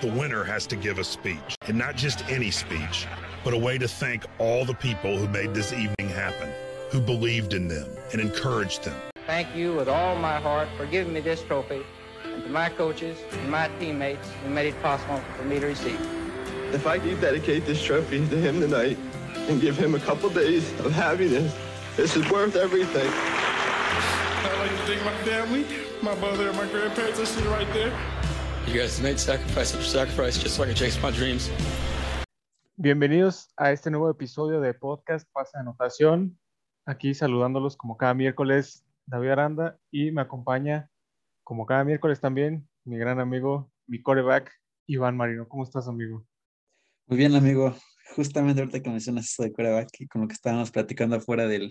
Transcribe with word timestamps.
the 0.00 0.08
winner 0.12 0.44
has 0.44 0.66
to 0.66 0.76
give 0.76 0.98
a 0.98 1.04
speech. 1.04 1.56
And 1.66 1.78
not 1.78 1.96
just 1.96 2.28
any 2.28 2.50
speech, 2.50 3.06
but 3.44 3.54
a 3.54 3.58
way 3.58 3.78
to 3.78 3.88
thank 3.88 4.24
all 4.38 4.64
the 4.64 4.74
people 4.74 5.16
who 5.16 5.28
made 5.28 5.54
this 5.54 5.72
evening 5.72 6.08
happen, 6.08 6.50
who 6.90 7.00
believed 7.00 7.54
in 7.54 7.68
them 7.68 7.88
and 8.12 8.20
encouraged 8.20 8.84
them. 8.84 8.96
Thank 9.26 9.54
you 9.56 9.74
with 9.74 9.88
all 9.88 10.14
my 10.16 10.38
heart 10.38 10.68
for 10.76 10.86
giving 10.86 11.14
me 11.14 11.20
this 11.20 11.42
trophy 11.42 11.82
and 12.24 12.42
to 12.44 12.50
my 12.50 12.68
coaches 12.68 13.18
and 13.32 13.50
my 13.50 13.68
teammates 13.78 14.28
who 14.42 14.50
made 14.50 14.68
it 14.68 14.82
possible 14.82 15.20
for 15.36 15.44
me 15.44 15.58
to 15.60 15.66
receive. 15.66 16.00
If 16.72 16.86
I 16.86 16.98
could 16.98 17.20
dedicate 17.20 17.64
this 17.64 17.82
trophy 17.82 18.18
to 18.28 18.36
him 18.36 18.60
tonight 18.60 18.98
and 19.48 19.60
give 19.60 19.76
him 19.76 19.94
a 19.94 20.00
couple 20.00 20.28
days 20.30 20.70
of 20.80 20.92
happiness, 20.92 21.56
this 21.96 22.16
is 22.16 22.28
worth 22.30 22.56
everything. 22.56 23.08
I'd 23.08 24.58
like 24.60 24.70
to 24.70 24.76
thank 24.86 25.04
my 25.04 25.16
family, 25.24 25.66
my 26.02 26.14
mother 26.16 26.48
and 26.48 26.56
my 26.56 26.66
grandparents 26.66 27.18
are 27.18 27.26
sitting 27.26 27.50
right 27.50 27.72
there. 27.72 27.92
You 28.66 28.80
guys 28.80 29.00
made 29.00 29.16
sacrifice 29.18 29.72
after 29.72 29.86
sacrifice 29.86 30.42
just 30.42 30.56
so 30.56 30.64
I 30.64 30.66
could 30.66 30.76
chase 30.76 31.00
my 31.00 31.12
dreams. 31.12 31.48
Bienvenidos 32.76 33.48
a 33.56 33.70
este 33.70 33.90
nuevo 33.92 34.10
episodio 34.10 34.60
de 34.60 34.74
podcast 34.74 35.28
Pasa 35.32 35.58
de 35.58 35.62
Anotación. 35.62 36.36
Aquí 36.84 37.14
saludándolos 37.14 37.76
como 37.76 37.96
cada 37.96 38.12
miércoles, 38.14 38.84
David 39.06 39.30
Aranda, 39.30 39.78
y 39.92 40.10
me 40.10 40.22
acompaña 40.22 40.90
como 41.44 41.64
cada 41.64 41.84
miércoles 41.84 42.20
también 42.20 42.68
mi 42.84 42.98
gran 42.98 43.20
amigo, 43.20 43.70
mi 43.86 44.02
coreback, 44.02 44.52
Iván 44.88 45.16
Marino. 45.16 45.48
¿Cómo 45.48 45.62
estás, 45.62 45.86
amigo? 45.86 46.26
Muy 47.06 47.18
bien, 47.18 47.36
amigo. 47.36 47.72
Justamente 48.16 48.62
ahorita 48.62 48.80
que 48.80 48.88
mencionas 48.88 49.26
eso 49.26 49.42
de 49.42 49.52
coreback 49.52 50.08
con 50.10 50.22
lo 50.22 50.28
que 50.28 50.32
estábamos 50.32 50.70
platicando 50.70 51.16
afuera 51.16 51.46
del, 51.46 51.70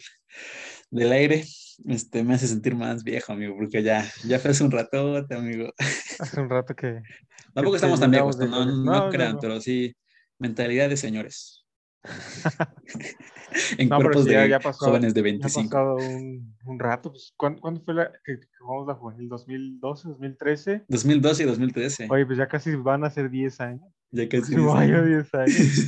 del 0.91 1.12
aire, 1.12 1.44
este, 1.88 2.23
me 2.23 2.35
hace 2.35 2.48
sentir 2.48 2.76
más 2.76 3.04
viejo, 3.04 3.34
amigo, 3.34 3.55
porque 3.58 3.81
ya, 3.81 4.08
ya 4.26 4.38
fue 4.38 4.52
hace 4.52 4.63
un 4.63 4.70
rato, 4.70 5.18
amigo. 5.31 5.73
Hace 6.20 6.40
un 6.40 6.49
rato 6.49 6.76
que... 6.76 7.02
Tampoco 7.55 7.71
que 7.71 7.77
estamos 7.77 7.99
tan 7.99 8.12
viejos, 8.12 8.38
no, 8.38 8.45
no, 8.48 8.66
No, 8.66 9.05
no, 9.05 9.09
crean, 9.09 9.34
no. 9.34 9.40
pero 9.40 9.59
sí, 9.59 9.95
mentalidad 10.38 10.88
de 10.88 10.98
señores. 10.98 11.66
en 13.77 13.90
No, 13.90 13.98
cuerpos 13.98 14.26
ya- 14.26 14.41
de 14.41 14.49
ya 14.49 14.60
pasó- 14.60 14.85
jóvenes 14.85 15.13
de 15.13 15.21
Ya 15.21 15.27
ha 15.27 15.32
25. 15.32 15.70
pasado 15.70 15.96
un, 15.98 16.55
un 16.65 16.79
rato. 16.79 17.12
Pues, 17.12 17.34
¿cuándo, 17.38 17.62
cuándo 17.62 17.82
fue 17.82 17.93
la 17.93 18.12
que, 18.24 18.40
jugamos 18.60 18.87
la 18.87 18.96
juvenil? 18.96 19.29
¿2012, 19.29 20.04
2013? 20.04 20.85
2012 20.87 21.43
y 21.43 21.46
2013. 21.46 22.07
Oye, 22.10 22.26
pues 22.26 22.37
ya 22.37 22.48
casi 22.48 22.76
van 22.76 23.04
a 23.04 23.10
ser 23.10 23.29
10 23.29 23.60
años. 23.62 23.84
ya 24.12 24.27
casi. 24.29 24.54
Sí, 24.55 24.62
vaya 24.62 25.02
10 25.02 25.34
años. 25.35 25.87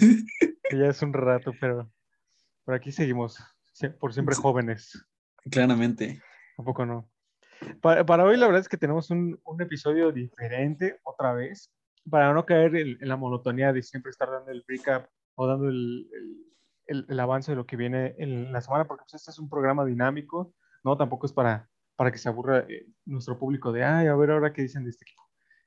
que 0.69 0.77
ya 0.77 0.88
es 0.88 1.02
un 1.02 1.14
rato, 1.14 1.52
pero 1.59 1.91
por 2.66 2.75
aquí 2.75 2.91
seguimos, 2.91 3.38
por 3.99 4.14
siempre 4.14 4.36
Sí. 4.36 4.42
jóvenes. 4.42 5.05
Claramente. 5.49 6.21
Tampoco 6.58 6.86
no. 6.86 7.09
Para, 7.81 8.05
para 8.05 8.23
hoy 8.25 8.38
la 8.38 8.45
verdad 8.47 8.61
es 8.61 8.69
que 8.69 8.77
tenemos 8.77 9.09
un, 9.09 9.39
un 9.44 9.61
episodio 9.61 10.11
diferente 10.11 10.99
otra 11.03 11.33
vez, 11.33 11.71
para 12.09 12.31
no 12.33 12.45
caer 12.45 12.75
en, 12.75 12.97
en 13.02 13.08
la 13.09 13.16
monotonía 13.17 13.73
de 13.73 13.81
siempre 13.83 14.11
estar 14.11 14.30
dando 14.30 14.52
el 14.52 14.64
recap 14.67 15.08
o 15.36 15.47
dando 15.47 15.67
el, 15.69 16.08
el- 16.14 16.47
el- 16.88 17.19
avance 17.19 17.52
de 17.52 17.55
lo 17.55 17.66
que 17.66 17.75
viene 17.77 18.16
en 18.17 18.52
la 18.52 18.61
semana, 18.61 18.85
porque 18.88 19.03
pues, 19.03 19.16
este 19.16 19.31
es 19.31 19.39
un 19.39 19.49
programa 19.49 19.85
dinámico, 19.85 20.53
¿no? 20.83 20.97
Tampoco 20.97 21.25
es 21.25 21.33
para, 21.33 21.69
para 21.95 22.11
que 22.11 22.17
se 22.17 22.30
aburra 22.30 22.59
eh, 22.69 22.88
nuestro 23.05 23.38
público 23.38 23.71
de, 23.71 23.83
ay, 23.83 24.07
a 24.07 24.16
ver 24.16 24.31
ahora 24.31 24.53
qué 24.53 24.61
dicen 24.63 24.83
de 24.83 24.89
este 24.91 25.05
equipo. 25.05 25.23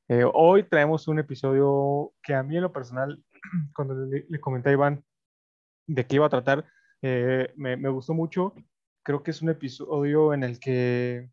Eh, 0.08 0.24
hoy 0.32 0.64
traemos 0.64 1.06
un 1.08 1.18
episodio 1.20 2.12
que 2.22 2.34
a 2.34 2.42
mí 2.42 2.56
en 2.56 2.62
lo 2.62 2.72
personal, 2.72 3.22
cuando 3.74 3.94
le, 4.06 4.26
le 4.28 4.40
comenté 4.40 4.70
a 4.70 4.72
Iván 4.72 5.04
de 5.86 6.06
qué 6.06 6.16
iba 6.16 6.26
a 6.26 6.30
tratar, 6.30 6.64
eh, 7.02 7.52
me, 7.56 7.76
me 7.76 7.88
gustó 7.88 8.14
mucho. 8.14 8.54
Creo 9.02 9.22
que 9.22 9.30
es 9.30 9.40
un 9.42 9.48
episodio 9.50 10.34
en 10.34 10.44
el 10.44 10.58
que 10.60 11.30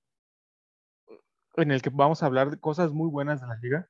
en 1.55 1.71
el 1.71 1.81
que 1.81 1.89
vamos 1.89 2.21
a 2.21 2.27
hablar 2.27 2.51
de 2.51 2.59
cosas 2.59 2.91
muy 2.91 3.09
buenas 3.09 3.41
de 3.41 3.47
la 3.47 3.57
liga. 3.57 3.89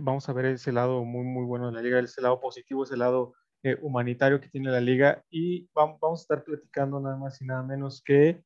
Vamos 0.00 0.28
a 0.28 0.32
ver 0.32 0.44
ese 0.46 0.70
lado 0.70 1.04
muy, 1.04 1.24
muy 1.24 1.44
bueno 1.44 1.66
de 1.66 1.72
la 1.72 1.82
liga, 1.82 1.98
ese 1.98 2.20
lado 2.20 2.40
positivo, 2.40 2.84
ese 2.84 2.96
lado 2.96 3.34
eh, 3.62 3.76
humanitario 3.82 4.40
que 4.40 4.48
tiene 4.48 4.70
la 4.70 4.80
liga. 4.80 5.22
Y 5.30 5.68
vam- 5.74 5.98
vamos 6.00 6.20
a 6.20 6.22
estar 6.22 6.44
platicando 6.44 7.00
nada 7.00 7.16
más 7.16 7.40
y 7.40 7.44
nada 7.44 7.62
menos 7.62 8.02
que 8.04 8.42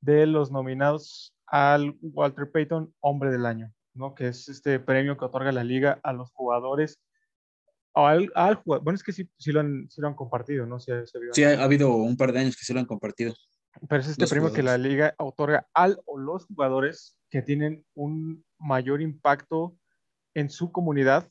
de 0.00 0.26
los 0.26 0.50
nominados 0.50 1.34
al 1.46 1.96
Walter 2.00 2.50
Payton 2.50 2.94
Hombre 3.00 3.30
del 3.30 3.46
Año, 3.46 3.72
¿no? 3.94 4.14
Que 4.14 4.28
es 4.28 4.48
este 4.48 4.78
premio 4.80 5.16
que 5.16 5.24
otorga 5.24 5.52
la 5.52 5.64
liga 5.64 6.00
a 6.02 6.12
los 6.12 6.30
jugadores. 6.32 6.98
Al, 7.94 8.32
al 8.34 8.54
jugad- 8.56 8.80
bueno, 8.82 8.94
es 8.96 9.02
que 9.02 9.12
sí, 9.12 9.28
sí, 9.36 9.52
lo, 9.52 9.60
han, 9.60 9.86
sí 9.90 10.00
lo 10.00 10.08
han 10.08 10.14
compartido, 10.14 10.64
¿no? 10.66 10.80
Sí, 10.80 10.92
Sí, 11.32 11.44
ha, 11.44 11.60
ha 11.60 11.64
habido 11.64 11.94
un 11.94 12.16
par 12.16 12.32
de 12.32 12.40
años 12.40 12.56
que 12.56 12.64
se 12.64 12.72
lo 12.72 12.80
han 12.80 12.86
compartido. 12.86 13.34
pero 13.88 14.00
es 14.00 14.08
este 14.08 14.22
Los 14.22 14.30
premio 14.30 14.50
que 14.52 14.62
la 14.62 14.72
jugadores. 14.72 14.90
liga 14.92 15.14
otorga 15.18 15.66
al 15.74 16.00
o 16.06 16.18
los 16.18 16.46
jugadores 16.46 17.18
que 17.30 17.42
tienen 17.42 17.84
un 17.94 18.44
mayor 18.58 19.02
impacto 19.02 19.76
en 20.34 20.48
su 20.48 20.72
comunidad, 20.72 21.28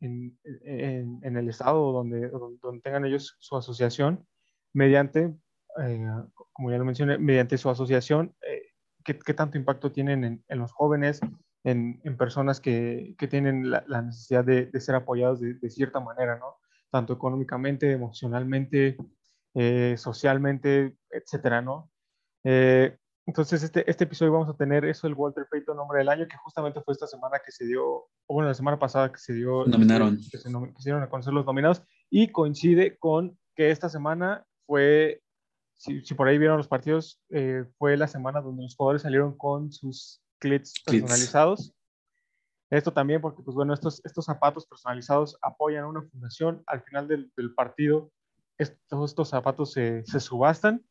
en, 0.00 0.38
en- 0.64 1.20
en 1.22 1.36
el 1.36 1.48
estado 1.48 1.92
donde, 1.92 2.28
donde 2.28 2.80
tengan 2.82 3.04
ellos 3.04 3.36
su 3.40 3.56
asociación, 3.56 4.26
mediante, 4.72 5.34
eh, 5.82 6.06
como 6.52 6.70
ya 6.70 6.78
lo 6.78 6.84
mencioné, 6.84 7.18
mediante 7.18 7.58
su 7.58 7.70
asociación, 7.70 8.34
eh, 8.46 8.62
qué, 9.04 9.18
qué 9.18 9.34
tanto 9.34 9.58
impacto 9.58 9.90
tienen 9.92 10.24
en, 10.24 10.44
en 10.48 10.58
los 10.58 10.72
jóvenes, 10.72 11.20
en, 11.64 12.00
personas 12.16 12.60
que, 12.60 13.14
que 13.18 13.28
tienen 13.28 13.70
la, 13.70 13.84
la 13.88 14.02
necesidad 14.02 14.44
de, 14.44 14.66
de 14.66 14.80
ser 14.80 14.94
apoyados 14.94 15.40
de, 15.40 15.54
de 15.54 15.70
cierta 15.70 16.00
manera, 16.00 16.38
¿no? 16.38 16.56
Tanto 16.90 17.12
económicamente, 17.12 17.92
emocionalmente, 17.92 18.96
eh, 19.54 19.94
socialmente, 19.98 20.96
etcétera, 21.10 21.60
¿no? 21.60 21.90
Eh, 22.44 22.96
entonces, 23.28 23.62
este, 23.62 23.88
este 23.90 24.04
episodio 24.04 24.32
vamos 24.32 24.48
a 24.48 24.56
tener 24.56 24.84
eso, 24.86 25.06
el 25.06 25.12
Walter 25.12 25.46
Payton 25.50 25.78
Hombre 25.78 25.98
del 25.98 26.08
Año, 26.08 26.26
que 26.26 26.36
justamente 26.38 26.80
fue 26.80 26.92
esta 26.92 27.06
semana 27.06 27.38
que 27.44 27.52
se 27.52 27.66
dio, 27.66 27.84
o 27.86 28.10
bueno, 28.34 28.48
la 28.48 28.54
semana 28.54 28.78
pasada 28.78 29.12
que 29.12 29.18
se 29.18 29.34
dio, 29.34 29.66
Nominaron. 29.66 30.14
este, 30.14 30.30
que 30.30 30.38
se, 30.38 30.48
nom- 30.48 30.74
que 30.74 30.80
se 30.82 30.88
dieron 30.88 31.02
a 31.02 31.10
conocer 31.10 31.34
los 31.34 31.44
nominados, 31.44 31.82
y 32.10 32.32
coincide 32.32 32.96
con 32.98 33.38
que 33.54 33.70
esta 33.70 33.90
semana 33.90 34.46
fue, 34.66 35.22
si, 35.76 36.02
si 36.04 36.14
por 36.14 36.26
ahí 36.26 36.38
vieron 36.38 36.56
los 36.56 36.68
partidos, 36.68 37.20
eh, 37.28 37.64
fue 37.76 37.98
la 37.98 38.08
semana 38.08 38.40
donde 38.40 38.62
los 38.62 38.74
jugadores 38.74 39.02
salieron 39.02 39.36
con 39.36 39.70
sus 39.72 40.22
clits 40.38 40.72
personalizados. 40.86 41.74
Esto 42.70 42.92
también 42.92 43.20
porque, 43.20 43.42
pues 43.42 43.54
bueno, 43.54 43.74
estos, 43.74 44.00
estos 44.04 44.24
zapatos 44.24 44.66
personalizados 44.66 45.38
apoyan 45.42 45.84
a 45.84 45.88
una 45.88 46.02
fundación. 46.02 46.62
Al 46.66 46.82
final 46.82 47.08
del, 47.08 47.30
del 47.36 47.54
partido, 47.54 48.10
est- 48.58 48.78
todos 48.88 49.10
estos 49.10 49.28
zapatos 49.28 49.72
se, 49.72 50.04
se 50.06 50.18
subastan 50.20 50.82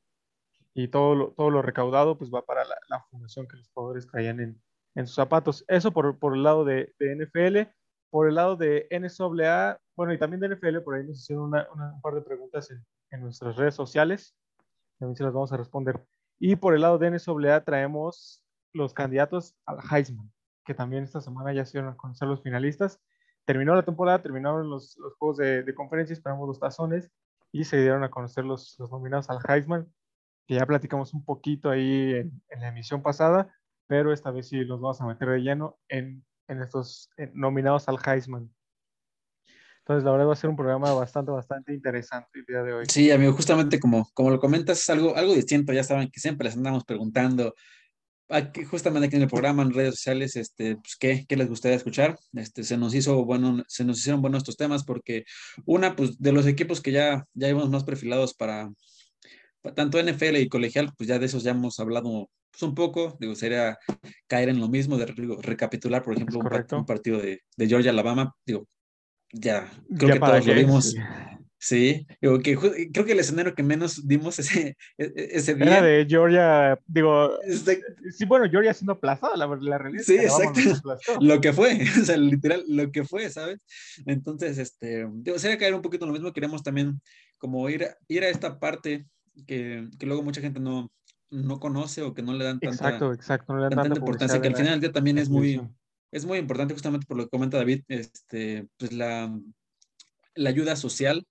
y 0.78 0.88
todo 0.90 1.16
lo, 1.16 1.32
todo 1.34 1.50
lo 1.50 1.62
recaudado 1.62 2.18
pues 2.18 2.32
va 2.34 2.46
para 2.46 2.64
la, 2.66 2.76
la 2.90 3.02
fundación 3.10 3.48
que 3.48 3.58
los 3.58 3.70
jugadores 3.74 4.08
traían 4.08 4.40
en, 4.40 4.62
en 4.96 5.08
sus 5.08 5.16
zapatos. 5.16 5.66
Eso 5.68 5.92
por, 5.92 6.20
por 6.20 6.36
el 6.36 6.44
lado 6.44 6.64
de, 6.66 6.94
de 7.00 7.16
NFL. 7.16 7.70
Por 8.10 8.30
el 8.30 8.36
lado 8.36 8.56
de 8.56 8.88
NCAA, 8.90 9.80
bueno, 9.96 10.14
y 10.14 10.18
también 10.20 10.40
de 10.40 10.48
NFL, 10.50 10.80
por 10.82 10.96
ahí 10.96 11.06
nos 11.06 11.20
hicieron 11.20 11.46
una, 11.46 11.68
una- 11.74 11.94
un 11.94 12.02
par 12.02 12.14
de 12.14 12.22
preguntas 12.22 12.72
en, 12.72 12.86
en 13.12 13.22
nuestras 13.22 13.56
redes 13.58 13.76
sociales. 13.76 14.36
También 15.00 15.16
se 15.18 15.24
las 15.24 15.34
vamos 15.34 15.52
a 15.52 15.58
responder. 15.58 16.06
Y 16.40 16.56
por 16.56 16.74
el 16.74 16.82
lado 16.82 16.98
de 17.00 17.10
NCAA 17.12 17.64
traemos 17.66 18.44
los 18.74 18.94
candidatos 18.94 19.56
al 19.66 19.80
Heisman, 19.92 20.32
que 20.66 20.74
también 20.74 21.04
esta 21.04 21.20
semana 21.22 21.52
ya 21.54 21.66
se 21.66 21.74
dieron 21.80 21.94
a 21.94 21.98
conocer 21.98 22.28
los 22.28 22.42
finalistas. 22.44 23.00
Terminó 23.46 23.76
la 23.76 23.84
temporada, 23.84 24.22
terminaron 24.22 24.70
los, 24.70 24.96
los 24.98 25.16
juegos 25.16 25.38
de, 25.38 25.64
de 25.64 25.74
conferencia, 25.76 26.14
esperamos 26.14 26.48
los 26.48 26.60
tazones 26.60 27.10
y 27.52 27.64
se 27.64 27.78
dieron 27.82 28.04
a 28.04 28.10
conocer 28.12 28.46
los, 28.46 28.76
los 28.78 28.92
nominados 28.92 29.30
al 29.30 29.40
Heisman, 29.48 29.92
que 30.48 30.56
ya 30.56 30.66
platicamos 30.66 31.14
un 31.14 31.24
poquito 31.24 31.70
ahí 31.70 32.14
en, 32.14 32.42
en 32.50 32.62
la 32.62 32.70
emisión 32.70 33.04
pasada, 33.04 33.54
pero 33.86 34.14
esta 34.14 34.32
vez 34.32 34.48
sí 34.48 34.58
los 34.64 34.80
vamos 34.80 35.02
a 35.02 35.06
meter 35.06 35.30
de 35.30 35.40
lleno 35.40 35.78
en, 35.90 36.26
en 36.48 36.62
estos 36.62 37.10
eh, 37.18 37.30
nominados 37.34 37.88
al 37.88 37.98
Heisman. 38.06 38.50
Entonces, 39.80 40.04
la 40.04 40.12
verdad 40.12 40.28
va 40.28 40.34
a 40.34 40.36
ser 40.36 40.50
un 40.50 40.58
programa 40.58 40.92
bastante, 40.94 41.32
bastante 41.32 41.74
interesante 41.74 42.40
el 42.40 42.46
día 42.46 42.62
de 42.62 42.74
hoy. 42.74 42.86
Sí, 42.90 43.10
amigo, 43.10 43.32
justamente 43.32 43.80
como, 43.80 44.10
como 44.14 44.30
lo 44.30 44.40
comentas, 44.40 44.80
es 44.80 44.90
algo, 44.90 45.16
algo 45.16 45.34
distinto. 45.34 45.72
Ya 45.72 45.84
saben 45.84 46.10
que 46.12 46.20
siempre 46.20 46.46
les 46.46 46.58
andamos 46.58 46.84
preguntando, 46.84 47.54
aquí, 48.28 48.66
justamente 48.66 49.08
aquí 49.08 49.16
en 49.16 49.22
el 49.22 49.30
programa, 49.30 49.64
en 49.64 49.74
redes 49.74 49.96
sociales, 49.96 50.36
este, 50.36 50.76
pues, 50.76 50.98
¿qué, 51.00 51.26
qué 51.26 51.38
les 51.38 51.48
gustaría 51.48 51.78
escuchar? 51.78 52.18
Este, 52.34 52.64
se 52.64 52.78
nos 52.78 52.94
hizo 52.94 53.24
bueno, 53.24 53.64
se 53.70 53.86
nos 53.86 54.00
hicieron 54.00 54.22
buenos 54.22 54.40
estos 54.40 54.58
temas 54.58 54.84
porque 54.84 55.24
una, 55.66 55.96
pues, 55.96 56.20
de 56.20 56.34
los 56.34 56.46
equipos 56.48 56.82
que 56.82 56.92
ya, 56.92 57.26
ya 57.34 57.48
íbamos 57.48 57.70
más 57.70 57.86
perfilados 57.86 58.34
para 58.34 58.70
tanto 59.74 60.00
NFL 60.00 60.38
y 60.38 60.50
colegial, 60.50 60.92
pues 60.98 61.08
ya 61.08 61.20
de 61.20 61.26
esos 61.26 61.44
ya 61.44 61.52
hemos 61.52 61.80
hablado 61.80 62.30
pues, 62.52 62.62
un 62.64 62.76
poco. 62.76 63.18
Digo, 63.20 63.36
sería 63.36 63.78
caer 64.28 64.50
en 64.50 64.60
lo 64.60 64.68
mismo, 64.68 64.98
de 64.98 65.06
digo, 65.16 65.42
recapitular, 65.42 66.04
por 66.04 66.16
ejemplo, 66.16 66.40
un, 66.40 66.78
un 66.78 66.86
partido 66.86 67.20
de, 67.20 67.42
de 67.56 67.68
Georgia-Alabama. 67.68 68.34
Digo, 68.46 68.68
ya, 69.32 69.70
creo 69.98 70.10
Ya 70.10 70.14
que 70.14 70.20
todos 70.20 70.48
lo 70.48 70.54
vimos. 70.54 70.92
sí. 70.92 70.98
Sí, 71.60 72.06
digo 72.22 72.38
que 72.40 72.56
creo 72.92 73.06
que 73.06 73.14
el 73.14 73.20
escenario 73.20 73.56
que 73.56 73.64
menos 73.64 74.08
dimos 74.08 74.38
ese, 74.40 74.78
e- 74.98 75.04
e- 75.06 75.30
ese 75.32 75.56
día. 75.56 75.66
Era 75.66 75.82
de 75.82 76.06
Georgia, 76.08 76.80
digo, 76.86 77.42
este, 77.42 77.82
sí, 78.12 78.26
bueno, 78.26 78.50
Georgia 78.50 78.74
siendo 78.74 78.94
aplazada, 78.94 79.36
la, 79.36 79.48
la 79.60 79.78
realidad. 79.78 80.04
Sí, 80.06 80.18
exacto. 80.18 80.60
lo 81.22 81.42
que 81.42 81.54
fue, 81.54 81.80
o 82.00 82.06
sea, 82.06 82.18
literal, 82.18 82.64
lo 82.68 82.92
que 82.92 83.04
fue, 83.04 83.30
¿sabes? 83.30 83.60
Entonces, 84.06 84.58
este, 84.60 85.08
digo, 85.12 85.40
sería 85.40 85.58
caer 85.58 85.74
un 85.74 85.82
poquito 85.82 86.06
en 86.06 86.10
lo 86.10 86.14
mismo, 86.14 86.32
queremos 86.32 86.62
también 86.62 87.02
como 87.40 87.68
ir, 87.70 87.88
ir 88.08 88.24
a 88.24 88.30
esta 88.30 88.60
parte 88.60 89.08
que, 89.46 89.88
que 90.00 90.06
luego 90.06 90.24
mucha 90.24 90.42
gente 90.42 90.60
no, 90.60 90.92
no 91.30 91.60
conoce 91.60 92.02
o 92.02 92.14
que 92.14 92.22
no 92.22 92.34
le 92.34 92.46
dan 92.46 92.60
tanta, 92.60 92.76
Exacto, 92.76 93.14
exacto. 93.14 93.54
No 93.54 93.60
le 93.60 93.64
dan 93.64 93.70
tanta 93.72 93.84
tanta 93.84 94.00
importancia, 94.00 94.42
que 94.42 94.48
al 94.48 94.56
final 94.56 94.72
del 94.74 94.82
día 94.82 94.92
también 94.92 95.18
es 95.18 95.30
muy, 95.30 95.62
es 96.12 96.26
muy 96.26 96.40
importante 96.40 96.74
justamente 96.74 97.06
por 97.06 97.18
lo 97.18 97.24
que 97.24 97.30
comenta 97.30 97.58
David, 97.58 97.84
este, 97.88 98.68
pues 98.78 98.94
la, 98.94 99.38
la 100.36 100.50
ayuda 100.50 100.76
social 100.76 101.26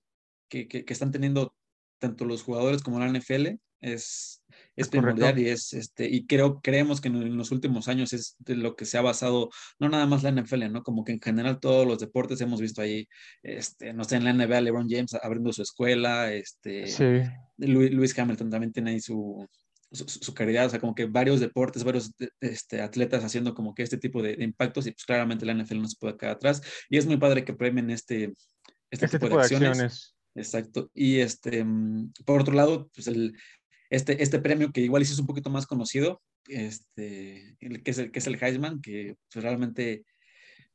que, 0.48 0.68
que, 0.68 0.84
que 0.84 0.92
están 0.92 1.12
teniendo 1.12 1.54
tanto 1.98 2.24
los 2.24 2.42
jugadores 2.42 2.82
como 2.82 2.98
la 2.98 3.08
NFL 3.08 3.58
es, 3.86 4.42
es 4.76 4.88
primordial 4.88 5.38
y 5.38 5.48
es 5.48 5.72
este 5.72 6.08
y 6.08 6.26
creo 6.26 6.60
creemos 6.60 7.00
que 7.00 7.08
en, 7.08 7.36
los 7.36 7.50
últimos 7.50 7.88
años 7.88 8.12
es 8.12 8.36
de 8.38 8.56
lo 8.56 8.76
que 8.76 8.84
se 8.84 8.98
ha 8.98 9.02
basado 9.02 9.50
no 9.78 9.88
nada 9.88 10.06
más 10.06 10.22
la 10.22 10.30
NFL 10.30 10.70
no 10.70 10.82
como 10.82 11.04
que 11.04 11.12
en 11.12 11.20
general 11.20 11.60
todos 11.60 11.86
los 11.86 11.98
deportes 11.98 12.40
hemos 12.40 12.60
visto 12.60 12.82
ahí 12.82 13.08
este 13.42 13.92
no 13.92 14.04
sé 14.04 14.16
en 14.16 14.24
la 14.24 14.32
NBA 14.32 14.60
LeBron 14.60 14.88
James 14.88 15.14
abriendo 15.14 15.52
su 15.52 15.62
escuela 15.62 16.32
este 16.32 16.86
Sí. 16.86 17.04
Luis 17.58 18.18
Hamilton 18.18 18.50
también 18.50 18.72
tiene 18.72 18.90
ahí 18.90 19.00
su, 19.00 19.48
su, 19.90 20.06
su 20.06 20.34
caridad, 20.34 20.66
o 20.66 20.70
sea, 20.70 20.78
como 20.78 20.94
que 20.94 21.06
varios 21.06 21.40
deportes, 21.40 21.84
varios 21.84 22.12
este, 22.40 22.82
atletas 22.82 23.24
haciendo 23.24 23.54
como 23.54 23.74
que 23.74 23.82
este 23.82 23.96
tipo 23.96 24.22
de, 24.22 24.36
de, 24.36 24.44
impactos 24.44 24.86
y 24.86 24.90
pues 24.90 25.04
claramente 25.06 25.46
la 25.46 25.54
NFL 25.54 25.80
no 25.80 25.88
se 25.88 25.96
puede 25.98 26.18
quedar 26.18 26.36
atrás 26.36 26.60
y 26.90 26.98
es 26.98 27.06
muy 27.06 27.16
padre 27.16 27.46
que 27.46 27.54
premien 27.54 27.90
este, 27.90 28.34
este, 28.90 29.06
Este 29.06 29.18
tipo, 29.18 29.36
de 29.36 29.42
acciones. 29.42 30.16
Exacto. 30.34 30.90
Y 30.94 31.20
este, 31.20 31.64
mm, 31.64 32.12
por 32.24 32.40
otro 32.40 32.54
lado, 32.54 32.90
pues 32.94 33.06
el, 33.06 33.36
este, 33.90 34.22
este 34.22 34.38
premio 34.38 34.72
que 34.72 34.80
igual 34.80 35.02
es 35.02 35.18
un 35.18 35.26
poquito 35.26 35.50
más 35.50 35.66
conocido, 35.66 36.20
este, 36.48 37.56
el, 37.60 37.82
que, 37.82 37.90
es 37.90 37.98
el, 37.98 38.10
que 38.10 38.18
es 38.18 38.26
el 38.26 38.42
Heisman, 38.42 38.80
que 38.80 39.16
pues, 39.32 39.42
realmente 39.44 40.04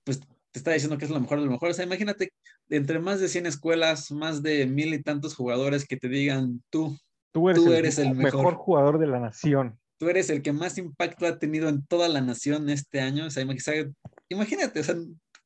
pues, 0.03 0.19
te 0.19 0.59
está 0.59 0.71
diciendo 0.71 0.97
que 0.97 1.05
es 1.05 1.11
lo 1.11 1.19
mejor 1.19 1.39
de 1.39 1.45
lo 1.45 1.51
mejor. 1.51 1.69
O 1.69 1.73
sea, 1.73 1.85
imagínate, 1.85 2.33
entre 2.69 2.99
más 2.99 3.19
de 3.19 3.27
100 3.29 3.45
escuelas, 3.45 4.11
más 4.11 4.43
de 4.43 4.65
mil 4.65 4.93
y 4.93 5.01
tantos 5.01 5.35
jugadores 5.35 5.85
que 5.87 5.97
te 5.97 6.09
digan, 6.09 6.61
tú, 6.69 6.97
Tú 7.33 7.47
eres, 7.49 7.63
tú 7.63 7.71
el, 7.71 7.77
eres 7.77 7.97
el 7.99 8.13
mejor. 8.15 8.41
mejor. 8.41 8.55
jugador 8.55 8.99
de 8.99 9.07
la 9.07 9.19
nación. 9.19 9.79
tú 9.97 10.09
eres 10.09 10.29
el 10.29 10.41
que 10.41 10.51
más 10.51 10.77
impacto 10.77 11.25
ha 11.25 11.39
tenido 11.39 11.69
en 11.69 11.85
toda 11.85 12.09
la 12.09 12.19
nación 12.19 12.69
este 12.69 12.99
año. 12.99 13.27
O 13.27 13.29
sea, 13.29 13.45
imag- 13.45 13.95
imagínate, 14.27 14.81
o 14.81 14.83
sea, 14.83 14.95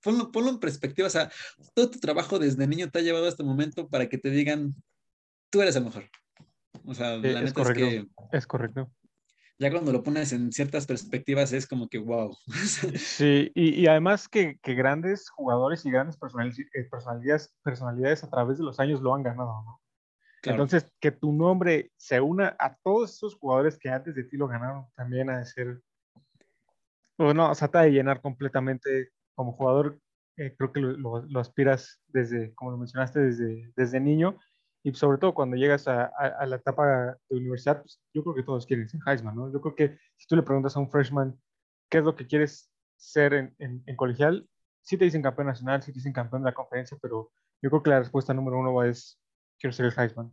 ponlo, 0.01 0.31
ponlo 0.31 0.49
en 0.49 0.59
perspectiva. 0.59 1.07
O 1.07 1.11
sea, 1.11 1.31
todo 1.75 1.91
tu 1.91 1.99
trabajo 1.99 2.39
desde 2.39 2.65
niño 2.65 2.89
te 2.89 2.97
ha 2.97 3.01
llevado 3.03 3.25
a 3.25 3.29
este 3.29 3.43
momento 3.43 3.87
para 3.87 4.09
que 4.09 4.17
te 4.17 4.31
digan, 4.31 4.73
tú 5.51 5.61
eres 5.61 5.75
el 5.75 5.83
mejor. 5.83 6.09
O 6.87 6.93
sea, 6.93 7.15
Sí, 7.17 7.27
la 7.27 7.39
es 7.39 7.45
neta 7.45 7.61
es 7.61 7.67
correcto. 7.67 7.85
que 7.85 8.07
Es 8.37 8.47
correcto. 8.47 8.91
ya 9.57 9.71
cuando 9.71 9.91
lo 9.91 10.03
pones 10.03 10.33
en 10.33 10.51
ciertas 10.51 10.85
perspectivas 10.85 11.51
es 11.53 11.65
como 11.67 11.87
que 11.87 11.97
wow. 11.99 12.35
Sí, 12.97 13.51
y, 13.55 13.81
y 13.81 13.87
además 13.87 14.27
que, 14.27 14.59
que 14.61 14.73
grandes 14.75 15.29
jugadores 15.29 15.85
y 15.85 15.91
grandes 15.91 16.15
eh, 16.17 16.83
personalidades, 16.89 17.55
personalidades 17.63 18.23
a 18.23 18.29
través 18.29 18.57
de 18.57 18.63
los 18.63 18.79
años 18.79 19.01
lo 19.01 19.15
han 19.15 19.23
ganado, 19.23 19.63
¿no? 19.65 19.81
Claro. 20.41 20.63
Entonces, 20.63 20.91
que 20.99 21.11
tu 21.11 21.31
nombre 21.33 21.91
se 21.97 22.21
una 22.21 22.55
a 22.59 22.75
todos 22.83 23.13
esos 23.15 23.35
jugadores 23.35 23.79
que 23.79 23.89
antes 23.89 24.13
de 24.13 24.25
ti 24.25 24.37
lo 24.37 24.47
ganaron, 24.47 24.85
también 24.95 25.29
ha 25.31 25.39
de 25.39 25.45
ser, 25.45 25.81
bueno, 27.17 27.49
o 27.49 27.55
sea, 27.55 27.67
te 27.69 27.77
de 27.79 27.91
llenar 27.91 28.21
completamente 28.21 29.09
como 29.33 29.51
jugador. 29.53 29.99
eh, 30.37 30.53
creo 30.57 30.71
que 30.73 30.81
lo, 30.81 30.91
lo- 30.97 31.25
lo 31.25 31.39
aspiras 31.39 32.01
desde, 32.07 32.53
como 32.55 32.71
lo 32.71 32.77
mencionaste, 32.77 33.19
desde, 33.21 33.71
desde 33.75 33.99
niño. 34.01 34.37
Y 34.85 34.93
sobre 34.93 35.17
todo 35.17 35.33
cuando 35.33 35.57
llegas 35.57 35.87
a, 35.87 36.05
a- 36.05 36.37
a 36.39 36.45
la 36.45 36.57
etapa 36.57 37.17
de 37.29 37.37
universidad, 37.37 37.81
pues, 37.81 37.99
yo 38.13 38.23
creo 38.23 38.35
que 38.35 38.43
todos 38.43 38.65
quieren 38.67 38.87
ser 38.87 39.01
Heisman, 39.07 39.35
¿no? 39.35 39.51
Yo 39.51 39.59
creo 39.59 39.75
que 39.75 39.97
si 40.17 40.27
tú 40.27 40.35
le 40.35 40.43
preguntas 40.43 40.75
a 40.77 40.79
un 40.79 40.89
freshman 40.91 41.39
qué 41.89 41.97
es 41.99 42.03
lo 42.03 42.15
que 42.15 42.27
quieres 42.27 42.71
ser 42.95 43.33
en, 43.33 43.55
en, 43.59 43.83
en 43.87 43.95
colegial, 43.95 44.47
sí 44.81 44.95
te 44.97 45.05
dicen 45.05 45.23
campeón 45.23 45.47
nacional, 45.47 45.81
sí 45.81 45.91
te 45.91 45.97
dicen 45.99 46.13
campeón 46.13 46.43
de 46.43 46.51
la 46.51 46.53
conferencia, 46.53 46.97
pero 47.01 47.31
yo 47.63 47.69
creo 47.71 47.81
que 47.83 47.89
la 47.89 47.99
respuesta 47.99 48.33
número 48.35 48.59
uno 48.59 48.83
es 48.83 49.19
quiero 49.59 49.73
ser 49.73 49.87
el 49.87 49.93
Heisman. 49.97 50.31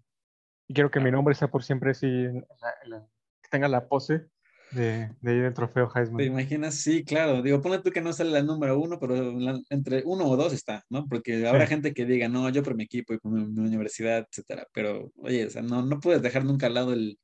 Y 0.69 0.75
quiero 0.75 0.90
que 0.90 1.00
mi 1.00 1.10
nombre 1.10 1.34
sea 1.34 1.49
por 1.50 1.62
siempre 1.64 1.93
así, 1.93 2.06
en 2.06 2.46
la- 2.60 2.75
la- 2.99 3.06
que 3.43 3.49
tenga 3.50 3.69
la 3.69 3.88
pose 3.88 4.28
de, 4.73 5.15
de 5.21 5.35
ir 5.35 5.43
del 5.43 5.55
trofeo 5.55 5.91
¿Te 5.95 6.01
Heisman. 6.01 6.25
imaginas? 6.25 6.75
Sí, 6.77 7.05
claro. 7.05 7.43
Digo, 7.43 7.61
ponle 7.63 7.81
tú 7.81 7.91
que 7.91 8.01
no 8.03 8.13
sale 8.13 8.31
la 8.31 8.43
número 8.43 8.79
uno, 8.79 8.99
pero 8.99 9.33
la- 9.39 9.61
entre 9.71 10.03
uno 10.05 10.27
o 10.29 10.37
dos 10.37 10.53
está, 10.53 10.85
¿no? 10.91 11.07
Porque 11.07 11.47
habrá 11.47 11.67
gente 11.67 11.95
que 11.95 12.05
diga, 12.05 12.29
no, 12.29 12.49
yo 12.51 12.63
por 12.63 12.75
mi 12.75 12.85
equipo 12.85 13.15
y 13.15 13.19
por 13.19 13.33
mi, 13.33 13.47
mi 13.47 13.61
universidad, 13.67 14.27
etcétera. 14.31 14.67
Pero, 14.75 15.11
oye, 15.17 15.47
o 15.47 15.51
sea, 15.51 15.63
no, 15.63 15.83
no 15.83 16.01
puedes 16.01 16.21
dejar 16.23 16.45
nunca 16.45 16.67
al 16.67 16.75
lado 16.75 16.93
el. 16.93 17.19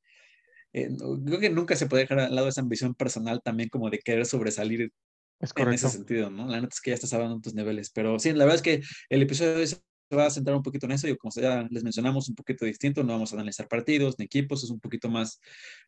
eh, 0.73 0.89
creo 1.25 1.39
que 1.39 1.49
nunca 1.51 1.75
se 1.75 1.87
puede 1.87 2.03
dejar 2.03 2.19
al 2.21 2.35
lado 2.35 2.47
esa 2.49 2.61
ambición 2.61 2.95
personal 2.95 3.41
también, 3.43 3.69
como 3.69 3.89
de 3.89 3.99
querer 3.99 4.25
sobresalir 4.25 4.91
Es 5.39 5.53
en 5.55 5.73
ese 5.73 5.89
sentido, 5.89 6.29
¿no? 6.31 6.47
La 6.47 6.61
neta 6.61 6.73
es 6.73 6.81
que 6.81 6.91
ya 6.91 6.95
estás 6.95 7.13
hablando 7.13 7.35
en 7.37 7.41
tus 7.41 7.53
niveles. 7.55 7.91
Pero 7.91 8.19
sí, 8.19 8.31
la 8.33 8.45
verdad 8.45 8.55
es 8.57 8.61
que 8.61 8.81
el 9.09 9.21
episodio 9.23 9.57
de 9.57 9.67
se 9.67 9.77
va 10.15 10.25
a 10.25 10.29
centrar 10.29 10.55
un 10.55 10.63
poquito 10.63 10.85
en 10.85 10.93
eso. 10.93 11.07
Y 11.07 11.17
como 11.17 11.31
ya 11.35 11.67
les 11.69 11.83
mencionamos, 11.83 12.29
un 12.29 12.35
poquito 12.35 12.65
distinto. 12.65 13.03
No 13.03 13.13
vamos 13.13 13.31
a 13.31 13.35
analizar 13.35 13.67
partidos 13.67 14.15
ni 14.19 14.25
equipos, 14.25 14.63
es 14.63 14.69
un 14.69 14.79
poquito 14.79 15.09
más 15.09 15.39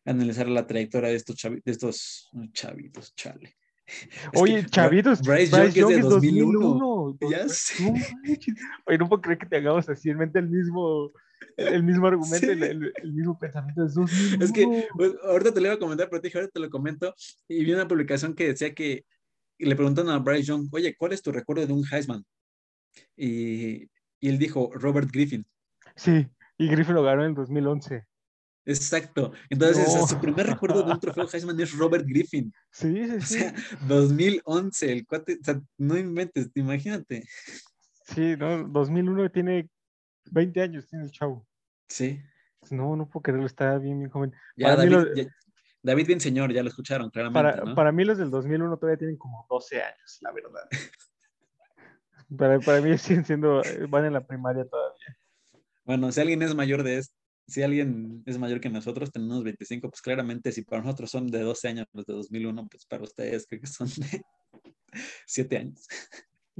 analizar 0.04 0.48
la 0.48 0.66
trayectoria 0.66 1.10
de 1.10 1.16
estos, 1.16 1.36
chavi- 1.36 1.62
de 1.64 1.72
estos 1.72 2.28
chavitos, 2.52 3.14
chale. 3.14 3.56
Es 4.32 4.40
Oye, 4.40 4.64
chavitos, 4.66 5.20
Bryce 5.22 5.54
Bryce 5.54 5.78
Young 5.80 5.90
Young 5.90 5.98
es 5.98 6.04
de 6.04 6.08
2001. 6.08 6.60
2001. 6.60 7.18
Ya 7.30 7.48
sé. 7.48 7.84
Oye, 8.86 8.98
no 8.98 9.08
puedo 9.08 9.20
creer 9.20 9.38
que 9.38 9.46
te 9.46 9.56
hagamos 9.56 9.88
así 9.88 10.08
en 10.08 10.18
mente 10.18 10.38
el 10.38 10.48
mismo, 10.48 11.10
el 11.56 11.82
mismo 11.82 12.06
argumento, 12.06 12.46
Sí. 12.46 12.52
el, 12.52 12.62
el- 12.62 13.12
mismo 13.12 13.36
pensamiento. 13.38 13.84
Es 13.84 13.94
2001. 13.94 14.44
Es 14.44 14.52
que 14.52 14.88
pues, 14.96 15.12
ahorita 15.24 15.52
te 15.52 15.60
lo 15.60 15.66
iba 15.66 15.74
a 15.74 15.78
comentar, 15.78 16.08
pero 16.08 16.22
te 16.22 16.28
dije, 16.28 16.38
ahorita 16.38 16.52
te 16.52 16.60
lo 16.60 16.70
comento. 16.70 17.12
Y 17.48 17.64
vi 17.64 17.72
una 17.72 17.88
publicación 17.88 18.34
que 18.34 18.46
decía 18.48 18.72
que 18.72 19.04
le 19.58 19.76
preguntan 19.76 20.08
a 20.08 20.18
Bryce 20.18 20.44
Young, 20.44 20.68
oye, 20.72 20.94
¿cuál 20.96 21.12
es 21.12 21.20
tu 21.20 21.32
recuerdo 21.32 21.66
de 21.66 21.72
un 21.72 21.84
Heisman? 21.90 22.24
Y, 23.16 23.88
y 24.22 24.28
él 24.30 24.38
dijo, 24.38 24.70
Robert 24.72 25.10
Griffin. 25.12 25.44
Sí, 25.96 26.26
y 26.56 26.68
Griffin 26.68 26.94
lo 26.94 27.02
ganó 27.02 27.24
en 27.26 27.34
2011. 27.34 28.06
Exacto. 28.64 29.32
Entonces, 29.50 29.92
No. 29.94 30.06
su 30.06 30.18
primer 30.20 30.46
recuerdo 30.46 30.84
de 30.84 30.92
un 30.92 31.00
trofeo 31.00 31.28
Heisman 31.30 31.60
es 31.60 31.76
Robert 31.76 32.06
Griffin. 32.06 32.52
Sí, 32.70 32.94
sí, 33.04 33.16
O 33.16 33.20
sí. 33.20 33.38
sea, 33.40 33.54
2011, 33.88 34.92
el 34.92 35.04
cuate, 35.06 35.38
o 35.40 35.44
sea, 35.44 35.60
no 35.76 35.98
inventes, 35.98 36.48
imagínate. 36.54 37.24
Sí, 38.06 38.36
no, 38.38 38.62
2001 38.68 39.30
tiene 39.32 39.68
20 40.30 40.60
años, 40.62 40.86
tiene 40.86 41.04
el 41.06 41.10
chavo. 41.10 41.44
Sí. 41.88 42.22
No, 42.70 42.94
no 42.94 43.08
puedo 43.08 43.22
creerlo, 43.24 43.46
está 43.46 43.76
bien, 43.78 43.98
bien 43.98 44.10
joven. 44.10 44.32
Ya 44.56 44.68
Para 44.76 44.76
David, 44.88 45.14
ya- 45.16 45.26
David 45.82 46.06
bien 46.06 46.20
señor, 46.20 46.52
ya 46.52 46.62
lo 46.62 46.68
escucharon 46.68 47.10
claramente, 47.10 47.42
Para, 47.58 47.64
¿no? 47.70 47.74
para 47.74 47.90
mí 47.90 48.04
los 48.04 48.18
del 48.18 48.30
2001 48.30 48.76
todavía 48.76 48.98
tienen 48.98 49.16
como 49.16 49.44
12 49.50 49.82
años, 49.82 50.18
la 50.20 50.30
verdad. 50.30 50.68
Para, 52.36 52.58
para 52.60 52.80
mí 52.80 52.96
siguen 52.98 53.24
siendo, 53.24 53.64
eh, 53.64 53.86
van 53.88 54.04
en 54.04 54.12
la 54.12 54.26
primaria 54.26 54.64
todavía. 54.64 55.16
Bueno, 55.84 56.12
si 56.12 56.20
alguien 56.20 56.42
es 56.42 56.54
mayor 56.54 56.82
de 56.82 56.98
esto, 56.98 57.14
si 57.48 57.62
alguien 57.62 58.22
es 58.26 58.38
mayor 58.38 58.60
que 58.60 58.70
nosotros, 58.70 59.10
tenemos 59.10 59.42
25, 59.42 59.90
pues 59.90 60.00
claramente 60.00 60.52
si 60.52 60.62
para 60.62 60.82
nosotros 60.82 61.10
son 61.10 61.26
de 61.26 61.40
12 61.40 61.68
años 61.68 61.86
los 61.92 62.06
de 62.06 62.14
2001, 62.14 62.68
pues 62.68 62.86
para 62.86 63.02
ustedes 63.02 63.46
creo 63.48 63.60
que 63.60 63.66
son 63.66 63.88
de 63.88 64.22
7 65.26 65.56
años. 65.58 65.86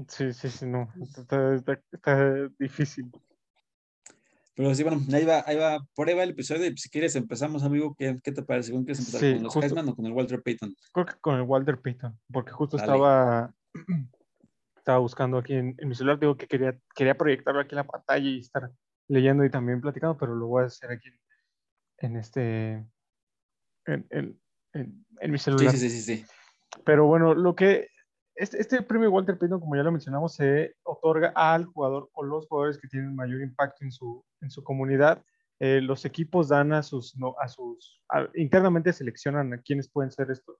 Sí, 0.08 0.32
sí, 0.32 0.48
sí, 0.50 0.66
no, 0.66 0.92
está, 1.00 1.54
está- 1.54 1.82
está 1.92 2.48
difícil. 2.58 3.10
Pero 4.54 4.74
sí, 4.74 4.82
bueno, 4.82 5.00
ahí 5.12 5.24
va, 5.24 5.42
ahí 5.46 5.56
va, 5.56 5.78
por 5.94 6.08
ahí 6.08 6.14
va 6.14 6.24
el 6.24 6.30
episodio. 6.30 6.66
Y 6.66 6.76
si 6.76 6.90
quieres 6.90 7.16
empezamos, 7.16 7.62
amigo, 7.62 7.94
¿qué, 7.98 8.18
qué 8.22 8.32
te 8.32 8.42
parece? 8.42 8.72
¿Con 8.72 8.84
qué 8.84 8.92
empezar? 8.92 9.20
Sí, 9.20 9.32
¿Con 9.34 9.44
los 9.44 9.52
justo. 9.54 9.64
Heisman 9.66 9.88
o 9.88 9.96
con 9.96 10.04
el 10.04 10.12
Walter 10.12 10.42
Payton? 10.42 10.74
Creo 10.92 11.06
que 11.06 11.14
con 11.20 11.36
el 11.36 11.42
Walter 11.42 11.80
Payton, 11.80 12.18
porque 12.30 12.52
justo 12.52 12.76
Dale. 12.76 12.92
estaba, 12.92 13.54
estaba 14.82 14.98
buscando 14.98 15.38
aquí 15.38 15.54
en, 15.54 15.76
en 15.78 15.88
mi 15.88 15.94
celular, 15.94 16.18
digo 16.18 16.36
que 16.36 16.48
quería, 16.48 16.76
quería 16.96 17.14
proyectarlo 17.16 17.60
aquí 17.60 17.70
en 17.70 17.76
la 17.76 17.86
pantalla 17.86 18.28
y 18.28 18.40
estar 18.40 18.68
leyendo 19.08 19.44
y 19.44 19.50
también 19.50 19.80
platicando, 19.80 20.18
pero 20.18 20.34
lo 20.34 20.48
voy 20.48 20.64
a 20.64 20.66
hacer 20.66 20.90
aquí 20.90 21.08
en, 21.08 21.20
en 21.98 22.16
este, 22.16 22.86
en, 23.86 24.06
en- 24.72 25.30
mi 25.30 25.38
celular. 25.38 25.72
sí, 25.72 25.88
sí, 25.88 26.02
sí, 26.02 26.16
sí. 26.16 26.26
Pero 26.84 27.06
bueno, 27.06 27.32
lo 27.34 27.54
que 27.54 27.88
este, 28.34 28.60
este 28.60 28.82
premio 28.82 29.10
Walter 29.10 29.38
Payton, 29.38 29.60
como 29.60 29.76
ya 29.76 29.82
lo 29.84 29.92
mencionamos, 29.92 30.34
se 30.34 30.74
otorga 30.82 31.32
al 31.36 31.66
jugador 31.66 32.08
o 32.14 32.24
los 32.24 32.48
jugadores 32.48 32.78
que 32.78 32.88
tienen 32.88 33.14
mayor 33.14 33.40
impacto 33.40 33.84
en 33.84 33.92
su, 33.92 34.24
en 34.40 34.50
su 34.50 34.64
comunidad. 34.64 35.22
Eh, 35.60 35.80
los 35.80 36.04
equipos 36.04 36.48
dan 36.48 36.72
a 36.72 36.82
sus, 36.82 37.16
no, 37.16 37.36
a 37.38 37.46
sus, 37.46 38.02
a- 38.08 38.28
internamente 38.34 38.92
seleccionan 38.92 39.52
a 39.52 39.58
quiénes 39.58 39.88
pueden 39.88 40.10
ser 40.10 40.30
estos, 40.32 40.56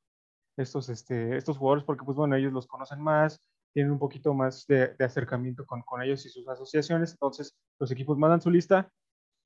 estos, 0.57 0.89
este, 0.91 1.37
estos 1.37 1.59
jugadores, 1.59 1.83
porque 1.85 2.05
pues 2.05 2.17
bueno, 2.17 2.37
ellos 2.37 2.53
los 2.53 2.69
conocen 2.69 3.01
más, 3.01 3.43
tienen 3.73 3.93
un 3.93 3.99
poquito 3.99 4.35
más 4.35 4.67
de, 4.67 4.95
de 4.99 5.05
acercamiento 5.05 5.65
con, 5.67 5.83
con 5.83 6.03
ellos 6.03 6.25
y 6.27 6.29
sus 6.29 6.47
asociaciones, 6.49 7.13
entonces 7.13 7.57
los 7.79 7.91
equipos 7.91 8.19
mandan 8.19 8.41
su 8.41 8.51
lista 8.51 8.91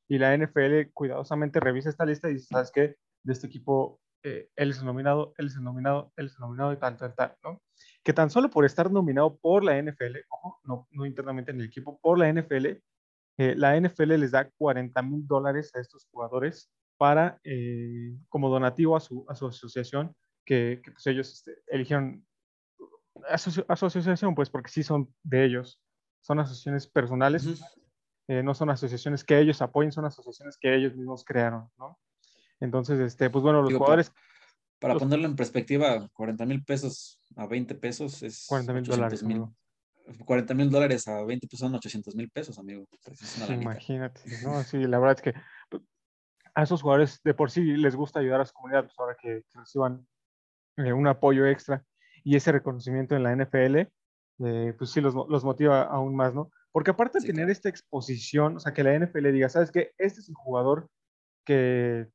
y 0.09 0.18
la 0.18 0.37
NFL 0.37 0.92
cuidadosamente 0.92 1.61
revisa 1.61 1.90
esta 1.90 2.06
lista 2.06 2.30
y 2.30 2.35
dice, 2.35 2.47
¿sabes 2.50 2.71
qué? 2.73 2.97
De 3.23 3.33
este 3.33 3.47
equipo, 3.47 4.00
eh, 4.23 4.50
él 4.56 4.71
es 4.71 4.78
el 4.78 4.87
nominado, 4.87 5.35
él 5.38 5.47
es 5.47 5.56
el 5.56 5.64
nominado, 5.64 6.12
él 6.16 6.26
es 6.26 6.35
el 6.35 6.40
nominado 6.40 6.73
y 6.73 6.76
tal, 6.76 6.97
tal, 6.97 7.14
tal, 7.14 7.35
¿no? 7.42 7.61
Que 8.04 8.12
tan 8.12 8.30
solo 8.30 8.49
por 8.50 8.64
estar 8.64 8.90
nominado 8.90 9.37
por 9.37 9.64
la 9.64 9.80
NFL, 9.80 10.16
ojo, 10.30 10.61
no, 10.64 10.87
no 10.92 11.06
internamente 11.06 11.50
en 11.50 11.61
el 11.61 11.66
equipo, 11.66 11.99
por 12.00 12.18
la 12.18 12.33
NFL, 12.33 12.66
eh, 13.38 13.54
la 13.56 13.78
NFL 13.78 14.14
les 14.16 14.30
da 14.30 14.49
40 14.59 15.02
mil 15.02 15.26
dólares 15.26 15.75
a 15.75 15.80
estos 15.80 16.06
jugadores 16.11 16.71
para, 16.97 17.38
eh, 17.45 18.16
como 18.28 18.49
donativo 18.49 18.97
a 18.97 19.00
su, 19.00 19.26
a 19.28 19.35
su 19.35 19.47
asociación, 19.47 20.14
que, 20.45 20.80
que, 20.83 20.92
pues 20.92 21.06
ellos 21.09 21.33
este, 21.33 21.62
eligieron 21.66 22.25
asoci- 23.30 23.64
asociación, 23.68 24.35
pues 24.35 24.50
porque 24.50 24.70
sí 24.70 24.82
son 24.82 25.12
de 25.23 25.44
ellos, 25.44 25.80
son 26.20 26.38
asociaciones 26.40 26.87
personales, 26.87 27.62
eh, 28.28 28.42
no 28.42 28.54
son 28.54 28.70
asociaciones 28.70 29.25
que 29.25 29.38
ellos 29.38 29.62
apoyen, 29.62 29.92
son 29.92 30.04
asociaciones 30.04 30.56
que 30.58 30.75
ellos 30.75 30.94
mismos 30.94 31.25
crearon, 31.25 31.70
¿no? 31.78 31.99
Entonces, 32.61 32.99
este, 33.00 33.30
pues 33.30 33.42
bueno, 33.42 33.61
los 33.61 33.68
Digo, 33.68 33.78
jugadores, 33.80 34.12
Para 34.78 34.92
Los- 34.94 35.02
ponerlo 35.04 35.26
en 35.26 35.37
perspectiva, 35.37 36.06
40 36.12 36.44
mil 36.44 36.62
pesos 36.62 37.18
a 37.37 37.46
20 37.46 37.75
pesos 37.75 38.23
es 38.23 38.46
40 38.46 38.73
mil 38.75 38.82
800 38.82 38.96
dólares. 38.99 39.23
mil. 39.23 39.37
amigo. 39.37 39.54
40 40.25 40.54
mil 40.54 40.70
dólares 40.70 41.08
a 41.08 41.23
20 41.25 41.46
pesos 41.46 41.61
son 41.61 41.75
800 41.75 42.14
mil 42.14 42.28
pesos, 42.30 42.58
amigo. 42.58 42.85
Es 43.06 43.37
una 43.38 43.54
imagínate, 43.54 44.20
¿no? 44.42 44.62
Sí, 44.64 44.78
la 44.87 44.99
verdad 44.99 45.16
es 45.16 45.23
que 45.23 45.35
pues, 45.70 45.82
a 46.54 46.62
esos 46.62 46.82
jugadores 46.82 47.20
de 47.25 47.32
por 47.35 47.50
sí 47.50 47.62
les 47.62 47.96
gusta 47.96 48.20
ayudar 48.20 48.40
a 48.42 48.44
su 48.44 48.52
comunidad, 48.52 48.85
pues 48.85 48.94
ahora 48.99 49.16
que, 49.20 49.42
que 49.50 49.58
reciban 49.58 50.06
eh, 50.76 50.92
un 50.92 51.06
apoyo 51.06 51.46
extra 51.46 51.82
y 52.26 52.37
ese 52.37 52.52
reconocimiento 52.52 53.14
en 53.16 53.23
la 53.23 53.33
NFL, 53.37 53.76
eh, 54.40 54.75
pues 54.76 54.90
sí 54.90 55.00
los, 55.00 55.14
los 55.14 55.45
motiva 55.45 55.83
aún 55.85 56.16
más, 56.16 56.35
¿no? 56.35 56.50
Porque 56.73 56.90
aparte 56.90 57.18
de 57.18 57.23
Sí, 57.23 57.28
tener 57.28 57.45
claro. 57.47 57.52
esta 57.52 57.68
exposición, 57.71 58.56
o 58.56 58.61
sea, 58.61 58.75
que 58.75 58.83
la 58.85 58.95
NFL 58.99 59.33
diga, 59.33 59.49
¿sabes 59.49 59.71
qué? 59.71 59.92
Este 59.99 60.21
es 60.21 60.28
el 60.28 60.35
jugador 60.35 60.88
que, 61.45 62.09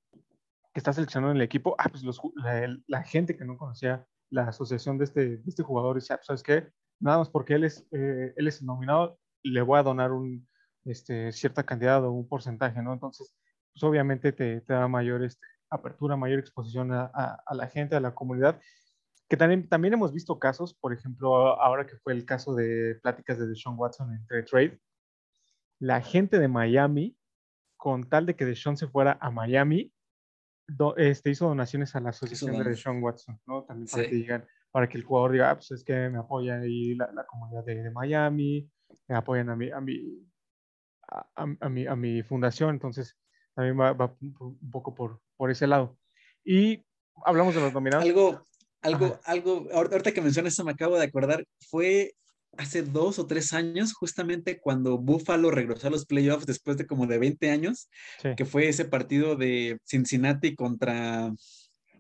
que 0.74 0.80
está 0.80 0.94
seleccionado 0.94 1.32
en 1.32 1.38
el 1.38 1.44
equipo, 1.44 1.76
ah, 1.80 1.90
pues 1.90 2.04
los 2.04 2.20
la, 2.36 2.78
la 2.88 3.04
gente 3.04 3.38
que 3.38 3.46
no 3.46 3.58
conocía 3.58 4.06
la 4.30 4.44
asociación 4.50 4.98
de 4.98 5.06
este, 5.06 5.38
de 5.38 5.44
este 5.48 5.64
jugador 5.64 5.96
dice, 5.98 6.14
ah, 6.14 6.18
pues, 6.18 6.28
¿sabes 6.28 6.44
qué? 6.44 6.70
Nada 7.00 7.20
más 7.20 7.30
porque 7.30 7.56
él 7.56 7.64
es, 7.66 7.86
eh, 7.92 8.34
él 8.38 8.48
es 8.48 8.62
nominado, 8.64 9.20
le 9.44 9.62
voy 9.62 9.80
a 9.80 9.84
donar 9.84 10.12
un, 10.12 10.48
este, 10.86 11.32
cierta 11.32 11.64
cantidad 11.64 12.04
o 12.06 12.12
un 12.12 12.28
porcentaje, 12.28 12.82
¿no? 12.82 12.94
Entonces, 12.94 13.34
pues 13.74 13.84
obviamente 13.84 14.32
te, 14.34 14.62
te 14.62 14.74
da 14.74 14.88
mayor 14.88 15.24
este, 15.24 15.46
apertura, 15.70 16.16
mayor 16.18 16.40
exposición 16.40 16.92
a, 16.94 17.12
a- 17.14 17.44
a 17.46 17.56
la 17.56 17.68
gente, 17.68 17.96
a 17.96 18.00
la 18.02 18.14
comunidad, 18.14 18.60
que 19.32 19.38
también, 19.38 19.70
también 19.70 19.94
hemos 19.94 20.12
visto 20.12 20.38
casos, 20.38 20.74
por 20.74 20.92
ejemplo, 20.92 21.58
ahora 21.62 21.86
que 21.88 21.96
fue 21.96 22.12
el 22.12 22.26
caso 22.26 22.54
de 22.54 23.00
pláticas 23.02 23.40
de 23.40 23.48
Deshaun 23.48 23.80
Watson 23.80 24.14
entre 24.14 24.44
trade, 24.44 24.78
la 25.80 26.02
gente 26.02 26.38
de 26.38 26.50
Miami, 26.50 27.16
con 27.78 28.04
tal 28.10 28.26
de 28.26 28.36
que 28.36 28.44
Deshaun 28.44 28.76
se 28.76 28.90
fuera 28.90 29.18
a 29.22 29.32
Miami, 29.32 29.90
do- 30.68 30.98
este, 30.98 31.30
hizo 31.30 31.48
donaciones 31.48 31.96
a 31.96 32.02
la 32.02 32.10
asociación 32.10 32.58
de. 32.62 32.72
Deshaun 32.72 33.02
Watson, 33.02 33.40
¿no? 33.48 33.64
También 33.64 33.88
para 33.90 34.04
Sí. 34.04 34.10
que 34.10 34.16
digan, 34.18 34.46
para 34.70 34.90
que 34.90 34.98
el 34.98 35.06
jugador 35.06 35.32
diga, 35.32 35.52
ah, 35.52 35.56
pues 35.56 35.72
es 35.72 35.84
que 35.86 36.10
me 36.10 36.18
apoya 36.18 36.56
ahí 36.60 36.94
la, 36.96 37.10
la 37.14 37.26
comunidad 37.26 37.64
de, 37.64 37.84
de 37.84 37.90
Miami, 37.92 38.70
me 39.08 39.16
apoyan 39.16 39.50
a 39.50 39.56
mi, 39.56 39.72
a 39.72 39.80
mi, 39.80 40.28
a, 41.08 41.26
a- 41.38 41.56
a 41.62 41.70
mi, 41.70 41.88
a 41.88 41.96
mi 41.96 42.22
fundación, 42.22 42.72
entonces 42.72 43.18
también 43.56 43.80
va, 43.80 43.94
va 43.94 44.14
un 44.22 44.34
po- 44.34 44.58
un 44.62 44.70
poco 44.72 44.94
por, 44.94 45.22
por 45.38 45.50
ese 45.50 45.68
lado. 45.68 45.98
Y 46.44 46.84
hablamos 47.26 47.56
de 47.56 47.62
los 47.62 47.74
nominados. 47.74 48.04
Algo, 48.06 48.44
algo, 48.82 49.06
Ajá. 49.06 49.22
algo, 49.26 49.68
ahor- 49.72 49.92
ahorita 49.92 50.12
que 50.12 50.22
mencionas 50.22 50.54
eso 50.54 50.64
me 50.64 50.72
acabo 50.72 50.98
de 50.98 51.06
acordar, 51.06 51.46
fue 51.70 52.14
hace 52.58 52.82
dos 52.82 53.18
o 53.20 53.28
tres 53.28 53.54
años, 53.54 53.94
justamente 53.94 54.60
cuando 54.60 54.98
Buffalo 54.98 55.52
regresó 55.52 55.88
a 55.88 55.92
los 55.92 56.06
playoffs 56.06 56.46
después 56.46 56.76
de 56.78 56.86
como 56.86 57.08
de 57.08 57.18
20 57.18 57.50
años, 57.50 57.90
Sí, 58.22 58.30
que 58.36 58.44
fue 58.46 58.68
ese 58.68 58.86
partido 58.86 59.36
de 59.36 59.78
Cincinnati 59.86 60.54
contra, 60.56 61.32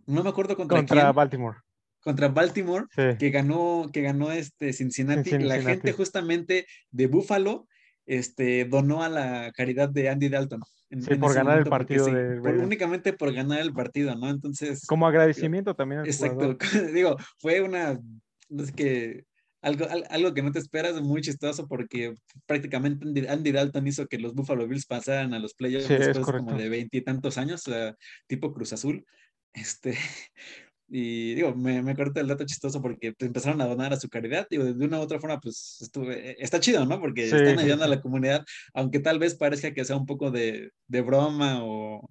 no 0.07 0.23
me 0.23 0.29
acuerdo 0.29 0.57
contra, 0.57 0.77
contra 0.79 1.01
quién, 1.03 1.15
Baltimore. 1.15 1.57
contra 2.01 2.27
Baltimore, 2.27 2.85
Sí, 2.93 3.17
que 3.17 3.29
ganó, 3.29 3.89
que 3.93 4.01
ganó 4.01 4.31
este 4.31 4.73
Cincinnati. 4.73 5.29
La 5.31 5.37
Cincinnati. 5.55 5.63
gente 5.65 5.93
justamente 5.93 6.65
de 6.89 7.07
Buffalo 7.07 7.67
este, 8.05 8.65
donó 8.65 9.03
a 9.03 9.09
la 9.09 9.51
caridad 9.55 9.87
de 9.87 10.09
Andy 10.09 10.27
Dalton. 10.27 10.61
En- 10.91 11.01
Sí, 11.01 11.13
en 11.13 11.19
por 11.19 11.33
ganar 11.33 11.57
el 11.57 11.65
partido 11.65 12.05
sí, 12.05 12.13
de 12.13 12.39
por- 12.41 12.57
únicamente 12.57 13.13
por 13.13 13.33
ganar 13.33 13.59
el 13.61 13.73
partido, 13.73 14.13
¿no? 14.15 14.29
Entonces, 14.29 14.85
como 14.85 15.07
agradecimiento 15.07 15.73
también 15.75 16.01
al 16.01 16.07
exacto, 16.07 16.57
digo, 16.93 17.17
fue 17.39 17.61
una, 17.61 17.99
no 18.49 18.65
sé 18.65 18.73
qué, 18.73 19.23
algo, 19.63 19.87
al- 19.89 20.05
algo 20.09 20.33
que 20.33 20.41
no 20.43 20.51
te 20.51 20.59
esperas, 20.59 21.01
muy 21.01 21.21
chistoso, 21.21 21.67
porque 21.67 22.13
prácticamente 22.45 23.29
Andy, 23.29 23.51
Dalton 23.51 23.87
hizo 23.87 24.07
que 24.07 24.17
los 24.19 24.33
Buffalo 24.33 24.67
Bills 24.67 24.85
pasaran 24.85 25.33
a 25.33 25.39
los 25.39 25.53
playoffs 25.53 25.87
Sí, 25.87 25.93
es 25.93 26.07
después 26.07 26.25
como 26.27 26.57
de 26.57 26.67
veintitantos 26.69 27.37
años, 27.37 27.67
o 27.67 27.71
sea, 27.71 27.95
tipo 28.27 28.53
Cruz 28.53 28.73
Azul. 28.73 29.05
Este, 29.53 29.93
y 30.93 31.35
digo, 31.35 31.55
me, 31.55 31.81
me 31.81 31.95
corta 31.95 32.19
el 32.19 32.27
dato 32.27 32.45
chistoso 32.45 32.81
porque 32.81 33.13
pues, 33.13 33.25
empezaron 33.27 33.61
a 33.61 33.65
donar 33.65 33.93
a 33.93 33.99
su 33.99 34.09
caridad. 34.09 34.45
Digo, 34.49 34.65
de 34.65 34.85
una 34.85 34.99
u 34.99 35.01
otra 35.01 35.19
forma, 35.21 35.39
pues 35.39 35.77
estuve, 35.81 36.41
está 36.43 36.59
chido, 36.59 36.85
¿no? 36.85 36.99
Porque 36.99 37.27
Sí, 37.29 37.35
están 37.35 37.57
sí, 37.57 37.63
ayudando 37.63 37.85
a 37.85 37.87
sí. 37.87 37.95
la 37.95 38.01
comunidad, 38.01 38.45
aunque 38.73 38.99
tal 38.99 39.17
vez 39.17 39.35
parezca 39.35 39.73
que 39.73 39.85
sea 39.85 39.95
un 39.95 40.05
poco 40.05 40.31
de, 40.31 40.71
de 40.87 41.01
broma 41.01 41.63
o 41.63 42.09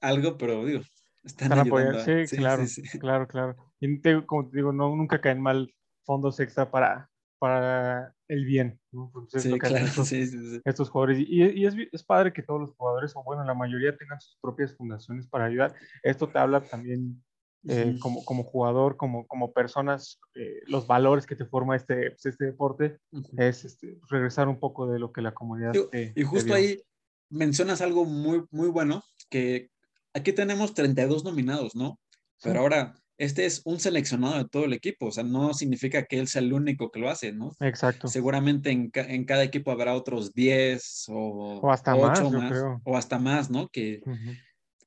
algo, 0.00 0.38
pero 0.38 0.64
digo, 0.64 0.80
están, 1.24 1.52
Están 1.52 1.66
ayudando. 1.66 1.98
apoyando, 1.98 1.98
a- 1.98 2.26
sí, 2.26 2.36
claro, 2.36 2.66
sí, 2.66 2.82
sí. 2.86 2.98
claro, 3.00 3.26
claro. 3.26 3.56
Y 3.80 3.98
te- 4.00 4.24
como 4.24 4.48
te 4.48 4.58
digo, 4.58 4.72
no, 4.72 4.94
nunca 4.94 5.20
caen 5.20 5.40
mal 5.40 5.74
fondos 6.04 6.38
extra 6.38 6.70
para, 6.70 7.10
para 7.38 8.14
el 8.28 8.44
bien, 8.44 8.78
¿no? 8.92 9.10
Pues 9.12 9.34
es 9.34 9.42
Sí, 9.42 9.58
claro, 9.58 9.76
estos, 9.86 10.08
sí, 10.08 10.26
sí, 10.26 10.38
sí. 10.38 10.60
estos 10.64 10.88
jugadores. 10.88 11.18
Y, 11.18 11.42
y 11.42 11.66
es, 11.66 11.74
es 11.90 12.04
padre 12.04 12.32
que 12.32 12.42
todos 12.42 12.60
los 12.60 12.70
jugadores, 12.76 13.12
o 13.16 13.24
bueno, 13.24 13.42
la 13.44 13.54
mayoría 13.54 13.96
tengan 13.96 14.20
sus 14.20 14.36
propias 14.40 14.76
fundaciones 14.76 15.26
para 15.26 15.46
ayudar. 15.46 15.74
Esto 16.02 16.28
te 16.28 16.38
habla 16.38 16.60
también 16.60 17.22
eh, 17.68 17.96
como, 18.00 18.24
como 18.24 18.44
jugador, 18.44 18.96
como, 18.96 19.26
como 19.26 19.52
personas, 19.52 20.20
eh, 20.34 20.60
los 20.66 20.86
valores 20.86 21.26
que 21.26 21.36
te 21.36 21.44
forma 21.46 21.76
este, 21.76 22.10
pues, 22.10 22.26
este 22.26 22.44
deporte, 22.46 22.98
Ujú. 23.12 23.28
es 23.36 23.64
este, 23.64 23.98
regresar 24.10 24.48
un 24.48 24.58
poco 24.58 24.86
de 24.86 24.98
lo 24.98 25.12
que 25.12 25.22
la 25.22 25.32
comunidad 25.32 25.72
te- 25.90 26.08
Y 26.10 26.14
te 26.14 26.24
justo 26.24 26.46
dio. 26.46 26.54
ahí 26.56 26.82
mencionas 27.30 27.80
algo 27.80 28.04
muy, 28.04 28.44
muy 28.50 28.68
bueno, 28.68 29.02
que 29.30 29.70
aquí 30.12 30.32
tenemos 30.32 30.74
32 30.74 31.24
nominados, 31.24 31.74
¿no? 31.74 31.98
Pero 32.42 32.54
Sí. 32.54 32.58
ahora, 32.58 32.94
este 33.16 33.46
es 33.46 33.62
un 33.64 33.78
seleccionado 33.80 34.36
de 34.38 34.48
todo 34.48 34.64
el 34.64 34.72
equipo, 34.72 35.06
o 35.06 35.10
sea, 35.12 35.22
no 35.24 35.54
significa 35.54 36.02
que 36.04 36.18
él 36.18 36.26
sea 36.28 36.42
el 36.42 36.52
único 36.52 36.90
que 36.90 36.98
lo 37.00 37.08
hace, 37.08 37.32
¿no? 37.32 37.52
Exacto. 37.60 38.08
Seguramente 38.08 38.70
en, 38.70 38.90
ca- 38.90 39.06
en 39.08 39.24
cada 39.24 39.44
equipo 39.44 39.70
habrá 39.70 39.94
otros 39.94 40.32
10 40.34 41.04
o, 41.08 41.60
O 41.62 41.70
hasta 41.70 41.94
más, 41.96 42.18
8 42.20 42.30
yo 42.32 42.38
más, 42.38 42.50
creo. 42.50 42.80
o 42.84 42.96
hasta 42.96 43.18
más, 43.18 43.50
¿no? 43.50 43.68
Que, 43.68 44.00
Ujú. 44.04 44.32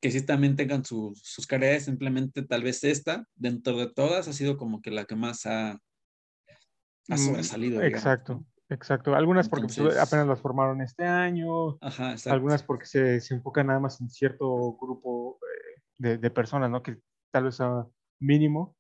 Que 0.02 0.12
sí 0.12 0.26
también 0.26 0.56
tengan 0.56 0.86
su- 0.86 1.14
sus 1.16 1.48
carreras, 1.48 1.84
simplemente 1.86 2.44
tal 2.44 2.64
vez 2.64 2.84
esta, 2.84 3.26
dentro 3.36 3.78
de 3.78 3.92
todas, 3.92 4.28
ha 4.28 4.34
sido 4.34 4.58
como 4.58 4.82
que 4.82 4.92
la 4.92 5.06
que 5.06 5.16
más 5.16 5.46
ha, 5.46 5.72
ha 5.72 5.80
Mm, 7.10 7.18
sobresalido. 7.18 7.82
Exacto, 7.82 8.46
exacto. 8.70 9.16
Algunas 9.16 9.50
porque 9.50 9.68
pues, 9.76 9.98
apenas 9.98 10.28
las 10.28 10.42
formaron 10.42 10.82
este 10.82 11.06
año, 11.06 11.78
Ajá, 11.82 12.16
algunas 12.26 12.64
porque 12.64 12.86
se, 12.86 13.22
se 13.22 13.34
enfocan 13.36 13.68
nada 13.68 13.80
más 13.80 14.00
en 14.02 14.10
cierto 14.10 14.78
grupo 14.80 15.40
eh, 15.42 15.82
de, 15.98 16.18
de 16.18 16.30
personas, 16.30 16.70
¿no? 16.70 16.84
Que 16.84 16.98
tal 17.32 17.46
vez 17.46 17.56
sea 17.56 17.86
mínimo. 18.20 18.76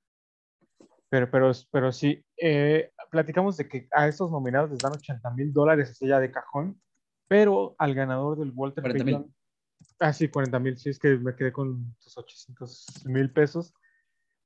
Pero, 1.09 1.31
pero, 1.31 1.51
pero 1.71 1.91
sí, 1.93 2.21
eh, 2.35 2.91
platicamos 3.09 3.55
de 3.55 3.67
que 3.69 3.87
a 3.91 4.07
estos 4.09 4.29
nominados 4.29 4.69
les 4.71 4.79
dan 4.79 4.91
80 4.91 5.31
mil 5.31 5.53
dólares 5.53 5.89
así 5.91 6.05
ya 6.05 6.19
de 6.19 6.31
cajón, 6.31 6.81
pero 7.29 7.75
al 7.77 7.95
ganador 7.95 8.37
del 8.37 8.51
Walter 8.53 8.81
40,000. 8.83 9.15
Payton, 9.15 9.35
ah, 9.99 10.13
sí, 10.13 10.27
40 10.29 10.59
mil, 10.59 10.77
sí, 10.77 10.89
es 10.89 10.99
que 10.99 11.17
me 11.17 11.35
quedé 11.35 11.51
con 11.51 11.95
sus 11.99 12.17
800 12.17 13.05
mil 13.05 13.31
pesos. 13.31 13.73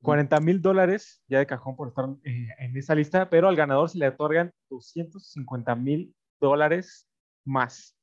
40 0.03 0.39
mil 0.39 0.62
dólares 0.63 1.22
ya 1.27 1.38
de 1.38 1.46
cajón 1.46 1.75
por 1.75 1.89
estar 1.89 2.05
eh, 2.24 2.48
en 2.58 2.75
esa 2.75 2.96
lista, 2.96 3.29
pero 3.29 3.48
al 3.48 3.55
ganador 3.55 3.88
se 3.88 4.00
le 4.00 4.08
otorgan 4.08 4.51
250 4.72 5.75
mil 5.75 6.15
dólares 6.39 7.08
más 7.46 7.96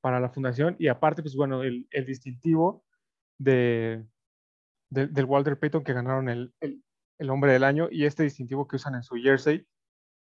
para 0.00 0.20
la 0.20 0.30
fundación 0.30 0.74
y 0.78 0.88
aparte, 0.88 1.20
pues 1.22 1.34
bueno, 1.36 1.62
el, 1.64 1.86
el 1.90 2.06
distintivo 2.06 2.82
de, 3.38 4.06
de- 4.88 5.06
del 5.08 5.24
Walter 5.26 5.58
Payton 5.58 5.84
que 5.84 5.92
ganaron 5.92 6.30
el, 6.30 6.54
el- 6.60 6.82
el 7.18 7.30
hombre 7.30 7.52
del 7.52 7.64
año 7.64 7.88
y 7.90 8.06
este 8.06 8.22
distintivo 8.22 8.66
que 8.66 8.76
usan 8.76 8.94
en 8.94 9.02
su 9.02 9.16
jersey 9.16 9.66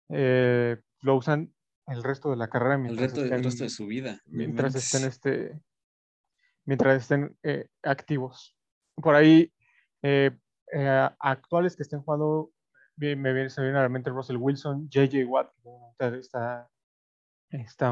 eh, 0.10 0.78
lo 1.02 1.16
usan 1.18 1.54
el 1.88 2.02
resto 2.04 2.32
de 2.32 2.38
la 2.38 2.48
carrera 2.50 2.76
el, 2.76 2.82
mientras 2.82 3.12
resto, 3.12 3.20
el 3.22 3.26
estén, 3.28 3.44
resto 3.44 3.64
de 3.66 3.70
su 3.70 3.86
vida. 3.86 4.22
mientras 4.26 4.74
inventes. 4.74 4.94
estén 4.94 5.08
este 5.08 5.62
mientras 6.66 7.02
estén 7.02 7.38
eh, 7.44 7.68
activos. 7.84 8.58
Por 8.96 9.16
ahí 9.16 9.52
eh, 10.02 10.32
eh, 10.74 11.10
actuales 11.20 11.76
que 11.76 11.84
estén 11.84 12.02
jugando 12.02 12.52
bien- 12.96 13.22
me 13.22 13.34
viene, 13.34 13.50
se 13.50 13.62
viene 13.62 13.78
a 13.80 13.84
la 13.84 13.90
mente 13.90 14.10
Russell 14.10 14.38
Wilson 14.38 14.90
JJ 14.90 15.26
Watt 15.26 15.52
que 16.00 16.18
está 16.20 16.70
está 17.50 17.92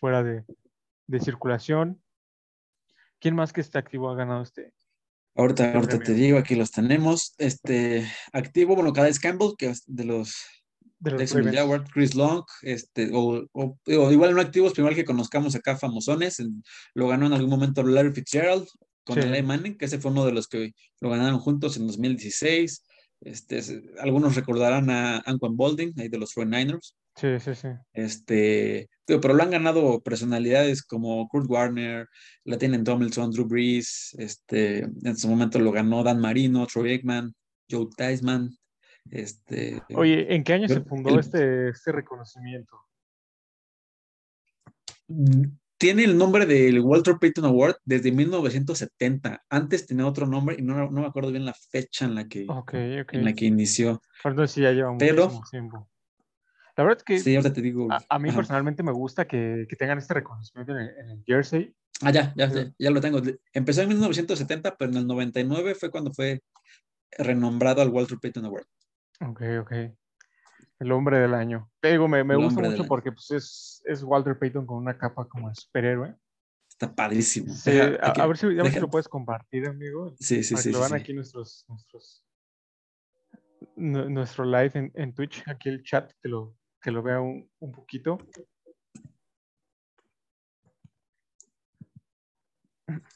fuera 0.00 0.22
de, 0.22 0.44
de 1.06 1.20
circulación. 1.20 2.02
Quién 3.20 3.34
más 3.36 3.52
que 3.52 3.60
esté 3.60 3.78
activo 3.78 4.10
ha 4.10 4.16
ganado 4.16 4.42
este 4.42 4.72
Ahorita, 5.34 5.64
Este 5.64 5.76
ahorita 5.76 5.98
te 6.00 6.12
digo, 6.14 6.36
aquí 6.38 6.54
los 6.56 6.70
tenemos. 6.70 7.34
Este, 7.38 8.06
activo, 8.34 8.74
bueno, 8.74 8.92
Calais 8.92 9.18
Campbell, 9.18 9.54
que 9.56 9.70
es 9.70 9.82
de 9.86 10.04
los 10.04 10.44
de 11.02 11.10
Ravens? 11.26 11.56
Jaguars, 11.56 11.90
Chris 11.92 12.14
Long, 12.14 12.42
este, 12.62 13.10
o, 13.12 13.44
igual 13.86 14.34
no 14.34 14.40
activos, 14.40 14.72
pero 14.72 14.82
igual 14.84 14.94
que 14.94 15.04
conozcamos 15.04 15.54
acá 15.54 15.76
famosones, 15.76 16.38
en- 16.40 16.62
lo 16.94 17.08
ganó 17.08 17.26
en 17.26 17.32
algún 17.32 17.50
momento 17.50 17.82
Larry 17.82 18.12
Fitzgerald 18.12 18.66
con 19.04 19.20
Sí. 19.20 19.28
Eli 19.28 19.42
Manning, 19.42 19.76
que 19.76 19.86
ese 19.86 19.98
fue 19.98 20.10
uno 20.12 20.24
de 20.24 20.32
los 20.32 20.46
que 20.46 20.72
lo 21.00 21.10
ganaron 21.10 21.38
juntos 21.40 21.76
en 21.76 21.86
2016. 21.88 22.84
Este, 23.20 23.58
es- 23.58 23.74
algunos 24.00 24.34
recordarán 24.36 24.90
a 24.90 25.18
Anquan 25.26 25.56
Bolding, 25.56 25.92
ahí 25.98 26.08
de 26.08 26.18
los 26.18 26.32
49ers. 26.34 26.94
sí 27.14 27.28
sí 27.40 27.54
sí 27.54 27.68
Este, 27.92 28.88
pero 29.06 29.34
lo 29.34 29.42
han 29.42 29.50
ganado 29.50 30.00
personalidades 30.00 30.82
como 30.82 31.28
Kurt 31.28 31.48
Warner, 31.50 32.06
la 32.44 32.56
tienen 32.58 32.84
Tomlinson, 32.84 33.30
Drew 33.30 33.46
Brees, 33.46 34.14
este, 34.18 34.78
en 35.02 35.16
su 35.16 35.28
momento 35.28 35.58
lo 35.58 35.72
ganó 35.72 36.02
Dan 36.02 36.20
Marino, 36.20 36.66
Troy 36.66 36.92
Aikman, 36.92 37.34
Joe 37.70 37.86
Theismann, 37.96 38.56
este, 39.10 39.82
Oye, 39.94 40.34
¿en 40.34 40.44
qué 40.44 40.52
año 40.54 40.68
se 40.68 40.80
fundó 40.82 41.10
el- 41.10 41.20
este, 41.20 41.68
este 41.70 41.92
reconocimiento? 41.92 42.78
tiene 45.78 46.04
el 46.04 46.16
nombre 46.16 46.46
del 46.46 46.80
Walter 46.80 47.16
Payton 47.20 47.44
Award 47.44 47.76
desde 47.84 48.12
1970. 48.12 49.42
Antes 49.50 49.86
tenía 49.86 50.06
otro 50.06 50.26
nombre 50.26 50.56
y 50.58 50.62
no, 50.62 50.74
no 50.90 51.00
me 51.00 51.06
acuerdo 51.06 51.30
bien 51.32 51.44
la 51.44 51.54
fecha 51.54 52.04
en 52.04 52.14
la 52.14 52.28
que, 52.28 52.46
en 52.46 53.24
la 53.24 53.32
que 53.34 53.46
inició. 53.46 54.00
Perdón 54.22 54.46
si 54.48 54.62
ya 54.62 54.70
lleva 54.72 54.96
Pero- 54.98 55.24
muchísimo 55.24 55.48
tiempo. 55.50 55.88
La 56.76 56.84
verdad 56.84 56.98
es 56.98 57.04
que 57.04 57.18
Sí, 57.18 57.34
ahorita 57.36 57.52
te 57.52 57.60
digo. 57.60 57.92
a, 57.92 58.00
a 58.08 58.18
mí 58.18 58.30
Ajá. 58.30 58.36
personalmente 58.38 58.82
me 58.82 58.92
gusta 58.92 59.26
que, 59.26 59.66
que 59.68 59.76
tengan 59.76 59.98
este 59.98 60.14
reconocimiento 60.14 60.72
en 60.72 60.78
el, 60.78 60.88
en 61.00 61.10
el 61.10 61.24
jersey. 61.26 61.74
Ah, 62.00 62.10
ya, 62.10 62.32
ya, 62.34 62.48
Sí. 62.48 62.54
ya, 62.56 62.72
ya 62.78 62.90
lo 62.90 63.00
tengo. 63.02 63.20
Empezó 63.52 63.82
en 63.82 63.88
1970, 63.88 64.76
pero 64.78 64.90
en 64.90 64.96
el 64.96 65.06
99 65.06 65.74
fue 65.74 65.90
cuando 65.90 66.12
fue 66.14 66.40
renombrado 67.18 67.82
al 67.82 67.90
Walter 67.90 68.16
Payton 68.22 68.46
Award. 68.46 68.64
Ok, 69.20 69.42
ok. 69.60 69.72
El 70.80 70.92
hombre 70.92 71.18
del 71.20 71.34
año. 71.34 71.70
Te 71.80 71.92
digo, 71.92 72.08
me, 72.08 72.24
me 72.24 72.34
gusta 72.36 72.60
mucho 72.60 72.86
porque 72.86 73.12
pues, 73.12 73.30
es, 73.30 73.82
es 73.84 74.02
Walter 74.02 74.38
Payton 74.38 74.66
con 74.66 74.78
una 74.78 74.98
capa 74.98 75.26
como 75.28 75.48
de 75.48 75.54
superhéroe. 75.54 76.16
Está 76.68 76.92
padrísimo. 76.92 77.52
Sí, 77.54 77.70
Deja- 77.70 77.84
a, 78.02 78.06
hay 78.06 78.12
que- 78.12 78.20
a 78.22 78.26
ver 78.26 78.36
si, 78.36 78.46
a 78.46 78.62
ver 78.62 78.72
si 78.72 78.80
lo 78.80 78.90
puedes 78.90 79.08
compartir, 79.08 79.66
amigo. 79.68 80.14
Sí, 80.18 80.42
sí, 80.42 80.54
para 80.54 80.62
sí. 80.62 80.70
que 80.70 80.76
lo 80.78 80.84
sí. 80.84 80.94
aquí 80.94 81.14
nuestros, 81.14 81.64
nuestros 81.68 82.24
nu- 83.76 84.10
nuestro 84.10 84.44
live 84.44 84.72
en, 84.74 84.90
en 84.94 85.14
Twitch, 85.14 85.44
aquí 85.46 85.68
el 85.68 85.82
chat, 85.84 86.10
que 86.20 86.28
lo, 86.28 86.56
que 86.80 86.90
lo 86.90 87.02
vea 87.02 87.20
un, 87.20 87.48
un 87.60 87.72
poquito. 87.72 88.18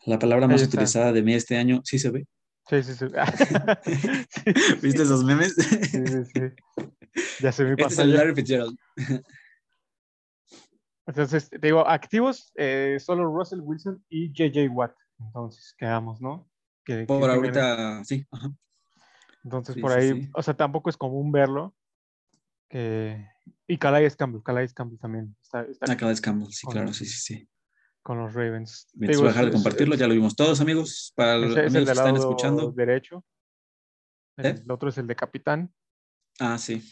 La 0.05 0.19
palabra 0.19 0.47
más 0.47 0.63
utilizada 0.63 1.13
de 1.13 1.23
mí 1.23 1.35
este 1.35 1.57
año, 1.57 1.81
sí 1.85 1.99
se 1.99 2.11
ve. 2.11 2.27
Sí, 2.69 2.83
sí, 2.83 2.95
sí. 2.95 3.05
¿Viste 4.83 5.03
esos 5.03 5.23
memes? 5.25 5.55
Sí, 5.55 6.07
sí, 6.07 6.25
sí. 6.25 6.41
Ya 7.41 7.53
se 7.53 7.65
me 7.65 7.71
Este 7.71 7.83
es 7.83 7.89
pasó. 7.89 8.03
el 8.03 8.15
Larry 8.15 8.35
Fitzgerald. 8.35 8.77
Entonces, 11.07 11.49
te 11.49 11.59
digo, 11.59 11.87
activos, 11.87 12.53
eh, 12.57 12.99
solo 13.01 13.25
Russell 13.27 13.61
Wilson 13.61 14.05
y 14.09 14.33
JJ 14.33 14.69
Watt. 14.73 14.93
Entonces, 15.21 15.75
quedamos, 15.79 16.21
¿no? 16.21 16.49
Que, 16.85 16.99
que 17.01 17.07
Por 17.07 17.21
tengan- 17.23 17.37
ahorita, 17.37 18.05
sí. 18.05 18.27
ajá. 18.31 18.53
Entonces, 19.45 19.75
Sí, 19.77 19.81
por 19.81 19.93
ahí, 19.93 20.23
sí. 20.25 20.31
o 20.35 20.43
sea, 20.43 20.55
tampoco 20.55 20.91
es 20.91 20.97
común 20.97 21.31
verlo. 21.31 21.75
Que... 22.69 23.29
Y 23.69 23.79
Calais 23.79 24.17
Campbell, 24.17 24.43
Calais 24.43 24.75
Campbell 24.75 24.99
también 24.99 25.37
está, 25.41 25.63
está 25.63 26.11
es 26.11 26.21
Campbell, 26.21 26.51
sí, 26.51 26.67
claro, 26.67 26.93
sí, 26.93 27.05
sí, 27.07 27.19
sí. 27.21 27.49
Con 28.07 28.19
los 28.19 28.35
Ravens. 28.35 28.89
Digo, 28.93 29.25
dejar 29.25 29.47
de 29.47 29.49
es- 29.51 29.55
compartirlo, 29.57 29.95
es- 29.95 30.01
ya 30.01 30.07
lo 30.07 30.15
vimos 30.15 30.37
todos, 30.37 30.61
amigos. 30.61 31.13
Para 31.17 31.37
los 31.39 31.57
el 31.57 31.67
amigos 31.67 31.85
que 31.87 31.91
están 31.91 32.17
escuchando. 32.17 32.71
derecho. 32.71 33.25
El, 34.37 34.47
¿Eh? 34.47 34.65
otro 34.69 34.91
es 34.91 34.99
el 34.99 35.09
de 35.09 35.17
capitán, 35.17 35.75
Ah, 36.39 36.57
sí. 36.57 36.89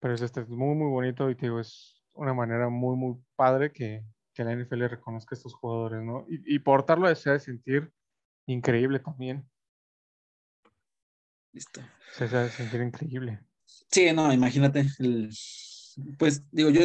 pero 0.00 0.14
es 0.14 0.22
este 0.22 0.40
es 0.40 0.48
muy, 0.48 0.74
muy 0.74 0.88
bonito 0.90 1.28
y 1.28 1.34
te 1.34 1.44
digo, 1.46 1.60
es 1.60 2.02
una 2.14 2.32
manera 2.32 2.70
muy, 2.70 2.96
muy 2.96 3.16
padre 3.36 3.70
que, 3.70 4.02
que 4.32 4.42
la 4.44 4.52
NFL 4.52 4.88
reconozca 4.88 5.34
a 5.34 5.36
estos 5.36 5.52
jugadores, 5.52 6.02
¿no? 6.02 6.24
Y, 6.30 6.54
y 6.54 6.58
portarlo 6.60 7.14
se 7.14 7.28
ha 7.28 7.34
de 7.34 7.40
sentir 7.40 7.92
increíble 8.46 8.98
también. 9.00 9.46
Listo. 11.52 11.82
Se 12.12 12.24
ha 12.24 12.44
de 12.44 12.48
sentir 12.50 12.80
increíble. 12.80 13.40
Sí, 13.90 14.10
no, 14.14 14.32
imagínate. 14.32 14.86
el- 15.00 15.30
pues 16.18 16.48
digo, 16.50 16.70
yo 16.70 16.80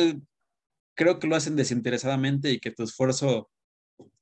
creo 0.95 1.19
que 1.19 1.27
lo 1.27 1.35
hacen 1.35 1.55
desinteresadamente 1.55 2.51
y 2.51 2.59
que 2.59 2.71
tu 2.71 2.83
esfuerzo 2.83 3.49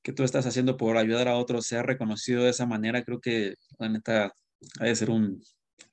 que 0.02 0.12
tú 0.12 0.22
estás 0.22 0.46
haciendo 0.46 0.76
por 0.76 0.96
ayudar 0.96 1.28
a 1.28 1.36
otros 1.36 1.66
sea 1.66 1.82
reconocido 1.82 2.44
de 2.44 2.50
esa 2.50 2.66
manera, 2.66 3.04
creo 3.04 3.20
que 3.20 3.54
la 3.78 3.88
neta 3.88 4.32
ha 4.80 4.84
de 4.84 4.96
ser 4.96 5.10
un 5.10 5.42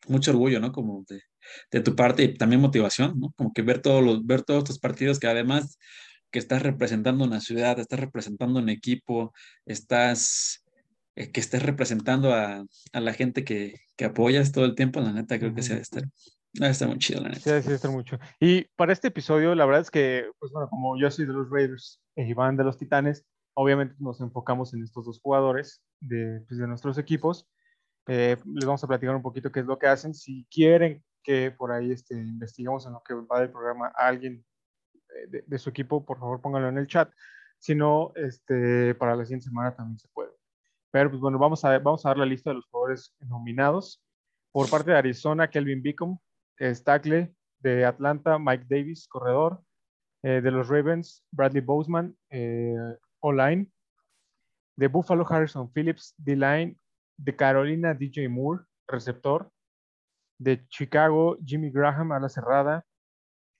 mucho 0.08 0.32
orgullo, 0.32 0.60
¿no? 0.60 0.72
Como 0.72 1.04
de, 1.08 1.22
de 1.72 1.82
tu 1.82 1.96
parte 1.96 2.24
y 2.24 2.34
también 2.36 2.62
motivación, 2.62 3.20
¿no? 3.20 3.32
Como 3.36 3.54
que 3.54 3.62
ver 3.62 3.82
todos 3.82 4.04
los, 4.04 4.26
ver 4.26 4.44
todos 4.44 4.64
tus 4.64 4.80
partidos 4.80 5.20
que 5.20 5.28
además 5.28 5.78
que 6.32 6.40
estás 6.40 6.62
representando 6.62 7.26
una 7.26 7.42
ciudad, 7.42 7.80
estás 7.80 8.00
representando 8.00 8.60
un 8.60 8.70
equipo, 8.70 9.34
estás 9.66 10.64
eh, 11.16 11.32
que 11.32 11.42
estés 11.42 11.64
representando 11.64 12.34
a, 12.34 12.66
a 12.94 13.00
la 13.00 13.14
gente 13.14 13.44
que, 13.44 13.76
que 13.98 14.06
apoyas 14.06 14.52
todo 14.52 14.66
el 14.66 14.76
tiempo, 14.76 15.02
la 15.02 15.12
neta 15.12 15.40
creo 15.40 15.54
que 15.54 15.62
Ujú. 15.62 15.68
se 15.68 15.74
ha 15.74 15.76
de 15.78 15.82
estar, 15.82 16.04
de 16.54 16.70
estar 16.70 16.88
muy 16.88 17.00
chido, 17.00 17.22
la 17.22 17.30
neta. 17.30 17.62
Sí, 17.62 17.88
mucho. 17.88 18.20
Y 18.40 18.64
para 18.76 18.94
este 18.94 19.08
episodio, 19.08 19.56
la 19.56 19.66
verdad 19.66 19.82
es 19.82 19.92
que, 19.92 20.30
pues 20.40 20.52
bueno, 20.52 20.70
como 20.70 21.00
yo 21.00 21.10
soy 21.10 21.26
de 21.26 21.34
los 21.34 21.50
Raiders 21.50 22.02
e 22.16 22.28
Iván 22.28 22.58
de 22.58 22.64
los 22.64 22.78
Titanes, 22.78 23.26
obviamente 23.54 23.96
nos 24.00 24.20
enfocamos 24.22 24.74
en 24.74 24.84
estos 24.84 25.06
dos 25.06 25.20
jugadores 25.22 25.84
de, 26.00 26.44
pues, 26.48 26.60
de 26.60 26.68
nuestros 26.68 26.98
equipos. 26.98 27.48
Eh, 28.08 28.38
les 28.46 28.66
vamos 28.66 28.84
a 28.84 28.88
platicar 28.88 29.16
un 29.16 29.22
poquito 29.22 29.52
qué 29.52 29.62
es 29.62 29.66
lo 29.66 29.78
que 29.80 29.88
hacen. 29.88 30.14
Si 30.14 30.46
quieren 30.52 31.04
que 31.24 31.52
por 31.52 31.72
ahí 31.72 31.92
este, 31.92 32.16
investigamos 32.16 32.86
en 32.86 32.94
lo 32.94 33.04
que 33.04 33.14
va 33.14 33.40
del 33.40 33.52
programa 33.52 33.92
a 33.96 34.08
alguien 34.08 34.44
eh, 35.10 35.28
de, 35.30 35.44
de 35.46 35.60
su 35.60 35.70
equipo, 35.70 36.06
por 36.06 36.20
favor 36.20 36.42
pónganlo 36.42 36.70
en 36.70 36.78
el 36.78 36.88
chat. 36.88 37.12
Si 37.60 37.76
no, 37.76 38.12
este, 38.16 38.96
para 38.96 39.16
la 39.16 39.24
siguiente 39.24 39.46
semana 39.46 39.76
también 39.76 40.00
se 40.00 40.08
puede. 40.10 40.32
Pero 40.92 41.10
pues 41.10 41.22
bueno, 41.22 41.38
vamos 41.38 41.64
a, 41.64 41.78
vamos 41.80 42.06
a 42.06 42.10
dar 42.10 42.18
la 42.18 42.26
lista 42.26 42.50
de 42.50 42.56
los 42.56 42.66
jugadores 42.66 43.16
nominados. 43.20 44.04
Por 44.52 44.70
parte 44.70 44.92
de 44.92 44.98
Arizona, 44.98 45.50
Kelvin 45.50 45.82
Beacom, 45.82 46.18
es 46.58 46.84
tackle. 46.84 47.34
De 47.60 47.86
Atlanta, 47.86 48.40
Mike 48.40 48.66
Davis, 48.68 49.08
corredor. 49.08 49.62
Eh, 50.24 50.42
de 50.42 50.52
los 50.52 50.68
Ravens, 50.68 51.24
Bradley 51.32 51.62
Boseman, 51.62 52.16
eh, 52.30 52.76
O-line. 53.20 53.72
De 54.78 54.88
Buffalo, 54.88 55.26
Harrison 55.28 55.72
Phillips, 55.72 56.14
D-line. 56.18 56.78
De 57.18 57.36
Carolina, 57.36 57.94
DJ 57.94 58.28
Moore, 58.30 58.64
receptor. 58.88 59.52
De 60.40 60.66
Chicago, 60.70 61.38
Jimmy 61.46 61.70
Graham, 61.72 62.12
a 62.12 62.20
la 62.20 62.30
cerrada. 62.30 62.84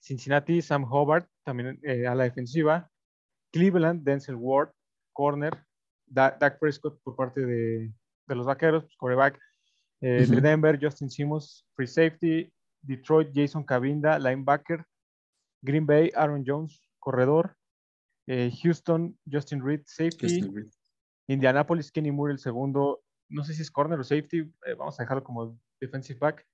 Cincinnati, 0.00 0.62
Sam 0.62 0.84
Hobart, 0.90 1.28
también 1.44 1.78
eh, 1.84 2.06
a 2.08 2.14
la 2.14 2.24
defensiva. 2.24 2.90
Cleveland, 3.52 4.02
Denzel 4.02 4.34
Ward, 4.36 4.72
corner. 5.12 5.64
Da- 6.06 6.36
Dak 6.38 6.58
Prescott 6.58 7.00
por 7.04 7.14
parte 7.14 7.40
de, 7.46 7.92
de 8.26 8.34
los 8.34 8.46
vaqueros, 8.46 8.84
pues. 8.98 9.38
Eh, 10.00 10.26
De. 10.26 10.40
Denver, 10.40 10.78
Justin 10.82 11.08
Simmons, 11.08 11.64
free 11.76 11.86
safety. 11.86 12.52
Detroit, 12.82 13.30
Jason 13.32 13.64
Cabinda, 13.64 14.18
linebacker. 14.18 14.84
Green 15.62 15.86
Bay, 15.86 16.10
Aaron 16.14 16.44
Jones, 16.44 16.80
corredor. 16.98 17.56
Eh, 18.28 18.50
Houston, 18.62 19.18
Justin 19.30 19.62
Reed, 19.62 19.82
safety. 19.86 20.26
Justin 20.28 20.54
Reed. 20.54 20.70
Indianapolis, 21.28 21.90
Kenny 21.90 22.10
Moore, 22.10 22.32
el 22.32 22.38
segundo. 22.38 23.02
No 23.30 23.44
sé 23.44 23.54
si 23.54 23.62
es 23.62 23.70
corner 23.70 23.98
o 23.98 24.04
safety. 24.04 24.40
eh, 24.66 24.74
vamos 24.74 24.98
a 24.98 25.04
dejarlo 25.04 25.24
como 25.24 25.58
defensive 25.80 26.18
back. 26.18 26.46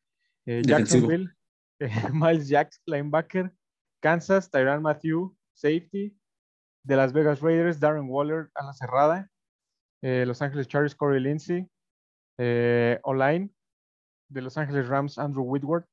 Eh. 0.46 0.62
Jacksonville, 0.64 1.30
Miles 2.12 2.48
Jacks, 2.48 2.80
linebacker. 2.86 3.52
Kansas, 4.02 4.50
Tyrann 4.50 4.82
Matthew, 4.82 5.34
safety. 5.54 6.16
De 6.84 6.96
Las 6.96 7.12
Vegas 7.12 7.40
Raiders, 7.40 7.80
Darren 7.80 8.08
Waller, 8.08 8.50
a 8.54 8.64
la 8.64 8.72
cerrada. 8.72 9.30
Los 10.00 10.40
Ángeles 10.40 10.68
Chargers, 10.68 10.94
Corey 10.94 11.20
Lindsey. 11.20 11.68
O-line. 13.02 13.50
De 14.30 14.40
Los 14.40 14.56
Ángeles 14.56 14.86
Rams, 14.88 15.18
Andrew 15.18 15.42
Whitworth. 15.42 15.86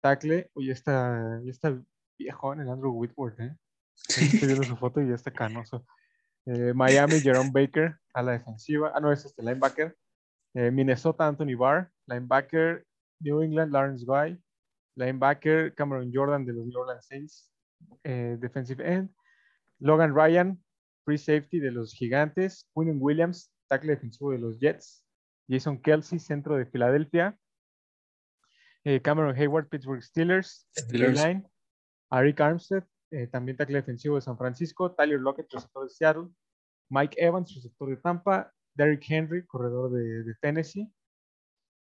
Tackle. 0.00 0.50
Oye, 0.54 0.72
está, 0.72 1.40
ya 1.42 1.50
está 1.50 1.80
viejón 2.18 2.60
el 2.60 2.68
Andrew 2.68 2.92
Whitworth, 2.92 3.40
¿eh? 3.40 3.56
Estoy 4.08 4.48
viendo 4.48 4.64
su 4.64 4.76
foto 4.76 5.00
y 5.00 5.08
ya 5.08 5.14
está 5.14 5.30
canoso. 5.30 5.84
Eh, 6.46 6.72
Miami, 6.74 7.20
Jerome 7.20 7.50
Baker 7.52 7.96
a 8.14 8.22
la 8.22 8.32
defensiva. 8.32 8.92
Ah, 8.94 9.00
no, 9.00 9.12
es 9.12 9.24
este 9.24 9.42
linebacker. 9.42 9.96
Eh, 10.54 10.70
Minnesota, 10.70 11.26
Anthony 11.26 11.56
Barr. 11.56 11.90
Linebacker, 12.06 12.86
New 13.20 13.42
England, 13.42 13.72
Lawrence 13.72 14.04
Guy. 14.04 14.40
Linebacker, 14.96 15.74
Cameron 15.74 16.10
Jordan 16.12 16.44
de 16.44 16.52
los 16.52 16.66
New 16.66 16.80
Orleans 16.80 17.06
Saints. 17.06 17.50
Eh, 18.04 18.36
defensive 18.40 18.82
end. 18.84 19.10
Logan 19.78 20.14
Ryan, 20.14 20.62
free 21.04 21.18
safety 21.18 21.60
de 21.60 21.70
los 21.70 21.94
Gigantes. 21.94 22.68
Quinn 22.74 22.98
Williams, 23.00 23.52
tackle 23.68 23.90
defensivo 23.90 24.32
de 24.32 24.38
los 24.38 24.58
Jets. 24.58 25.04
Jason 25.48 25.80
Kelsey, 25.80 26.18
centro 26.18 26.56
de 26.56 26.66
Filadelfia. 26.66 27.36
Eh, 28.84 29.00
Cameron 29.02 29.36
Hayward, 29.36 29.68
Pittsburgh 29.68 30.02
Steelers. 30.02 30.66
Steelers. 30.76 31.22
D-line. 31.22 31.46
Arik 32.10 32.40
Armstead, 32.40 32.84
eh, 33.12 33.26
también 33.28 33.56
tackle 33.56 33.76
defensivo 33.76 34.16
de 34.16 34.22
San 34.22 34.36
Francisco. 34.36 34.92
Tyler 34.92 35.20
Lockett, 35.20 35.52
receptor 35.52 35.84
de 35.84 35.90
Seattle. 35.90 36.28
Mike 36.90 37.16
Evans, 37.18 37.54
receptor 37.54 37.88
de 37.90 37.96
Tampa. 37.96 38.52
Derrick 38.74 39.04
Henry, 39.08 39.46
corredor 39.46 39.92
de, 39.92 40.24
de 40.24 40.34
Tennessee. 40.40 40.92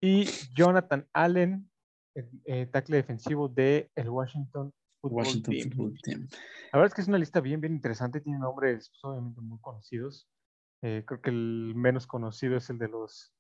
Y 0.02 0.26
Jonathan 0.56 1.08
Allen, 1.14 1.70
eh, 2.16 2.30
eh, 2.46 2.66
tackle 2.68 2.98
defensivo 2.98 3.50
de 3.50 3.92
el 3.96 4.10
Washington 4.10 4.74
Football 5.02 5.18
Washington 5.18 5.54
Team. 5.54 5.72
Football 5.72 6.00
Team. 6.02 6.28
La 6.72 6.80
verdad 6.80 6.88
es 6.88 6.94
que 6.94 7.02
es 7.02 7.08
una 7.08 7.18
lista 7.18 7.42
bien, 7.42 7.62
bien 7.62 7.74
interesante. 7.74 8.22
Tiene 8.22 8.40
nombres 8.40 8.90
pues, 8.90 9.04
obviamente 9.04 9.42
muy 9.42 9.60
conocidos. 9.60 10.28
Creo 10.82 11.20
que 11.20 11.32
el 11.32 11.74
menos 11.76 12.06
conocido 12.06 12.58
es 12.58 12.70
el 12.70 12.78
de 12.78 12.88
los, 12.88 13.34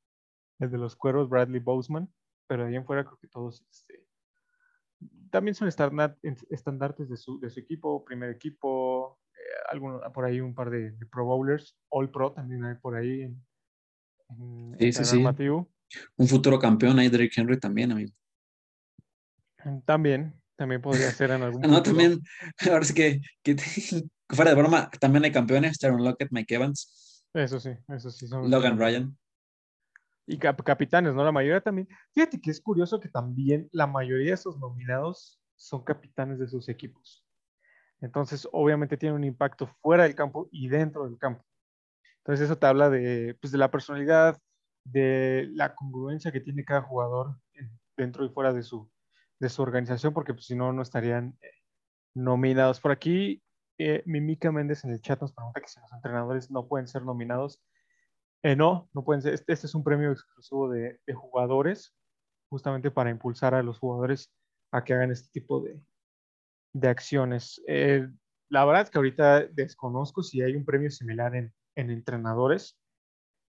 el 0.59 0.71
de 0.71 0.79
los 0.79 0.95
cueros, 0.95 1.29
Bradley 1.29 1.59
Boseman. 1.59 2.11
Pero 2.47 2.65
ahí 2.65 2.75
en 2.75 2.85
fuera 2.85 3.03
creo 3.03 3.17
que 3.17 3.27
todos 3.27 3.63
este, 3.69 4.05
también 5.31 5.55
son 5.55 5.67
estandartes 5.67 7.09
de 7.09 7.17
su, 7.17 7.39
de 7.39 7.49
su 7.49 7.59
equipo, 7.59 8.05
primer 8.05 8.29
equipo, 8.29 9.19
eh, 9.33 9.37
alguno- 9.71 10.01
por 10.13 10.25
ahí 10.25 10.39
un 10.39 10.53
par 10.55 10.69
de, 10.69 10.91
de 10.91 11.05
Pro 11.07 11.25
Bowlers, 11.25 11.77
All 11.89 12.09
Pro 12.11 12.31
también 12.33 12.63
hay 12.65 12.75
por 12.75 12.95
ahí. 12.95 13.23
En, 13.23 13.45
en- 14.79 14.93
Sí. 15.05 15.23
Un 16.17 16.27
futuro 16.27 16.57
campeón 16.59 16.97
ahí, 16.99 17.09
Derrick 17.09 17.37
Henry 17.37 17.59
también, 17.59 17.91
amigo. 17.91 18.11
También, 19.85 20.33
también 20.55 20.81
podría 20.81 21.09
ser 21.11 21.31
en 21.31 21.41
algún 21.43 21.63
Ah, 21.63 21.67
no, 21.67 21.77
futuro. 21.77 21.95
también, 21.97 22.19
ahora 22.71 22.83
sí 22.83 22.93
que, 22.93 23.21
que, 23.43 23.55
fuera 24.29 24.51
de 24.51 24.57
broma, 24.57 24.89
también 24.99 25.23
hay 25.25 25.31
campeones, 25.31 25.77
Sharon 25.79 26.03
Lockett, 26.03 26.29
Mike 26.31 26.55
Evans. 26.55 27.23
Eso 27.33 27.59
sí, 27.59 27.71
eso 27.89 28.09
sí. 28.11 28.27
Son 28.27 28.49
Logan 28.49 28.77
Ryan. 28.79 29.17
Y 30.27 30.37
capitanes, 30.37 31.13
¿no? 31.13 31.23
La 31.23 31.31
mayoría 31.31 31.61
también. 31.61 31.87
Fíjate 32.13 32.41
que 32.41 32.49
es 32.51 32.59
curioso 32.59 32.99
que 32.99 33.09
también 33.09 33.69
la 33.71 33.85
mayoría 33.85 34.27
de 34.27 34.33
esos 34.33 34.57
nominados 34.57 35.39
son 35.55 35.83
capitanes 35.83 36.39
de 36.39 36.47
sus 36.47 36.67
equipos. 36.67 37.25
Entonces, 38.01 38.47
obviamente 38.51 38.97
tiene 38.97 39.15
un 39.15 39.23
impacto 39.23 39.67
fuera 39.81 40.03
del 40.03 40.15
campo 40.15 40.49
y 40.51 40.67
dentro 40.67 41.05
del 41.07 41.17
campo. 41.17 41.43
Entonces, 42.19 42.45
eso 42.45 42.57
te 42.57 42.65
habla 42.65 42.89
de, 42.89 43.37
pues, 43.39 43.51
de 43.51 43.57
la 43.59 43.71
personalidad, 43.71 44.37
de 44.83 45.47
la 45.53 45.75
congruencia 45.75 46.31
que 46.31 46.41
tiene 46.41 46.65
cada 46.65 46.81
jugador 46.81 47.39
dentro 47.95 48.25
y 48.25 48.29
fuera 48.29 48.51
de 48.51 48.63
su, 48.63 48.89
de 49.39 49.49
su 49.49 49.61
organización, 49.61 50.13
porque 50.13 50.33
pues, 50.33 50.45
si 50.45 50.55
no, 50.55 50.73
no 50.73 50.81
estarían 50.81 51.37
eh, 51.41 51.49
nominados. 52.15 52.79
Por 52.79 52.91
aquí, 52.91 53.43
eh, 53.77 54.03
Mimica 54.05 54.51
Méndez 54.51 54.83
en 54.83 54.91
el 54.91 55.01
chat 55.01 55.21
nos 55.21 55.33
pregunta 55.33 55.61
que 55.61 55.67
si 55.67 55.79
los 55.79 55.91
entrenadores 55.93 56.49
no 56.51 56.67
pueden 56.67 56.87
ser 56.87 57.03
nominados. 57.03 57.61
Eh, 58.45 58.55
no, 58.55 58.87
no 58.93 59.03
pueden 59.03 59.23
ser. 59.23 59.33
Este, 59.33 59.53
este, 59.53 59.65
es 59.65 59.73
un 59.73 59.83
premio 59.83 60.11
exclusivo 60.11 60.69
de, 60.69 60.99
de, 61.07 61.13
jugadores, 61.15 61.95
justamente 62.47 62.91
para 62.91 63.09
impulsar 63.09 63.55
a 63.55 63.63
los 63.63 63.79
jugadores 63.79 64.31
a 64.71 64.83
que 64.83 64.93
hagan 64.93 65.09
este 65.09 65.29
tipo 65.31 65.61
de, 65.61 65.81
de 66.71 66.87
acciones. 66.87 67.59
Eh, 67.67 68.07
la 68.51 68.63
verdad 68.65 68.83
es 68.83 68.91
que 68.91 68.99
ahorita 68.99 69.47
desconozco 69.47 70.21
si 70.21 70.43
hay 70.43 70.55
un 70.55 70.63
premio 70.63 70.91
similar 70.91 71.35
en, 71.35 71.51
en 71.75 71.89
entrenadores. 71.89 72.77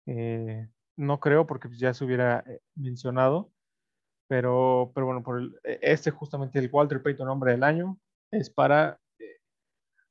Eh, 0.07 0.67
no 0.97 1.21
creo 1.21 1.47
porque 1.47 1.69
ya 1.77 1.93
se 1.93 2.03
hubiera 2.03 2.43
mencionado, 2.75 3.53
pero, 4.31 4.93
pero 4.95 5.05
bueno, 5.05 5.23
por 5.23 5.41
el, 5.41 5.61
este 5.63 6.11
justamente 6.11 6.59
el 6.59 6.71
Walter 6.73 7.03
Payton 7.03 7.29
Hombre 7.29 7.53
del 7.53 7.65
Año 7.65 7.99
es 8.31 8.49
para 8.49 8.99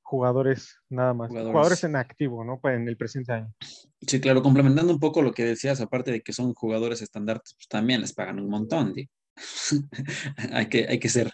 jugadores 0.06 0.78
nada 0.88 1.14
más, 1.14 1.30
jugadores. 1.30 1.84
en 1.84 1.96
activo, 1.96 2.46
¿no? 2.46 2.60
Pues, 2.60 2.76
en 2.76 2.88
el 2.88 2.96
presente 2.96 3.34
año. 3.34 3.54
Sí, 4.02 4.22
claro, 4.22 4.44
complementando 4.44 4.94
un 4.94 5.00
poco 5.00 5.24
lo 5.24 5.34
que 5.34 5.44
decías, 5.44 5.82
aparte 5.82 6.12
de 6.12 6.22
que 6.22 6.32
son 6.32 6.54
jugadores 6.54 7.02
estandartes, 7.02 7.56
pues 7.56 7.68
también 7.68 8.02
les 8.02 8.14
pagan 8.14 8.40
un 8.40 8.48
montón, 8.48 8.94
hay, 10.54 10.68
que, 10.68 10.86
hay, 10.88 11.00
que 11.00 11.10
ser, 11.10 11.32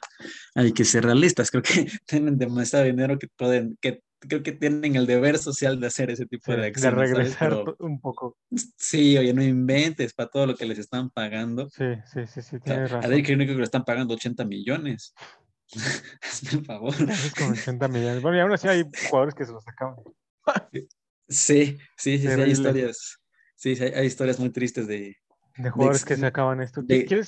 hay 0.56 0.72
que 0.72 0.86
ser 0.86 1.04
realistas. 1.04 1.52
Creo 1.52 1.62
que 1.62 1.86
tienen 2.08 2.38
demasiado 2.38 2.86
dinero 2.86 3.20
que 3.20 3.28
pueden, 3.28 3.78
que 3.82 4.02
creo 4.20 4.42
que 4.42 4.54
tienen 4.54 4.96
el 4.96 5.06
deber 5.06 5.38
social 5.38 5.80
de 5.80 5.88
hacer 5.88 6.10
ese 6.10 6.26
tipo 6.26 6.52
de 6.54 6.68
acciones. 6.68 7.00
De 7.00 7.06
regresar 7.06 7.64
un 7.80 8.00
poco. 8.00 8.38
Sí, 8.78 9.18
oye, 9.18 9.34
no 9.34 9.44
inventes 9.44 10.14
para 10.14 10.30
todo 10.30 10.48
lo 10.48 10.56
que 10.56 10.66
les 10.66 10.80
están 10.80 11.10
pagando. 11.10 11.70
Sí, 11.70 11.86
sí, 12.06 12.22
sí, 12.26 12.42
sí, 12.42 12.60
tienes 12.60 12.90
razón. 12.90 13.12
A 13.12 13.16
ver, 13.16 13.36
único 13.36 13.52
que 13.52 13.60
le 13.60 13.64
están 13.64 13.84
pagando 13.84 14.14
80 14.14 14.46
millones. 14.46 15.14
Hazme 16.22 16.60
el 16.60 16.66
favor. 16.66 16.94
Es 17.10 17.34
80 17.42 17.88
millones. 17.88 18.22
Bueno, 18.22 18.38
y 18.38 18.42
aún 18.42 18.52
así 18.52 18.68
hay 18.68 18.84
jugadores 19.10 19.36
que 19.36 19.46
se 19.46 19.52
los 19.52 19.68
acaban. 19.68 19.96
sí, 20.72 20.88
sí, 21.28 21.78
sí, 21.98 22.20
sí, 22.20 22.28
hay 22.28 22.52
historias. 22.52 23.20
Sí, 23.56 23.78
hay, 23.80 23.92
hay 23.94 24.06
historias 24.08 24.40
muy 24.40 24.50
tristes 24.50 24.88
de, 24.88 25.18
de 25.58 25.70
jugadores 25.70 26.06
que 26.06 26.16
se 26.16 26.26
acaban 26.26 26.62
esto. 26.62 26.82
De, 26.82 27.26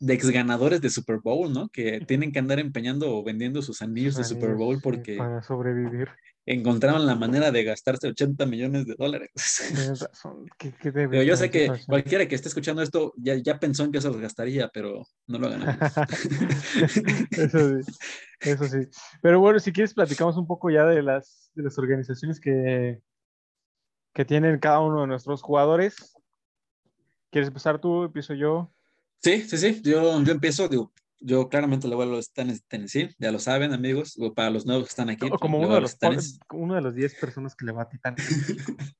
de, 0.00 0.14
ex 0.14 0.30
ganadores 0.30 0.80
de 0.80 0.90
Super 0.90 1.18
Bowl, 1.18 1.52
¿no? 1.52 1.68
Que 1.68 2.00
tienen 2.00 2.32
que 2.32 2.38
andar 2.38 2.58
empeñando 2.58 3.14
o 3.16 3.22
vendiendo 3.24 3.62
sus 3.62 3.82
anillos, 3.82 4.16
de 4.16 4.24
Super 4.24 4.54
Bowl 4.54 4.80
porque. 4.80 5.16
Para 5.16 5.42
sobrevivir. 5.42 6.08
Encontraron 6.46 7.06
la 7.06 7.14
manera 7.14 7.50
de 7.50 7.64
gastarse 7.64 8.08
80 8.08 8.44
millones 8.46 8.86
de 8.86 8.94
dólares. 8.98 9.30
Tienes 9.68 10.00
razón. 10.08 10.46
pero 10.92 11.22
yo 11.22 11.36
sé 11.36 11.50
que 11.50 11.70
cualquiera 11.86 12.28
que 12.28 12.34
esté 12.34 12.48
escuchando 12.48 12.82
esto 12.82 13.14
ya, 13.16 13.34
ya 13.36 13.58
pensó 13.58 13.84
en 13.84 13.92
que 13.92 13.98
eso 13.98 14.10
los 14.10 14.20
gastaría, 14.20 14.68
pero 14.68 15.06
no 15.26 15.38
lo 15.38 15.46
hagan. 15.46 15.78
eso 17.30 17.82
sí. 17.82 17.92
Eso 18.40 18.66
sí. 18.66 18.78
Pero 19.22 19.40
bueno, 19.40 19.58
si 19.58 19.72
quieres, 19.72 19.94
platicamos 19.94 20.36
un 20.36 20.46
poco 20.46 20.68
ya 20.68 20.84
de 20.84 21.02
las, 21.02 21.50
de 21.54 21.62
las 21.62 21.78
organizaciones 21.78 22.38
que, 22.38 23.00
que 24.12 24.24
tienen 24.26 24.58
cada 24.58 24.80
uno 24.80 25.00
de 25.00 25.06
nuestros 25.06 25.40
jugadores 25.40 26.14
¿Quieres 27.34 27.48
empezar 27.48 27.80
tú? 27.80 28.04
¿Empiezo 28.04 28.32
yo? 28.34 28.72
Sí, 29.20 29.42
sí, 29.42 29.58
sí. 29.58 29.82
Yo, 29.82 30.22
yo 30.22 30.32
empiezo, 30.32 30.68
digo, 30.68 30.92
yo 31.24 31.48
claramente 31.48 31.88
le 31.88 31.94
voy 31.94 32.06
a 32.06 32.10
los 32.10 32.32
Tennessee, 32.32 33.14
ya 33.18 33.32
lo 33.32 33.38
saben, 33.38 33.72
amigos, 33.72 34.14
o 34.18 34.34
para 34.34 34.50
los 34.50 34.66
nuevos 34.66 34.84
que 34.84 34.90
están 34.90 35.08
aquí. 35.08 35.28
como 35.40 35.58
uno 35.58 35.74
de, 35.74 35.80
los, 35.80 35.96
uno 36.52 36.74
de 36.74 36.82
los 36.82 36.94
10 36.94 37.14
personas 37.14 37.56
que 37.56 37.64
le 37.64 37.72
va 37.72 37.82
a 37.82 37.88
Titans. 37.88 38.22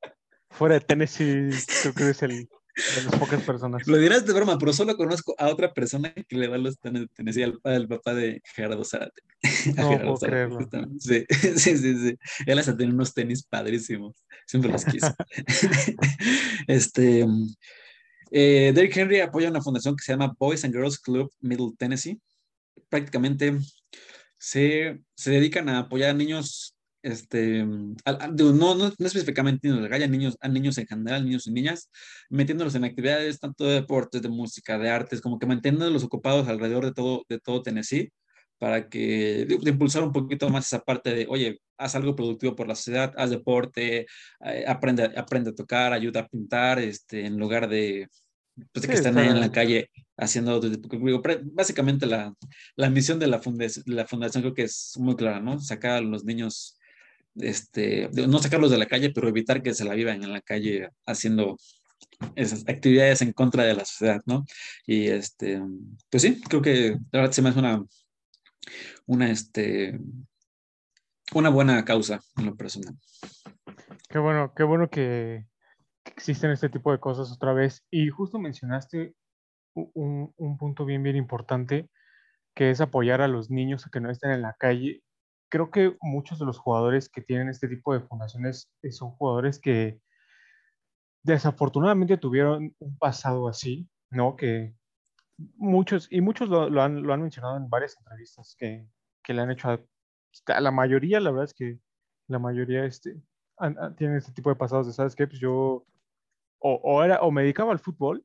Fuera 0.51 0.77
de 0.77 0.81
Tennessee, 0.81 1.51
creo 1.83 1.95
que 1.95 2.11
es 2.11 2.23
el, 2.23 2.31
de 2.31 3.03
las 3.05 3.17
pocas 3.17 3.43
personas. 3.43 3.87
Lo 3.87 3.99
dirás 3.99 4.25
de 4.25 4.33
broma, 4.33 4.59
pero 4.59 4.73
solo 4.73 4.97
conozco 4.97 5.35
a 5.39 5.49
otra 5.49 5.75
persona 5.75 6.13
que 6.13 6.37
le 6.37 6.49
va 6.49 6.57
a 6.57 6.59
los 6.59 6.79
Tennessee, 6.79 7.43
al, 7.43 7.89
papá 7.89 8.15
de 8.15 8.41
Gerardo 8.55 8.85
Zárate. 8.85 9.23
No 9.77 9.99
puedo 10.01 10.17
creerlo. 10.17 10.59
Sí, 10.99 11.25
sí, 11.57 11.77
sí, 11.77 11.97
sí. 11.99 12.19
Él 12.47 12.59
hasta 12.59 12.77
tiene 12.77 12.95
unos 12.95 13.13
tenis 13.13 13.45
padrísimos. 13.45 14.25
Siempre 14.47 14.73
los 14.73 14.85
quiso. 14.85 15.15
este, 16.67 17.27
eh, 18.37 18.73
Derrick 18.75 18.97
Henry 18.97 19.21
apoya 19.21 19.49
una 19.49 19.63
fundación 19.63 19.95
que 19.95 20.03
se 20.03 20.11
llama 20.11 20.35
Boys 20.37 20.65
and 20.65 20.75
Girls 20.75 20.99
Club 20.99 21.31
Middle 21.41 21.71
Tennessee. 21.79 22.21
Prácticamente 22.89 23.57
se, 24.37 24.99
se 25.15 25.31
dedican 25.31 25.69
a 25.69 25.79
apoyar 25.79 26.11
a 26.11 26.15
niños, 26.15 26.75
este, 27.01 27.65
no, 27.65 28.75
no, 28.75 28.93
específicamente 28.99 29.69
niños, 29.69 29.89
a 29.89 29.99
niños, 30.09 30.37
a 30.41 30.49
niños 30.49 30.79
en 30.79 30.87
general, 30.89 31.25
niños 31.25 31.47
y 31.47 31.53
niñas, 31.53 31.93
metiéndolos 32.29 32.75
en 32.75 32.83
actividades 32.83 33.39
tanto 33.39 33.67
de 33.67 33.75
deportes, 33.75 34.21
de 34.21 34.29
música, 34.29 34.79
de 34.79 34.91
artes, 34.91 35.21
como 35.21 35.39
que 35.39 35.47
manteniéndolos 35.47 36.03
ocupados 36.03 36.49
alrededor 36.49 36.87
de 36.87 36.93
todo, 36.93 37.23
de 37.29 37.39
todo 37.39 37.63
Tennessee 37.63 38.11
para 38.59 38.89
que 38.89 39.47
de, 39.47 39.71
impulsar 39.71 40.03
un 40.03 40.13
poquito 40.13 40.49
más 40.51 40.67
esa 40.67 40.81
parte 40.81 41.15
de, 41.15 41.27
oye, 41.29 41.61
haz 41.77 41.95
algo 41.95 42.17
productivo 42.17 42.57
por 42.57 42.67
la 42.67 42.75
sociedad, 42.75 43.13
haz 43.17 43.31
deporte, 43.31 44.07
eh, 44.41 44.65
aprende, 44.67 45.05
aprende 45.17 45.51
a 45.51 45.55
tocar, 45.55 45.93
ayuda 45.93 46.21
a 46.21 46.29
pintar, 46.29 46.79
este, 46.79 47.27
en 47.27 47.39
lugar 47.39 47.69
de, 47.69 48.09
pues, 48.73 48.87
que 48.87 48.95
están 48.95 49.19
ahí 49.19 49.29
en 49.29 49.41
la 49.41 49.51
calle 49.51 49.91
haciendo 50.17 50.61
básicamente 51.53 52.07
la, 52.07 52.35
la 52.77 52.91
misión 52.91 53.19
de 53.19 53.27
la, 53.27 53.41
fundación, 53.41 53.85
la 53.89 54.07
fundación 54.07 54.43
creo 54.43 54.55
que 54.55 54.63
es 54.63 54.95
muy 54.99 55.17
clara, 55.17 55.41
¿no? 55.41 55.59
Sacar 55.61 55.93
a 55.93 56.01
los 56.01 56.25
niños, 56.25 56.79
este, 57.37 58.09
no 58.13 58.39
sacarlos 58.39 58.71
de 58.71 58.79
la 58.79 58.87
calle, 58.87 59.11
pero 59.11 59.29
evitar 59.29 59.63
que 59.63 59.75
se 59.75 59.85
la 59.85 59.95
vivan 59.95 60.23
en 60.23 60.33
la 60.33 60.41
calle 60.41 60.89
haciendo 61.07 61.59
esas 62.37 62.65
actividades 62.69 63.23
en 63.23 63.33
contra 63.33 63.65
de 63.65 63.75
la 63.75 63.85
sociedad, 63.85 64.23
¿no? 64.27 64.45
Y 64.87 65.09
este, 65.09 65.61
pues 66.11 66.23
sí, 66.23 66.41
creo 66.49 66.63
que 66.63 66.91
la 67.11 67.21
verdad 67.21 67.33
se 67.33 67.43
me 67.43 67.49
hace 67.49 67.59
una, 67.59 67.85
una, 69.07 69.31
este, 69.31 69.99
una 71.35 71.49
buena 71.49 71.85
causa 71.85 72.21
en 72.37 72.47
lo 72.47 72.57
personal. 72.57 72.95
Qué 74.09 74.19
bueno, 74.19 74.53
qué 74.55 74.63
bueno 74.63 74.89
que, 74.89 75.45
existen 76.05 76.51
este 76.51 76.69
tipo 76.69 76.93
de 76.93 77.01
cosas 77.01 77.33
otra 77.33 77.53
vez. 77.53 77.85
Y 77.91 78.09
justo 78.09 78.39
mencionaste 78.39 79.15
un, 79.75 80.33
un, 80.37 80.59
punto 80.59 80.85
bien, 80.85 81.03
bien 81.03 81.17
importante, 81.17 81.91
que 82.55 82.71
es 82.71 82.81
apoyar 82.81 83.21
a 83.21 83.29
los 83.29 83.51
niños 83.51 83.89
que 83.93 84.01
no 84.01 84.11
estén 84.11 84.33
en 84.33 84.43
la 84.43 84.55
calle. 84.55 85.03
Creo 85.51 85.71
que 85.71 85.97
muchos 86.01 86.39
de 86.39 86.47
los 86.47 86.59
jugadores 86.59 87.09
que 87.09 87.23
tienen 87.23 87.49
este 87.49 87.69
tipo 87.69 87.93
de 87.93 88.01
fundaciones 88.01 88.71
eh, 88.83 88.93
son 88.93 89.11
jugadores 89.11 89.59
que 89.59 90.01
desafortunadamente 91.23 92.19
tuvieron 92.19 92.75
un 92.79 92.99
pasado 92.99 93.49
así, 93.49 93.89
¿no? 94.11 94.37
Que 94.37 94.75
muchos, 95.57 96.07
y 96.11 96.21
muchos 96.21 96.49
lo, 96.49 96.83
han, 96.83 97.03
lo 97.03 97.13
han, 97.13 97.23
mencionado 97.23 97.57
en 97.57 97.69
varias 97.69 97.97
entrevistas 97.99 98.55
que, 98.59 98.87
que, 99.23 99.35
le 99.35 99.43
han 99.43 99.51
hecho 99.51 99.71
a, 99.71 100.61
la 100.61 100.71
mayoría, 100.71 101.21
la 101.21 101.31
verdad 101.31 101.47
es 101.47 101.55
que 101.55 101.79
la 102.29 102.39
mayoría 102.39 102.85
este, 102.85 103.21
tienen 103.97 104.17
este 104.17 104.33
tipo 104.33 104.51
de 104.51 104.57
pasados 104.57 104.87
de, 104.87 104.93
¿sabes? 104.93 105.17
Pues 105.17 105.41
yo 105.41 105.87
o, 106.67 107.05
era, 107.05 107.21
o 107.21 107.31
me 107.31 107.43
dedicaba 107.43 107.73
al 107.73 107.79
fútbol 107.79 108.25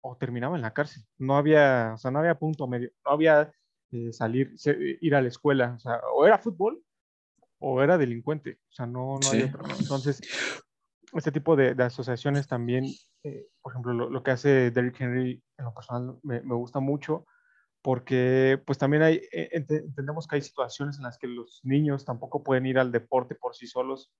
o 0.00 0.16
terminaba 0.16 0.56
en 0.56 0.62
la 0.62 0.74
cárcel. 0.74 1.04
No 1.16 1.36
había, 1.36 1.92
o 1.94 1.98
sea, 1.98 2.10
no 2.10 2.18
había 2.18 2.38
punto 2.38 2.66
medio, 2.66 2.90
no 3.04 3.12
había 3.12 3.52
eh, 3.92 4.12
salir, 4.12 4.54
ir 5.00 5.14
a 5.14 5.22
la 5.22 5.28
escuela, 5.28 5.74
o 5.76 5.78
sea, 5.78 6.00
o 6.14 6.26
era 6.26 6.38
fútbol 6.38 6.82
o 7.60 7.82
era 7.82 7.96
delincuente, 7.96 8.58
o 8.68 8.72
sea, 8.72 8.86
no, 8.86 9.18
no 9.20 9.28
otro. 9.28 9.62
Entonces, 9.78 10.20
este 11.12 11.32
tipo 11.32 11.54
de, 11.54 11.70
asociaciones 11.82 12.48
también, 12.48 12.84
eh, 13.22 13.46
por 13.62 13.72
ejemplo, 13.72 13.92
lo, 13.92 14.22
que 14.22 14.30
hace 14.32 14.70
Derrick 14.70 15.00
Henry 15.00 15.42
en 15.56 15.64
lo 15.64 15.72
personal 15.72 16.18
me, 16.22 16.40
me 16.42 16.54
gusta 16.54 16.80
mucho 16.80 17.26
porque 17.82 18.60
pues 18.66 18.76
también 18.76 19.02
hay, 19.02 19.22
eh, 19.32 19.50
entendemos 19.52 20.26
que 20.26 20.36
hay 20.36 20.42
situaciones 20.42 20.98
en 20.98 21.04
las 21.04 21.16
que 21.16 21.28
los 21.28 21.60
niños 21.62 22.04
tampoco 22.04 22.42
pueden 22.42 22.66
ir 22.66 22.78
al 22.78 22.92
deporte 22.92 23.34
por 23.36 23.54
sí 23.54 23.66
solos 23.66 24.12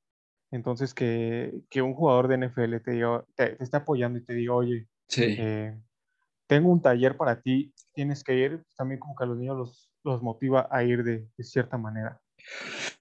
entonces, 0.50 0.94
que, 0.94 1.52
que 1.68 1.82
un 1.82 1.94
jugador 1.94 2.28
de 2.28 2.38
NFL 2.38 2.76
te, 2.84 2.92
diga, 2.92 3.24
te, 3.34 3.62
esté 3.62 3.76
apoyando 3.76 4.18
y 4.18 4.24
te 4.24 4.34
diga, 4.34 4.54
oye, 4.54 4.88
eh, 5.16 5.78
tengo 6.46 6.70
un 6.70 6.80
taller 6.80 7.16
para 7.16 7.40
ti, 7.40 7.72
tienes 7.92 8.24
que 8.24 8.34
ir, 8.34 8.62
pues, 8.62 8.74
también 8.76 9.00
como 9.00 9.14
que 9.14 9.24
a 9.24 9.26
los 9.26 9.38
niños 9.38 9.56
los, 9.56 9.90
los 10.04 10.22
motiva 10.22 10.68
a 10.70 10.82
ir 10.84 11.04
de, 11.04 11.26
de, 11.36 11.44
cierta 11.44 11.76
manera. 11.76 12.20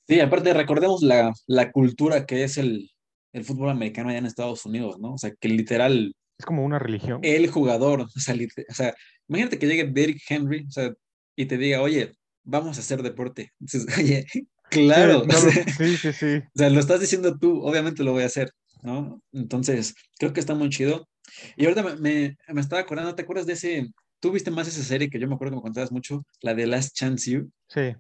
Sí, 0.08 0.20
aparte 0.20 0.54
recordemos 0.54 1.02
la, 1.02 1.34
la 1.46 1.72
cultura 1.72 2.26
que 2.26 2.44
es 2.44 2.58
el, 2.58 2.90
el, 3.34 3.44
fútbol 3.46 3.70
americano 3.70 4.10
allá 4.10 4.18
en 4.20 4.26
Estados 4.26 4.66
Unidos, 4.66 5.00
¿no? 5.00 5.14
O 5.14 5.18
sea, 5.18 5.32
que 5.40 5.48
literal... 5.48 6.14
Es 6.38 6.46
como 6.46 6.66
una 6.66 6.80
religión. 6.80 7.20
El 7.24 7.50
jugador, 7.50 8.02
o 8.02 8.08
sea, 8.20 8.36
o 8.36 8.74
sea 8.74 8.94
imagínate 9.28 9.60
que 9.60 9.68
llegue 9.68 9.86
Derrick 9.86 10.22
Henry 10.30 10.66
o 10.68 10.72
sea, 10.72 10.94
y 11.36 11.46
te 11.46 11.58
diga, 11.58 11.82
oye, 11.82 12.14
vamos 12.44 12.78
a 12.78 12.82
hacer 12.82 13.04
deporte. 13.04 13.54
Oye, 13.98 14.26
Claro. 14.70 15.24
Sí, 15.78 15.98
sí, 15.98 16.14
sí. 16.14 16.38
O 16.38 16.58
sea, 16.58 16.70
lo 16.70 16.80
estás 16.80 17.00
diciendo 17.00 17.38
tú, 17.38 17.62
obviamente 17.62 18.04
lo 18.04 18.12
voy 18.12 18.24
a 18.24 18.28
hacer, 18.28 18.52
¿no? 18.82 19.22
Entonces, 19.32 19.96
creo 20.18 20.34
que 20.34 20.40
está 20.40 20.56
muy 20.56 20.70
chido. 20.70 21.08
Y 21.56 21.66
ahorita 21.66 21.84
me, 21.84 21.96
me, 21.96 22.38
me 22.48 22.62
estaba 22.62 22.82
acordando, 22.82 23.16
¿te 23.16 23.22
acuerdas 23.22 23.46
de 23.46 23.54
ese? 23.54 23.88
Tú 24.20 24.32
viste 24.32 24.50
más 24.50 24.68
esa 24.68 24.84
serie 24.84 25.10
que 25.10 25.20
yo 25.20 25.28
me 25.28 25.36
acuerdo 25.36 25.52
que 25.52 25.58
me 25.58 25.62
contabas 25.62 25.92
mucho, 25.92 26.26
la 26.42 26.56
de 26.56 26.68
Last 26.68 26.96
Chance 26.96 27.30
You. 27.32 27.52
Sí. 27.68 27.96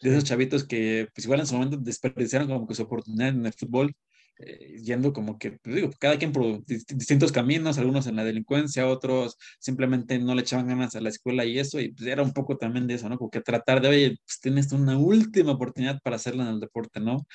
De 0.00 0.10
esos 0.10 0.24
chavitos 0.24 0.64
que, 0.64 1.08
pues 1.14 1.24
igual 1.24 1.40
en 1.40 1.46
su 1.46 1.54
momento 1.54 1.78
desperdiciaron 1.78 2.48
como 2.48 2.66
que 2.66 2.74
su 2.74 2.82
oportunidad 2.82 3.28
en 3.28 3.46
el 3.46 3.52
fútbol 3.52 3.94
eh, 4.38 4.80
yendo 4.82 5.12
como 5.12 5.38
que, 5.38 5.58
digo, 5.64 5.90
cada 5.98 6.18
quien 6.18 6.32
por 6.32 6.64
distintos 6.64 7.32
caminos, 7.32 7.78
algunos 7.78 8.06
en 8.06 8.16
la 8.16 8.24
delincuencia, 8.24 8.86
otros 8.86 9.36
simplemente 9.58 10.18
no 10.18 10.34
le 10.34 10.42
echaban 10.42 10.66
ganas 10.66 10.94
a 10.94 11.00
la 11.00 11.08
escuela 11.08 11.44
y 11.44 11.58
eso, 11.58 11.80
y 11.80 11.92
pues 11.92 12.08
era 12.08 12.22
un 12.22 12.32
poco 12.32 12.56
también 12.58 12.86
de 12.86 12.94
eso, 12.94 13.08
¿no? 13.08 13.16
Como 13.16 13.30
que 13.30 13.40
tratar 13.40 13.80
de, 13.80 13.88
oye, 13.88 14.18
pues 14.24 14.40
tienes 14.40 14.72
una 14.72 14.98
última 14.98 15.52
oportunidad 15.52 16.00
para 16.02 16.16
hacerlo 16.16 16.42
en 16.42 16.48
el 16.48 16.60
deporte, 16.60 17.00
¿no? 17.00 17.26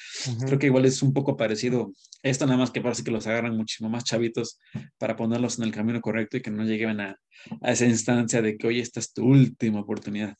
Creo 0.46 0.60
que 0.60 0.68
igual 0.68 0.86
es 0.86 1.02
un 1.02 1.14
poco 1.14 1.36
parecido 1.38 1.92
esto, 2.24 2.46
nada 2.46 2.58
más 2.60 2.72
que 2.72 2.82
parece 2.82 3.04
que 3.04 3.12
los 3.12 3.26
agarran 3.26 3.58
muchísimo 3.58 3.90
más 3.90 4.04
chavitos 4.04 4.60
para 5.00 5.16
ponerlos 5.16 5.58
en 5.58 5.66
el 5.66 5.72
camino 5.72 6.02
correcto 6.02 6.38
y 6.38 6.42
que 6.42 6.52
no 6.52 6.64
lleguen 6.64 7.02
a, 7.02 7.18
a 7.62 7.72
esa 7.72 7.86
instancia 7.86 8.42
de 8.42 8.58
que, 8.58 8.68
oye, 8.68 8.80
esta 8.80 9.00
es 9.00 9.12
tu 9.12 9.26
última 9.26 9.80
oportunidad. 9.80 10.36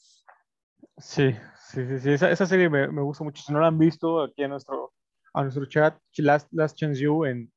Sí, 0.98 1.32
sí, 1.72 1.82
sí, 1.88 2.00
sí. 2.00 2.12
Esa, 2.12 2.30
esa 2.30 2.46
serie 2.46 2.70
me, 2.70 2.88
me 2.88 3.02
gusta 3.02 3.24
mucho. 3.24 3.42
Si 3.42 3.52
no 3.52 3.60
la 3.60 3.68
han 3.68 3.80
visto, 3.80 4.22
aquí 4.22 4.44
en 4.44 4.52
nuestro 4.52 4.94
a 5.34 5.44
nuestro 5.44 5.66
chat 5.66 5.98
Last, 6.18 6.48
Last 6.52 6.78
Chance 6.78 7.02
You 7.02 7.26
en, 7.26 7.52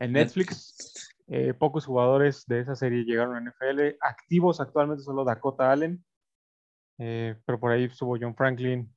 en 0.00 0.12
Netflix. 0.12 1.14
Eh, 1.26 1.52
pocos 1.52 1.84
jugadores 1.84 2.46
de 2.46 2.60
esa 2.60 2.74
serie 2.74 3.04
llegaron 3.04 3.36
a 3.36 3.40
NFL. 3.40 3.96
Activos 4.00 4.60
actualmente 4.60 5.02
solo 5.02 5.24
Dakota 5.24 5.70
Allen. 5.70 6.02
Eh, 6.98 7.36
pero 7.44 7.60
por 7.60 7.72
ahí 7.72 7.84
estuvo 7.84 8.16
John 8.20 8.34
Franklin. 8.34 8.90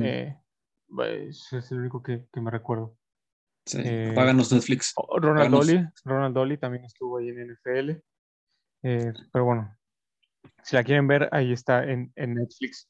eh, 0.00 0.36
pues, 0.88 1.52
es 1.52 1.70
el 1.72 1.78
único 1.78 2.02
que, 2.02 2.26
que 2.32 2.40
me 2.40 2.50
recuerdo. 2.50 2.96
Sí, 3.64 3.82
páganos 4.14 4.52
Netflix. 4.52 4.94
Ronald 4.96 5.50
Dolly, 5.50 5.84
Ronald 6.04 6.34
Dolly 6.34 6.56
también 6.56 6.84
estuvo 6.84 7.18
ahí 7.18 7.28
en 7.28 7.52
NFL. 7.52 8.00
Pero 8.80 9.44
bueno, 9.44 9.76
si 10.62 10.76
la 10.76 10.84
quieren 10.84 11.08
ver, 11.08 11.28
ahí 11.32 11.52
está 11.52 11.84
en, 11.84 12.12
en 12.14 12.34
Netflix. 12.34 12.88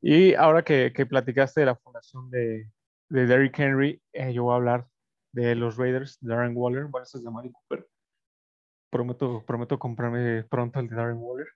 Y 0.00 0.34
ahora 0.34 0.62
que, 0.62 0.92
que, 0.94 1.06
platicaste 1.06 1.60
de 1.60 1.66
la 1.66 1.74
fundación 1.74 2.30
de, 2.30 2.70
de 3.08 3.26
Derrick 3.26 3.58
Henry, 3.58 4.02
eh, 4.12 4.32
yo 4.32 4.44
voy 4.44 4.52
a 4.52 4.56
hablar 4.56 4.88
de 5.32 5.54
los 5.54 5.76
Raiders, 5.76 6.18
de 6.20 6.34
Darren 6.34 6.56
Waller, 6.56 6.84
bueno, 6.86 7.04
este 7.04 7.18
es 7.18 7.24
de 7.24 7.30
Mari 7.30 7.50
Cooper. 7.50 7.86
Prometo, 8.90 9.44
prometo 9.46 9.78
comprarme 9.78 10.44
pronto 10.44 10.80
el 10.80 10.88
de 10.88 10.96
Darren 10.96 11.18
Waller. 11.18 11.48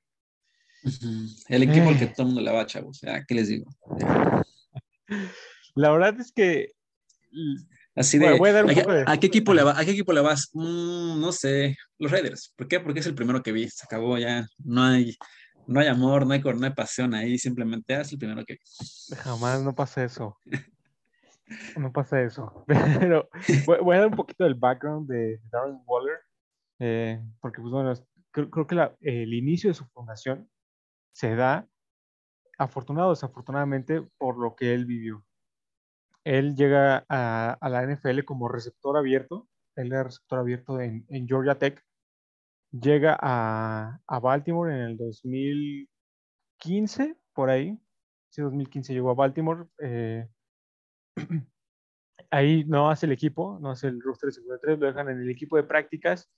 El 1.48 1.62
equipo 1.62 1.88
al 1.88 1.98
que 1.98 2.08
todo 2.08 2.22
el 2.22 2.34
mundo 2.34 2.40
le 2.42 2.52
va, 2.52 2.66
chavos. 2.66 3.00
¿Qué 3.26 3.34
les 3.34 3.48
digo? 3.48 3.70
La 5.74 5.90
verdad 5.90 6.18
es 6.20 6.32
que. 6.32 6.72
Así 7.94 8.18
de, 8.18 8.38
voy 8.38 8.50
a 8.50 8.52
dar 8.52 8.64
un 8.64 8.70
¿a, 8.70 8.74
poco 8.74 8.92
de... 8.92 9.04
¿a, 9.06 9.20
qué 9.20 9.26
equipo 9.26 9.52
le 9.52 9.62
va, 9.62 9.78
¿A 9.78 9.84
qué 9.84 9.90
equipo 9.90 10.12
le 10.12 10.22
vas? 10.22 10.48
Mm, 10.54 11.20
no 11.20 11.30
sé. 11.30 11.76
Los 11.98 12.10
Raiders. 12.10 12.52
¿Por 12.56 12.66
qué? 12.66 12.80
Porque 12.80 13.00
es 13.00 13.06
el 13.06 13.14
primero 13.14 13.42
que 13.42 13.52
vi. 13.52 13.68
Se 13.68 13.84
acabó 13.84 14.18
ya. 14.18 14.46
No 14.58 14.82
hay, 14.82 15.16
no 15.66 15.80
hay 15.80 15.86
amor, 15.86 16.26
no 16.26 16.32
hay, 16.32 16.40
no 16.40 16.66
hay 16.66 16.72
pasión 16.72 17.14
ahí. 17.14 17.38
Simplemente 17.38 18.00
es 18.00 18.12
el 18.12 18.18
primero 18.18 18.44
que 18.44 18.54
vi. 18.54 19.16
Jamás 19.16 19.62
no 19.62 19.74
pasa 19.74 20.04
eso. 20.04 20.38
No 21.76 21.92
pasa 21.92 22.22
eso. 22.22 22.64
Pero 23.00 23.28
voy, 23.66 23.96
a 23.96 24.00
dar 24.00 24.08
un 24.08 24.16
poquito 24.16 24.44
del 24.44 24.54
background 24.54 25.08
de 25.08 25.40
Darren 25.50 25.80
Waller, 25.86 26.18
eh, 26.78 27.22
porque 27.40 27.60
pues, 27.60 27.72
bueno, 27.72 27.92
creo, 28.30 28.66
que 28.66 28.90
el 29.00 29.34
inicio 29.34 29.70
de 29.70 29.74
su 29.74 29.86
fundación 29.86 30.48
se 31.12 31.34
da, 31.34 31.66
afortunado 32.58 33.08
o 33.08 33.14
desafortunadamente, 33.14 34.06
por 34.18 34.38
lo 34.38 34.54
que 34.54 34.74
él 34.74 34.86
vivió. 34.86 35.24
Él 36.24 36.54
llega 36.54 37.04
a, 37.08 37.58
a, 37.60 37.68
la 37.68 37.82
NFL 37.82 38.22
como 38.24 38.48
receptor 38.48 38.96
abierto, 38.96 39.48
él 39.76 39.88
era 39.88 40.04
receptor 40.04 40.38
abierto 40.38 40.80
en, 40.80 41.04
en 41.08 41.26
Georgia 41.26 41.58
Tech, 41.58 41.84
llega 42.70 43.18
a, 43.20 44.00
a, 44.06 44.20
Baltimore 44.20 44.72
en 44.72 44.80
el 44.80 44.96
2015, 44.96 47.16
por 47.32 47.50
ahí, 47.50 47.76
sí, 48.30 48.42
2015 48.42 48.94
llegó 48.94 49.10
a 49.10 49.14
Baltimore, 49.14 49.66
eh, 49.80 50.28
ahí 52.30 52.64
no 52.64 52.90
hace 52.90 53.06
el 53.06 53.12
equipo, 53.12 53.58
no 53.60 53.70
hace 53.70 53.88
el 53.88 54.00
roster 54.00 54.32
53, 54.32 54.78
lo 54.78 54.86
dejan 54.86 55.08
en 55.08 55.20
el 55.20 55.30
equipo 55.30 55.56
de 55.56 55.64
prácticas. 55.64 56.30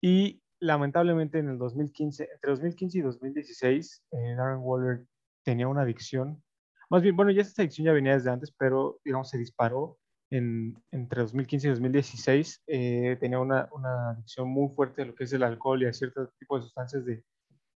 Y 0.00 0.42
lamentablemente 0.60 1.38
en 1.38 1.48
el 1.48 1.58
2015, 1.58 2.28
entre 2.32 2.50
2015 2.50 2.98
y 2.98 3.00
2016, 3.02 4.04
eh, 4.12 4.34
Darren 4.36 4.60
Waller 4.60 5.06
tenía 5.42 5.68
una 5.68 5.82
adicción, 5.82 6.42
más 6.90 7.02
bien, 7.02 7.16
bueno, 7.16 7.30
ya 7.30 7.42
esta 7.42 7.62
adicción 7.62 7.86
ya 7.86 7.92
venía 7.92 8.14
desde 8.14 8.30
antes, 8.30 8.52
pero 8.56 9.00
digamos 9.04 9.30
se 9.30 9.38
disparó 9.38 9.98
en, 10.30 10.76
entre 10.90 11.22
2015 11.22 11.66
y 11.66 11.70
2016, 11.70 12.62
eh, 12.66 13.16
tenía 13.20 13.38
una, 13.38 13.68
una, 13.72 14.10
adicción 14.10 14.48
muy 14.48 14.74
fuerte 14.74 15.02
a 15.02 15.04
lo 15.04 15.14
que 15.14 15.24
es 15.24 15.32
el 15.32 15.42
alcohol 15.44 15.82
y 15.82 15.86
a 15.86 15.92
ciertos 15.92 16.36
tipos 16.38 16.60
de 16.60 16.64
sustancias 16.64 17.04
de, 17.04 17.24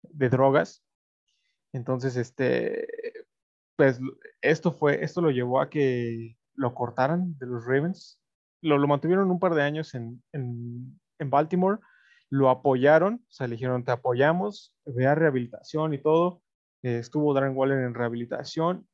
de 0.02 0.28
drogas. 0.28 0.84
Entonces, 1.72 2.16
este, 2.16 2.86
pues 3.76 4.00
esto 4.40 4.72
fue, 4.72 5.02
esto 5.04 5.20
lo 5.20 5.30
llevó 5.30 5.60
a 5.60 5.68
que 5.68 6.36
lo 6.54 6.74
cortaran 6.74 7.36
de 7.38 7.46
los 7.46 7.64
Ravens. 7.64 8.20
Lo, 8.62 8.78
mantuvieron 8.86 9.30
un 9.30 9.38
par 9.38 9.54
de 9.54 9.62
años 9.62 9.94
en, 9.94 10.22
en, 10.32 11.30
Baltimore, 11.30 11.78
lo 12.30 12.50
apoyaron, 12.50 13.14
o 13.14 13.32
sea, 13.32 13.46
le 13.46 13.54
dijeron, 13.56 13.84
te 13.84 13.92
apoyamos, 13.92 14.74
vea 14.84 15.14
rehabilitación 15.14 15.94
y 15.94 15.98
todo. 15.98 16.42
Estuvo 16.82 17.32
Darren 17.32 17.56
Waller 17.56 17.78
en 17.78 17.94
rehabilitación. 17.94 18.86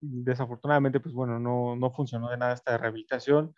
Desafortunadamente, 0.00 1.00
pues 1.00 1.14
bueno, 1.14 1.38
no, 1.38 1.76
no 1.76 1.90
funcionó 1.90 2.30
de 2.30 2.38
nada 2.38 2.54
esta 2.54 2.76
rehabilitación. 2.78 3.54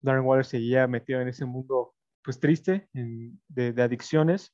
Darren 0.00 0.24
Waller 0.24 0.44
seguía 0.44 0.86
metido 0.86 1.20
en 1.20 1.28
ese 1.28 1.44
mundo, 1.44 1.94
pues 2.22 2.40
triste, 2.40 2.88
de, 2.92 3.82
adicciones. 3.82 4.52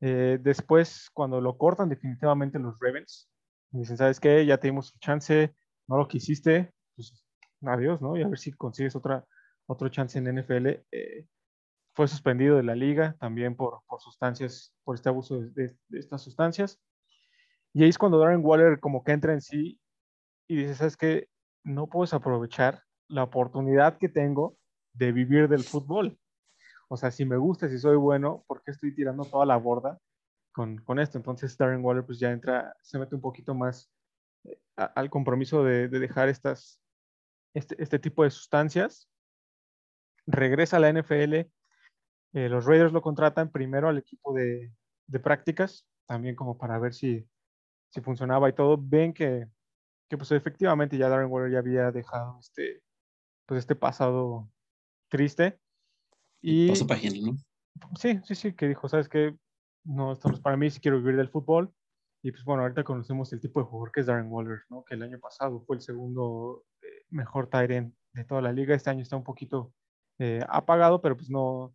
Eh, 0.00 0.38
después, 0.40 1.08
cuando 1.12 1.40
lo 1.40 1.56
cortan 1.56 1.88
definitivamente 1.88 2.58
los 2.58 2.76
Ravens, 2.80 3.31
dicen, 3.80 3.96
¿sabes 3.96 4.20
qué? 4.20 4.44
Ya 4.44 4.58
tenemos 4.58 4.88
su 4.88 4.98
chance, 4.98 5.54
no 5.88 5.96
lo 5.96 6.08
quisiste, 6.08 6.72
pues 6.94 7.24
adiós, 7.62 8.00
¿no? 8.00 8.16
Y 8.16 8.22
a 8.22 8.28
ver 8.28 8.38
si 8.38 8.52
consigues 8.52 8.94
otra, 8.96 9.24
otro 9.66 9.88
chance 9.88 10.18
en 10.18 10.26
NFL. 10.26 10.66
Eh, 10.90 11.26
fue 11.94 12.08
suspendido 12.08 12.56
de 12.56 12.62
la 12.62 12.74
liga 12.74 13.16
también 13.18 13.54
por, 13.54 13.82
por 13.86 14.00
sustancias, 14.00 14.74
por 14.84 14.94
este 14.94 15.08
abuso 15.08 15.40
de, 15.40 15.50
de, 15.50 15.76
de, 15.88 15.98
estas 15.98 16.22
sustancias. 16.22 16.80
Y 17.74 17.82
ahí 17.82 17.88
es 17.88 17.98
cuando 17.98 18.18
Darren 18.18 18.44
Waller 18.44 18.80
como 18.80 19.04
que 19.04 19.12
entra 19.12 19.32
en 19.32 19.40
sí 19.40 19.80
y 20.48 20.56
dice, 20.56 20.74
¿sabes 20.74 20.96
qué? 20.96 21.28
No 21.64 21.86
puedes 21.86 22.14
aprovechar 22.14 22.82
la 23.08 23.22
oportunidad 23.24 23.98
que 23.98 24.08
tengo 24.08 24.56
de 24.94 25.12
vivir 25.12 25.48
del 25.48 25.64
fútbol. 25.64 26.18
O 26.88 26.96
sea, 26.96 27.10
si 27.10 27.24
me 27.24 27.36
gusta, 27.36 27.68
si 27.68 27.78
soy 27.78 27.96
bueno, 27.96 28.44
¿por 28.46 28.62
qué 28.62 28.70
estoy 28.70 28.94
tirando 28.94 29.24
toda 29.24 29.46
la 29.46 29.56
borda 29.56 29.98
con, 30.52 30.78
con 30.78 30.98
esto? 30.98 31.18
Entonces 31.18 31.56
Darren 31.56 31.84
Waller 31.84 32.04
pues 32.04 32.18
ya 32.18 32.30
entra, 32.30 32.76
se 32.82 32.98
mete 32.98 33.14
un 33.14 33.20
poquito 33.20 33.54
más 33.54 33.90
eh, 34.44 34.60
a, 34.76 34.84
al 34.84 35.10
compromiso 35.10 35.64
de, 35.64 35.88
de 35.88 35.98
dejar 35.98 36.28
estas, 36.28 36.80
este, 37.54 37.82
este, 37.82 37.98
tipo 37.98 38.24
de 38.24 38.30
sustancias. 38.30 39.08
Regresa 40.26 40.76
a 40.76 40.80
la 40.80 40.92
NFL. 40.92 41.34
Eh, 42.34 42.48
los 42.48 42.64
Raiders 42.64 42.92
lo 42.92 43.02
contratan 43.02 43.50
primero 43.50 43.88
al 43.88 43.98
equipo 43.98 44.32
de, 44.32 44.72
de, 45.06 45.20
prácticas, 45.20 45.86
también 46.06 46.34
como 46.34 46.56
para 46.56 46.78
ver 46.78 46.94
si, 46.94 47.28
si 47.90 48.00
funcionaba 48.00 48.48
y 48.48 48.54
todo. 48.54 48.78
Ven 48.80 49.12
que, 49.12 49.46
que, 50.08 50.16
pues 50.16 50.32
efectivamente 50.32 50.96
ya 50.96 51.08
Darren 51.08 51.30
Waller 51.30 51.52
ya 51.52 51.58
había 51.58 51.90
dejado 51.90 52.38
este, 52.40 52.82
pues 53.46 53.58
este 53.58 53.74
pasado 53.74 54.50
triste. 55.10 55.58
Y, 56.40 56.70
Pasó 56.70 56.86
página, 56.86 57.32
¿no? 57.32 57.36
Sí, 57.98 58.20
sí, 58.24 58.34
sí, 58.34 58.52
que 58.54 58.68
dijo, 58.68 58.88
¿sabes 58.88 59.08
qué? 59.08 59.36
No, 59.84 60.12
esto 60.12 60.28
no 60.28 60.34
es 60.34 60.40
para 60.40 60.56
mí 60.56 60.70
si 60.70 60.80
quiero 60.80 60.98
vivir 60.98 61.16
del 61.16 61.28
fútbol. 61.28 61.72
Y 62.22 62.30
pues 62.30 62.44
bueno, 62.44 62.62
ahorita 62.62 62.84
conocemos 62.84 63.32
el 63.32 63.40
tipo 63.40 63.60
de 63.60 63.66
jugador 63.66 63.90
que 63.90 64.00
es 64.00 64.06
Darren 64.06 64.30
Waller, 64.30 64.60
¿no? 64.70 64.84
Que 64.84 64.94
el 64.94 65.02
año 65.02 65.18
pasado 65.18 65.60
fue 65.66 65.76
el 65.76 65.82
segundo 65.82 66.64
mejor 67.12 67.48
Tyren 67.48 67.94
de 68.12 68.24
toda 68.24 68.42
la 68.42 68.52
liga. 68.52 68.74
Este 68.74 68.90
año 68.90 69.02
está 69.02 69.16
un 69.16 69.24
poquito 69.24 69.72
eh, 70.18 70.40
apagado, 70.48 71.00
pero 71.00 71.16
pues 71.16 71.30
no. 71.30 71.74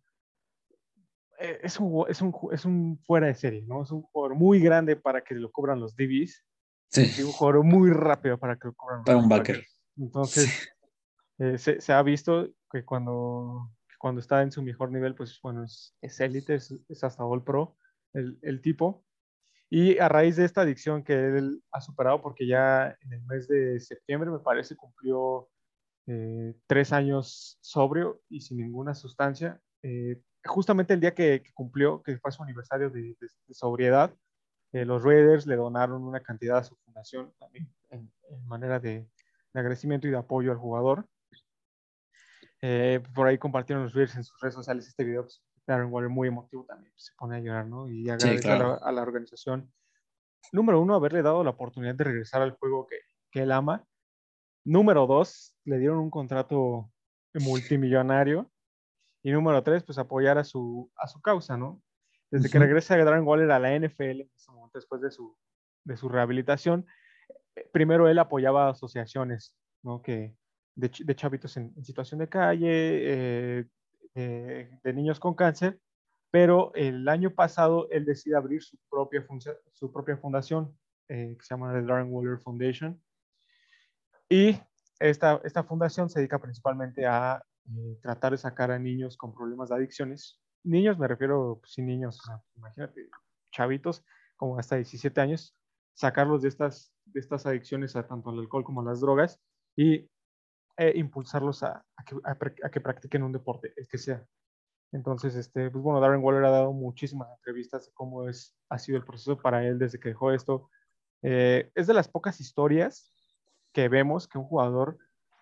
Eh, 1.38 1.60
es, 1.62 1.78
un, 1.78 2.04
es, 2.08 2.20
un, 2.20 2.34
es 2.52 2.64
un 2.64 2.98
fuera 3.06 3.28
de 3.28 3.34
serie, 3.34 3.62
¿no? 3.66 3.82
Es 3.82 3.90
un 3.90 4.02
jugador 4.02 4.36
muy 4.36 4.60
grande 4.60 4.96
para 4.96 5.22
que 5.22 5.34
lo 5.34 5.50
cobran 5.50 5.80
los 5.80 5.94
DBs. 5.96 6.44
Sí. 6.90 7.10
Y 7.18 7.22
un 7.22 7.32
jugador 7.32 7.64
muy 7.64 7.90
rápido 7.90 8.38
para 8.38 8.56
que 8.56 8.68
lo 8.68 8.74
cobran 8.74 9.04
Para 9.04 9.18
un 9.18 9.28
backer. 9.28 9.64
Entonces, 9.96 10.46
sí. 10.46 11.44
eh, 11.44 11.58
se, 11.58 11.80
se, 11.80 11.92
ha 11.92 12.02
visto 12.02 12.48
que 12.72 12.84
cuando, 12.84 13.70
que 13.88 13.96
cuando 13.98 14.20
está 14.20 14.42
en 14.42 14.50
su 14.50 14.62
mejor 14.62 14.90
nivel, 14.90 15.14
pues 15.14 15.38
bueno, 15.42 15.64
es 15.64 16.20
élite, 16.20 16.54
es, 16.54 16.74
es, 16.88 17.04
hasta 17.04 17.24
All 17.24 17.44
Pro 17.44 17.76
el, 18.12 18.60
tipo. 18.60 19.04
Y 19.70 19.98
a 19.98 20.08
raíz 20.08 20.36
de 20.36 20.44
esta 20.44 20.62
adicción 20.62 21.02
que 21.02 21.12
él 21.12 21.62
ha 21.72 21.80
superado, 21.80 22.22
porque 22.22 22.46
ya 22.46 22.96
en 23.00 23.12
el 23.12 23.22
mes 23.26 23.48
de 23.48 23.78
septiembre, 23.80 24.30
me 24.30 24.38
parece, 24.38 24.76
cumplió 24.76 25.48
eh, 26.06 26.54
tres 26.66 26.92
años 26.92 27.58
sobrio 27.60 28.22
y 28.30 28.40
sin 28.40 28.58
ninguna 28.58 28.94
sustancia. 28.94 29.60
Eh, 29.82 30.20
justamente 30.44 30.94
el 30.94 31.00
día 31.00 31.14
que, 31.14 31.42
cumplió, 31.52 32.02
que 32.02 32.18
fue 32.18 32.32
su 32.32 32.42
aniversario 32.42 32.88
de, 32.88 33.14
de, 33.20 33.54
sobriedad, 33.54 34.14
eh, 34.72 34.86
los 34.86 35.02
Raiders 35.02 35.46
le 35.46 35.56
donaron 35.56 36.02
una 36.04 36.20
cantidad 36.20 36.58
a 36.58 36.64
su 36.64 36.76
fundación 36.76 37.32
también 37.38 37.70
en, 37.90 38.10
manera 38.46 38.80
de, 38.80 39.06
de 39.52 39.60
agradecimiento 39.60 40.06
y 40.06 40.10
de 40.10 40.16
apoyo 40.16 40.50
al 40.50 40.58
jugador. 40.58 41.06
Por 43.14 43.26
ahí 43.26 43.38
compartieron 43.38 43.84
los 43.84 43.94
Bears 43.94 44.16
en 44.16 44.24
sus 44.24 44.40
redes 44.40 44.54
sociales 44.54 44.88
este 44.88 45.04
video. 45.04 45.22
Pues, 45.22 45.42
Darren 45.68 45.92
Waller 45.92 46.08
muy 46.08 46.28
emotivo 46.28 46.64
también, 46.64 46.90
pues, 46.92 47.04
se 47.04 47.12
pone 47.16 47.36
a 47.36 47.40
llorar, 47.40 47.66
¿no? 47.66 47.88
Y 47.88 48.08
agradece 48.08 48.42
claro. 48.42 48.74
a, 48.76 48.80
la, 48.80 48.86
a, 48.86 48.92
la, 48.92 49.02
organización. 49.02 49.70
Número 50.50 50.80
uno, 50.80 50.94
haberle 50.94 51.20
dado 51.20 51.44
la 51.44 51.50
oportunidad 51.50 51.94
de 51.94 52.04
regresar 52.04 52.40
al 52.40 52.52
juego 52.52 52.86
que, 52.86 52.96
que 53.30 53.42
él 53.42 53.52
ama. 53.52 53.86
Número 54.64 55.06
dos, 55.06 55.54
le 55.64 55.78
dieron 55.78 55.98
un 55.98 56.10
contrato 56.10 56.90
multimillonario. 57.34 58.50
Y 59.22 59.30
número 59.30 59.62
tres, 59.62 59.84
pues 59.84 59.98
apoyar 59.98 60.38
a 60.38 60.44
su, 60.44 60.90
a 60.96 61.06
su 61.06 61.20
causa, 61.20 61.58
¿no? 61.58 61.82
Desde 62.30 62.46
uh 62.46 62.48
-huh. 62.48 62.52
que 62.52 62.58
regresa 62.60 62.96
Darren 62.96 63.26
Waller 63.26 63.50
a 63.50 63.58
la 63.58 63.78
NFL, 63.78 64.22
después 64.72 65.02
de 65.02 65.10
su, 65.10 65.36
de 65.84 65.96
su 65.96 66.08
rehabilitación, 66.08 66.86
eh, 67.56 67.68
primero 67.72 68.08
él 68.08 68.18
apoyaba 68.18 68.70
asociaciones, 68.70 69.54
¿no? 69.82 70.00
Que, 70.00 70.34
de, 70.76 70.90
de 70.98 71.14
chavitos 71.14 71.56
en, 71.56 71.74
en, 71.76 71.84
situación 71.84 72.20
de 72.20 72.28
calle, 72.28 72.68
eh, 72.70 73.66
de, 74.14 74.70
de, 74.82 74.92
niños 74.92 75.20
con 75.20 75.34
cáncer, 75.34 75.78
pero 76.30 76.72
el 76.74 77.08
año 77.08 77.34
pasado 77.34 77.88
él 77.90 78.04
decide 78.04 78.36
abrir 78.36 78.62
su 78.62 78.76
propia, 78.90 79.26
su 79.72 79.92
propia 79.92 80.16
fundación, 80.16 80.76
eh, 81.08 81.34
que 81.38 81.44
se 81.44 81.54
llama 81.54 81.72
The 81.72 81.82
Darren 81.82 82.12
Waller 82.12 82.38
Foundation, 82.38 83.00
y 84.28 84.58
esta, 84.98 85.40
esta 85.44 85.64
fundación 85.64 86.10
se 86.10 86.20
dedica 86.20 86.38
principalmente 86.38 87.06
a 87.06 87.42
eh, 87.66 87.98
tratar 88.02 88.32
de 88.32 88.38
sacar 88.38 88.70
a 88.70 88.78
niños 88.78 89.16
con 89.16 89.34
problemas 89.34 89.70
de 89.70 89.76
adicciones. 89.76 90.38
Niños, 90.64 90.98
me 90.98 91.08
refiero, 91.08 91.58
pues, 91.60 91.72
sí, 91.72 91.82
niños, 91.82 92.20
imagínate, 92.56 93.08
chavitos, 93.52 94.04
como 94.36 94.58
hasta 94.58 94.76
17 94.76 95.20
años, 95.20 95.56
sacarlos 95.94 96.42
de 96.42 96.48
estas, 96.48 96.92
de 97.06 97.20
estas 97.20 97.46
adicciones 97.46 97.96
a 97.96 98.06
tanto 98.06 98.30
al 98.30 98.38
alcohol 98.38 98.64
como 98.64 98.82
a 98.82 98.84
las 98.84 99.00
drogas 99.00 99.40
y 99.76 100.08
eh, 100.78 100.92
impulsarlos 100.94 101.64
a, 101.64 101.84
a, 101.96 102.04
que, 102.04 102.14
a, 102.24 102.38
a, 102.66 102.70
que, 102.70 102.80
practiquen 102.80 103.24
un 103.24 103.32
deporte, 103.32 103.72
el 103.76 103.88
que 103.88 103.98
sea. 103.98 104.24
Entonces, 104.92 105.34
este, 105.34 105.72
pues 105.72 105.82
bueno, 105.82 106.00
Darren 106.00 106.22
Waller 106.22 106.44
ha 106.44 106.50
dado 106.50 106.72
muchísimas 106.72 107.28
entrevistas 107.36 107.86
de 107.86 107.92
cómo 107.92 108.28
es, 108.28 108.56
ha 108.68 108.78
sido 108.78 108.96
el 108.96 109.04
proceso 109.04 109.36
para 109.36 109.66
él 109.66 109.80
desde 109.80 109.98
que 109.98 110.10
dejó 110.10 110.30
esto. 110.30 110.70
Eh, 111.22 111.72
es 111.74 111.88
de 111.88 111.94
las 111.94 112.06
pocas 112.06 112.40
historias 112.40 113.12
que 113.72 113.88
vemos 113.88 114.28
que 114.28 114.38
un 114.38 114.44
jugador 114.44 114.98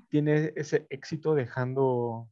tiene 0.08 0.54
ese 0.56 0.86
éxito 0.88 1.34
dejando, 1.34 2.30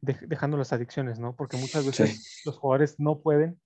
de, 0.00 0.16
dejando 0.28 0.56
las 0.56 0.72
adicciones, 0.72 1.18
¿no? 1.18 1.34
Porque 1.34 1.56
muchas 1.56 1.84
veces 1.84 2.22
sí. 2.22 2.42
los 2.44 2.56
jugadores 2.56 3.00
no 3.00 3.20
pueden 3.20 3.60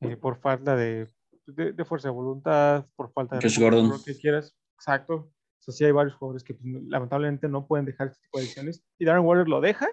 eh, 0.00 0.18
por 0.18 0.40
falta 0.40 0.76
de, 0.76 1.10
de, 1.46 1.72
de, 1.72 1.84
fuerza 1.86 2.08
de 2.08 2.14
voluntad, 2.14 2.86
por 2.96 3.10
falta 3.14 3.38
de 3.38 3.48
lo 3.48 4.02
que 4.04 4.14
quieras. 4.18 4.54
Exacto. 4.74 5.32
O 5.60 5.62
sea, 5.62 5.74
sí 5.74 5.84
hay 5.84 5.92
varios 5.92 6.14
jugadores 6.16 6.42
que 6.42 6.54
pues, 6.54 6.66
lamentablemente 6.88 7.48
no 7.48 7.66
pueden 7.66 7.84
dejar 7.84 8.08
este 8.08 8.22
tipo 8.22 8.38
de 8.38 8.44
adicciones. 8.44 8.82
Y 8.98 9.04
Darren 9.04 9.24
Waller 9.24 9.46
lo 9.46 9.60
deja 9.60 9.88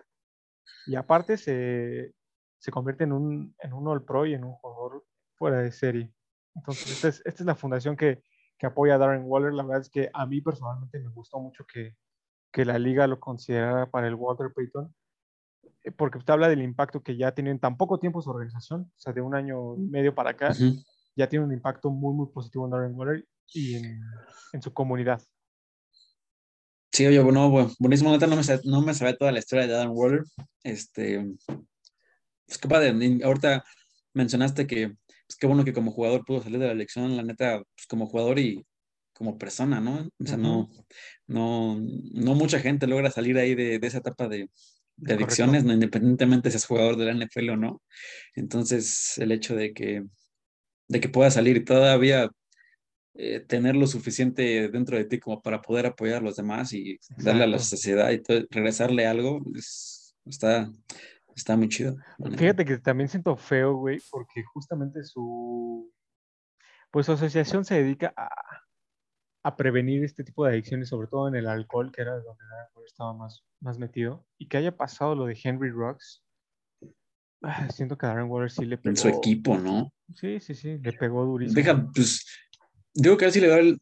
y 0.86 0.96
aparte 0.96 1.38
se, 1.38 2.16
se 2.58 2.72
convierte 2.72 3.04
en 3.04 3.12
un, 3.12 3.56
en 3.60 3.74
un 3.74 3.88
All 3.88 4.06
Pro 4.06 4.26
y 4.26 4.34
en 4.34 4.46
un 4.46 4.54
jugador 4.54 5.06
fuera 5.36 5.60
de 5.60 5.72
serie. 5.72 6.14
Entonces, 6.56 6.90
esta 6.90 7.08
es, 7.10 7.22
esta 7.26 7.44
es 7.44 7.48
la 7.48 7.56
fundación 7.56 7.98
que, 7.98 8.24
que 8.58 8.66
apoya 8.66 8.96
a 8.96 8.98
Darren 8.98 9.26
Waller. 9.26 9.54
La 9.54 9.64
verdad 9.64 9.82
es 9.82 9.90
que 9.90 10.10
a 10.14 10.26
mí 10.26 10.42
personalmente 10.42 11.00
me 11.00 11.10
gustó 11.10 11.40
mucho 11.40 11.66
que, 11.66 11.96
que 12.52 12.66
la 12.66 12.80
liga 12.80 13.06
lo 13.06 13.20
considerara 13.20 13.92
para 13.92 14.08
el 14.08 14.16
Walter 14.16 14.52
Payton, 14.56 14.96
eh, 15.84 15.92
porque 15.92 16.20
te 16.20 16.32
habla 16.32 16.48
del 16.48 16.62
impacto 16.62 17.04
que 17.04 17.18
ya 17.18 17.34
tiene 17.34 17.52
en 17.52 17.60
tan 17.60 17.78
poco 17.78 18.00
tiempo 18.00 18.22
su 18.22 18.30
organización, 18.30 18.82
o 18.96 19.00
sea, 19.00 19.14
de 19.14 19.22
un 19.22 19.36
año 19.36 19.76
y 19.76 19.82
medio 19.82 20.16
para 20.16 20.32
acá, 20.32 20.50
uh 20.52 20.54
-huh. 20.54 20.86
ya 21.16 21.28
tiene 21.28 21.46
un 21.46 21.54
impacto 21.54 21.90
muy, 21.92 22.16
muy 22.16 22.28
positivo 22.32 22.66
en 22.66 22.72
Darren 22.72 22.96
Waller 22.96 23.28
y 23.54 23.76
en, 23.76 24.02
en 24.54 24.62
su 24.62 24.74
comunidad. 24.74 25.22
Sí, 26.98 27.06
oye, 27.06 27.20
bueno, 27.20 27.48
bueno 27.52 27.72
buenísimo, 27.78 28.10
no 28.18 28.36
me, 28.36 28.42
no 28.64 28.82
me 28.82 28.94
sabía 28.96 29.16
toda 29.16 29.32
la 29.32 29.38
historia 29.38 29.68
de 29.68 29.74
Darren 29.74 29.92
Waller. 29.94 30.24
Este, 30.64 31.24
pues 31.46 32.58
qué 32.60 32.68
padre, 32.68 33.20
ahorita 33.24 33.64
mencionaste 34.16 34.66
que 34.66 34.88
pues 35.28 35.38
qué 35.40 35.46
bueno 35.46 35.64
que 35.64 35.74
como 35.74 35.92
jugador 35.92 36.26
pudo 36.26 36.42
salir 36.42 36.58
de 36.58 36.66
la 36.66 36.72
elección, 36.72 37.16
la 37.16 37.22
neta, 37.22 37.62
pues 37.76 37.86
como 37.88 38.08
jugador 38.08 38.40
y 38.40 38.66
como 39.14 39.38
persona, 39.38 39.80
¿no? 39.80 40.10
O 40.20 40.26
sea, 40.26 40.38
uh 40.38 40.40
-huh. 40.40 40.42
no, 40.42 40.70
no, 41.28 41.88
no 42.14 42.34
mucha 42.34 42.60
gente 42.60 42.88
logra 42.88 43.12
salir 43.12 43.38
ahí 43.38 43.54
de, 43.54 43.78
de 43.78 43.88
esa 43.88 44.00
etapa 44.00 44.28
de, 44.28 44.50
de 44.96 45.14
adicciones, 45.14 45.66
no, 45.66 45.74
independientemente 45.74 46.50
seas 46.50 46.66
jugador 46.66 46.98
de 46.98 47.06
la 47.06 47.12
NFL 47.12 47.52
o 47.52 47.58
no. 47.58 47.84
Entonces, 48.34 49.20
el 49.20 49.32
hecho 49.32 49.56
de 49.56 49.72
que, 49.72 50.04
de 50.88 51.00
que 51.00 51.10
puedas 51.10 51.36
salir 51.36 51.64
todavía 51.64 52.32
eh, 53.18 53.40
tener 53.40 53.76
lo 53.76 53.88
suficiente 53.88 54.70
dentro 54.70 54.96
de 54.96 55.06
ti 55.06 55.20
como 55.20 55.42
para 55.42 55.62
poder 55.62 55.88
apoyar 55.88 56.18
a 56.18 56.22
los 56.22 56.36
demás 56.36 56.72
y 56.74 56.92
Exacto. 56.92 57.24
darle 57.24 57.44
a 57.44 57.48
la 57.48 57.60
sociedad 57.60 58.12
y 58.12 58.22
todo, 58.22 58.42
regresarle 58.50 59.08
algo, 59.08 59.42
es, 59.56 60.16
está, 60.26 60.72
está 61.36 61.58
muy 61.58 61.68
chido. 61.68 61.98
Fíjate 62.38 62.64
que 62.64 62.78
también 62.78 63.10
siento 63.10 63.36
feo, 63.36 63.76
güey, 63.76 64.00
porque 64.12 64.44
justamente 64.54 65.04
su, 65.04 65.92
pues 66.92 67.08
su 67.08 67.14
asociación 67.14 67.66
se 67.66 67.82
dedica 67.82 68.14
a, 68.16 68.30
a 69.44 69.56
prevenir 69.56 70.04
este 70.04 70.24
tipo 70.24 70.46
de 70.46 70.52
adicciones, 70.52 70.90
sobre 70.90 71.08
todo 71.08 71.28
en 71.28 71.36
el 71.36 71.48
alcohol, 71.48 71.92
que 71.92 72.02
era 72.02 72.14
donde 72.14 72.44
estaba 72.86 73.14
más, 73.14 73.44
más 73.62 73.80
metido, 73.80 74.26
y 74.38 74.48
que 74.48 74.58
haya 74.58 74.76
pasado 74.76 75.16
lo 75.16 75.26
de 75.26 75.40
Henry 75.42 75.72
Rocks. 75.72 76.24
Ah, 77.44 77.70
siento 77.70 77.98
que 77.98 78.06
a 78.06 78.10
Darren 78.10 78.30
Waller 78.30 78.50
sí 78.50 78.66
le 78.66 78.78
pegó. 78.78 78.90
En 78.90 78.98
su 78.98 79.08
equipo, 79.08 79.58
¿no? 79.58 79.94
Sí, 80.16 80.40
sí, 80.40 80.56
sí, 80.56 80.80
le 80.80 80.94
pegó 80.94 81.24
durísimo. 81.24 81.56
Deja, 81.56 81.88
pues, 81.94 82.26
digo 82.98 83.16
que 83.16 83.26
a 83.26 83.28
él 83.28 83.34
sí 83.34 83.40
le 83.40 83.48
da 83.48 83.60
el, 83.60 83.80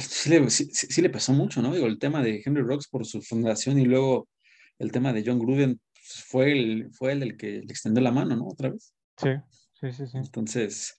sí 0.00 0.30
le, 0.30 0.50
sí, 0.50 0.68
sí 0.72 1.02
le 1.02 1.10
pasó 1.10 1.32
mucho, 1.32 1.62
¿no? 1.62 1.72
Digo, 1.72 1.86
el 1.86 1.98
tema 1.98 2.22
de 2.22 2.42
Henry 2.44 2.62
Rocks 2.62 2.88
por 2.88 3.04
su 3.04 3.22
fundación 3.22 3.78
y 3.78 3.84
luego 3.84 4.28
el 4.78 4.90
tema 4.90 5.12
de 5.12 5.22
John 5.24 5.38
Gruden 5.38 5.80
pues, 5.92 6.24
fue 6.24 6.52
el, 6.52 6.90
fue 6.92 7.12
el, 7.12 7.22
el 7.22 7.36
que 7.36 7.60
le 7.60 7.70
extendió 7.70 8.02
la 8.02 8.12
mano, 8.12 8.34
¿no? 8.34 8.46
Otra 8.48 8.70
vez. 8.70 8.94
Sí, 9.16 9.30
sí, 9.80 9.92
sí, 9.92 10.06
sí. 10.06 10.18
Entonces, 10.18 10.98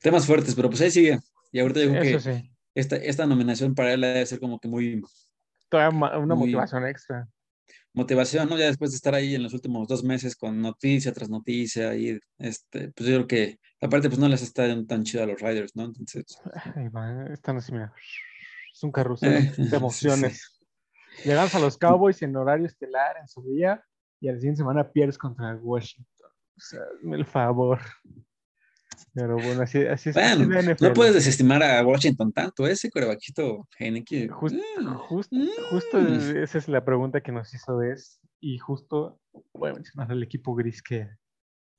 temas 0.00 0.26
fuertes, 0.26 0.54
pero 0.54 0.68
pues 0.68 0.80
ahí 0.80 0.90
sigue. 0.90 1.18
Y 1.52 1.60
ahorita 1.60 1.80
digo 1.80 1.94
Eso 1.94 2.30
que 2.30 2.50
esta, 2.74 2.96
esta 2.96 3.26
nominación 3.26 3.74
para 3.74 3.92
él 3.92 4.00
debe 4.00 4.26
ser 4.26 4.40
como 4.40 4.58
que 4.58 4.68
muy... 4.68 5.02
Todavía 5.68 6.18
una 6.18 6.34
muy 6.34 6.46
motivación 6.46 6.86
extra. 6.86 7.28
Motivación, 7.92 8.48
¿no? 8.48 8.56
Ya 8.58 8.66
después 8.66 8.90
de 8.92 8.96
estar 8.96 9.14
ahí 9.14 9.34
en 9.34 9.42
los 9.42 9.52
últimos 9.52 9.88
dos 9.88 10.04
meses 10.04 10.36
con 10.36 10.60
noticia 10.60 11.12
tras 11.12 11.28
noticia 11.28 11.94
y 11.94 12.18
este, 12.38 12.92
pues 12.92 13.08
yo 13.08 13.16
creo 13.16 13.26
que 13.26 13.58
aparte 13.80 14.08
pues 14.08 14.18
no 14.18 14.28
les 14.28 14.42
está 14.42 14.66
tan 14.86 15.04
chido 15.04 15.24
a 15.24 15.26
los 15.26 15.40
Riders, 15.40 15.74
¿no? 15.76 15.84
Entonces... 15.84 16.38
Ay, 16.74 16.88
man, 16.90 17.32
están 17.32 17.56
así, 17.56 17.72
mira. 17.72 17.92
Es 18.72 18.82
un 18.82 18.92
carrusel 18.92 19.32
eh, 19.34 19.52
de 19.56 19.76
emociones. 19.76 20.58
Sí, 20.58 20.66
sí. 21.22 21.28
Llegas 21.28 21.54
a 21.54 21.58
los 21.58 21.76
Cowboys 21.78 22.22
en 22.22 22.36
horario 22.36 22.66
estelar 22.66 23.16
en 23.20 23.28
su 23.28 23.42
día 23.42 23.84
y 24.20 24.28
a 24.28 24.32
la 24.32 24.38
siguiente 24.38 24.58
semana 24.58 24.90
pierdes 24.90 25.18
contra 25.18 25.54
Washington. 25.56 26.30
O 26.56 26.60
sea, 26.60 26.80
el 27.12 27.24
favor. 27.24 27.80
Pero 29.14 29.34
bueno, 29.34 29.62
así, 29.62 29.84
así 29.86 30.10
es. 30.10 30.14
Bueno, 30.14 30.72
así 30.72 30.84
no 30.84 30.92
puedes 30.92 31.14
desestimar 31.14 31.62
a 31.62 31.84
Washington 31.84 32.32
tanto, 32.32 32.66
ese 32.66 32.90
corebaquito 32.90 33.68
Heineken. 33.78 34.28
Just, 34.28 34.56
just, 35.08 35.32
mm. 35.32 35.46
Justo 35.70 35.98
esa 35.98 36.58
es 36.58 36.68
la 36.68 36.84
pregunta 36.84 37.20
que 37.20 37.32
nos 37.32 37.52
hizo 37.54 37.78
Des. 37.78 38.20
Y 38.40 38.58
justo 38.58 39.20
voy 39.52 39.70
a 39.70 39.74
mencionar 39.74 40.10
al 40.12 40.22
equipo 40.22 40.54
gris 40.54 40.82
que, 40.82 41.08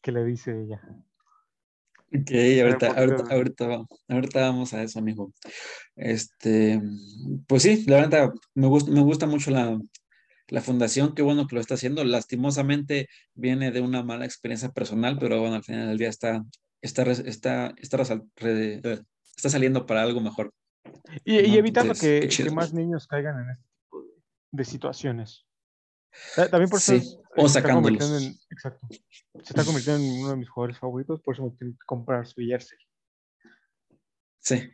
que 0.01 0.11
le 0.11 0.23
dice 0.23 0.63
ella. 0.63 0.81
Ok, 2.11 2.31
ahorita, 2.61 2.87
ahorita, 2.87 3.23
ahorita, 3.35 3.85
ahorita, 4.07 4.41
vamos 4.41 4.73
a 4.73 4.81
eso, 4.81 4.97
amigo. 4.97 5.31
Este, 5.95 6.81
pues 7.47 7.63
sí, 7.63 7.85
la 7.85 7.97
verdad, 7.97 8.31
me 8.55 8.67
gusta, 8.67 8.91
me 8.91 9.01
gusta 9.01 9.27
mucho 9.27 9.51
la, 9.51 9.79
la 10.47 10.61
fundación, 10.61 11.13
qué 11.13 11.21
bueno 11.21 11.45
que 11.45 11.55
lo 11.55 11.61
está 11.61 11.75
haciendo. 11.75 12.03
Lastimosamente 12.03 13.09
viene 13.35 13.71
de 13.71 13.81
una 13.81 14.03
mala 14.03 14.25
experiencia 14.25 14.69
personal, 14.69 15.17
pero 15.19 15.39
bueno, 15.39 15.55
al 15.55 15.63
final 15.63 15.87
del 15.87 15.97
día 15.99 16.09
está, 16.09 16.43
está, 16.81 17.03
está, 17.03 17.75
está, 17.77 18.03
está 18.33 19.49
saliendo 19.49 19.85
para 19.85 20.01
algo 20.01 20.19
mejor. 20.19 20.51
Y, 21.23 21.39
y 21.41 21.57
evitando 21.57 21.93
Entonces, 21.93 22.37
que, 22.37 22.43
que, 22.43 22.51
más 22.51 22.73
niños 22.73 23.05
caigan 23.05 23.39
en 23.43 23.51
este 23.51 23.65
tipo 23.83 24.01
de, 24.01 24.09
de 24.51 24.65
situaciones. 24.65 25.45
También 26.35 26.69
por 26.69 26.79
eso 26.79 26.99
sí, 26.99 27.17
o 27.35 27.47
sacándolos. 27.47 28.23
En, 28.23 28.35
exacto. 28.49 28.87
Se 28.89 29.39
está 29.41 29.63
convirtiendo 29.63 30.03
en 30.03 30.19
uno 30.19 30.29
de 30.31 30.35
mis 30.37 30.49
jugadores 30.49 30.77
favoritos, 30.77 31.21
por 31.21 31.35
eso 31.35 31.43
me 31.45 31.51
tengo 31.51 31.73
que 31.73 31.85
comprar 31.85 32.25
su 32.25 32.41
jersey. 32.41 32.77
Sí. 34.39 34.71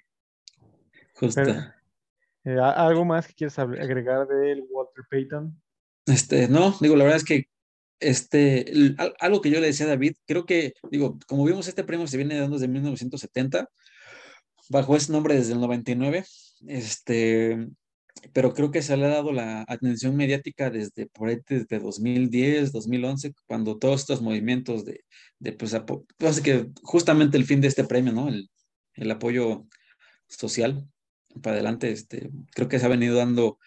Justo. 1.15 1.41
Pero, 1.41 1.59
eh, 2.45 2.59
¿Algo 2.59 3.05
más 3.05 3.27
que 3.27 3.33
quieres 3.33 3.57
agregar 3.59 4.27
de 4.27 4.63
Walter 4.69 5.03
Payton? 5.09 5.61
Este, 6.05 6.47
no, 6.47 6.75
digo, 6.79 6.95
la 6.95 7.03
verdad 7.03 7.17
es 7.17 7.25
que 7.25 7.49
este, 7.99 8.65
algo 9.19 9.41
que 9.41 9.49
yo 9.49 9.59
le 9.59 9.67
decía 9.67 9.85
a 9.85 9.89
David, 9.89 10.15
creo 10.27 10.45
que, 10.45 10.73
digo, 10.91 11.17
como 11.27 11.45
vimos, 11.45 11.67
este 11.67 11.83
premio 11.83 12.07
se 12.07 12.17
viene 12.17 12.37
dando 12.37 12.57
desde 12.57 12.67
1970, 12.67 13.69
bajo 14.69 14.95
ese 14.95 15.11
nombre 15.11 15.35
desde 15.35 15.53
el 15.53 15.61
99, 15.61 16.25
este, 16.67 17.67
pero 18.33 18.53
creo 18.53 18.71
que 18.71 18.81
se 18.81 18.97
le 18.97 19.05
ha 19.05 19.09
dado 19.09 19.31
la 19.31 19.65
atención 19.67 20.15
mediática 20.15 20.69
desde 20.69 21.07
por 21.07 21.29
ahí, 21.29 21.39
desde 21.47 21.79
2010, 21.79 22.71
2011, 22.71 23.33
cuando 23.47 23.77
todos 23.77 24.01
estos 24.01 24.21
movimientos 24.21 24.85
de, 24.85 25.03
de 25.39 25.53
pues, 25.53 25.75
pues, 26.17 26.41
que 26.41 26.69
justamente 26.83 27.37
el 27.37 27.45
fin 27.45 27.61
de 27.61 27.67
este 27.67 27.83
premio, 27.83 28.13
¿no? 28.13 28.29
El, 28.29 28.49
el 28.95 29.11
apoyo 29.11 29.67
social, 30.27 30.87
para 31.41 31.55
adelante. 31.55 31.91
Este, 31.91 32.29
creo 32.53 32.67
que 32.67 32.79
se 32.79 32.85
ha 32.85 32.89
venido 32.89 33.17
dando 33.17 33.59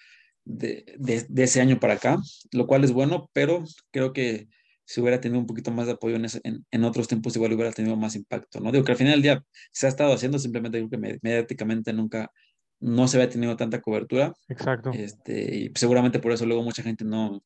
de, 0.44 0.94
de, 0.98 1.42
ese 1.42 1.60
año 1.60 1.78
para 1.78 1.94
acá, 1.94 2.18
lo 2.52 2.66
cual 2.66 2.84
es 2.84 2.92
bueno, 2.92 3.30
pero 3.32 3.64
creo 3.90 4.12
que 4.12 4.48
si 4.84 5.00
hubiera 5.02 5.20
tenido 5.20 5.38
un 5.38 5.46
poquito 5.46 5.70
más 5.70 5.86
de 5.86 5.92
apoyo 5.92 6.16
en, 6.16 6.26
en, 6.44 6.66
en, 6.70 6.84
otros 6.84 7.08
tiempos, 7.08 7.36
igual 7.36 7.52
hubiera 7.52 7.72
tenido 7.72 7.96
más 7.96 8.16
impacto, 8.16 8.58
¿no? 8.60 8.72
Digo 8.72 8.84
que 8.84 8.92
al 8.92 8.98
final 8.98 9.14
del 9.14 9.22
día 9.22 9.44
se 9.70 9.86
ha 9.86 9.90
estado 9.90 10.14
haciendo, 10.14 10.38
simplemente 10.38 10.78
creo 10.78 10.88
que 10.88 11.18
mediáticamente 11.22 11.92
nunca, 11.92 12.32
no 12.80 13.08
se 13.08 13.16
había 13.16 13.30
tenido 13.30 13.56
tanta 13.56 13.80
cobertura. 13.80 14.32
Exacto. 14.48 14.90
Este, 14.92 15.56
y 15.56 15.72
seguramente 15.74 16.18
por 16.18 16.32
eso 16.32 16.46
luego 16.46 16.62
mucha 16.62 16.82
gente 16.82 17.04
no, 17.04 17.42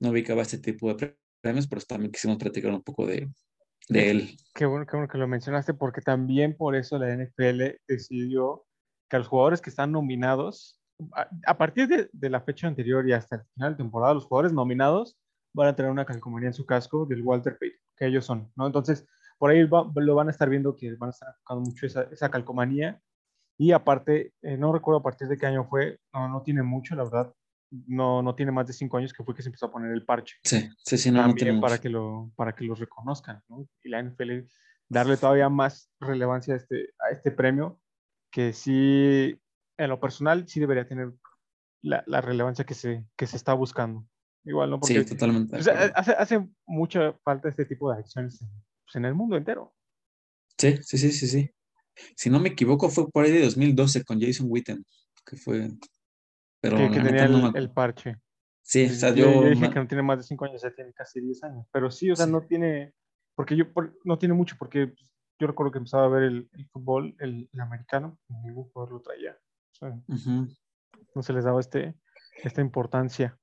no 0.00 0.10
ubicaba 0.10 0.42
este 0.42 0.58
tipo 0.58 0.92
de 0.94 1.16
premios, 1.40 1.66
pero 1.66 1.80
también 1.82 2.12
quisimos 2.12 2.38
platicar 2.38 2.72
un 2.72 2.82
poco 2.82 3.06
de, 3.06 3.30
de 3.88 4.10
él. 4.10 4.36
Qué 4.54 4.66
bueno, 4.66 4.86
qué 4.86 4.96
bueno 4.96 5.08
que 5.08 5.18
lo 5.18 5.28
mencionaste, 5.28 5.74
porque 5.74 6.00
también 6.00 6.56
por 6.56 6.74
eso 6.74 6.98
la 6.98 7.14
NFL 7.14 7.76
decidió 7.86 8.64
que 9.08 9.16
a 9.16 9.18
los 9.20 9.28
jugadores 9.28 9.60
que 9.60 9.70
están 9.70 9.92
nominados, 9.92 10.80
a, 11.46 11.56
partir 11.56 11.86
de, 11.88 12.10
de, 12.12 12.30
la 12.30 12.40
fecha 12.40 12.66
anterior 12.66 13.08
y 13.08 13.12
hasta 13.12 13.36
el 13.36 13.42
final 13.54 13.72
de 13.72 13.78
temporada, 13.78 14.14
los 14.14 14.24
jugadores 14.24 14.52
nominados 14.52 15.16
van 15.54 15.68
a 15.68 15.76
tener 15.76 15.90
una 15.90 16.04
calcomanía 16.04 16.48
en 16.48 16.54
su 16.54 16.66
casco 16.66 17.06
del 17.06 17.22
Walter 17.22 17.56
Payton, 17.58 17.80
que 17.96 18.06
ellos 18.06 18.24
son, 18.24 18.50
¿no? 18.56 18.66
Entonces, 18.66 19.06
por 19.38 19.50
ahí 19.50 19.66
lo 19.66 20.14
van 20.14 20.28
a 20.28 20.30
estar 20.32 20.48
viendo 20.48 20.76
que 20.76 20.94
van 20.96 21.08
a 21.08 21.12
estar 21.12 21.34
buscando 21.38 21.70
mucho 21.70 21.86
esa, 21.86 22.02
esa 22.10 22.30
calcomanía. 22.30 23.00
Y 23.58 23.72
aparte, 23.72 24.32
eh, 24.42 24.56
no 24.56 24.72
recuerdo 24.72 25.00
a 25.00 25.02
partir 25.02 25.26
de 25.26 25.36
qué 25.36 25.46
año 25.46 25.64
fue, 25.64 25.98
no, 26.14 26.28
no 26.28 26.42
tiene 26.42 26.62
mucho, 26.62 26.94
la 26.94 27.04
verdad, 27.04 27.34
no, 27.70 28.22
no 28.22 28.34
tiene 28.34 28.52
más 28.52 28.66
de 28.66 28.72
cinco 28.72 28.96
años 28.96 29.12
que 29.12 29.24
fue 29.24 29.34
que 29.34 29.42
se 29.42 29.48
empezó 29.48 29.66
a 29.66 29.72
poner 29.72 29.92
el 29.92 30.04
parche. 30.04 30.36
Sí, 30.44 30.70
sí, 30.78 30.96
sí, 30.96 31.10
no, 31.10 31.20
También 31.20 31.56
no 31.56 31.60
para 31.60 31.78
que, 31.78 31.88
lo, 31.88 32.30
para 32.36 32.54
que 32.54 32.64
los 32.64 32.78
reconozcan, 32.78 33.42
¿no? 33.48 33.66
Y 33.82 33.88
la 33.88 34.02
NFL 34.02 34.46
darle 34.88 35.16
todavía 35.16 35.48
más 35.48 35.90
relevancia 36.00 36.54
a 36.54 36.56
este, 36.56 36.94
a 36.98 37.12
este 37.12 37.30
premio, 37.30 37.80
que 38.30 38.52
sí, 38.52 39.38
en 39.76 39.88
lo 39.88 40.00
personal, 40.00 40.48
sí 40.48 40.60
debería 40.60 40.86
tener 40.86 41.12
la, 41.82 42.02
la 42.06 42.20
relevancia 42.20 42.64
que 42.64 42.74
se, 42.74 43.04
que 43.16 43.26
se 43.26 43.36
está 43.36 43.54
buscando. 43.54 44.06
Igual, 44.44 44.70
¿no? 44.70 44.80
Porque, 44.80 45.04
sí, 45.04 45.04
totalmente. 45.04 45.62
Sea, 45.62 45.92
hace, 45.94 46.12
hace 46.12 46.48
mucha 46.66 47.12
falta 47.24 47.48
este 47.48 47.66
tipo 47.66 47.92
de 47.92 47.98
acciones 47.98 48.40
en, 48.40 48.48
pues, 48.84 48.96
en 48.96 49.04
el 49.04 49.14
mundo 49.14 49.36
entero. 49.36 49.74
Sí, 50.56 50.78
sí, 50.82 50.96
sí, 50.96 51.12
sí, 51.12 51.26
sí. 51.26 51.50
Si 52.16 52.30
no 52.30 52.40
me 52.40 52.50
equivoco, 52.50 52.88
fue 52.88 53.10
por 53.10 53.24
ahí 53.24 53.32
de 53.32 53.44
2012 53.44 54.04
con 54.04 54.20
Jason 54.20 54.46
Witten, 54.48 54.84
que 55.24 55.36
fue 55.36 55.70
pero 56.60 56.76
que, 56.76 56.90
que 56.90 57.00
tenía 57.00 57.24
el, 57.24 57.56
el, 57.56 57.70
parche. 57.70 58.16
Sí, 58.62 58.86
o 58.86 58.90
sea, 58.90 59.14
yo, 59.14 59.32
yo, 59.32 59.48
dije 59.48 59.70
que 59.70 59.78
no 59.78 59.86
tiene 59.86 60.02
más 60.02 60.18
de 60.18 60.24
5 60.24 60.44
años, 60.44 60.62
ya 60.62 60.70
tiene 60.70 60.92
casi 60.92 61.20
10 61.20 61.44
años. 61.44 61.66
Pero 61.72 61.90
sí, 61.90 62.10
o 62.10 62.16
sea, 62.16 62.26
sí. 62.26 62.32
no 62.32 62.42
tiene, 62.42 62.92
porque 63.34 63.56
yo, 63.56 63.72
por, 63.72 63.96
no 64.04 64.18
tiene 64.18 64.34
mucho, 64.34 64.56
porque 64.58 64.92
yo 65.38 65.46
recuerdo 65.46 65.72
que 65.72 65.78
empezaba 65.78 66.04
a 66.04 66.08
ver 66.08 66.24
el, 66.24 66.48
el 66.52 66.68
fútbol, 66.68 67.14
el, 67.20 67.48
el, 67.52 67.60
americano, 67.60 68.18
ningún 68.28 68.64
jugador 68.64 68.94
lo 68.94 69.00
traía. 69.00 69.38
O 69.72 69.74
sea, 69.74 69.88
uh 69.90 70.14
-huh. 70.14 70.56
No 71.14 71.22
se 71.22 71.32
les 71.32 71.44
daba 71.44 71.60
este, 71.60 71.94
esta 72.42 72.60
importancia. 72.60 73.38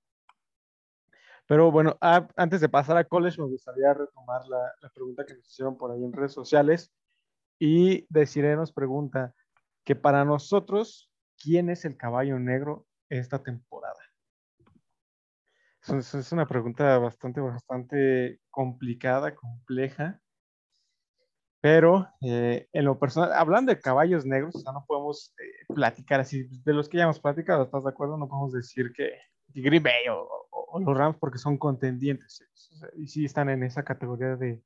Pero 1.47 1.71
bueno, 1.71 1.97
a, 2.01 2.27
antes 2.35 2.61
de 2.61 2.69
pasar 2.69 2.97
a 2.97 3.03
college, 3.03 3.39
me 3.39 3.47
gustaría 3.47 3.93
retomar 3.93 4.45
la, 4.47 4.73
la, 4.81 4.89
pregunta 4.89 5.25
que 5.25 5.35
nos 5.35 5.47
hicieron 5.47 5.77
por 5.77 5.91
ahí 5.91 6.03
en 6.03 6.11
redes 6.11 6.33
sociales. 6.33 6.91
Y 7.59 8.05
Desiree 8.09 8.55
nos 8.55 8.73
pregunta 8.73 9.33
que 9.83 9.95
para 9.95 10.25
nosotros, 10.25 11.11
¿quién 11.41 11.69
es 11.69 11.85
el 11.85 11.95
caballo 11.95 12.39
negro 12.39 12.85
esta 13.09 13.41
temporada? 13.41 13.99
Es, 15.87 16.31
una 16.31 16.47
pregunta 16.47 16.97
bastante, 16.97 17.39
bastante 17.39 18.39
complicada, 18.49 19.35
compleja. 19.35 20.19
Pero 21.61 22.07
eh, 22.21 22.67
en 22.73 22.85
lo 22.85 22.99
personal, 22.99 23.33
hablando 23.33 23.71
de 23.71 23.79
caballos 23.79 24.25
negros, 24.25 24.63
o 24.65 24.71
no 24.71 24.85
podemos 24.87 25.33
eh, 25.39 25.73
platicar 25.73 26.19
así, 26.19 26.47
de 26.63 26.73
los 26.73 26.89
que 26.89 26.97
ya 26.97 27.03
hemos 27.03 27.19
platicado, 27.19 27.63
¿estás 27.63 27.83
de 27.83 27.89
acuerdo? 27.89 28.17
No 28.17 28.27
podemos 28.27 28.53
decir 28.53 28.91
que, 28.93 29.11
Green 29.53 29.81
Bay 29.81 30.07
o, 30.11 30.79
los 30.79 30.97
Rams 30.97 31.17
porque 31.17 31.37
son 31.37 31.57
contendientes. 31.57 32.43
Y 32.97 33.07
sí 33.07 33.25
están 33.25 33.49
en 33.49 33.63
esa 33.63 33.83
categoría 33.83 34.35
de, 34.35 34.61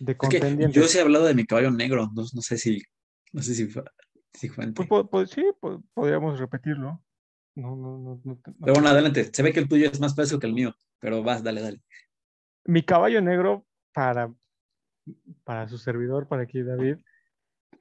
de. 0.00 0.16
Es 0.30 0.72
yo 0.72 0.84
sí 0.84 0.98
he 0.98 1.00
hablado 1.00 1.26
de 1.26 1.34
mi 1.34 1.44
caballo 1.44 1.70
negro, 1.70 2.10
no, 2.14 2.22
no 2.32 2.42
sé 2.42 2.58
si, 2.58 2.82
no 3.32 3.42
sé 3.42 3.54
si, 3.54 3.68
si 4.32 4.48
pues, 4.48 4.88
pues, 5.10 5.30
sí, 5.30 5.44
pues, 5.60 5.78
podríamos 5.92 6.38
repetirlo. 6.38 7.02
No, 7.56 7.76
no, 7.76 7.98
no, 7.98 8.20
no, 8.24 8.40
Pero 8.42 8.74
bueno, 8.74 8.88
adelante. 8.88 9.30
Se 9.32 9.42
ve 9.42 9.52
que 9.52 9.60
el 9.60 9.68
tuyo 9.68 9.88
es 9.88 10.00
más 10.00 10.16
fácil 10.16 10.40
que 10.40 10.46
el 10.46 10.54
mío, 10.54 10.74
pero 10.98 11.22
vas, 11.22 11.42
dale, 11.42 11.60
dale. 11.60 11.80
Mi 12.64 12.82
caballo 12.82 13.20
negro 13.20 13.66
para, 13.92 14.34
para 15.44 15.68
su 15.68 15.78
servidor, 15.78 16.26
para 16.26 16.42
aquí 16.42 16.62
David, 16.62 16.96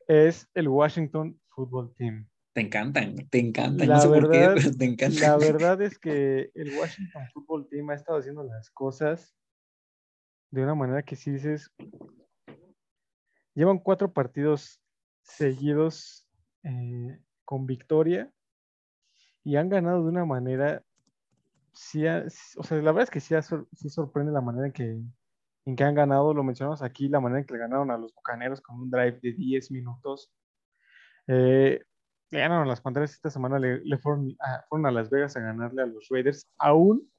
es 0.07 0.47
el 0.53 0.67
Washington 0.67 1.39
Football 1.49 1.93
Team. 1.95 2.27
Te 2.53 2.61
encantan, 2.61 3.15
te 3.29 3.39
encantan. 3.39 3.87
La, 3.87 3.95
no 3.95 4.01
sé 4.01 4.07
verdad, 4.09 4.53
por 4.53 4.63
qué, 4.63 4.71
te 4.77 4.85
encantan. 4.85 5.21
la 5.21 5.37
verdad 5.51 5.81
es 5.81 5.97
que 5.97 6.51
el 6.53 6.77
Washington 6.77 7.23
Football 7.33 7.67
Team 7.67 7.89
ha 7.89 7.95
estado 7.95 8.19
haciendo 8.19 8.43
las 8.43 8.69
cosas 8.69 9.35
de 10.53 10.61
una 10.61 10.75
manera 10.75 11.01
que 11.01 11.15
si 11.15 11.31
dices, 11.31 11.71
llevan 13.55 13.79
cuatro 13.79 14.13
partidos 14.13 14.79
seguidos 15.23 16.27
eh, 16.61 17.19
con 17.43 17.65
victoria 17.65 18.31
y 19.43 19.55
han 19.55 19.67
ganado 19.67 20.03
de 20.03 20.09
una 20.09 20.25
manera, 20.25 20.83
sí, 21.71 22.05
o 22.05 22.63
sea, 22.63 22.77
la 22.77 22.91
verdad 22.91 23.05
es 23.05 23.09
que 23.09 23.19
sí, 23.19 23.33
sí, 23.73 23.89
sorprende 23.89 24.31
la 24.31 24.41
manera 24.41 24.67
en 24.67 24.73
que, 24.73 25.01
en 25.65 25.75
que 25.75 25.83
han 25.83 25.95
ganado, 25.95 26.35
lo 26.35 26.43
mencionamos 26.43 26.83
aquí, 26.83 27.09
la 27.09 27.19
manera 27.19 27.39
en 27.39 27.47
que 27.47 27.53
le 27.55 27.59
ganaron 27.59 27.89
a 27.89 27.97
los 27.97 28.13
Bucaneros 28.13 28.61
con 28.61 28.79
un 28.79 28.91
drive 28.91 29.19
de 29.23 29.33
10 29.33 29.71
minutos. 29.71 30.31
Eh, 31.25 31.81
le 32.29 32.39
ganaron 32.39 32.67
las 32.67 32.79
Panteras 32.79 33.11
esta 33.11 33.31
semana, 33.31 33.57
le, 33.57 33.83
le 33.83 33.97
fueron, 33.97 34.35
a, 34.39 34.63
fueron, 34.69 34.85
a, 34.85 34.91
Las 34.91 35.09
Vegas 35.09 35.35
a 35.35 35.39
ganarle 35.39 35.81
a 35.81 35.87
los 35.87 36.09
Raiders, 36.09 36.47
aún, 36.59 37.11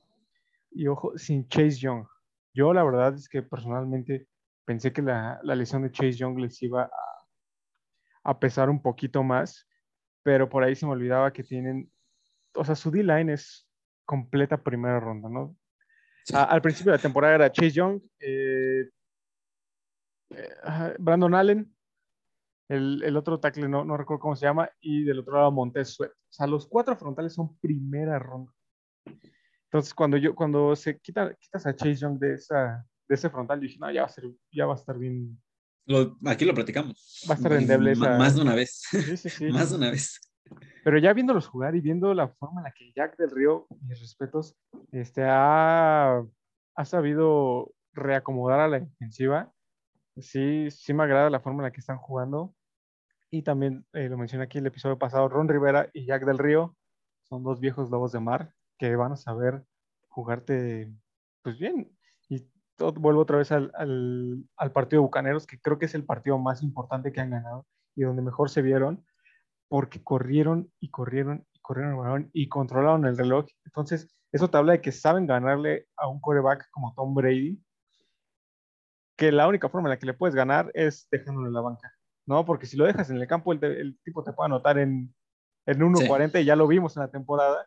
y 0.71 0.87
ojo, 0.87 1.19
sin 1.19 1.49
Chase 1.49 1.79
Young. 1.81 2.07
Yo 2.55 2.73
la 2.73 2.85
verdad 2.85 3.15
es 3.15 3.29
que 3.29 3.43
personalmente 3.43 4.29
pensé 4.65 4.93
que 4.93 5.03
la, 5.03 5.41
la 5.43 5.55
lesión 5.55 5.83
de 5.83 5.91
Chase 5.91 6.13
Young 6.13 6.39
les 6.39 6.63
iba 6.63 6.85
a, 6.85 6.91
a 8.31 8.39
pesar 8.39 8.71
un 8.71 8.81
poquito 8.81 9.23
más, 9.23 9.69
pero 10.23 10.49
por 10.49 10.63
ahí 10.63 10.75
se 10.75 10.87
me 10.87 10.93
olvidaba 10.93 11.33
que 11.33 11.43
tienen 11.43 11.91
o 12.55 12.65
sea, 12.65 12.75
su 12.75 12.91
D-line 12.91 13.33
es 13.33 13.69
completa 14.05 14.63
primera 14.63 15.01
ronda, 15.01 15.29
¿no? 15.29 15.57
Sí. 16.25 16.35
A, 16.35 16.45
al 16.45 16.63
principio 16.63 16.93
de 16.93 16.99
la 16.99 17.03
temporada 17.03 17.35
era 17.35 17.53
Chase 17.53 17.71
Young, 17.71 18.01
eh, 18.21 18.91
eh, 20.31 20.95
Brandon 20.99 21.35
Allen, 21.35 21.75
el, 22.69 23.03
el 23.03 23.17
otro 23.17 23.39
tackle 23.41 23.69
no, 23.69 23.85
no, 23.85 23.97
recuerdo 23.97 24.21
cómo 24.21 24.37
se 24.37 24.47
llama, 24.47 24.71
y 24.81 25.05
del 25.05 25.19
otro 25.19 25.35
lado 25.35 25.53
Montez 25.53 25.95
Sweat. 25.95 26.13
O 26.13 26.33
sea, 26.33 26.47
los 26.47 26.67
cuatro 26.67 26.97
frontales 26.97 27.35
son 27.35 27.59
primera 27.59 28.19
ronda. 28.19 28.53
Entonces, 29.75 29.93
cuando 29.93 30.17
yo, 30.17 30.37
cuando 30.37 30.77
se 30.77 31.01
quita, 31.01 31.35
quitas 31.35 31.67
a 31.67 31.75
Chase 31.75 31.97
Young 31.97 32.17
de 32.21 32.35
esa, 32.35 32.87
de 33.09 33.15
ese 33.17 33.29
frontal, 33.29 33.59
yo 33.59 33.63
dije, 33.63 33.77
no, 33.81 33.91
ya 33.91 34.03
va 34.03 34.07
a 34.07 34.09
ser, 34.09 34.31
ya 34.53 34.67
va 34.67 34.75
a 34.75 34.77
estar 34.77 34.97
bien. 34.97 35.37
Lo, 35.87 36.17
aquí 36.27 36.45
lo 36.45 36.55
platicamos. 36.55 37.27
Va 37.29 37.35
a 37.35 37.37
estar 37.37 37.53
endeble 37.55 37.91
esa... 37.91 38.17
Más 38.17 38.37
de 38.37 38.43
una 38.43 38.55
vez. 38.55 38.83
Sí, 38.89 39.17
sí, 39.17 39.29
sí. 39.29 39.47
más 39.51 39.71
de 39.71 39.77
una 39.79 39.91
vez. 39.91 40.21
Pero 40.85 40.99
ya 40.99 41.13
viéndolos 41.13 41.49
jugar 41.49 41.75
y 41.75 41.81
viendo 41.81 42.15
la 42.15 42.29
forma 42.29 42.61
en 42.61 42.65
la 42.67 42.71
que 42.71 42.93
Jack 42.95 43.17
del 43.17 43.33
Río, 43.33 43.67
mis 43.81 43.99
respetos, 43.99 44.55
este, 44.93 45.25
ha, 45.25 46.25
ha 46.77 46.85
sabido 46.85 47.75
reacomodar 47.95 48.61
a 48.61 48.69
la 48.69 48.79
defensiva. 48.79 49.53
Sí, 50.19 50.69
sí 50.71 50.95
me 50.95 51.03
agrada 51.03 51.31
la 51.31 51.41
forma 51.41 51.63
en 51.63 51.65
la 51.65 51.73
que 51.73 51.81
están 51.81 51.99
jugando. 51.99 52.55
Y 53.29 53.43
también 53.43 53.85
eh, 53.93 54.09
lo 54.09 54.19
mencioné 54.19 54.45
aquí 54.45 54.59
el 54.59 54.67
episodio 54.69 55.01
pasado, 55.01 55.29
Ron 55.29 55.49
Rivera 55.49 55.91
y 55.93 56.07
Jack 56.07 56.25
del 56.27 56.39
Río 56.39 56.77
son 57.25 57.43
dos 57.43 57.59
viejos 57.59 57.91
lobos 57.91 58.13
de 58.13 58.21
mar 58.21 58.54
que 58.79 58.97
van 58.97 59.13
a 59.13 59.17
saber 59.17 59.65
jugarte 60.09 60.93
pues 61.43 61.59
bien. 61.59 61.91
Y 62.29 62.49
todo, 62.77 62.93
vuelvo 62.93 63.21
otra 63.21 63.39
vez 63.39 63.53
al, 63.53 63.71
al, 63.75 64.45
al 64.57 64.73
partido 64.73 65.03
de 65.03 65.07
Bucaneros, 65.07 65.47
que 65.47 65.61
creo 65.61 65.79
que 65.79 65.87
es 65.87 65.95
el 65.95 66.05
partido 66.05 66.39
más 66.39 66.63
importante 66.63 67.13
que 67.13 67.21
han 67.21 67.31
ganado 67.31 67.67
y 67.95 68.03
donde 68.03 68.23
mejor 68.23 68.51
se 68.51 68.63
vieron 68.63 69.05
porque 69.69 70.03
corrieron 70.03 70.71
y 70.81 70.91
corrieron 70.91 71.47
y 71.53 71.61
corrieron 71.61 72.31
y 72.33 72.49
controlaron 72.49 73.07
el 73.07 73.17
reloj. 73.17 73.47
Entonces, 73.65 74.09
eso 74.33 74.49
te 74.49 74.57
habla 74.57 74.73
de 74.73 74.81
que 74.81 74.93
saben 74.93 75.27
ganarle 75.27 75.87
a 75.97 76.09
un 76.09 76.21
coreback 76.21 76.69
como 76.71 76.95
Tom 76.95 77.15
Brady, 77.15 77.63
que 79.17 79.33
la 79.33 79.49
única 79.49 79.69
forma 79.69 79.89
en 79.89 79.91
la 79.91 79.99
que 79.99 80.07
le 80.07 80.15
puedes 80.15 80.35
ganar 80.35 80.71
es 80.75 81.09
dejándolo 81.11 81.47
en 81.47 81.55
la 81.55 81.61
banca, 81.61 81.93
¿no? 82.27 82.45
Porque 82.45 82.67
si 82.67 82.77
lo 82.77 82.85
dejas 82.85 83.11
en 83.11 83.17
el 83.17 83.27
campo, 83.29 83.53
el, 83.53 83.63
el 83.63 83.99
tipo 84.05 84.25
te 84.25 84.33
puede 84.33 84.47
anotar 84.47 84.79
en, 84.79 85.15
en 85.67 85.79
1.40 85.79 86.33
sí. 86.33 86.39
y 86.39 86.45
ya 86.45 86.57
lo 86.57 86.67
vimos 86.67 86.97
en 86.97 87.03
la 87.03 87.11
temporada. 87.11 87.67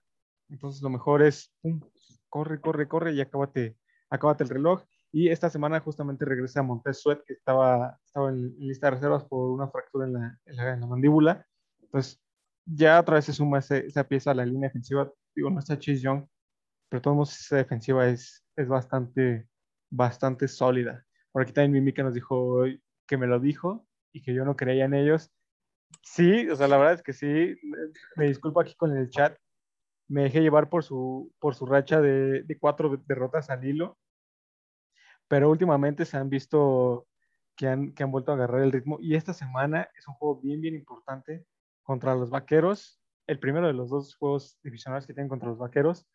Entonces, 0.50 0.82
lo 0.82 0.90
mejor 0.90 1.22
es, 1.22 1.54
pum, 1.62 1.82
corre, 2.30 2.62
corre, 2.62 2.88
corre 2.88 3.14
y 3.14 3.22
acábate, 3.22 3.78
acábate 4.10 4.44
el 4.44 4.50
reloj. 4.50 4.84
Y 5.12 5.30
esta 5.30 5.50
semana 5.50 5.80
justamente 5.80 6.26
regresa 6.26 6.60
a 6.60 6.64
Montez 6.64 7.02
Sweat, 7.02 7.24
que 7.26 7.34
estaba, 7.34 8.00
estaba 8.06 8.30
en, 8.30 8.56
lista 8.60 8.88
de 8.88 8.92
reservas 8.92 9.24
por 9.26 9.50
una 9.52 9.70
fractura 9.70 10.06
en 10.06 10.14
la, 10.14 10.40
en 10.46 10.56
la, 10.56 10.74
en 10.74 10.82
la 10.82 10.88
mandíbula 10.88 11.48
entonces, 11.88 12.22
ya 12.66 13.00
otra 13.00 13.16
vez 13.16 13.26
se 13.26 13.34
suma 13.34 13.60
ese, 13.60 13.86
esa 13.88 14.08
pieza 14.08 14.32
a 14.32 14.36
la 14.36 14.46
línea 14.46 14.70
defensiva. 14.70 15.12
Digo, 15.36 15.50
no 15.50 15.60
está 15.60 15.80
Chase 15.80 16.02
Young, 16.02 16.26
pero 16.90 17.02
todos 17.02 17.40
esa 17.40 17.58
defensiva 17.58 18.08
es, 18.08 18.46
es 18.56 18.68
bastante, 18.68 19.48
bastante 19.90 20.48
sólida. 20.48 21.06
Por 21.32 21.44
aquí 21.44 21.54
también 21.54 21.74
Mimica 21.74 22.04
nos 22.04 22.14
dijo 22.14 22.64
que 23.08 23.18
me 23.18 23.28
lo 23.28 23.40
dijo 23.40 23.88
y 24.12 24.22
que 24.22 24.34
yo 24.34 24.44
no 24.44 24.56
creía 24.56 24.86
en 24.86 24.94
ellos. 24.94 25.32
Sí, 26.04 26.50
o 26.50 26.56
sea, 26.56 26.68
la 26.68 26.78
verdad 26.78 26.96
es 26.96 27.04
que 27.04 27.14
sí. 27.14 27.56
Me 28.16 28.28
disculpo 28.28 28.60
aquí 28.60 28.76
con 28.76 28.96
el 28.98 29.10
chat. 29.10 29.38
Me 30.08 30.24
dejé 30.24 30.42
llevar 30.42 30.70
por 30.70 30.84
su, 30.84 31.34
por 31.40 31.56
su 31.56 31.66
racha 31.66 32.00
de, 32.02 32.44
de 32.44 32.58
cuatro 32.58 32.96
derrotas 33.08 33.50
al 33.50 33.66
hilo. 33.66 33.98
Pero 35.28 35.50
últimamente 35.50 36.06
se 36.06 36.18
han 36.18 36.30
visto 36.30 37.08
que 37.56 37.68
han, 37.68 37.92
que 37.94 38.04
han 38.04 38.12
vuelto 38.12 38.32
a 38.32 38.36
agarrar 38.36 38.62
el 38.62 38.72
ritmo. 38.72 38.98
Y 39.02 39.16
esta 39.16 39.34
semana 39.34 39.90
es 39.98 40.08
un 40.08 40.14
juego 40.16 40.40
bien, 40.40 40.62
bien 40.62 40.76
importante 40.76 41.46
contra 41.84 42.16
los 42.16 42.30
Vaqueros. 42.30 43.02
El 43.28 43.40
primero 43.40 43.68
de 43.68 43.74
los 43.74 43.90
dos 43.90 44.16
juegos 44.16 44.58
divisionales 44.64 45.06
que 45.06 45.14
tienen 45.14 45.28
contra 45.28 45.50
los 45.50 45.58
Vaqueros. 45.58 46.08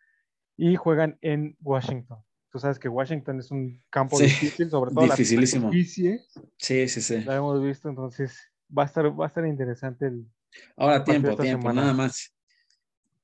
Y 0.56 0.76
juegan 0.76 1.18
en 1.20 1.56
Washington. 1.60 2.18
Tú 2.50 2.58
sabes 2.58 2.78
que 2.78 2.88
Washington 2.88 3.40
es 3.40 3.50
un 3.50 3.82
campo 3.90 4.16
Sí, 4.18 4.24
difícil, 4.24 4.70
sobre 4.70 4.92
todo 4.92 5.04
dificilísimo. 5.04 5.64
la 5.66 5.68
superficie. 5.70 6.20
Sí, 6.58 6.88
sí, 6.88 7.00
sí. 7.00 7.20
La 7.24 7.36
hemos 7.36 7.62
visto, 7.62 7.88
entonces 7.88 8.38
va 8.76 8.82
a 8.82 8.86
estar, 8.86 9.18
va 9.18 9.24
a 9.24 9.28
estar 9.28 9.46
interesante 9.46 10.06
el, 10.06 10.26
Ahora 10.76 11.02
tiempo, 11.02 11.34
tiempo, 11.36 11.62
semana. 11.68 11.80
nada 11.80 11.94
más. 11.94 12.34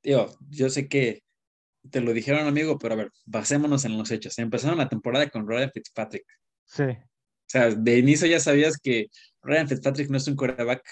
Digo, 0.02 0.26
yo 0.50 0.68
sé 0.70 0.88
que 0.88 1.22
te 1.90 2.00
lo 2.00 2.12
dijeron, 2.12 2.46
amigo, 2.46 2.78
pero 2.78 2.94
a 2.94 2.96
ver, 2.98 3.10
basémonos 3.26 3.84
en 3.84 3.96
los 3.96 4.10
hechos. 4.10 4.38
Empezaron 4.38 4.78
la 4.78 4.88
temporada 4.88 5.28
con 5.28 5.48
Ryan 5.48 5.70
Fitzpatrick. 5.72 6.24
Sí, 6.66 6.82
O 6.84 6.96
sea, 7.46 7.70
de 7.70 7.98
inicio 7.98 8.26
ya 8.26 8.40
sabías 8.40 8.76
que 8.78 9.06
Ryan 9.42 9.68
Fitzpatrick 9.68 10.10
no 10.10 10.18
es 10.18 10.28
un 10.28 10.36
quarterback 10.36 10.82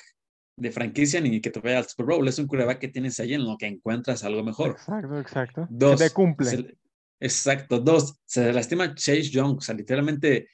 de 0.59 0.71
franquicia 0.73 1.21
ni 1.21 1.41
que 1.43 1.51
te 1.51 1.61
vaya 1.61 1.79
al 1.79 1.87
Super 1.87 2.07
Bowl, 2.07 2.27
es 2.27 2.39
un 2.39 2.47
quarterback 2.47 2.79
que 2.79 2.89
tienes 2.89 3.21
ahí 3.21 3.35
en 3.35 3.45
lo 3.45 3.59
que 3.59 3.67
encuentras 3.67 4.25
algo 4.25 4.43
mejor. 4.43 4.71
exacto, 4.71 5.21
exacto. 5.21 5.67
Dos. 5.69 5.99
Se 6.01 6.09
te 6.09 6.15
cumple. 6.15 6.47
se- 6.49 6.77
exacto. 7.21 7.79
Dos, 7.79 8.19
se 8.25 8.51
lastima 8.55 8.95
Chase 8.95 9.25
Young. 9.25 9.59
O 9.59 9.61
sea, 9.61 9.75
literalmente, 9.75 10.43
Tu 10.43 10.49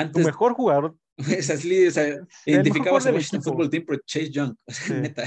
antes, 0.00 0.24
mejor 0.26 0.52
jugador. 0.54 0.96
esas 1.28 1.64
li- 1.64 1.88
o 1.88 1.90
sea, 1.90 2.18
identificabas 2.46 3.06
a 3.06 3.10
Washington. 3.12 3.42
Football 3.42 3.70
Team 3.70 3.84
por 3.84 4.04
Chase 4.04 4.30
Young. 4.30 4.54
O 4.64 4.72
sea, 4.72 4.86
Sí. 4.86 4.92
neta. 4.94 5.24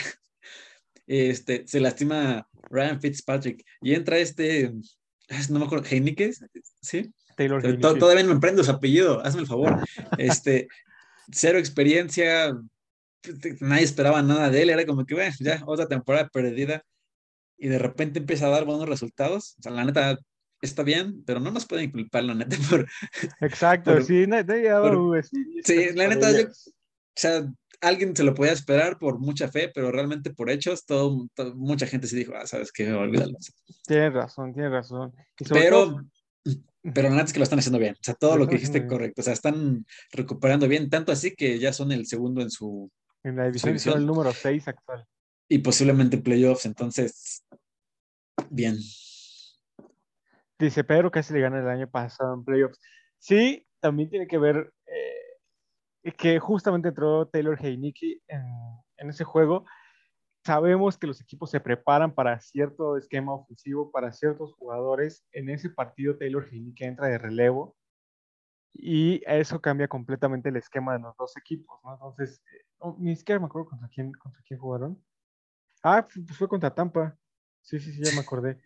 Este, 1.07 1.67
se 1.67 1.79
lastima 1.81 2.47
Ryan 2.71 2.99
Fitzpatrick 3.01 3.65
y 3.81 3.93
entra 3.93 4.17
este, 4.17 4.73
no 5.49 5.59
me 5.59 5.65
acuerdo, 5.65 5.85
Heineke, 5.89 6.31
¿sí? 6.81 7.11
Taylor. 7.35 7.61
Todavía 7.97 8.23
no 8.23 8.33
me 8.35 8.39
prendo 8.39 8.63
su 8.63 8.71
apellido, 8.71 9.21
hazme 9.25 9.41
el 9.41 9.47
favor. 9.47 9.79
Este, 10.17 10.67
cero 11.31 11.57
experiencia, 11.57 12.57
nadie 13.59 13.83
esperaba 13.83 14.21
nada 14.21 14.49
de 14.49 14.61
él, 14.61 14.69
era 14.69 14.85
como 14.85 15.05
que, 15.05 15.15
bueno, 15.15 15.33
ya, 15.39 15.61
otra 15.65 15.87
temporada 15.87 16.29
perdida. 16.29 16.83
Y 17.57 17.67
de 17.67 17.77
repente 17.77 18.19
empieza 18.19 18.47
a 18.47 18.49
dar 18.49 18.65
buenos 18.65 18.89
resultados. 18.89 19.55
O 19.59 19.61
sea, 19.63 19.71
la 19.71 19.85
neta 19.85 20.17
está 20.61 20.83
bien, 20.83 21.23
pero 21.25 21.39
no 21.39 21.51
nos 21.51 21.65
pueden 21.65 21.91
culpar, 21.91 22.23
la 22.23 22.33
neta, 22.35 22.55
por. 22.69 22.87
Exacto, 23.39 23.93
por- 23.93 24.03
sí, 24.03 24.25
nadie 24.27 24.63
daba, 24.63 24.91
por- 24.91 25.23
sí, 25.23 25.61
Sí, 25.63 25.89
la 25.93 26.07
neta, 26.07 26.31
yo-. 26.31 26.47
O 26.49 27.13
sea, 27.15 27.53
alguien 27.81 28.15
se 28.15 28.23
lo 28.23 28.33
podía 28.33 28.51
esperar 28.53 28.97
por 28.99 29.19
mucha 29.19 29.47
fe, 29.49 29.69
pero 29.73 29.91
realmente 29.91 30.31
por 30.31 30.49
hechos, 30.49 30.85
todo, 30.85 31.27
todo- 31.33 31.55
mucha 31.55 31.87
gente 31.87 32.07
sí 32.07 32.15
dijo, 32.15 32.33
ah, 32.35 32.45
sabes 32.47 32.71
qué, 32.71 32.91
olvídalo. 32.91 33.37
Tienes 33.85 34.13
razón, 34.13 34.53
tienes 34.53 34.71
razón. 34.71 35.13
Y 35.39 35.45
sobre 35.45 35.69
todo, 35.69 36.01
Pero, 36.43 36.55
pero 36.93 37.09
la 37.09 37.15
neta 37.15 37.25
es 37.25 37.33
que 37.33 37.39
lo 37.39 37.43
están 37.43 37.59
haciendo 37.59 37.79
bien. 37.79 37.93
O 37.93 38.03
sea, 38.03 38.13
todo 38.13 38.37
Lo 38.37 38.47
que 38.47 38.55
dijiste 38.55 38.87
correcto. 38.87 39.21
O 39.21 39.23
sea, 39.23 39.33
están 39.33 39.85
recuperando 40.11 40.67
bien, 40.67 40.89
tanto 40.89 41.11
así 41.11 41.35
que 41.35 41.59
ya 41.59 41.73
son 41.73 41.91
el 41.91 42.05
segundo 42.05 42.41
en 42.41 42.49
su. 42.49 42.89
en 43.23 43.35
la 43.35 43.45
división 43.45 43.77
son 43.79 43.97
el 43.99 44.05
número 44.05 44.31
6 44.31 44.67
actual. 44.67 45.05
Y 45.49 45.59
posiblemente 45.59 46.17
playoffs. 46.17 46.65
Entonces, 46.65 47.43
bien. 48.49 48.77
Dice 50.57 50.83
Pedro 50.83 51.09
casi 51.11 51.33
le 51.33 51.41
gana 51.41 51.59
el 51.59 51.67
año 51.67 51.89
pasado 51.89 52.35
en 52.35 52.43
playoffs. 52.43 52.79
Sí, 53.17 53.67
también 53.79 54.09
tiene 54.09 54.27
que 54.27 54.37
ver 54.37 54.71
eh, 54.85 55.20
que 56.17 56.39
justamente 56.39 56.89
entró 56.89 57.27
Taylor 57.27 57.57
Heineke 57.59 58.21
en, 58.27 59.09
ese 59.09 59.23
juego. 59.23 59.65
Sabemos 60.43 60.97
que 60.97 61.07
los 61.07 61.21
equipos 61.21 61.51
se 61.51 61.59
preparan 61.59 62.13
para 62.13 62.39
cierto 62.39 62.97
esquema 62.97 63.33
ofensivo, 63.33 63.91
para 63.91 64.11
ciertos 64.11 64.53
jugadores. 64.53 65.23
En 65.31 65.49
ese 65.49 65.69
partido 65.69 66.17
Taylor 66.17 66.47
Heineke 66.51 66.85
entra 66.85 67.07
de 67.07 67.17
relevo 67.17 67.75
y 68.73 69.21
eso 69.27 69.61
cambia 69.61 69.87
completamente 69.87 70.49
el 70.49 70.55
esquema 70.55 70.93
de 70.93 70.99
los 70.99 71.15
dos 71.17 71.35
equipos, 71.37 71.79
¿no? 71.83 71.93
Entonces, 71.93 72.41
eh, 72.53 72.65
oh, 72.79 72.95
ni 72.99 73.15
siquiera 73.15 73.39
me 73.39 73.47
acuerdo 73.47 73.69
contra 73.69 73.89
quién, 73.89 74.13
contra 74.13 74.41
quién 74.43 74.59
jugaron. 74.59 75.03
Ah, 75.83 76.07
pues 76.07 76.37
fue 76.37 76.47
contra 76.47 76.73
Tampa. 76.73 77.17
Sí, 77.61 77.79
sí, 77.79 77.91
sí, 77.91 78.03
ya 78.03 78.13
me 78.13 78.21
acordé. 78.21 78.59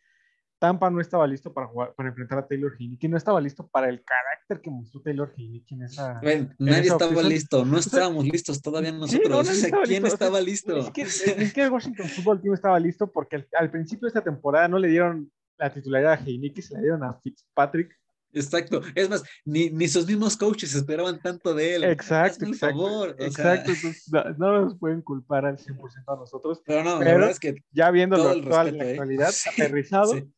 Tampa 0.59 0.89
no 0.89 1.01
estaba 1.01 1.27
listo 1.27 1.53
para 1.53 1.67
jugar, 1.67 1.93
para 1.95 2.09
enfrentar 2.09 2.39
a 2.39 2.47
Taylor 2.47 2.73
Heineke, 2.79 3.09
no 3.09 3.17
estaba 3.17 3.41
listo 3.41 3.67
para 3.67 3.89
el 3.89 4.03
carácter 4.03 4.61
que 4.61 4.69
mostró 4.69 5.01
Taylor 5.01 5.33
Heineke 5.35 5.75
en 5.75 5.83
esa. 5.83 6.19
Bueno, 6.21 6.49
nadie 6.59 6.83
esa 6.85 6.93
estaba 6.93 7.21
listo. 7.23 7.65
No 7.65 7.77
estábamos 7.77 8.25
listos 8.25 8.61
todavía 8.61 8.91
Sí, 8.91 8.97
nosotros. 8.97 9.29
no, 9.29 9.37
O 9.39 9.43
sea, 9.43 9.53
estaba 9.53 9.83
¿Quién 9.83 10.03
listo. 10.03 10.17
Sea, 10.17 10.27
estaba 10.27 10.41
listo? 10.41 10.77
Es 10.77 10.91
que, 10.91 11.01
es 11.43 11.53
que 11.53 11.61
el 11.63 11.71
Washington 11.71 12.07
Football 12.07 12.41
Team 12.41 12.53
estaba 12.53 12.79
listo 12.79 13.11
porque 13.11 13.35
al, 13.37 13.47
al 13.59 13.69
principio 13.71 14.05
de 14.05 14.09
esta 14.09 14.23
temporada 14.23 14.67
no 14.67 14.79
le 14.79 14.87
dieron 14.87 15.31
la 15.57 15.71
titularidad 15.73 16.13
a 16.13 16.23
Heineke, 16.25 16.61
se 16.61 16.73
la 16.73 16.79
dieron 16.81 17.03
a 17.03 17.13
Fitzpatrick. 17.13 17.93
Exacto. 18.33 18.81
Es 18.95 19.09
más, 19.09 19.23
ni, 19.45 19.69
ni 19.69 19.87
sus 19.87 20.05
mismos 20.05 20.35
coaches 20.35 20.75
esperaban 20.75 21.21
tanto 21.21 21.53
de 21.53 21.75
él. 21.75 21.83
Exacto, 21.85 22.43
Hazme 22.43 22.49
exacto. 22.49 22.75
favor. 22.77 23.15
sea, 23.17 23.27
exacto, 23.27 23.71
entonces 23.71 24.11
no, 24.11 24.23
no 24.37 24.61
nos 24.65 24.77
pueden 24.77 25.01
culpar 25.01 25.45
al 25.45 25.57
100% 25.57 25.77
a 26.07 26.15
nosotros. 26.17 26.61
pero 26.65 26.83
no, 26.83 26.93
la 26.93 26.99
Pero- 26.99 27.11
verdad 27.11 27.29
es 27.31 27.39
que 27.39 27.55
Ya 27.71 27.91
viendo 27.91 28.17
Todo 28.17 28.25
lo 28.27 28.31
el 28.33 28.39
actual 28.41 28.67
en 28.69 28.77
la 28.77 28.85
¿eh? 28.85 28.89
actualidad, 28.91 29.29
Sí, 29.31 29.49
aterrizado, 29.49 30.13
sí, 30.13 30.29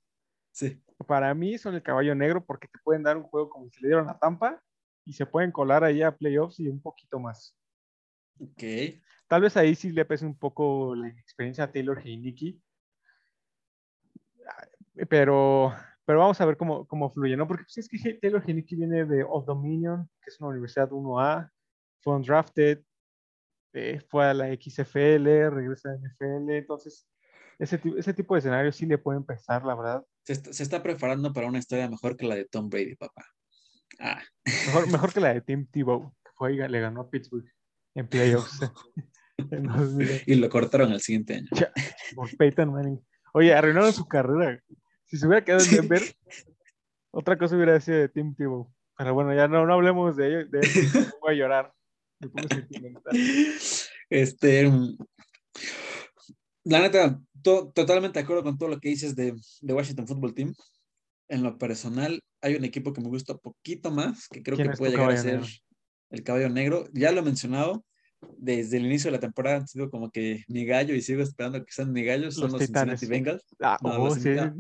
sí. 0.58 0.82
para 1.06 1.34
mí 1.34 1.58
son 1.58 1.76
el 1.76 1.84
caballo 1.84 2.16
negro 2.16 2.44
porque 2.44 2.68
te 2.68 2.80
pueden 2.84 3.04
dar 3.04 3.18
un 3.18 3.24
juego 3.24 3.50
como 3.50 3.70
se 3.70 3.82
le 3.82 3.90
dieron 3.90 4.10
a 4.10 4.18
Tampa 4.18 4.62
y 5.06 5.14
se 5.14 5.26
pueden 5.26 5.52
colar 5.52 5.84
ahí 5.84 6.02
a 6.02 6.16
playoffs 6.16 6.60
y 6.60 6.68
un 6.68 6.82
poquito 6.82 7.20
más. 7.20 7.56
Ok. 8.40 8.64
Tal 9.28 9.42
vez 9.42 9.56
ahí 9.58 9.76
sí 9.76 9.92
le 9.92 10.06
pese 10.06 10.26
un 10.26 10.38
poco 10.38 10.96
la 10.96 11.10
inexperiencia 11.10 11.66
a 11.66 11.72
Taylor 11.72 12.00
Heineke. 12.00 12.60
Pero, 15.10 15.74
pero 16.06 16.20
vamos 16.20 16.42
a 16.42 16.46
ver 16.46 16.58
cómo, 16.58 16.88
cómo 16.88 17.10
fluye, 17.12 17.38
¿no? 17.38 17.48
Porque 17.48 17.64
pues, 17.64 17.78
es 17.78 17.90
que 17.90 18.16
Taylor 18.16 18.44
Heineke 18.46 18.76
viene 18.76 19.06
de 19.06 19.24
Old 19.24 19.46
Dominion, 19.46 20.10
que 20.22 20.30
es 20.30 20.40
una 20.40 20.50
universidad 20.50 20.90
1A, 20.90 21.52
fue 22.00 22.16
undrafted, 22.16 22.82
eh, 23.74 24.00
fue 24.10 24.26
a 24.26 24.34
la 24.34 24.48
XFL, 24.48 25.52
regresa 25.52 25.90
a 25.90 25.94
la 25.94 26.00
NFL, 26.00 26.50
entonces 26.52 27.08
ese, 27.60 27.82
ese 27.98 28.14
tipo 28.14 28.34
de 28.34 28.40
escenarios 28.40 28.76
sí 28.76 28.86
le 28.86 28.98
pueden 28.98 29.24
pesar, 29.24 29.64
la 29.66 29.76
verdad. 29.76 30.06
Se 30.28 30.34
está, 30.34 30.52
se 30.52 30.62
está 30.64 30.84
preparando 30.84 31.32
para 31.32 31.48
una 31.48 31.58
historia 31.58 31.90
mejor 31.90 32.18
que 32.18 32.28
la 32.28 32.36
de 32.36 32.44
Tom 32.44 32.70
Brady, 32.70 32.98
papá. 32.98 33.26
Ah, 33.98 34.22
Mejor, 34.66 34.88
mejor 34.92 35.14
que 35.14 35.22
la 35.22 35.34
de 35.34 35.40
Tim 35.40 35.66
Tebow, 35.68 36.14
que 36.22 36.32
fue 36.36 36.54
y 36.54 36.58
le 36.58 36.82
ganó 36.82 37.00
a 37.00 37.10
Pittsburgh 37.10 37.50
en 37.96 38.10
playoffs. 38.10 38.60
en 39.38 39.64
2000. 39.64 40.24
y 40.26 40.36
lo 40.36 40.50
cortaron 40.50 40.92
el 40.92 41.00
siguiente 41.00 41.36
año. 41.36 41.48
por 42.14 42.36
Peyton 42.36 42.74
Manning. 42.74 43.02
Oye, 43.34 43.54
arruinaron 43.54 43.94
su 43.94 44.06
carrera. 44.06 44.62
Si 45.06 45.16
se 45.16 45.26
hubiera 45.28 45.46
quedado 45.46 45.64
en 45.64 45.72
Denver, 45.72 46.02
otra 47.12 47.38
cosa 47.38 47.56
hubiera 47.56 47.80
sido 47.80 48.00
de 48.00 48.10
Tim 48.10 48.36
Tebow. 48.36 48.70
Pero 48.98 49.14
bueno, 49.14 49.34
ya 49.34 49.48
no, 49.48 49.66
no 49.66 49.76
hablemos 49.76 50.18
de 50.18 50.28
ello. 50.28 50.50
De 50.50 50.60
eso, 50.60 51.08
voy 51.22 51.36
a 51.36 51.38
llorar. 51.38 51.74
Me 52.20 52.28
pongo 52.28 52.50
sentimental. 52.50 53.14
Este, 54.10 54.70
mm, 54.70 54.98
la 56.64 56.80
neta, 56.80 57.20
to- 57.48 57.72
totalmente 57.74 58.20
de 58.20 58.24
acuerdo 58.24 58.44
con 58.44 58.58
todo 58.58 58.68
lo 58.68 58.80
que 58.80 58.90
dices 58.90 59.16
de, 59.16 59.34
de 59.62 59.74
Washington 59.74 60.08
Football 60.08 60.34
Team. 60.36 60.54
En 61.30 61.44
lo 61.44 61.58
personal, 61.58 62.22
hay 62.42 62.56
un 62.56 62.66
equipo 62.66 62.92
que 62.94 63.02
me 63.02 63.08
gusta 63.08 63.34
un 63.34 63.40
poquito 63.40 63.90
más, 63.92 64.28
que 64.28 64.44
creo 64.44 64.58
¿Quién 64.58 64.72
que 64.72 64.78
puede 64.78 64.92
llegar 64.92 65.12
a 65.12 65.18
ser 65.18 65.36
negro? 65.40 65.48
el 66.10 66.24
caballo 66.24 66.50
negro. 66.50 66.88
Ya 66.94 67.12
lo 67.12 67.20
he 67.20 67.24
mencionado, 67.24 67.86
desde 68.38 68.78
el 68.78 68.86
inicio 68.86 69.08
de 69.10 69.18
la 69.18 69.22
temporada 69.22 69.58
han 69.58 69.68
sido 69.68 69.90
como 69.90 70.12
que 70.12 70.44
mi 70.50 70.66
gallo 70.66 70.94
y 70.94 71.02
sigo 71.02 71.22
esperando 71.22 71.64
que 71.66 71.72
sean 71.72 71.92
mi 71.94 72.04
gallo, 72.04 72.32
son 72.32 72.44
Los 72.44 72.54
los, 72.54 72.62
Titanes. 72.66 73.00
Cincinnati 73.00 73.24
Bengals, 73.26 73.46
Ah, 73.62 73.78
No, 73.82 73.90
oh, 73.92 74.06
los 74.06 74.14
sí. 74.16 74.30
invita- 74.30 74.54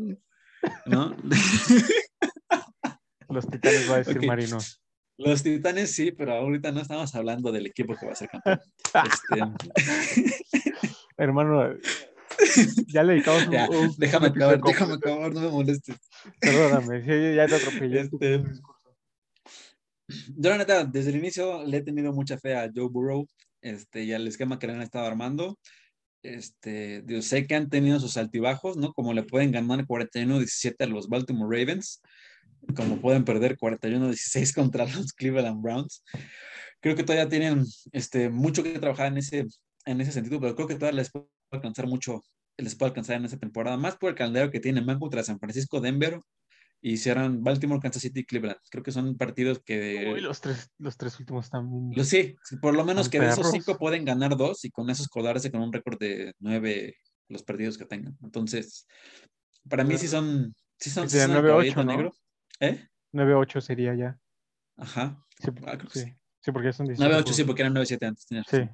¿no? 0.85 1.15
Los 3.29 3.45
titanes 3.47 3.89
va 3.91 3.95
a 3.95 3.97
decir 3.97 4.17
Ok. 4.19 4.25
Marino. 4.25 4.57
Los 5.17 5.43
Titanes 5.43 5.91
sí, 5.93 6.11
pero 6.13 6.33
ahorita 6.33 6.71
no 6.71 6.79
estamos 6.81 7.13
hablando 7.15 7.51
del 7.51 7.65
equipo 7.65 7.93
que 7.95 8.05
va 8.05 8.13
a 8.13 8.15
ser 8.15 8.29
campeón. 8.29 8.59
Este, 9.11 9.41
Hermano, 11.17 11.75
ya 12.88 13.03
le 13.03 13.13
dedicamos 13.13 13.47
un, 13.47 13.51
ya, 13.51 13.69
un- 13.69 13.95
déjame 13.97 14.27
un 14.27 14.35
acabar, 14.35 14.61
déjame 14.61 14.93
acabar, 14.93 15.33
no 15.33 15.41
me 15.41 15.49
molestes. 15.49 15.95
Perdóname, 16.39 17.35
ya 17.35 17.47
te 17.47 17.55
atropellé. 17.55 18.01
Este. 18.01 18.43
Yo 20.38 20.49
la 20.49 20.57
neta, 20.57 20.85
desde 20.85 21.09
el 21.09 21.17
inicio 21.17 21.63
le 21.65 21.77
he 21.77 21.81
tenido 21.81 22.13
mucha 22.13 22.38
fe 22.38 22.55
a 22.55 22.71
Joe 22.73 22.88
Burrow 22.89 23.27
este, 23.61 24.03
y 24.03 24.13
al 24.13 24.27
esquema 24.27 24.57
que 24.57 24.67
le 24.67 24.73
han 24.73 24.81
estado 24.81 25.05
armando. 25.05 25.57
Este, 26.23 27.03
yo 27.05 27.21
sé 27.21 27.45
que 27.45 27.55
han 27.55 27.69
tenido 27.69 27.99
sus 27.99 28.17
altibajos, 28.17 28.77
¿no? 28.77 28.93
Como 28.93 29.13
le 29.13 29.23
pueden 29.23 29.51
ganar 29.51 29.85
41-17 29.85 30.75
a 30.79 30.88
los 30.88 31.07
Baltimore 31.09 31.57
Ravens, 31.57 32.01
como 32.75 32.99
pueden 32.99 33.23
perder 33.23 33.57
41-16 33.57 34.53
contra 34.53 34.85
los 34.85 35.13
Cleveland 35.13 35.61
Browns. 35.61 36.03
Creo 36.79 36.95
que 36.95 37.03
todavía 37.03 37.29
tienen 37.29 37.65
este, 37.91 38.29
mucho 38.29 38.63
que 38.63 38.79
trabajar 38.79 39.07
en 39.07 39.17
ese, 39.17 39.45
en 39.85 40.01
ese 40.01 40.11
sentido, 40.11 40.39
pero 40.39 40.55
creo 40.55 40.67
que 40.67 40.75
todavía 40.75 41.01
les 41.01 41.11
alcanzar 41.51 41.87
mucho, 41.87 42.23
les 42.57 42.75
puede 42.75 42.89
alcanzar 42.89 43.17
en 43.17 43.25
esa 43.25 43.37
temporada, 43.37 43.77
más 43.77 43.95
por 43.97 44.09
el 44.09 44.15
calendario 44.15 44.51
que 44.51 44.59
tienen, 44.59 44.85
van 44.85 44.99
contra 44.99 45.23
San 45.23 45.39
Francisco, 45.39 45.79
Denver, 45.79 46.19
y 46.81 46.97
cierran 46.97 47.43
Baltimore, 47.43 47.81
Kansas 47.81 48.03
City 48.03 48.19
y 48.19 48.25
Cleveland. 48.25 48.59
Creo 48.69 48.83
que 48.83 48.91
son 48.91 49.17
partidos 49.17 49.59
que... 49.63 50.11
Uy, 50.13 50.21
los 50.21 50.39
tres, 50.41 50.69
los 50.77 50.95
tres 50.95 51.19
últimos 51.19 51.49
también. 51.49 52.05
Sí, 52.05 52.35
por 52.61 52.75
lo 52.75 52.85
menos 52.85 53.09
que 53.09 53.19
de 53.19 53.29
esos 53.29 53.49
cinco 53.51 53.77
pueden 53.77 54.05
ganar 54.05 54.37
dos 54.37 54.63
y 54.63 54.69
con 54.69 54.89
esos 54.89 55.07
colarse 55.07 55.51
con 55.51 55.61
un 55.61 55.73
récord 55.73 55.97
de 55.97 56.33
nueve 56.39 56.97
los 57.29 57.43
partidos 57.43 57.77
que 57.77 57.85
tengan. 57.85 58.17
Entonces, 58.21 58.87
para 59.67 59.83
mí 59.83 59.97
sí 59.97 60.07
son... 60.07 60.55
Sí 60.79 60.91
son, 60.91 61.09
sí 61.09 61.17
son 61.17 61.31
el 61.31 61.37
9-8, 61.37 61.47
caballito 61.47 61.83
¿no? 61.83 61.91
negro. 61.91 62.13
¿Eh? 62.59 62.87
9-8 63.11 63.61
sería 63.61 63.95
ya. 63.95 64.19
Ajá. 64.77 65.25
Sí, 65.39 65.49
Ah, 65.65 65.77
creo 65.77 65.89
que 65.89 65.99
sí. 65.99 66.51
porque 66.53 66.71
son 66.71 66.85
18 66.85 67.23
9-8 67.23 67.33
sí, 67.33 67.43
porque 67.43 67.63
eran 67.63 67.73
9-7 67.73 68.07
antes. 68.07 68.25
Sí. 68.29 68.69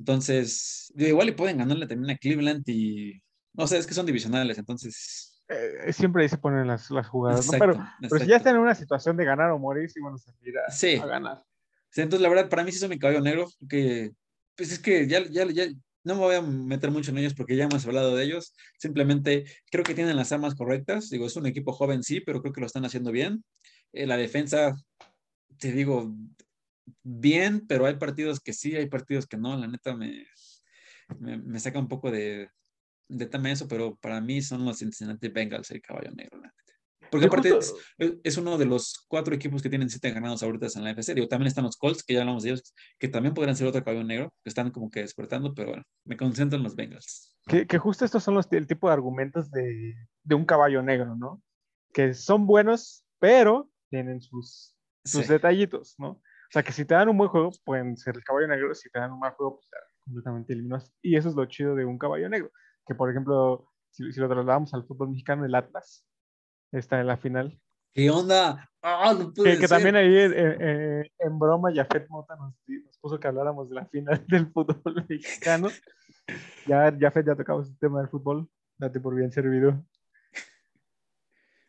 Entonces, 0.00 0.90
igual 0.96 1.28
y 1.28 1.32
pueden 1.32 1.58
ganarle 1.58 1.86
también 1.86 2.16
a 2.16 2.18
Cleveland 2.18 2.66
y... 2.66 3.22
No 3.52 3.66
sé, 3.66 3.76
es 3.76 3.86
que 3.86 3.92
son 3.94 4.06
divisionales, 4.06 4.56
entonces... 4.56 5.42
Eh, 5.48 5.92
siempre 5.92 6.22
ahí 6.22 6.28
se 6.28 6.38
ponen 6.38 6.66
las, 6.66 6.90
las 6.90 7.06
jugadas, 7.06 7.46
¿no? 7.46 7.52
Exacto, 7.52 7.78
Pero, 8.00 8.08
pero 8.08 8.24
si 8.24 8.30
ya 8.30 8.36
están 8.36 8.54
en 8.54 8.62
una 8.62 8.74
situación 8.74 9.16
de 9.16 9.24
ganar 9.26 9.50
o 9.50 9.58
morir, 9.58 9.90
sí 9.90 10.00
van 10.00 10.14
a 10.14 10.18
salir 10.18 10.54
a, 10.58 10.70
Sí. 10.70 10.94
a 10.96 11.06
ganar. 11.06 11.42
Sí, 11.90 12.00
entonces, 12.00 12.22
la 12.22 12.28
verdad, 12.30 12.48
para 12.48 12.64
mí 12.64 12.72
sí 12.72 12.78
son 12.78 12.88
mi 12.88 12.98
caballo 12.98 13.20
negro, 13.20 13.46
que 13.68 14.12
pues 14.56 14.72
es 14.72 14.78
que 14.78 15.06
ya, 15.06 15.24
ya, 15.28 15.46
ya 15.50 15.66
no 16.04 16.14
me 16.14 16.20
voy 16.20 16.36
a 16.36 16.42
meter 16.42 16.90
mucho 16.90 17.10
en 17.10 17.18
ellos 17.18 17.34
porque 17.34 17.56
ya 17.56 17.64
hemos 17.64 17.84
hablado 17.86 18.16
de 18.16 18.24
ellos. 18.24 18.54
Simplemente 18.78 19.44
creo 19.70 19.84
que 19.84 19.94
tienen 19.94 20.16
las 20.16 20.32
armas 20.32 20.54
correctas. 20.54 21.10
Digo, 21.10 21.26
es 21.26 21.36
un 21.36 21.46
equipo 21.46 21.72
joven, 21.72 22.02
sí, 22.02 22.20
pero 22.20 22.40
creo 22.40 22.52
que 22.52 22.60
lo 22.60 22.66
están 22.66 22.84
haciendo 22.84 23.10
bien. 23.10 23.44
Eh, 23.92 24.06
la 24.06 24.16
defensa, 24.16 24.76
te 25.58 25.72
digo, 25.72 26.14
bien, 27.02 27.66
pero 27.66 27.86
hay 27.86 27.96
partidos 27.96 28.40
que 28.40 28.52
sí, 28.52 28.76
hay 28.76 28.86
partidos 28.88 29.26
que 29.26 29.36
no. 29.36 29.56
La 29.56 29.66
neta 29.66 29.94
me, 29.96 30.26
me, 31.18 31.38
me 31.38 31.60
saca 31.60 31.78
un 31.78 31.88
poco 31.88 32.10
de, 32.10 32.48
de 33.08 33.26
tema 33.26 33.50
eso, 33.50 33.66
pero 33.68 33.96
para 33.96 34.20
mí 34.20 34.42
son 34.42 34.64
los 34.64 34.78
Cincinnati 34.78 35.28
Bengals 35.28 35.70
el 35.70 35.82
caballo 35.82 36.10
negro, 36.12 36.38
la 36.38 36.48
neta. 36.48 36.56
Porque 37.10 37.26
aparte 37.26 37.58
es, 37.58 37.74
es 38.22 38.36
uno 38.36 38.56
de 38.56 38.66
los 38.66 39.04
cuatro 39.08 39.34
equipos 39.34 39.62
que 39.62 39.68
tienen 39.68 39.90
siete 39.90 40.12
ganados 40.12 40.44
ahorita 40.44 40.68
en 40.76 40.84
la 40.84 40.90
FC. 40.92 41.12
Digo, 41.14 41.26
también 41.26 41.48
están 41.48 41.64
los 41.64 41.76
Colts, 41.76 42.04
que 42.04 42.14
ya 42.14 42.20
hablamos 42.20 42.44
de 42.44 42.50
ellos, 42.50 42.72
que 43.00 43.08
también 43.08 43.34
podrían 43.34 43.56
ser 43.56 43.66
otro 43.66 43.82
caballo 43.82 44.04
negro, 44.04 44.32
que 44.44 44.48
están 44.48 44.70
como 44.70 44.90
que 44.90 45.00
despertando, 45.00 45.52
pero 45.52 45.70
bueno, 45.70 45.82
me 46.04 46.16
concentro 46.16 46.56
en 46.56 46.62
los 46.62 46.76
Bengals. 46.76 47.36
Que, 47.46 47.66
que 47.66 47.78
justo 47.78 48.04
estos 48.04 48.22
son 48.22 48.34
los, 48.34 48.46
el 48.52 48.68
tipo 48.68 48.86
de 48.86 48.92
argumentos 48.92 49.50
de, 49.50 49.96
de 50.22 50.34
un 50.36 50.44
caballo 50.44 50.82
negro, 50.82 51.16
¿no? 51.16 51.42
Que 51.92 52.14
son 52.14 52.46
buenos, 52.46 53.04
pero 53.18 53.68
tienen 53.90 54.20
sus, 54.20 54.76
sus 55.04 55.26
Sí. 55.26 55.32
detallitos, 55.32 55.96
¿no? 55.98 56.22
O 56.50 56.52
sea, 56.52 56.64
que 56.64 56.72
si 56.72 56.84
te 56.84 56.94
dan 56.94 57.08
un 57.08 57.16
buen 57.16 57.30
juego, 57.30 57.52
pueden 57.64 57.96
ser 57.96 58.16
el 58.16 58.24
caballo 58.24 58.48
negro, 58.48 58.74
si 58.74 58.90
te 58.90 58.98
dan 58.98 59.12
un 59.12 59.20
mal 59.20 59.32
juego, 59.34 59.60
pues 59.60 59.68
completamente 60.00 60.52
eliminados. 60.52 60.92
Y 61.00 61.16
eso 61.16 61.28
es 61.28 61.36
lo 61.36 61.46
chido 61.46 61.76
de 61.76 61.84
un 61.84 61.96
caballo 61.96 62.28
negro. 62.28 62.50
Que, 62.84 62.96
por 62.96 63.08
ejemplo, 63.08 63.68
si, 63.90 64.12
si 64.12 64.18
lo 64.18 64.28
trasladamos 64.28 64.74
al 64.74 64.84
fútbol 64.84 65.10
mexicano, 65.10 65.44
el 65.44 65.54
Atlas 65.54 66.04
está 66.72 66.98
en 67.00 67.06
la 67.06 67.16
final. 67.18 67.56
¿Qué 67.92 68.10
onda? 68.10 68.68
¡Ah, 68.82 69.14
no 69.16 69.32
Que, 69.32 69.68
también 69.68 69.94
ahí 69.94 70.12
eh, 70.12 70.56
eh, 70.60 71.10
en 71.20 71.38
broma, 71.38 71.72
Jafet 71.72 72.08
Mota 72.08 72.34
nos, 72.34 72.54
nos 72.66 72.98
puso 72.98 73.20
que 73.20 73.28
habláramos 73.28 73.68
de 73.68 73.76
la 73.76 73.86
final 73.86 74.24
del 74.28 74.50
fútbol 74.50 75.06
mexicano. 75.08 75.68
Ya, 76.66 76.92
Jafet, 76.98 77.26
ya 77.26 77.36
tocamos 77.36 77.68
el 77.68 77.78
tema 77.78 78.00
del 78.00 78.08
fútbol. 78.08 78.48
Date 78.76 78.98
por 78.98 79.14
bien 79.14 79.30
servido. 79.30 79.84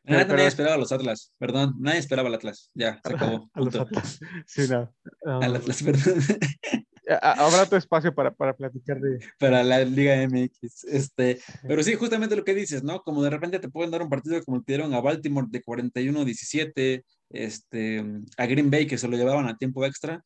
Pero- 0.03 0.27
nadie 0.29 0.47
esperaba 0.47 0.75
a 0.75 0.77
los 0.79 0.91
Atlas, 0.91 1.33
perdón, 1.37 1.75
nadie 1.79 1.99
esperaba 1.99 2.27
al 2.29 2.35
Atlas. 2.35 2.71
Ya, 2.73 2.99
se 3.05 3.13
acabó. 3.13 3.49
A 3.53 3.59
los. 3.61 3.75
Atlas. 3.75 4.19
Sí, 4.47 4.63
no. 4.69 4.93
no, 5.25 5.41
Al 5.41 5.55
Atlas, 5.55 5.83
perdón. 5.83 6.23
Habrá 7.21 7.65
tu 7.65 7.75
espacio 7.75 8.13
para, 8.15 8.31
para 8.33 8.55
platicar 8.55 8.99
de. 9.01 9.19
para 9.37 9.63
la 9.63 9.83
Liga 9.83 10.15
MX. 10.27 10.85
Este, 10.85 11.39
pero 11.67 11.83
sí, 11.83 11.95
justamente 11.95 12.35
lo 12.35 12.43
que 12.45 12.53
dices, 12.53 12.83
¿no? 12.83 13.01
Como 13.01 13.21
de 13.23 13.29
repente 13.29 13.59
te 13.59 13.69
pueden 13.69 13.91
dar 13.91 14.01
un 14.01 14.09
partido 14.09 14.41
como 14.43 14.61
te 14.63 14.73
dieron 14.73 14.93
a 14.93 15.01
Baltimore 15.01 15.47
de 15.49 15.61
41-17, 15.61 17.03
este, 17.31 18.05
a 18.37 18.45
Green 18.45 18.69
Bay 18.71 18.87
que 18.87 18.97
se 18.97 19.07
lo 19.07 19.17
llevaban 19.17 19.47
a 19.47 19.57
tiempo 19.57 19.83
extra. 19.85 20.23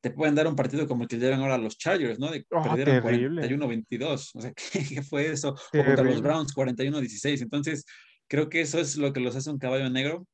Te 0.00 0.10
pueden 0.10 0.34
dar 0.34 0.46
un 0.48 0.56
partido 0.56 0.88
como 0.88 1.02
el 1.04 1.08
que 1.08 1.16
dieron 1.18 1.40
ahora 1.40 1.54
a 1.54 1.58
los 1.58 1.76
Chargers, 1.78 2.18
¿no? 2.18 2.30
De 2.30 2.44
Oh, 2.50 2.62
perdieron 2.62 3.02
terrible. 3.02 3.42
41-22. 3.48 4.30
O 4.34 4.40
sea, 4.40 4.52
¿qué, 4.52 5.02
fue 5.02 5.30
eso? 5.30 5.50
O 5.50 5.54
contra 5.70 5.94
Terrible. 5.96 6.12
los 6.12 6.22
Browns 6.22 6.54
41-16. 6.54 7.42
Entonces, 7.42 7.84
creo 8.32 8.48
que 8.48 8.62
eso 8.62 8.78
es 8.78 8.96
lo 8.96 9.12
que 9.12 9.20
los 9.20 9.36
hace 9.36 9.50
un 9.50 9.58
caballo 9.58 9.90
negro. 9.90 10.26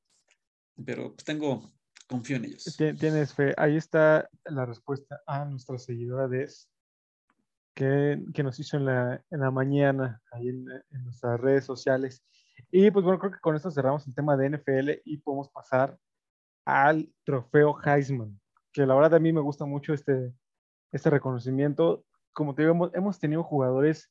Pero 0.87 1.13
pues 1.15 1.25
tengo, 1.25 1.69
confío 2.09 2.37
en 2.37 2.45
ellos. 2.45 2.63
Ti- 2.79 2.95
Tienes 2.95 3.35
fe. 3.35 3.55
Ahí 3.57 3.77
está 3.77 4.29
la 4.45 4.65
respuesta 4.65 5.21
a 5.27 5.45
nuestra 5.45 5.77
seguidora 5.79 6.29
Des, 6.29 6.71
que, 7.75 8.23
que 8.33 8.43
nos 8.45 8.61
hizo 8.61 8.77
en 8.77 8.85
la, 8.85 9.25
en 9.33 9.41
la 9.41 9.51
mañana, 9.51 10.23
ahí 10.31 10.49
en, 10.51 10.65
en 10.91 11.05
nuestras 11.05 11.41
redes 11.41 11.65
sociales. 11.65 12.23
Y 12.71 12.89
pues 12.93 13.05
bueno, 13.05 13.19
creo 13.19 13.33
que 13.33 13.41
con 13.41 13.57
esto 13.57 13.73
cerramos 13.73 14.07
el 14.07 14.15
tema 14.15 14.37
de 14.37 14.47
NFL 14.47 15.03
y 15.05 15.17
podemos 15.19 15.49
pasar 15.51 15.99
al 16.65 17.13
trofeo 17.25 17.77
Heisman, 17.85 18.41
que 18.73 18.87
la 18.87 18.95
verdad 18.95 19.15
a 19.17 19.19
mí 19.21 19.33
me 19.33 19.41
gusta 19.41 19.65
mucho 19.65 19.93
este, 19.93 20.33
este 20.93 21.11
reconocimiento. 21.11 22.05
Como 22.33 22.55
te 22.55 22.63
digo, 22.63 22.75
hemos, 22.75 22.95
hemos 22.95 23.19
tenido 23.19 23.43
jugadores 23.43 24.09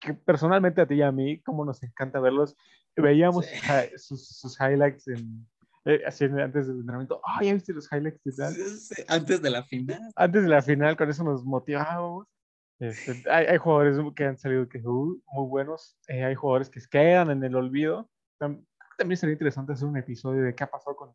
que 0.00 0.14
personalmente 0.14 0.80
a 0.80 0.86
ti 0.86 0.94
y 0.94 1.02
a 1.02 1.12
mí, 1.12 1.42
como 1.42 1.66
nos 1.66 1.82
encanta 1.82 2.20
verlos, 2.20 2.56
veíamos 3.02 3.46
Sí. 3.46 3.56
sus, 3.96 4.28
sus 4.38 4.58
highlights 4.60 5.08
en, 5.08 5.46
eh, 5.84 6.00
así 6.06 6.24
antes 6.24 6.66
del 6.66 6.78
entrenamiento. 6.80 7.20
Ah, 7.24 7.42
ya 7.42 7.54
viste 7.54 7.72
los 7.72 7.90
highlights 7.92 8.22
de 8.24 8.32
tal? 8.32 8.54
Sí, 8.54 9.02
Antes 9.08 9.42
de 9.42 9.50
la 9.50 9.62
final. 9.64 10.00
Antes 10.16 10.42
de 10.42 10.48
la 10.48 10.62
final, 10.62 10.96
con 10.96 11.10
eso 11.10 11.24
nos 11.24 11.44
motivamos. 11.44 12.26
Este, 12.80 13.22
hay, 13.30 13.46
hay 13.46 13.58
jugadores 13.58 13.96
que 14.14 14.24
han 14.24 14.38
salido 14.38 14.68
que 14.68 14.78
uh, 14.78 15.20
muy 15.32 15.48
buenos, 15.48 15.98
eh, 16.06 16.22
hay 16.24 16.34
jugadores 16.36 16.70
que 16.70 16.80
quedan 16.90 17.30
en 17.30 17.42
el 17.42 17.56
olvido. 17.56 18.08
Tam- 18.38 18.64
También 18.96 19.16
sería 19.18 19.32
interesante 19.32 19.72
hacer 19.72 19.88
un 19.88 19.96
episodio 19.96 20.42
de 20.42 20.54
qué 20.54 20.62
ha 20.64 20.70
pasado 20.70 20.94
con, 20.94 21.12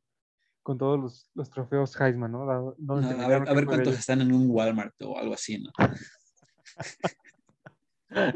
con 0.61 0.77
todos 0.77 0.99
los, 0.99 1.29
los 1.35 1.49
trofeos 1.49 1.99
Heisman, 1.99 2.31
¿no? 2.33 2.49
A 2.49 3.27
ver, 3.27 3.47
a 3.47 3.53
ver 3.53 3.65
cuántos 3.65 3.97
están 3.97 4.19
en 4.21 4.33
un 4.33 4.47
Walmart 4.49 4.93
o 5.03 5.17
algo 5.17 5.33
así, 5.33 5.61
¿no? 5.63 5.71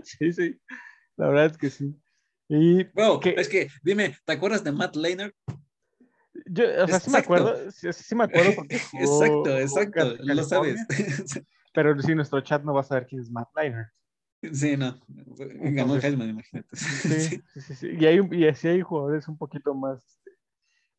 Sí, 0.03 0.33
sí, 0.33 0.59
la 1.17 1.27
verdad 1.27 1.45
es 1.47 1.57
que 1.57 1.69
sí. 1.69 1.95
Y 2.49 2.83
Bro, 2.85 3.19
que- 3.19 3.35
es 3.37 3.49
que, 3.49 3.67
dime, 3.83 4.15
¿te 4.25 4.33
acuerdas 4.33 4.63
de 4.63 4.71
Matt 4.71 4.95
Lehner? 4.95 5.33
yo, 6.45 6.63
o 6.83 6.87
sea, 6.87 6.99
sí 6.99 7.09
me 7.09 7.17
acuerdo, 7.17 7.71
sí, 7.71 7.91
sí 7.91 8.15
me 8.15 8.23
acuerdo 8.25 8.51
porque 8.55 8.79
jugó- 8.79 9.23
exacto, 9.25 9.57
exacto, 9.57 9.91
Cal- 10.17 10.19
lo 10.35 10.43
sabes. 10.43 10.75
California, 10.87 11.45
Pero 11.73 12.01
sí, 12.01 12.15
nuestro 12.15 12.41
chat 12.41 12.63
no 12.63 12.73
va 12.73 12.81
a 12.81 12.83
saber 12.83 13.05
quién 13.05 13.21
es 13.21 13.29
Matt 13.29 13.49
Leinart. 13.55 13.89
sí, 14.53 14.77
no. 14.77 14.97
Ganó 15.07 15.43
el 15.51 15.77
Entonces- 15.77 16.03
Heisman, 16.05 16.29
imagínate. 16.29 16.69
Sí, 16.75 17.41
Sí. 17.59 17.73
sí. 17.75 17.87
Y, 17.99 18.05
hay, 18.05 18.19
y 18.31 18.47
así 18.47 18.67
hay 18.67 18.81
jugadores 18.81 19.27
un 19.27 19.37
poquito 19.37 19.73
más, 19.75 20.03
este, 20.05 20.31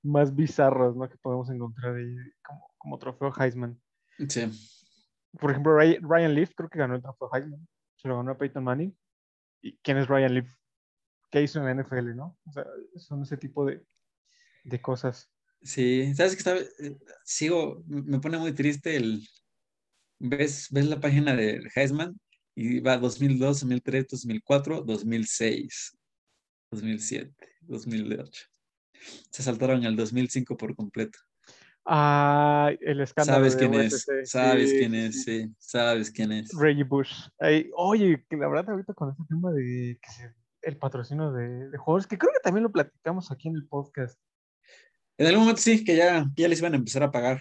más 0.03 0.35
bizarros, 0.35 0.97
¿no? 0.97 1.09
Que 1.09 1.17
podemos 1.17 1.49
encontrar 1.51 1.97
ahí 1.97 2.15
como, 2.45 2.75
como 2.79 2.99
trofeo 2.99 3.33
Heisman. 3.39 3.81
Sí. 4.29 4.51
Por 5.41 5.51
ejemplo, 5.51 5.77
Ryan 5.77 6.35
Leaf 6.35 6.53
creo 6.55 6.69
que 6.69 6.79
ganó 6.79 6.95
el 6.95 7.03
trofeo 7.03 7.31
Heisman. 7.33 7.67
Se 7.97 8.07
lo 8.09 8.17
ganó 8.19 8.33
a 8.33 8.39
Peyton 8.39 8.63
Manning. 8.65 8.97
¿Y 9.63 9.77
quién 9.79 9.97
es 9.99 10.07
Ryan 10.09 10.35
Leaf? 10.35 10.49
¿Qué 11.31 11.43
hizo 11.43 11.59
en 11.59 11.67
la 11.67 11.83
NFL, 11.83 12.15
no? 12.15 12.39
O 12.47 12.53
sea, 12.53 12.65
son 12.97 13.23
ese 13.23 13.37
tipo 13.37 13.65
de, 13.67 13.85
de 14.65 14.81
cosas. 14.81 15.31
Sí, 15.63 16.15
sabes 16.15 16.33
que 16.33 16.39
estaba, 16.39 16.59
eh, 16.59 16.97
sigo, 17.25 17.83
me 17.87 18.21
pone 18.21 18.39
muy 18.39 18.53
triste 18.53 18.97
el, 18.97 19.27
ves, 20.19 20.69
ves 20.71 20.87
la 20.87 21.01
página 21.01 21.35
de 21.35 21.61
Heisman 21.75 22.19
y 22.55 22.81
va 22.81 22.97
2002, 22.97 23.61
2003, 23.61 24.07
2004, 24.09 24.83
2006, 24.83 25.99
2007, 26.71 27.35
2008. 27.63 28.45
Se 29.31 29.43
saltaron 29.43 29.85
al 29.85 29.97
2005 29.97 30.57
por 30.57 30.75
completo. 30.75 31.19
Ah, 31.85 32.71
el 32.81 33.01
escándalo 33.01 33.39
Sabes 33.39 33.55
de 33.55 33.59
quién 33.59 33.75
es, 33.75 33.93
USC. 33.95 34.27
sabes 34.27 34.71
Sí, 34.71 34.77
quién 34.79 34.95
es, 34.95 35.23
sí. 35.23 35.55
sabes 35.59 36.11
quién 36.11 36.33
es. 36.33 36.51
Reggie 36.59 36.85
Bush. 36.85 37.13
Ay, 37.39 37.71
oye, 37.77 38.25
que 38.29 38.37
la 38.37 38.49
verdad 38.49 38.71
ahorita 38.71 38.93
con 38.95 39.11
este 39.11 39.25
tema 39.29 39.53
de 39.53 39.99
que 40.01 40.11
se- 40.11 40.35
el 40.69 40.77
patrocinio 40.77 41.33
de, 41.33 41.69
de 41.71 41.79
jugadores, 41.79 42.07
que 42.07 42.19
creo 42.19 42.33
que 42.33 42.41
también 42.41 42.63
lo 42.65 42.71
platicamos 42.73 43.31
aquí 43.31 43.49
en 43.49 43.57
el 43.57 43.67
podcast, 43.67 44.19
En 45.17 45.27
algún 45.27 45.43
momento 45.43 45.61
sí, 45.63 45.83
que 45.85 45.97
ya, 45.97 46.25
ya 46.37 46.47
les 46.49 46.61
iban 46.61 46.75
a 46.75 46.77
empezar 46.77 47.03
a 47.03 47.11
pagar. 47.11 47.41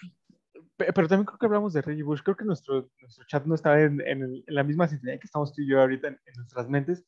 Pe- 0.78 0.91
pero 0.93 1.07
también 1.07 1.25
creo 1.25 1.38
que 1.39 1.45
hablamos 1.45 1.73
de 1.73 1.82
Reggie 1.82 2.03
Bush, 2.03 2.21
creo 2.23 2.36
que 2.38 2.45
nuestro, 2.45 2.89
nuestro 3.01 3.25
chat 3.25 3.45
no 3.45 3.55
estaba 3.55 3.80
en, 3.82 3.99
en 4.01 4.23
el- 4.23 4.43
en 4.47 4.55
la 4.55 4.63
misma 4.63 4.88
sintonía 4.88 5.19
que 5.19 5.25
estamos 5.25 5.53
tú 5.53 5.61
y 5.61 5.69
yo 5.69 5.80
ahorita 5.82 6.07
en, 6.07 6.19
en 6.25 6.34
nuestras 6.36 6.67
mentes, 6.69 7.03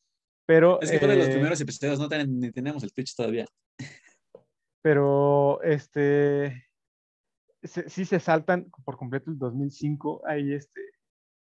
pero, 0.45 0.81
Es 0.81 0.89
que 0.91 0.99
fue 0.99 1.07
de 1.07 1.15
los 1.17 1.27
eh, 1.27 1.31
primeros 1.31 1.61
episodios, 1.61 1.99
no 1.99 2.07
ten- 2.09 2.39
ni 2.39 2.51
tenemos 2.51 2.83
el 2.83 2.91
Twitch 2.93 3.15
todavía. 3.15 3.45
pero 4.81 5.61
este, 5.63 6.65
se- 7.63 7.89
sí 7.89 8.05
se 8.05 8.19
saltan 8.19 8.69
por 8.85 8.97
completo 8.97 9.29
el 9.31 9.37
2005, 9.37 10.23
ahí 10.25 10.53
este, 10.53 10.81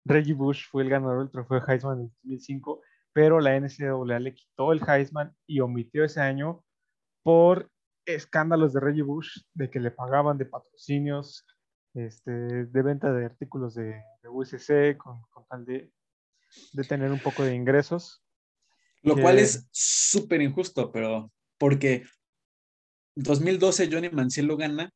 Reggie 0.05 0.35
Bush 0.35 0.65
fue 0.71 0.83
el 0.83 0.91
ganador 0.91 1.19
del 1.21 1.31
trofeo 1.31 1.63
Heisman 1.67 1.99
en 1.99 2.05
el 2.05 2.11
2005, 2.23 2.81
pero 3.13 3.41
la 3.41 3.57
NCAA 3.57 4.19
le 4.21 4.35
quitó 4.35 4.73
el 4.73 4.81
Heisman 4.87 5.35
y 5.47 5.61
omitió 5.61 6.05
ese 6.05 6.21
año 6.21 6.65
por 7.23 7.71
escándalos 8.07 8.73
de 8.73 8.81
Reggie 8.81 9.03
Bush, 9.03 9.43
de 9.55 9.71
que 9.71 9.81
le 9.81 9.91
pagaban 9.91 10.39
de 10.39 10.47
patrocinios, 10.47 11.47
este, 11.95 12.31
de 12.31 12.83
venta 12.83 13.13
de 13.13 13.25
artículos 13.25 13.75
de, 13.75 14.03
de 14.23 14.29
USC, 14.29 14.97
con, 14.97 15.23
con 15.31 15.45
tal 15.47 15.65
de, 15.65 15.93
de 16.73 16.85
tener 16.85 17.11
un 17.13 17.19
poco 17.21 17.45
de 17.45 17.55
ingresos. 17.55 18.23
Lo 19.03 19.15
cual 19.17 19.37
que- 19.37 19.43
es 19.43 19.69
súper 19.73 20.41
injusto, 20.43 20.91
pero 20.93 21.33
porque 21.59 22.05
2012 23.17 23.89
Johnny 23.91 24.09
Manziel 24.11 24.47
lo 24.47 24.57
gana 24.57 24.91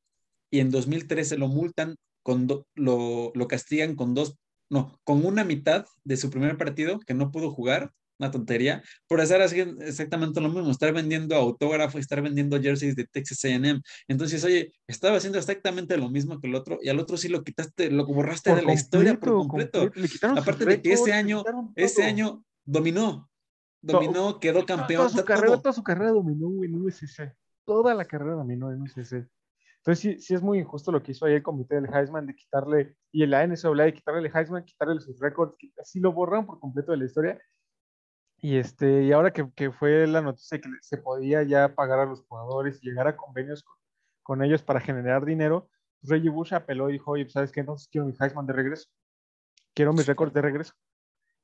y 0.51 0.61
en 0.61 0.71
2013 0.71 1.37
lo 1.39 1.49
multan, 1.49 1.97
con 2.23 2.47
lo, 2.75 3.33
lo 3.35 3.49
castigan 3.49 3.97
con 3.97 4.15
dos, 4.15 4.37
no, 4.71 4.99
con 5.05 5.25
una 5.27 5.45
mitad 5.45 5.85
de 6.05 6.17
su 6.17 6.31
primer 6.31 6.57
partido 6.57 7.01
que 7.01 7.15
no 7.15 7.31
pudo 7.31 7.51
jugar 7.51 7.93
una 8.19 8.31
tontería, 8.31 8.83
por 9.09 9.21
hacer 9.21 9.41
exactamente 9.41 10.41
lo 10.41 10.49
mismo, 10.49 10.71
estar 10.71 10.93
vendiendo 10.93 11.35
autógrafos, 11.35 12.01
estar 12.01 12.23
vendiendo 12.23 12.61
jerseys 12.61 12.97
de 12.97 13.07
Texas 13.07 13.45
AM. 13.45 13.83
Entonces, 14.09 14.45
oye, 14.45 14.73
estaba 14.87 15.17
haciendo 15.17 15.39
exactamente 15.39 15.97
lo 15.97 16.09
mismo 16.09 16.41
que 16.41 16.49
el 16.49 16.55
otro, 16.55 16.79
y 16.81 16.89
al 16.89 17.01
otro 17.01 17.17
sí 17.17 17.29
lo 17.29 17.43
quitaste, 17.43 17.91
lo 17.91 18.07
borraste 18.07 18.55
de 18.55 18.63
la 18.63 18.73
historia 18.73 19.19
por 19.19 19.35
completo. 19.35 19.91
Aparte 20.37 20.65
de 20.65 20.81
que 20.81 20.93
ese 20.93 21.13
año, 21.13 21.43
ese 21.75 22.05
año 22.05 22.45
dominó, 22.65 23.29
dominó, 23.83 24.39
quedó 24.39 24.65
campeón. 24.65 25.09
Toda 25.09 25.21
su, 25.21 25.25
carrera, 25.25 25.57
toda 25.59 25.73
su 25.73 25.83
carrera 25.83 26.13
dominó 26.13 26.65
en 26.65 26.81
USC. 26.81 27.33
Toda 27.65 27.95
la 27.95 28.05
carrera 28.05 28.35
dominó 28.35 28.71
en 28.71 28.83
USC. 28.83 29.27
Entonces 29.79 29.99
sí, 29.99 30.19
sí 30.19 30.35
es 30.35 30.41
muy 30.41 30.61
injusto 30.61 30.91
lo 30.91 31.03
que 31.03 31.13
hizo 31.13 31.27
ahí 31.27 31.35
el 31.35 31.43
comité 31.43 31.75
del 31.75 31.95
Heisman 31.95 32.27
de 32.27 32.35
quitarle, 32.35 32.97
y 33.13 33.23
el 33.23 33.31
NCAA 33.33 33.85
de 33.85 33.93
quitarle 33.93 34.27
el 34.27 34.35
Heisman, 34.35 34.65
quitarle 34.65 34.99
sus 35.01 35.21
récords, 35.21 35.57
así 35.79 36.01
lo 36.01 36.13
borran 36.13 36.47
por 36.47 36.59
completo 36.59 36.93
de 36.93 36.99
la 36.99 37.05
historia 37.05 37.39
y, 38.45 38.59
este, 38.59 39.05
y 39.05 39.13
ahora 39.13 39.33
que, 39.33 39.51
que, 39.57 39.73
fue 39.73 40.07
la 40.07 40.21
noticia 40.21 40.61
que 40.61 40.69
se 40.83 40.99
podía 40.99 41.43
ya 41.45 41.75
pagar 41.75 42.01
a 42.01 42.05
los 42.05 42.21
jugadores 42.27 42.79
y 42.83 42.87
llegar 42.91 43.09
a 43.09 43.17
convenios 43.17 43.65
con, 44.23 44.45
ellos 44.45 44.63
para 44.63 44.81
generar 44.81 45.25
dinero, 45.25 45.71
pues 46.03 46.11
Reggie 46.11 46.29
Bush 46.29 46.53
apeló 46.53 46.91
y 46.91 46.93
dijo, 46.93 47.13
oye, 47.13 47.25
pues, 47.25 47.33
¿sabes 47.33 47.51
qué? 47.51 47.61
Entonces 47.61 47.89
quiero 47.89 48.07
mi 48.07 48.13
Heisman 48.21 48.47
de 48.47 48.53
regreso. 48.53 48.91
Quiero 49.73 49.95
mis 49.95 50.07
récords 50.07 50.35
de 50.35 50.43
regreso. 50.43 50.75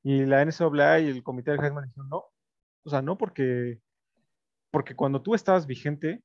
Y 0.03 0.27
la 0.27 0.45
NCAA 0.45 0.99
y 0.99 1.09
el 1.09 1.23
comité 1.23 1.49
del 1.49 1.61
Heisman 1.61 1.85
dijeron, 1.85 2.07
no. 2.07 2.25
O 2.83 2.89
sea, 2.91 3.01
no 3.01 3.17
porque, 3.17 3.81
porque 4.69 4.95
cuando 4.95 5.23
tú 5.23 5.33
estabas 5.33 5.65
vigente, 5.65 6.23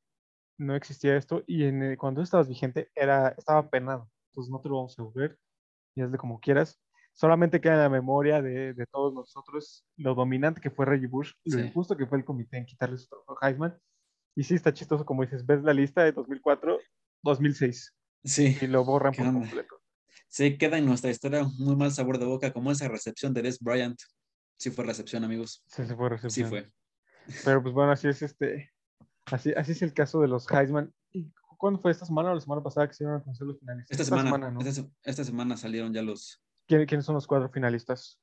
no 0.59 0.77
existía 0.77 1.17
esto. 1.17 1.43
Y 1.47 1.65
en, 1.65 1.97
cuando 1.97 2.21
tú 2.21 2.25
estabas 2.25 2.49
vigente, 2.49 2.91
era, 2.95 3.29
estaba 3.29 3.71
penado. 3.71 4.11
Entonces 4.33 4.53
no 4.53 4.61
te 4.61 4.69
lo 4.69 4.77
vamos 4.77 4.99
a 4.99 5.03
devolver. 5.03 5.39
Y 5.95 6.03
hazle 6.03 6.19
como 6.19 6.39
quieras 6.39 6.79
solamente 7.17 7.61
queda 7.61 7.75
en 7.75 7.81
la 7.81 7.89
memoria 7.89 8.43
de, 8.43 8.75
de, 8.75 8.87
todos 8.87 9.13
nosotros 9.13 9.85
lo 9.97 10.15
dominante 10.15 10.61
que 10.61 10.71
fue 10.71 10.85
Reggie 10.85 11.09
Bush, 11.09 11.33
lo 11.45 11.59
injusto 11.59 11.97
que 11.97 12.07
fue 12.07 12.19
el 12.19 12.25
comité 12.25 12.59
en 12.59 12.67
quitarle 12.67 12.99
su 12.99 13.09
trofeo 13.09 13.39
Heisman. 13.41 13.77
Y 14.37 14.45
sí, 14.45 14.55
está 14.55 14.73
chistoso, 14.73 15.07
como 15.07 15.23
dices, 15.23 15.45
ves 15.47 15.63
la 15.63 15.73
lista 15.73 16.05
de 16.05 16.13
2004, 16.13 16.79
2006. 17.23 17.95
Sí. 18.23 18.59
Y 18.61 18.67
lo 18.67 18.85
borran 18.85 19.15
por 19.15 19.25
completo. 19.25 19.81
Sí, 20.29 20.59
queda 20.59 20.77
en 20.77 20.85
nuestra 20.85 21.11
historia 21.11 21.45
muy 21.59 21.75
mal 21.75 21.91
sabor 21.91 22.19
de 22.19 22.27
boca, 22.27 22.53
como 22.53 22.71
esa 22.71 22.87
recepción 22.89 23.33
de 23.33 23.43
Des 23.43 23.59
Bryant. 23.61 23.99
Sí 24.59 24.71
fue 24.71 24.85
recepción, 24.85 25.25
amigos. 25.25 25.65
Sí, 25.69 25.87
sí 25.87 25.95
fue 25.95 26.11
recepción. 26.11 26.31
Sí 26.31 26.45
fue. 26.45 26.71
Pero 27.45 27.63
pues 27.63 27.75
bueno, 27.75 27.93
así 27.93 28.09
es 28.09 28.21
este, 28.21 28.71
así, 29.25 29.55
así 29.57 29.73
es 29.73 29.81
el 29.81 29.95
caso 29.95 30.21
de 30.21 30.29
los 30.29 30.51
Heisman. 30.51 30.93
¿Y 31.13 31.33
cuándo 31.57 31.81
fue 31.81 31.93
esta 31.93 32.05
semana 32.05 32.31
o 32.31 32.35
la 32.35 32.41
semana 32.41 32.63
pasada 32.63 32.87
que 32.87 32.95
se 32.95 33.05
iban 33.05 33.17
a 33.17 33.23
conocer 33.23 33.47
los 33.47 33.59
finalistas? 33.59 33.99
Esta, 33.99 34.05
semana, 34.05 34.55
esta 35.03 35.25
semana 35.25 35.57
salieron 35.57 35.95
ya 35.95 36.03
los, 36.03 36.43
¿Quiénes 36.67 37.05
son 37.05 37.15
los 37.15 37.27
cuatro 37.27 37.49
finalistas? 37.49 38.19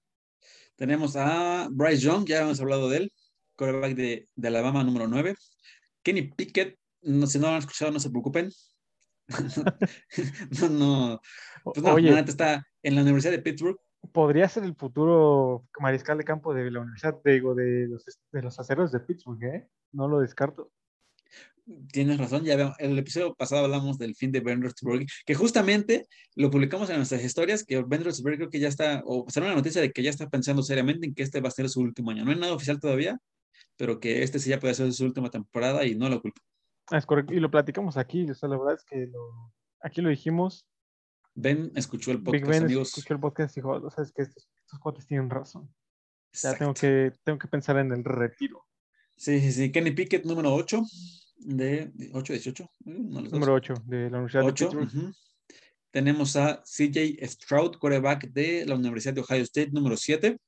Tenemos 0.75 1.15
a 1.15 1.67
Bryce 1.71 2.01
Young, 2.01 2.25
ya 2.25 2.41
hemos 2.41 2.59
hablado 2.59 2.89
de 2.89 2.97
él, 2.97 3.13
quarterback 3.55 3.95
de, 3.95 4.27
de 4.35 4.47
Alabama 4.47 4.83
número 4.83 5.07
9. 5.07 5.35
Kenny 6.03 6.23
Pickett, 6.23 6.77
no, 7.01 7.27
si 7.27 7.39
no 7.39 7.47
lo 7.47 7.53
han 7.53 7.59
escuchado, 7.59 7.91
no 7.91 7.99
se 7.99 8.09
preocupen. 8.09 8.49
no, 10.61 10.69
no. 10.69 11.21
Pues 11.63 11.81
no, 11.81 11.93
Oye, 11.93 12.19
está 12.19 12.65
en 12.81 12.95
la 12.95 13.01
Universidad 13.01 13.31
de 13.31 13.41
Pittsburgh. 13.41 13.77
Podría 14.11 14.49
ser 14.49 14.63
el 14.63 14.75
futuro 14.75 15.65
mariscal 15.79 16.17
de 16.17 16.25
campo 16.25 16.53
de 16.53 16.69
la 16.69 16.81
Universidad, 16.81 17.17
digo, 17.23 17.55
de 17.55 17.87
los, 17.87 18.03
de 18.31 18.41
los 18.41 18.59
aceros 18.59 18.91
de 18.91 18.99
Pittsburgh, 18.99 19.43
¿eh? 19.43 19.69
No 19.93 20.09
lo 20.09 20.19
descarto. 20.19 20.71
Tienes 21.91 22.17
razón, 22.17 22.43
ya 22.43 22.57
veo, 22.57 22.73
el 22.77 22.97
episodio 22.99 23.33
pasado 23.35 23.63
hablamos 23.63 23.97
del 23.97 24.15
fin 24.15 24.33
de 24.33 24.41
Ben 24.41 24.61
Roethlisberger, 24.61 25.07
que 25.25 25.33
justamente 25.33 26.07
lo 26.35 26.51
publicamos 26.51 26.89
en 26.89 26.97
nuestras 26.97 27.23
historias, 27.23 27.63
que 27.63 27.81
Ben 27.81 28.03
Roethlisberger 28.03 28.37
creo 28.37 28.49
que 28.49 28.59
ya 28.59 28.67
está, 28.67 29.01
o 29.05 29.25
salió 29.29 29.47
una 29.47 29.55
noticia 29.55 29.81
de 29.81 29.91
que 29.91 30.03
ya 30.03 30.09
está 30.09 30.29
pensando 30.29 30.61
seriamente 30.61 31.07
en 31.07 31.13
que 31.13 31.23
este 31.23 31.39
va 31.39 31.47
a 31.47 31.51
ser 31.51 31.69
su 31.69 31.79
último 31.79 32.11
año. 32.11 32.25
No 32.25 32.31
hay 32.31 32.37
nada 32.37 32.53
oficial 32.53 32.81
todavía, 32.81 33.17
pero 33.77 34.01
que 34.01 34.23
este 34.23 34.39
sí 34.39 34.49
ya 34.49 34.59
puede 34.59 34.73
ser 34.73 34.91
su 34.91 35.05
última 35.05 35.29
temporada 35.29 35.85
y 35.85 35.95
no 35.95 36.09
lo 36.09 36.21
culpo. 36.21 36.41
Ah, 36.91 36.97
es 36.97 37.05
correcto, 37.05 37.33
y 37.33 37.39
lo 37.39 37.49
platicamos 37.49 37.95
aquí, 37.95 38.29
o 38.29 38.35
sea, 38.35 38.49
la 38.49 38.57
verdad 38.57 38.75
es 38.75 38.83
que 38.83 39.07
lo, 39.07 39.53
aquí 39.79 40.01
lo 40.01 40.09
dijimos. 40.09 40.67
Ben 41.33 41.71
escuchó 41.75 42.11
el 42.11 42.21
podcast, 42.21 42.45
ben 42.45 42.63
amigos. 42.63 42.89
escuchó 42.89 43.13
el 43.13 43.19
podcast 43.21 43.55
y 43.55 43.61
dijo, 43.61 43.71
o 43.71 43.89
sea, 43.89 44.03
es 44.03 44.11
que 44.11 44.23
estos, 44.23 44.49
estos 44.65 44.79
cuates 44.79 45.07
tienen 45.07 45.29
razón. 45.29 45.73
Ya 46.33 46.57
tengo 46.57 46.73
que, 46.73 47.13
tengo 47.23 47.39
que 47.39 47.47
pensar 47.47 47.77
en 47.77 47.93
el 47.93 48.03
retiro. 48.03 48.65
Sí, 49.15 49.39
sí, 49.39 49.51
sí. 49.51 49.71
Kenny 49.71 49.91
Pickett, 49.91 50.25
número 50.25 50.53
8 50.53 50.81
de 51.45 51.91
8, 52.13 52.33
18. 52.33 52.71
Número 52.85 53.53
8 53.53 53.73
de 53.85 54.09
la 54.09 54.17
Universidad 54.17 54.45
8, 54.45 54.69
de 54.69 54.77
Pittsburgh. 54.77 55.13
Tenemos 55.91 56.35
a 56.35 56.63
CJ 56.63 57.23
Stroud, 57.27 57.77
quarterback 57.77 58.31
de 58.31 58.65
la 58.65 58.75
Universidad 58.75 59.13
de 59.13 59.21
Ohio 59.21 59.43
State, 59.43 59.71
número 59.71 59.95
7. 59.95 60.39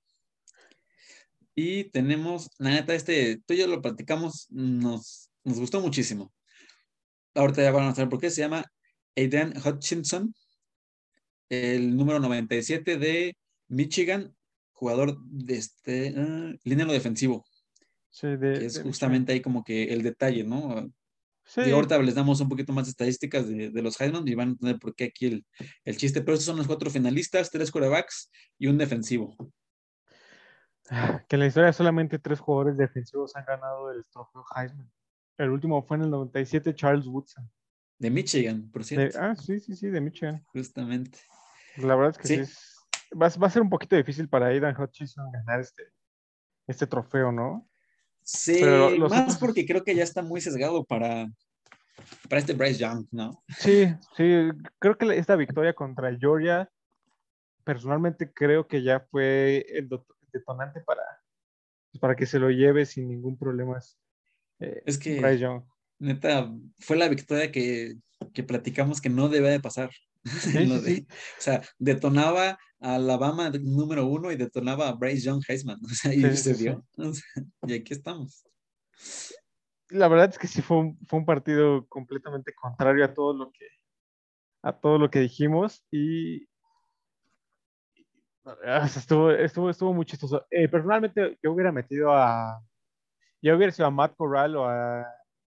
Y 1.53 1.85
tenemos, 1.91 2.49
la 2.57 2.71
neta, 2.71 2.95
este, 2.95 3.41
tú 3.45 3.53
y 3.53 3.57
yo 3.57 3.67
lo 3.67 3.81
platicamos, 3.81 4.47
nos, 4.49 5.29
nos 5.43 5.59
gustó 5.59 5.79
muchísimo. 5.79 6.33
Ahorita 7.35 7.61
ya 7.61 7.71
van 7.71 7.87
a 7.87 7.95
saber 7.95 8.09
por 8.09 8.19
qué. 8.19 8.29
Se 8.29 8.41
llama 8.41 8.65
Aidan 9.15 9.53
Hutchinson, 9.57 10.33
el 11.49 11.95
número 11.95 12.19
97 12.19 12.97
de 12.97 13.37
Michigan, 13.67 14.35
jugador 14.73 15.17
de 15.25 15.57
este, 15.57 16.11
uh, 16.19 16.57
línea 16.63 16.85
defensivo. 16.85 17.45
Sí, 18.15 18.27
de, 18.37 18.65
es 18.65 18.81
justamente 18.81 19.33
ahí 19.33 19.41
como 19.41 19.61
que 19.61 19.91
el 19.91 20.01
detalle, 20.01 20.45
¿no? 20.45 20.89
Sí. 21.43 21.63
Y 21.65 21.71
ahorita 21.71 21.99
les 21.99 22.15
damos 22.15 22.39
un 22.39 22.47
poquito 22.47 22.71
más 22.71 22.85
de 22.85 22.91
estadísticas 22.91 23.45
de, 23.45 23.71
de, 23.71 23.81
los 23.81 23.99
Heisman 23.99 24.25
y 24.25 24.35
van 24.35 24.47
a 24.47 24.51
entender 24.51 24.79
por 24.79 24.95
qué 24.95 25.03
aquí 25.05 25.25
el, 25.25 25.45
el 25.83 25.97
chiste. 25.97 26.21
Pero 26.21 26.35
estos 26.35 26.45
son 26.45 26.55
los 26.55 26.65
cuatro 26.65 26.89
finalistas, 26.89 27.51
tres 27.51 27.69
quarterbacks 27.69 28.31
y 28.57 28.67
un 28.67 28.77
defensivo. 28.77 29.35
Ah, 30.89 31.25
que 31.27 31.35
en 31.35 31.41
la 31.41 31.47
historia 31.47 31.73
solamente 31.73 32.17
tres 32.17 32.39
jugadores 32.39 32.77
defensivos 32.77 33.35
han 33.35 33.43
ganado 33.43 33.91
el 33.91 34.05
trofeo 34.05 34.45
Heisman. 34.55 34.89
El 35.37 35.49
último 35.49 35.83
fue 35.83 35.97
en 35.97 36.03
el 36.03 36.09
97, 36.11 36.73
Charles 36.73 37.07
Woodson. 37.07 37.51
De 37.99 38.09
Michigan, 38.09 38.71
por 38.71 38.85
cierto. 38.85 39.19
ah, 39.19 39.35
sí, 39.35 39.59
sí, 39.59 39.75
sí, 39.75 39.89
de 39.89 39.99
Michigan. 39.99 40.41
Justamente. 40.53 41.19
La 41.75 41.97
verdad 41.97 42.11
es 42.11 42.17
que 42.17 42.27
sí. 42.29 42.33
es, 42.35 42.77
va, 43.11 43.27
va, 43.27 43.47
a 43.47 43.49
ser 43.49 43.61
un 43.61 43.69
poquito 43.69 43.97
difícil 43.97 44.29
para 44.29 44.45
Aidan 44.45 44.81
Hutchinson 44.81 45.29
ganar 45.33 45.59
este, 45.59 45.83
este 46.65 46.87
trofeo, 46.87 47.33
¿no? 47.33 47.67
Sí, 48.27 48.59
más 48.97 49.37
porque 49.37 49.67
creo 49.67 49.83
que 49.83 49.93
ya 49.93 50.03
está 50.03 50.23
muy 50.23 50.41
sesgado 50.41 50.83
para, 50.83 51.29
para 52.27 52.39
este 52.39 52.53
Bryce 52.53 52.79
Young, 52.79 53.05
¿no? 53.11 53.43
Sí, 53.59 53.85
sí, 54.17 54.49
creo 54.79 54.97
que 54.97 55.15
esta 55.15 55.35
victoria 55.35 55.73
contra 55.73 56.17
Georgia, 56.17 56.67
personalmente 57.63 58.33
creo 58.33 58.67
que 58.67 58.81
ya 58.81 58.99
fue 59.11 59.63
el 59.69 59.87
detonante 60.33 60.81
para, 60.81 61.03
pues, 61.91 62.01
para 62.01 62.15
que 62.15 62.25
se 62.25 62.39
lo 62.39 62.49
lleve 62.49 62.87
sin 62.87 63.07
ningún 63.07 63.37
problema. 63.37 63.79
Eh, 64.59 64.81
es 64.87 64.97
que, 64.97 65.21
Bryce 65.21 65.37
Young. 65.37 65.61
neta, 65.99 66.51
fue 66.79 66.97
la 66.97 67.07
victoria 67.07 67.51
que, 67.51 67.93
que 68.33 68.41
platicamos 68.41 69.01
que 69.01 69.09
no 69.09 69.29
debe 69.29 69.51
de 69.51 69.59
pasar. 69.59 69.91
O 71.37 71.41
sea, 71.41 71.61
detonaba 71.77 72.57
Alabama 72.79 73.49
número 73.49 74.05
uno 74.05 74.31
y 74.31 74.35
detonaba 74.35 74.89
a 74.89 74.93
Bryce 74.93 75.25
Young 75.25 75.43
Heisman. 75.47 75.79
O 75.83 75.89
sea, 75.89 76.13
y 76.13 76.37
se 76.37 76.53
dio. 76.53 76.85
y 77.67 77.73
aquí 77.73 77.93
estamos. 77.93 78.45
La 79.89 80.07
verdad 80.07 80.29
es 80.29 80.39
que 80.39 80.47
sí 80.47 80.61
fue 80.61 80.77
un, 80.77 80.99
fue 81.07 81.19
un 81.19 81.25
partido 81.25 81.85
completamente 81.87 82.53
contrario 82.53 83.05
a 83.05 83.13
todo 83.13 83.33
lo 83.33 83.51
que 83.51 83.67
a 84.63 84.73
todo 84.73 84.97
lo 84.97 85.11
que 85.11 85.19
dijimos 85.19 85.85
y 85.91 86.47
estuvo, 88.97 89.31
estuvo, 89.31 89.69
estuvo 89.69 89.93
muy 89.93 90.05
chistoso. 90.05 90.45
Eh, 90.49 90.67
personalmente, 90.67 91.37
yo 91.41 91.51
hubiera 91.51 91.71
metido 91.71 92.11
a. 92.13 92.61
Yo 93.41 93.55
hubiera 93.55 93.71
sido 93.71 93.87
a 93.87 93.91
Matt 93.91 94.15
Corral 94.15 94.55
o 94.55 94.65
a 94.65 95.05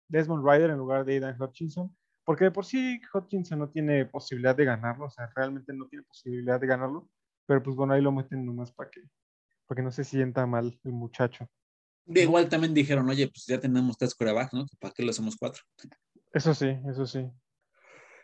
Desmond 0.08 0.44
Ryder 0.44 0.70
en 0.70 0.78
lugar 0.78 1.04
de 1.04 1.14
Aidan 1.14 1.40
Hutchinson. 1.40 1.94
Porque 2.24 2.44
de 2.44 2.50
por 2.50 2.64
sí 2.64 3.00
Hutchinson 3.12 3.58
no 3.58 3.70
tiene 3.70 4.06
posibilidad 4.06 4.54
de 4.54 4.64
ganarlo, 4.64 5.06
o 5.06 5.10
sea, 5.10 5.30
realmente 5.34 5.72
no 5.72 5.86
tiene 5.88 6.04
posibilidad 6.04 6.60
de 6.60 6.66
ganarlo, 6.66 7.08
pero 7.46 7.62
pues 7.62 7.76
bueno, 7.76 7.94
ahí 7.94 8.02
lo 8.02 8.12
meten 8.12 8.44
nomás 8.44 8.72
para 8.72 8.90
que, 8.90 9.02
para 9.66 9.76
que 9.76 9.82
no 9.82 9.90
se 9.90 10.04
sienta 10.04 10.46
mal 10.46 10.78
el 10.84 10.92
muchacho. 10.92 11.48
igual 12.06 12.48
también 12.48 12.74
dijeron, 12.74 13.08
oye, 13.08 13.26
pues 13.28 13.46
ya 13.46 13.58
tenemos 13.58 13.96
tres 13.96 14.14
corebacks, 14.14 14.52
¿no? 14.52 14.66
¿Para 14.78 14.94
qué 14.94 15.02
lo 15.02 15.10
hacemos 15.10 15.36
cuatro? 15.36 15.62
Eso 16.32 16.54
sí, 16.54 16.78
eso 16.88 17.06
sí. 17.06 17.28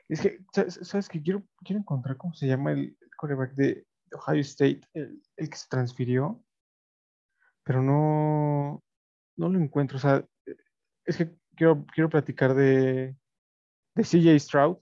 Es 0.09 0.21
que, 0.21 0.39
¿sabes 0.71 1.09
qué? 1.09 1.21
Quiero, 1.21 1.43
quiero 1.65 1.81
encontrar 1.81 2.17
cómo 2.17 2.35
se 2.35 2.47
llama 2.47 2.73
el 2.73 2.97
coreback 3.17 3.55
de 3.55 3.87
Ohio 4.13 4.41
State, 4.43 4.83
el, 4.95 5.21
el, 5.37 5.51
que 5.51 5.57
se 5.57 5.67
transfirió, 5.69 6.45
pero 7.65 7.83
no, 7.83 8.85
no 9.37 9.49
lo 9.49 9.59
encuentro. 9.59 9.97
O 9.97 10.01
sea, 10.01 10.25
es 11.05 11.17
que 11.17 11.37
quiero, 11.57 11.85
quiero 11.87 12.09
platicar 12.09 12.55
de, 12.55 13.17
de 13.97 14.05
CJ 14.05 14.39
Stroud, 14.39 14.77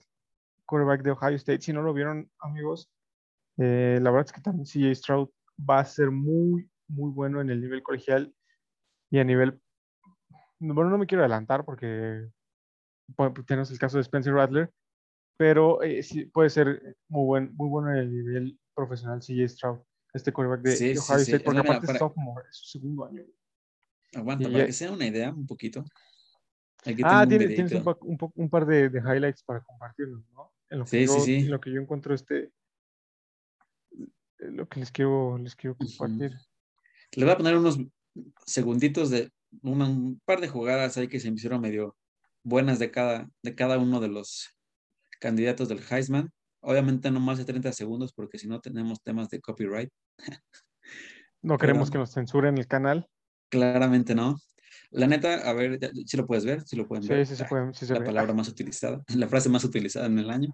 quarterback 0.65 1.01
de 1.01 1.11
Ohio 1.11 1.35
State. 1.37 1.61
Si 1.61 1.73
no 1.73 1.81
lo 1.81 1.93
vieron, 1.93 2.29
amigos, 2.39 2.91
eh, 3.57 3.97
la 4.01 4.11
verdad 4.11 4.27
es 4.27 4.33
que 4.33 4.41
también 4.41 4.65
CJ 4.65 4.93
Stroud 4.95 5.29
va 5.57 5.79
a 5.79 5.85
ser 5.85 6.11
muy, 6.11 6.69
muy 6.87 7.11
bueno 7.11 7.39
en 7.41 7.49
el 7.49 7.61
nivel 7.61 7.81
colegial 7.81 8.33
y 9.09 9.19
a 9.19 9.23
nivel. 9.23 9.59
Bueno, 10.59 10.89
no 10.89 10.97
me 10.97 11.07
quiero 11.07 11.23
adelantar 11.23 11.63
porque 11.65 12.27
tenemos 13.47 13.71
el 13.71 13.79
caso 13.79 13.97
de 13.97 14.01
Spencer 14.01 14.33
Rattler, 14.33 14.71
pero 15.37 15.81
eh, 15.81 16.03
sí 16.03 16.25
puede 16.25 16.49
ser 16.49 16.97
muy, 17.07 17.25
buen, 17.25 17.55
muy 17.55 17.69
bueno 17.69 17.91
en 17.91 17.97
el 17.97 18.11
nivel 18.11 18.59
profesional 18.73 19.21
CJ 19.21 19.47
Stroud, 19.47 19.79
este 20.13 20.33
quarterback 20.33 20.61
de, 20.63 20.75
Sí, 20.75 20.97
Ohio 20.97 21.19
sí. 21.19 21.31
State, 21.31 21.43
porque 21.43 21.55
la- 21.55 21.61
aparte 21.61 21.85
para- 21.87 21.97
es 21.97 21.99
sophomore, 21.99 22.45
es 22.49 22.57
su 22.57 22.79
segundo 22.79 23.05
año. 23.05 23.23
Aguanta, 24.13 24.43
Y 24.43 24.47
para 24.51 24.59
ya- 24.59 24.65
que 24.65 24.73
sea 24.73 24.91
una 24.91 25.05
idea, 25.07 25.31
un 25.31 25.45
poquito. 25.45 25.85
Aquí 26.85 27.01
Ah, 27.03 27.23
un 27.23 27.29
tienes 27.29 27.71
un, 27.73 27.83
pa- 27.83 27.97
un, 28.35 28.49
par 28.49 28.65
de, 28.65 28.89
de 28.89 28.99
highlights 28.99 29.43
para 29.43 29.61
compartirnos, 29.61 30.23
¿no? 30.31 30.51
En 30.69 30.79
lo 30.79 30.85
que, 30.85 30.89
Sí, 30.91 31.05
yo, 31.05 31.19
sí. 31.19 31.35
En 31.35 31.51
lo 31.51 31.59
que 31.59 31.71
yo 31.71 31.81
encuentro 31.81 32.13
este, 32.13 32.51
lo 34.39 34.67
que 34.67 34.79
les 34.79 34.91
quiero, 34.91 35.37
les 35.37 35.55
quiero 35.55 35.75
compartir. 35.77 36.31
Le 37.13 37.23
voy 37.25 37.33
a 37.33 37.37
poner 37.37 37.57
unos 37.57 37.79
segunditos 38.45 39.09
de 39.09 39.31
un 39.61 40.21
par 40.25 40.41
de 40.41 40.47
jugadas 40.49 40.97
ahí 40.97 41.07
que 41.07 41.19
se 41.19 41.29
me 41.29 41.35
hicieron 41.35 41.61
medio 41.61 41.95
buenas 42.43 42.77
de 42.79 42.91
cada, 42.91 43.27
de 43.41 43.55
cada 43.55 43.77
uno 43.77 43.99
de 43.99 44.09
los 44.09 44.49
candidatos 45.19 45.69
del 45.69 45.79
Heisman. 45.89 46.31
Obviamente 46.61 47.09
no 47.11 47.19
más 47.19 47.37
de 47.37 47.45
30 47.45 47.71
segundos 47.73 48.11
porque 48.13 48.37
si 48.37 48.47
no 48.47 48.59
tenemos 48.59 49.01
temas 49.01 49.29
de 49.29 49.39
copyright. 49.39 49.89
No 51.41 51.57
queremos 51.57 51.89
Pero- 51.89 51.91
que 51.93 51.97
nos 51.99 52.13
censuren 52.13 52.57
el 52.57 52.67
canal. 52.67 53.07
Claramente 53.49 54.15
no. 54.15 54.35
La 54.95 55.07
neta, 55.07 55.47
a 55.49 55.53
ver, 55.53 55.77
si 56.05 56.17
lo 56.17 56.25
puedes 56.25 56.45
ver, 56.45 56.61
si 56.61 56.75
lo 56.75 56.87
pueden 56.87 57.03
Sí, 57.03 57.13
ver. 57.13 57.25
sí, 57.25 57.35
se 57.35 57.43
Ah, 57.43 57.49
puede, 57.49 57.73
sí 57.73 57.85
se 57.85 57.93
la 57.93 57.99
ve. 57.99 58.05
palabra 58.05 58.33
más 58.33 58.47
utilizada, 58.47 59.03
la 59.15 59.27
frase 59.27 59.49
más 59.49 59.63
utilizada 59.63 60.05
en 60.07 60.19
el 60.19 60.29
año. 60.29 60.49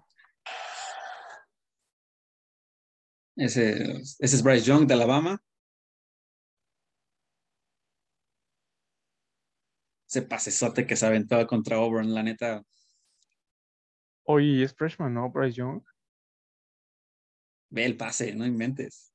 Ese, 3.36 3.98
ese 4.00 4.36
es 4.36 4.42
Bryce 4.42 4.64
Young 4.66 4.86
de 4.86 4.94
Alabama. 4.94 5.38
Ese 10.08 10.22
pasesote 10.22 10.86
que 10.86 10.96
se 10.96 11.06
aventó 11.06 11.46
contra 11.46 11.76
Auburn, 11.76 12.12
la 12.12 12.22
neta. 12.22 12.62
Hoy 14.24 14.62
es 14.62 14.74
freshman, 14.74 15.14
¿no? 15.14 15.30
Bryce 15.30 15.56
Young. 15.58 15.82
Ve 17.70 17.84
el 17.86 17.96
pase, 17.96 18.34
no 18.36 18.46
inventes. 18.46 19.12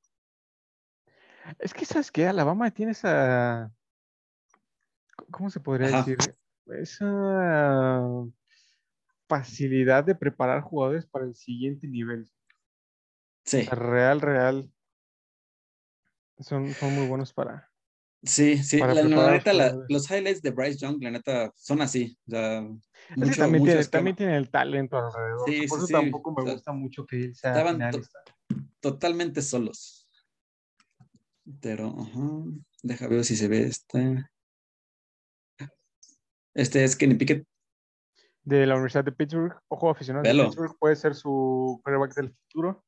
Es 1.58 1.72
que, 1.72 1.84
¿sabes 1.84 2.10
qué? 2.10 2.26
Alabama 2.26 2.70
tiene 2.70 2.92
esa. 2.92 3.72
¿Cómo 5.30 5.50
se 5.50 5.60
podría 5.60 5.88
Ajá. 5.88 5.98
decir? 5.98 6.18
Esa 6.66 8.02
facilidad 9.28 10.04
de 10.04 10.14
preparar 10.14 10.62
jugadores 10.62 11.06
para 11.06 11.24
el 11.24 11.34
siguiente 11.34 11.86
nivel. 11.86 12.30
Sí, 13.44 13.62
Real, 13.62 14.20
real. 14.20 14.70
Son, 16.40 16.72
son 16.74 16.94
muy 16.94 17.04
buenos 17.06 17.32
para. 17.32 17.70
sí, 18.22 18.58
sí. 18.62 18.78
Para 18.78 18.94
La, 18.94 19.02
la 19.02 19.32
neta, 19.32 19.52
la- 19.52 19.76
los 19.88 20.10
highlights 20.10 20.42
de 20.42 20.50
Bryce 20.50 20.78
Young, 20.78 21.02
la 21.02 21.10
neta, 21.10 21.52
son 21.56 21.80
así. 21.82 22.16
O 22.26 22.30
sea, 22.30 22.68
también, 23.36 23.64
tiene, 23.64 23.84
también 23.84 24.16
tiene 24.16 24.36
el 24.36 24.50
talento 24.50 24.98
alrededor. 24.98 25.44
Sí, 25.46 25.66
Por 25.66 25.80
sí, 25.80 25.92
eso 25.92 26.00
tampoco 26.00 26.30
me 26.32 26.42
O 26.42 26.44
sea, 26.44 26.54
gusta 26.54 26.72
mucho 26.72 27.06
que 27.06 27.16
él 27.16 27.34
sea 27.34 27.58
estaban 27.58 27.78
to- 27.90 28.02
totalmente 28.80 29.42
solos. 29.42 30.08
Pero, 31.60 31.94
ajá, 31.98 32.20
deja 32.82 33.08
ver 33.08 33.24
si 33.24 33.34
se 33.34 33.48
ve 33.48 33.62
este. 33.62 34.24
Este 36.54 36.84
es 36.84 36.96
Kenny 36.96 37.14
Pickett. 37.14 37.46
De 38.42 38.66
la 38.66 38.74
Universidad 38.74 39.04
de 39.04 39.12
Pittsburgh. 39.12 39.54
Ojo, 39.68 39.90
aficionado 39.90 40.22
de. 40.22 40.44
Pittsburgh. 40.44 40.76
Puede 40.78 40.96
ser 40.96 41.14
su 41.14 41.80
quarterback 41.84 42.14
del 42.14 42.34
futuro. 42.34 42.84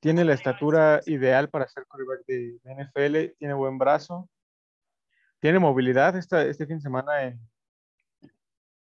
Tiene 0.00 0.24
la 0.24 0.34
estatura 0.34 1.00
ideal 1.06 1.48
para 1.50 1.68
ser 1.68 1.86
quarterback 1.86 2.24
de, 2.26 2.58
NFL. 2.64 3.36
Tiene 3.38 3.54
buen 3.54 3.78
brazo. 3.78 4.28
Tiene 5.40 5.58
movilidad. 5.58 6.16
Esta, 6.16 6.44
este 6.44 6.66
fin 6.66 6.76
de 6.76 6.82
semana 6.82 7.22
en, 7.24 7.40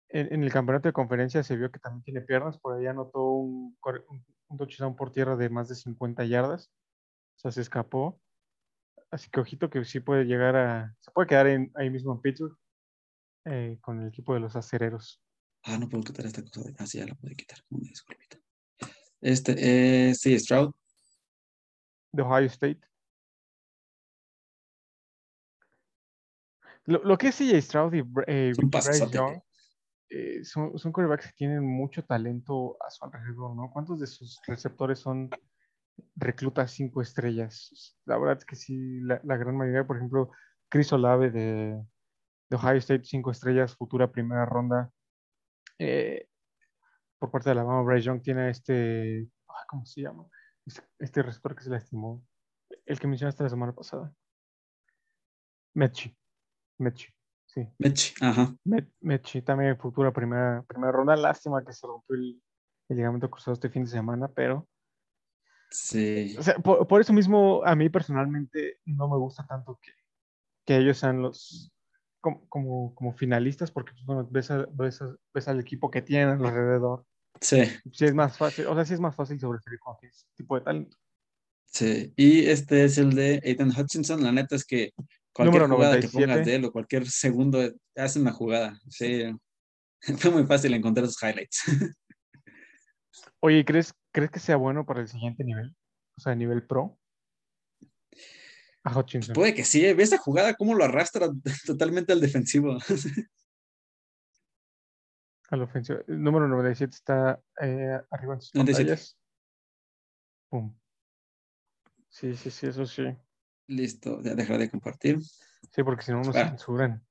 en, 0.09 0.33
en 0.33 0.43
el 0.43 0.51
campeonato 0.51 0.87
de 0.87 0.93
conferencia 0.93 1.43
se 1.43 1.55
vio 1.57 1.71
que 1.71 1.79
también 1.79 2.03
tiene 2.03 2.21
piernas. 2.21 2.59
Por 2.59 2.77
ahí 2.77 2.85
anotó 2.85 3.23
un, 3.31 3.75
un, 4.09 4.25
un 4.47 4.57
touchdown 4.57 4.95
por 4.95 5.11
tierra 5.11 5.35
de 5.35 5.49
más 5.49 5.67
de 5.69 5.75
50 5.75 6.25
yardas. 6.25 6.71
O 7.35 7.39
sea, 7.39 7.51
se 7.51 7.61
escapó. 7.61 8.19
Así 9.09 9.29
que 9.29 9.39
ojito 9.39 9.69
que 9.69 9.83
sí 9.85 9.99
puede 9.99 10.25
llegar 10.25 10.55
a... 10.55 10.95
Se 10.99 11.11
puede 11.11 11.27
quedar 11.27 11.47
en- 11.47 11.71
ahí 11.75 11.89
mismo 11.89 12.13
en 12.13 12.21
Pittsburgh 12.21 12.57
eh, 13.45 13.77
con 13.81 14.01
el 14.01 14.07
equipo 14.07 14.33
de 14.33 14.39
los 14.39 14.55
acereros. 14.55 15.21
Ah, 15.63 15.77
no 15.77 15.87
puedo 15.89 16.03
quitar 16.03 16.25
esta 16.25 16.41
cosa. 16.41 16.61
de- 16.61 16.75
Ah, 16.77 16.85
sí, 16.85 16.97
ya 16.99 17.05
la 17.05 17.15
puedo 17.15 17.33
quitar. 17.35 17.59
Una 17.69 17.87
disculpita. 17.89 18.37
Este 19.21 20.09
es, 20.09 20.19
sí, 20.19 20.37
Stroud. 20.39 20.73
de 22.11 22.21
Ohio 22.21 22.47
State. 22.47 22.81
Lo, 26.85 27.03
lo 27.03 27.17
que 27.17 27.29
es 27.29 27.35
CJ 27.35 27.61
Stroud 27.61 27.93
y, 27.93 28.03
eh, 28.27 28.53
Bryce. 28.61 29.09
Young 29.09 29.39
eh, 30.09 30.43
son, 30.43 30.77
son 30.77 30.91
quarterbacks 30.91 31.27
que 31.27 31.33
tienen 31.33 31.63
mucho 31.65 32.03
talento 32.03 32.77
a 32.85 32.89
su 32.91 33.05
alrededor, 33.05 33.55
¿no? 33.55 33.71
¿Cuántos 33.71 33.99
de 33.99 34.07
sus 34.07 34.39
receptores 34.45 34.99
son 34.99 35.29
reclutas 36.15 36.71
cinco 36.71 37.01
estrellas? 37.01 37.95
La 38.05 38.17
verdad 38.17 38.37
es 38.37 38.45
que 38.45 38.55
sí, 38.55 38.99
la, 39.01 39.21
la 39.23 39.37
gran 39.37 39.55
mayoría, 39.55 39.87
por 39.87 39.95
ejemplo, 39.97 40.31
Chris 40.69 40.91
Olave 40.91 41.31
de, 41.31 41.81
de 42.53 42.57
Ohio 42.57 42.77
State, 42.77 43.03
cinco 43.05 43.31
estrellas, 43.31 43.75
futura 43.75 44.11
primera 44.11 44.45
ronda. 44.45 44.91
Eh, 45.79 46.27
por 47.19 47.31
parte 47.31 47.49
de 47.49 47.51
Alabama, 47.53 47.81
Bryce 47.81 48.05
Young 48.05 48.21
tiene 48.21 48.49
este, 48.49 49.19
ay, 49.47 49.65
¿cómo 49.67 49.85
se 49.85 50.01
llama? 50.01 50.27
Este, 50.65 50.81
este 50.99 51.23
receptor 51.23 51.55
que 51.55 51.63
se 51.63 51.69
lastimó, 51.71 52.23
el 52.85 52.99
que 52.99 53.07
mencionaste 53.07 53.43
la 53.43 53.49
semana 53.49 53.73
pasada. 53.73 54.13
Mechi. 55.73 56.15
Mechi, 56.77 57.07
sí. 57.47 57.67
Mitch. 57.79 58.13
Ajá. 58.21 58.55
Met- 58.65 58.93
Mechi 59.01 59.41
también 59.41 59.77
futura 59.77 60.11
primera, 60.11 60.63
primera 60.67 60.91
ronda. 60.91 61.15
Lástima 61.15 61.63
que 61.65 61.73
se 61.73 61.87
rompió 61.87 62.15
el, 62.15 62.41
el 62.89 62.97
ligamento 62.97 63.29
cruzado 63.29 63.53
este 63.53 63.69
fin 63.69 63.83
de 63.85 63.89
semana, 63.89 64.27
pero 64.27 64.67
Sí. 65.71 66.35
o 66.37 66.43
sea, 66.43 66.55
por, 66.59 66.85
por 66.85 67.01
eso 67.01 67.13
mismo 67.13 67.63
a 67.65 67.75
mí 67.75 67.89
personalmente 67.89 68.79
no 68.85 69.07
me 69.09 69.17
gusta 69.17 69.43
tanto 69.47 69.79
que, 69.81 69.91
que 70.67 70.77
ellos 70.77 70.99
sean 70.99 71.19
los 71.23 71.72
como, 72.23 72.47
como, 72.47 72.95
como 72.95 73.11
finalistas, 73.13 73.69
porque 73.69 73.91
pues, 73.91 74.05
bueno, 74.05 74.25
ves, 74.31 74.49
a- 74.49 74.65
ves, 74.71 75.01
a- 75.01 75.15
ves 75.33 75.47
al 75.49 75.59
equipo 75.59 75.91
que 75.91 76.01
tienen 76.01 76.29
alrededor. 76.29 77.05
Sí. 77.41 77.63
Sí 77.91 78.05
es 78.05 78.13
más 78.15 78.37
fácil, 78.37 78.65
o 78.67 78.73
sea, 78.73 78.85
sí 78.85 78.93
es 78.93 78.99
más 79.01 79.13
fácil 79.15 79.37
sobresalir 79.39 79.77
con 79.79 79.97
ese 80.01 80.25
tipo 80.35 80.55
de 80.55 80.61
talento. 80.61 80.97
Sí. 81.65 82.13
Y 82.15 82.45
este 82.45 82.85
es 82.85 82.97
el 82.97 83.13
de 83.13 83.41
Aidan 83.43 83.71
Hutchinson. 83.77 84.23
La 84.23 84.31
neta 84.31 84.55
es 84.55 84.63
que 84.63 84.93
cualquier 85.33 85.63
Número 85.63 85.75
jugada 85.75 85.95
que 85.99 86.07
97. 86.07 86.31
pongas 86.31 86.45
de 86.45 86.55
él 86.55 86.65
o 86.65 86.71
cualquier 86.71 87.07
segundo 87.07 87.59
hace 87.95 88.19
una 88.21 88.31
jugada. 88.31 88.79
Sí. 88.89 89.23
Fue 90.17 90.31
muy 90.31 90.45
fácil 90.45 90.73
encontrar 90.73 91.05
esos 91.05 91.21
highlights. 91.21 91.63
Oye, 93.41 93.65
¿crees, 93.65 93.93
¿crees 94.13 94.31
que 94.31 94.39
sea 94.39 94.55
bueno 94.55 94.85
para 94.85 95.01
el 95.01 95.07
siguiente 95.09 95.43
nivel? 95.43 95.75
O 96.17 96.21
sea, 96.21 96.35
nivel 96.35 96.65
pro. 96.65 96.97
A 98.85 98.97
Hutchinson. 98.97 99.33
Puede 99.33 99.53
que 99.53 99.63
sí. 99.63 99.85
¿eh? 99.85 99.93
Ve 99.93 100.03
esa 100.03 100.17
jugada, 100.17 100.53
cómo 100.55 100.73
lo 100.75 100.83
arrastra 100.83 101.29
totalmente 101.65 102.11
al 102.13 102.21
defensivo. 102.21 102.77
Al 105.49 105.61
ofensivo. 105.61 105.99
El 106.07 106.21
número 106.23 106.47
97 106.47 106.95
está 106.95 107.39
eh, 107.61 107.99
arriba 108.09 108.33
en 108.33 108.41
sus 108.41 108.55
97. 108.55 108.89
pantallas. 108.89 109.17
Pum. 110.49 110.75
Sí, 112.09 112.35
sí, 112.35 112.49
sí, 112.49 112.67
eso 112.67 112.85
sí. 112.85 113.03
Listo, 113.67 114.19
ya 114.23 114.33
dejaré 114.35 114.59
de 114.59 114.71
compartir. 114.71 115.19
Sí, 115.21 115.83
porque 115.83 116.03
si 116.03 116.11
no 116.11 116.21
nos 116.23 116.35
Ah. 116.35 116.49
censuran. 116.49 117.05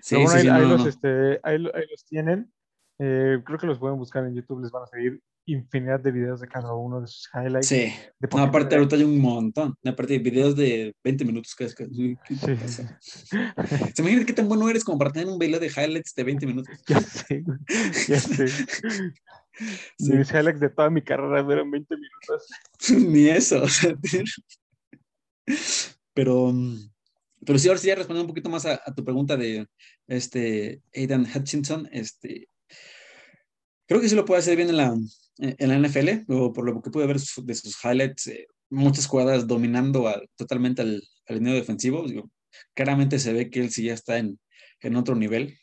Sí, 0.00 0.14
bueno, 0.16 0.30
sí, 0.30 0.36
ahí, 0.36 0.42
sí, 0.44 0.48
ahí 0.48 0.62
no, 0.62 0.68
los, 0.68 0.82
no. 0.82 0.88
este, 0.88 1.40
ahí, 1.42 1.58
lo- 1.58 1.74
ahí 1.74 1.84
los 1.90 2.04
tienen. 2.06 2.52
Eh, 2.98 3.42
creo 3.44 3.58
que 3.58 3.66
los 3.66 3.78
pueden 3.78 3.98
buscar 3.98 4.24
en 4.24 4.34
YouTube. 4.34 4.62
Les 4.62 4.70
van 4.70 4.84
a 4.84 4.86
salir 4.86 5.22
infinidad 5.46 6.00
de 6.00 6.10
videos 6.10 6.40
de 6.40 6.48
cada 6.48 6.74
uno 6.74 7.00
de 7.00 7.06
sus 7.06 7.28
highlights. 7.34 7.66
Sí. 7.66 7.92
de 8.18 8.28
No, 8.34 8.42
aparte 8.42 8.76
juegan. 8.76 8.78
ahorita 8.78 8.96
hay 8.96 9.04
un 9.04 9.18
montón. 9.18 9.74
Aparte 9.84 10.18
videos 10.18 10.56
de 10.56 10.94
20 11.04 11.24
minutos 11.24 11.54
que 11.54 11.64
es 11.64 11.74
que. 11.74 11.84
uy, 11.84 12.18
¿qué 12.26 12.34
Sí, 12.34 12.56
¿Se 13.94 14.02
imagina 14.02 14.24
qué 14.24 14.32
tan 14.32 14.48
bueno 14.48 14.68
eres 14.68 14.84
como 14.84 14.98
para 14.98 15.12
tener 15.12 15.28
un 15.28 15.38
video 15.38 15.60
de 15.60 15.68
highlights 15.68 16.14
de 16.14 16.24
20 16.24 16.46
minutos? 16.46 16.74
Ya 16.88 17.00
sé, 17.00 17.44
ya 18.08 18.20
sé. 18.20 18.46
Sí. 19.98 20.12
Mis 20.12 20.32
highlights 20.32 20.58
de 20.58 20.68
toda 20.68 20.90
mi 20.90 21.00
carrera 21.00 21.40
duran 21.40 21.70
20 21.70 21.94
minutos. 21.94 22.48
Ni 23.08 23.28
eso. 23.28 23.62
o 23.62 23.68
sea, 23.68 23.94
pero, 26.12 26.50
mm, 26.52 26.90
pero 27.46 27.58
sí, 27.60 27.68
ahora 27.68 27.78
sí 27.78 27.86
ya 27.86 27.94
respondiendo 27.94 28.24
un 28.24 28.34
poquito 28.34 28.50
más 28.50 28.66
a, 28.66 28.80
a 28.84 28.92
tu 28.92 29.04
pregunta 29.04 29.36
de 29.36 29.68
este 30.08 30.82
Aidan 30.92 31.24
Hutchinson, 31.24 31.88
este, 31.92 32.48
creo 33.86 34.00
que 34.00 34.08
sí 34.08 34.16
lo 34.16 34.24
puede 34.24 34.40
hacer 34.40 34.56
bien 34.56 34.70
en 34.70 34.76
la, 34.76 34.96
en 35.38 35.68
la 35.68 35.76
NFL, 35.76 36.24
o 36.28 36.52
por 36.52 36.64
lo 36.64 36.80
que 36.80 36.90
pude 36.90 37.06
ver 37.06 37.16
de 37.18 37.54
sus 37.54 37.84
highlights, 37.84 38.26
eh, 38.28 38.46
muchas 38.70 39.06
jugadas 39.06 39.46
dominando 39.46 40.08
al- 40.08 40.28
totalmente 40.36 40.82
al, 40.82 41.02
al 41.26 41.36
línea 41.36 41.54
defensivo. 41.54 42.06
Digo, 42.06 42.30
claramente 42.74 43.18
se 43.18 43.32
ve 43.32 43.50
que 43.50 43.60
él 43.60 43.70
sí 43.70 43.84
ya 43.84 43.94
está 43.94 44.18
en, 44.18 44.38
en 44.80 44.96
otro 44.96 45.14
nivel 45.16 45.58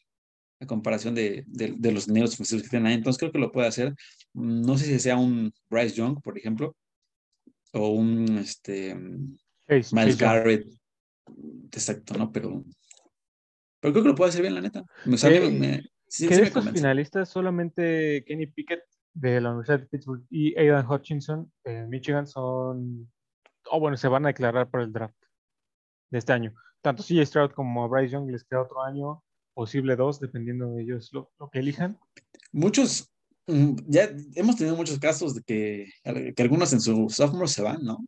a 0.59 0.65
comparación 0.67 1.15
de, 1.15 1.43
de, 1.47 1.73
de 1.77 1.91
los 1.91 2.05
dineros 2.07 2.33
ofensivos 2.33 2.63
que 2.63 2.69
tienen 2.69 2.87
ahí. 2.87 2.93
Entonces 2.95 3.19
creo 3.19 3.31
que 3.31 3.39
lo 3.39 3.51
puede 3.51 3.67
hacer. 3.67 3.95
No 4.33 4.77
sé 4.77 4.85
si 4.85 4.99
sea 4.99 5.17
un 5.17 5.51
Bryce 5.69 5.95
Young, 5.95 6.21
por 6.21 6.37
ejemplo, 6.37 6.75
o 7.73 7.89
un 7.89 8.37
este, 8.37 8.89
Chase, 9.67 9.95
Miles 9.95 10.17
Chase 10.17 10.17
Young. 10.17 10.17
Garrett. 10.19 10.67
Exacto, 11.73 12.13
¿no? 12.17 12.31
Pero, 12.31 12.63
pero 13.79 13.93
creo 13.93 14.03
que 14.03 14.09
lo 14.09 14.15
puede 14.15 14.29
hacer 14.29 14.41
bien, 14.41 14.53
la 14.55 14.61
neta. 14.61 14.83
Me- 15.05 15.83
Sí, 16.13 16.27
que 16.27 16.35
sí 16.35 16.41
de 16.41 16.47
estos 16.47 16.69
finalistas 16.71 17.29
solamente 17.29 18.25
Kenny 18.27 18.45
Pickett 18.45 18.81
de 19.13 19.41
la 19.41 19.49
Universidad 19.49 19.79
de 19.79 19.85
Pittsburgh 19.87 20.25
y 20.29 20.57
Aidan 20.57 20.89
Hutchinson 20.89 21.51
de 21.63 21.87
Michigan 21.87 22.27
son, 22.27 23.11
o 23.69 23.79
bueno, 23.79 23.97
se 23.97 24.07
van 24.07 24.25
a 24.25 24.29
declarar 24.29 24.69
para 24.69 24.83
el 24.83 24.93
draft 24.93 25.15
de 26.09 26.19
este 26.19 26.33
año. 26.33 26.53
Tanto 26.81 27.03
CJ 27.03 27.25
Stroud 27.25 27.51
como 27.51 27.87
Bryce 27.89 28.13
Young 28.13 28.31
les 28.31 28.43
queda 28.43 28.61
otro 28.61 28.81
año, 28.81 29.23
posible 29.53 29.95
dos, 29.95 30.19
dependiendo 30.19 30.71
de 30.73 30.83
ellos 30.83 31.09
lo, 31.13 31.31
lo 31.39 31.49
que 31.49 31.59
elijan. 31.59 31.99
Muchos, 32.51 33.13
mm, 33.47 33.75
ya 33.87 34.09
hemos 34.35 34.55
tenido 34.55 34.75
muchos 34.75 34.97
casos 34.99 35.35
de 35.35 35.43
que, 35.43 35.91
que 36.35 36.41
algunos 36.41 36.73
en 36.73 36.81
su 36.81 37.09
sophomore 37.09 37.47
se 37.47 37.61
van, 37.61 37.83
¿no? 37.83 38.05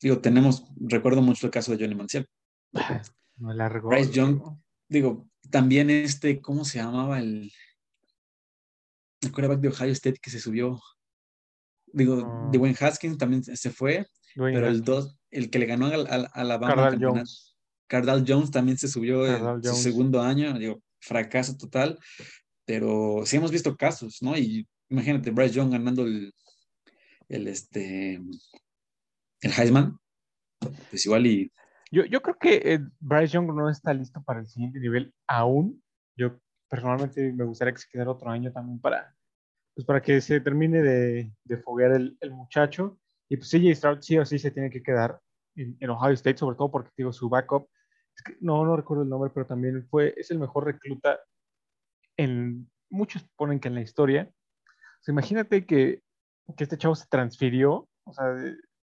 Digo, 0.00 0.20
tenemos, 0.20 0.64
recuerdo 0.76 1.22
mucho 1.22 1.46
el 1.46 1.52
caso 1.52 1.72
de 1.72 1.78
Johnny 1.78 1.94
Manziel. 1.94 2.26
No 3.38 3.52
largo. 3.52 3.88
Bryce 3.88 4.12
Young, 4.12 4.40
digo, 4.88 5.28
también 5.50 5.90
este, 5.90 6.40
¿cómo 6.40 6.64
se 6.64 6.78
llamaba 6.78 7.18
el, 7.18 7.52
el 9.26 9.32
quarterback 9.32 9.60
de 9.60 9.68
Ohio 9.68 9.92
State 9.92 10.18
que 10.20 10.30
se 10.30 10.40
subió? 10.40 10.80
Digo, 11.92 12.22
Ah. 12.24 12.50
Dwayne 12.52 12.76
Haskins 12.80 13.16
también 13.18 13.42
se 13.44 13.70
fue, 13.70 14.06
Dwayne 14.34 14.58
pero 14.58 14.68
el 14.68 14.82
dos, 14.82 15.16
el 15.30 15.50
que 15.50 15.58
le 15.58 15.66
ganó 15.66 15.86
al, 15.86 16.06
al- 16.08 16.26
a 16.26 16.30
Alabama 16.34 16.74
campeonato, 16.90 17.18
Jones. 17.18 17.56
Cardal 17.88 18.24
Jones 18.26 18.50
también 18.50 18.76
se 18.78 18.88
subió 18.88 19.24
en 19.26 19.62
su 19.62 19.74
segundo 19.82 20.20
año, 20.20 20.58
digo, 20.58 20.82
fracaso 21.00 21.56
total, 21.56 21.98
pero 22.64 23.22
sí 23.24 23.36
hemos 23.36 23.52
visto 23.52 23.76
casos, 23.76 24.18
¿no? 24.22 24.36
Y 24.36 24.66
imagínate, 24.88 25.30
Bryce 25.30 25.54
Young 25.54 25.70
ganando 25.70 26.02
el, 26.04 26.32
el 27.28 27.46
este, 27.48 28.14
el 29.40 29.52
Heisman, 29.56 29.96
pues 30.90 31.06
igual 31.06 31.26
y 31.26 31.52
Yo, 31.92 32.04
yo 32.04 32.20
creo 32.20 32.36
que 32.38 32.56
eh, 32.74 32.80
Bryce 32.98 33.34
Young 33.34 33.54
no 33.54 33.70
está 33.70 33.94
listo 33.94 34.20
para 34.22 34.40
el 34.40 34.46
siguiente 34.48 34.80
nivel 34.80 35.14
aún. 35.28 35.82
Yo 36.16 36.40
personalmente 36.68 37.32
me 37.32 37.44
gustaría 37.44 37.72
que 37.72 37.80
se 37.80 37.88
quedara 37.88 38.10
otro 38.10 38.28
año 38.30 38.50
también 38.52 38.80
para, 38.80 39.15
pues 39.76 39.86
para 39.86 40.00
que 40.00 40.22
se 40.22 40.40
termine 40.40 40.80
de, 40.82 41.30
de 41.44 41.56
foguear 41.58 41.92
el, 41.92 42.16
el 42.20 42.30
muchacho. 42.30 42.98
Y 43.28 43.36
pues 43.36 43.50
CJ 43.50 43.74
Stroud 43.74 43.98
sí 44.00 44.16
o 44.16 44.24
sí 44.24 44.38
se 44.38 44.50
tiene 44.50 44.70
que 44.70 44.82
quedar 44.82 45.20
en, 45.54 45.76
en 45.78 45.90
Ohio 45.90 46.14
State, 46.14 46.38
sobre 46.38 46.56
todo 46.56 46.70
porque 46.70 46.90
digo 46.96 47.12
su 47.12 47.28
backup. 47.28 47.68
no, 48.40 48.64
no 48.64 48.74
recuerdo 48.74 49.02
el 49.02 49.10
nombre, 49.10 49.30
pero 49.34 49.46
también 49.46 49.86
fue, 49.88 50.14
es 50.16 50.30
el 50.30 50.38
mejor 50.38 50.64
recluta 50.64 51.20
en, 52.16 52.70
muchos 52.88 53.22
ponen 53.36 53.60
que 53.60 53.68
en 53.68 53.74
la 53.74 53.82
historia. 53.82 54.30
O 54.62 55.02
sea, 55.02 55.12
imagínate 55.12 55.66
que, 55.66 56.02
que 56.56 56.64
este 56.64 56.78
chavo 56.78 56.94
se 56.94 57.06
transfirió, 57.08 57.86
o 58.04 58.12
sea, 58.14 58.30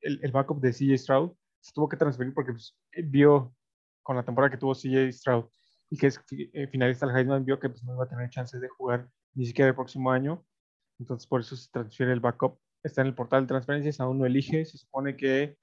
el, 0.02 0.20
el 0.22 0.32
backup 0.34 0.60
de 0.60 0.74
CJ 0.74 0.98
Stroud 0.98 1.32
se 1.62 1.72
tuvo 1.72 1.88
que 1.88 1.96
transferir 1.96 2.34
porque 2.34 2.52
pues, 2.52 2.78
vio 3.06 3.56
con 4.04 4.18
la 4.18 4.26
temporada 4.26 4.52
que 4.52 4.58
tuvo 4.58 4.74
CJ 4.74 5.14
Stroud 5.14 5.46
y 5.90 5.98
que 5.98 6.08
es 6.08 6.20
eh, 6.32 6.68
finalista 6.68 7.06
del 7.06 7.16
Heisman, 7.16 7.46
vio 7.46 7.60
que 7.60 7.70
pues, 7.70 7.82
no 7.84 7.94
iba 7.94 8.04
a 8.04 8.10
tener 8.10 8.30
chances 8.30 8.60
de 8.60 8.68
jugar 8.68 9.08
ni 9.34 9.46
siquiera 9.46 9.70
el 9.70 9.76
próximo 9.76 10.12
año. 10.12 10.44
Entonces, 11.02 11.26
por 11.28 11.42
eso 11.42 11.56
se 11.56 11.68
transfiere 11.72 12.14
el 12.14 12.20
backup. 12.20 12.60
Está 12.84 13.02
en 13.02 13.08
el 13.08 13.16
portal 13.16 13.42
de 13.44 13.48
transferencias, 13.48 14.00
aún 14.00 14.20
no 14.20 14.26
elige. 14.28 14.64
Se 14.66 14.78
supone 14.78 15.16
que 15.18 15.58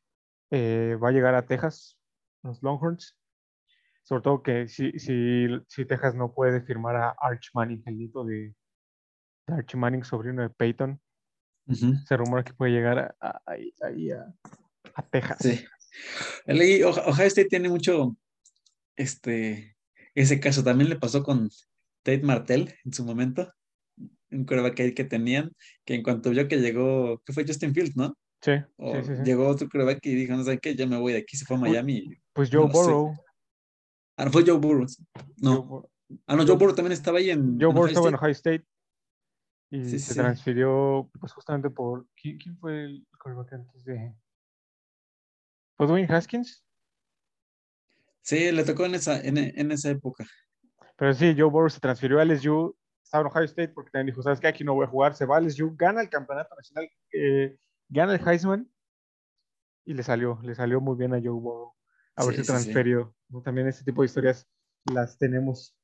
eh, 0.51 0.97
va 1.03 1.11
a 1.11 1.13
llegar 1.13 1.35
a 1.37 1.47
Texas, 1.47 1.97
los 2.43 2.61
Longhorns. 2.63 3.17
Sobre 4.03 4.23
todo 4.23 4.43
que 4.43 4.67
si, 4.69 4.91
si, 4.99 5.47
si 5.69 5.85
Texas 5.85 6.15
no 6.17 6.33
puede 6.35 6.61
firmar 6.63 6.97
a 6.97 7.11
Arch 7.21 7.51
Manning, 7.55 7.83
el 7.87 7.99
nieto 7.99 8.25
de, 8.25 8.53
de 9.47 9.55
Arch 9.55 9.75
Manning, 9.77 10.03
sobrino 10.03 10.43
de 10.43 10.51
Peyton, 10.51 11.01
se 12.07 12.17
rumora 12.17 12.43
que 12.43 12.55
puede 12.55 12.73
llegar 12.73 12.99
a, 12.99 13.15
a- 13.21 13.43
ahí- 13.47 13.73
ahí 13.83 14.11
a, 14.11 14.27
a 14.95 15.03
Texas. 15.09 15.39
sí. 15.41 15.65
El- 16.47 16.85
Ohio 16.85 17.27
State 17.27 17.49
tiene 17.49 17.69
mucho, 17.69 18.17
este, 18.97 19.77
ese 20.15 20.41
caso 20.41 20.65
también 20.65 20.89
le 20.91 20.97
pasó 20.97 21.23
con 21.23 21.49
Tate 22.03 22.23
Martell 22.23 22.75
en 22.85 22.93
su 22.93 23.05
momento, 23.05 23.53
un 24.31 24.45
quarterback 24.45 24.81
ahí 24.81 24.95
que 24.95 25.05
tenían, 25.05 25.53
que 25.85 25.95
en 25.95 26.03
cuanto 26.03 26.31
vio 26.31 26.49
que 26.49 26.59
llegó, 26.59 27.21
que 27.25 27.33
fue 27.33 27.45
Justin 27.47 27.75
Fields, 27.75 27.97
¿no? 27.97 28.17
Sí, 28.41 28.53
O 28.77 28.95
sí, 28.95 29.03
sí, 29.09 29.17
sí. 29.17 29.23
llegó 29.25 29.49
otro 29.49 29.69
quarterback 29.69 30.05
y 30.07 30.15
dijo, 30.15 30.35
no 30.35 30.45
sé 30.45 30.59
qué, 30.59 30.75
ya 30.77 30.87
me 30.87 30.97
voy 30.97 31.13
de 31.13 31.19
aquí, 31.21 31.37
se 31.37 31.45
fue 31.45 31.57
a 31.57 31.61
Miami. 31.61 32.09
Pues 32.33 32.53
no 32.53 32.63
Joe 32.63 32.71
sé. 32.71 32.79
Burrow. 32.79 33.15
Ah, 34.17 34.25
no, 34.27 34.31
fue 34.31 34.45
Joe 34.47 34.59
Burrow. 34.59 34.87
No, 35.39 35.63
Joe 35.63 35.83
ah, 36.27 36.37
no, 36.37 36.47
Joe 36.47 36.57
Burrow 36.57 36.75
también 36.75 36.93
estaba 36.93 37.19
ahí 37.19 37.31
en, 37.31 37.59
Joe 37.61 37.73
Burrow 37.73 37.87
estaba 37.87 38.09
en. 38.09 38.15
Ohio 38.15 38.31
State 38.33 38.65
y 39.71 39.85
Sí, 39.85 39.99
se 39.99 40.15
sí. 40.15 40.19
transfirió 40.19 41.11
pues 41.21 41.33
justamente 41.33 41.69
por 41.69 42.07
¿quién, 42.17 42.39
quién 42.39 42.57
fue 42.57 42.85
el 42.85 43.07
quarterback 43.23 43.53
antes 43.53 43.85
de 43.85 44.15
¿Fue 45.77 45.87
Dwayne 45.87 46.13
Haskins? 46.13 46.65
Sí, 48.23 48.51
le 48.53 48.65
tocó 48.65 48.85
en 48.85 48.95
esa, 48.95 49.21
en, 49.21 49.39
en 49.39 49.73
esa 49.73 49.91
época. 49.91 50.27
Pero 50.97 51.15
sí, 51.15 51.35
Joe 51.37 51.49
Burrow 51.51 51.71
se 51.71 51.81
transfirió 51.81 52.19
a 52.19 52.25
LSU, 52.25 52.77
estaba 53.09 53.23
en 53.23 53.29
Ohio 53.29 53.45
State 53.47 53.69
porque 53.69 53.91
también 53.91 54.13
dijo, 54.13 54.23
¿sabes 54.23 54.39
qué? 54.39 54.49
Aquí 54.49 54.65
no 54.65 54.75
voy 54.75 54.85
a 54.85 54.89
jugar, 54.89 55.15
se 55.15 55.25
va 55.25 55.41
LSU, 55.41 55.75
gana 55.77 56.03
el 56.03 56.11
campeonato 56.11 56.55
nacional, 56.55 56.91
eh, 57.13 57.57
gana 57.89 58.15
el 58.15 58.21
Heisman 58.29 58.71
y 59.87 59.95
le 59.95 60.03
salió, 60.03 60.39
le 60.43 60.55
salió 60.55 60.79
muy 60.83 60.95
bien 60.97 61.15
a 61.15 61.19
Joe 61.19 61.31
Burrow 61.31 61.75
haberse 62.15 62.43
Sí, 62.43 62.45
sí, 62.45 62.47
sí. 62.47 62.53
transferido. 62.53 63.15
¿no? 63.31 63.41
También 63.41 63.67
este 63.67 63.83
tipo 63.83 64.03
de 64.03 64.07
historias 64.07 64.47
las 64.93 65.17
tenemos. 65.17 65.75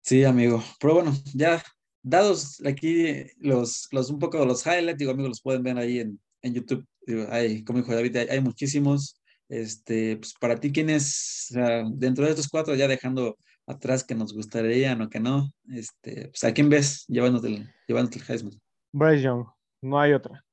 Sí, 0.00 0.24
amigo. 0.24 0.62
Pero 0.80 0.94
bueno, 0.94 1.12
ya 1.34 1.62
dados 2.02 2.62
aquí 2.64 3.26
los, 3.38 3.88
los 3.92 4.08
un 4.08 4.18
poco 4.18 4.42
los 4.46 4.64
highlights, 4.64 4.98
digo, 4.98 5.10
amigos, 5.12 5.28
los 5.30 5.42
pueden 5.42 5.62
ver 5.62 5.76
ahí 5.76 6.00
en, 6.00 6.18
en 6.40 6.54
YouTube. 6.54 6.86
Digo, 7.06 7.26
hay, 7.30 7.62
como 7.62 7.80
dijo 7.80 7.94
David, 7.94 8.16
hay, 8.16 8.28
hay 8.28 8.40
muchísimos. 8.40 9.20
Este, 9.50 10.16
pues 10.16 10.32
para 10.40 10.58
ti, 10.58 10.72
¿quién 10.72 10.88
es 10.88 11.48
dentro 11.96 12.24
de 12.24 12.30
estos 12.30 12.48
cuatro, 12.48 12.74
ya 12.74 12.88
dejando 12.88 13.36
atrás 13.66 14.04
que 14.04 14.14
nos 14.14 14.34
gustaría 14.34 14.94
o 14.94 15.08
que 15.08 15.20
no? 15.20 15.50
Este, 15.68 16.28
pues 16.28 16.44
a 16.44 16.52
quién 16.52 16.68
ves 16.68 17.06
llevándote 17.06 17.48
el, 17.48 17.74
llevándote 17.86 18.18
el 18.18 18.24
Heisman? 18.28 18.60
Bryce 18.92 19.22
Young, 19.22 19.46
no 19.82 20.00
hay 20.00 20.12
otra. 20.12 20.44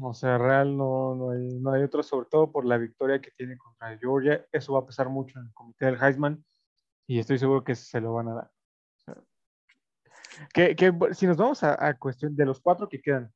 O 0.00 0.14
sea, 0.14 0.38
real 0.38 0.76
no, 0.76 1.14
no, 1.14 1.30
hay, 1.30 1.58
no 1.60 1.72
hay 1.72 1.82
otra, 1.82 2.02
sobre 2.02 2.28
todo 2.30 2.52
por 2.52 2.64
la 2.64 2.78
victoria 2.78 3.20
que 3.20 3.32
tiene 3.32 3.56
contra 3.56 3.98
Georgia. 3.98 4.46
Eso 4.52 4.74
va 4.74 4.80
a 4.80 4.86
pesar 4.86 5.08
mucho 5.08 5.38
en 5.38 5.46
el 5.46 5.52
comité 5.52 5.86
del 5.86 6.00
Heisman 6.00 6.44
y 7.06 7.18
estoy 7.18 7.38
seguro 7.38 7.64
que 7.64 7.74
se 7.74 8.00
lo 8.00 8.12
van 8.12 8.28
a 8.28 8.34
dar. 8.34 8.50
Que, 10.54 10.76
que, 10.76 10.92
si 11.12 11.26
nos 11.26 11.36
vamos 11.36 11.64
a, 11.64 11.84
a 11.84 11.98
cuestión 11.98 12.36
de 12.36 12.46
los 12.46 12.60
cuatro 12.60 12.88
que 12.88 13.00
quedan, 13.00 13.32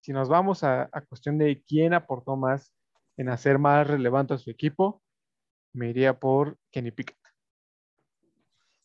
si 0.00 0.12
nos 0.12 0.28
vamos 0.28 0.62
a, 0.62 0.88
a 0.92 1.00
cuestión 1.00 1.36
de 1.38 1.64
quién 1.66 1.94
aportó 1.94 2.36
más 2.36 2.72
en 3.16 3.28
hacer 3.28 3.58
más 3.58 3.86
relevante 3.86 4.34
a 4.34 4.38
su 4.38 4.50
equipo, 4.50 5.02
me 5.72 5.90
iría 5.90 6.18
por 6.18 6.56
Kenny 6.70 6.92
Pickett. 6.92 7.18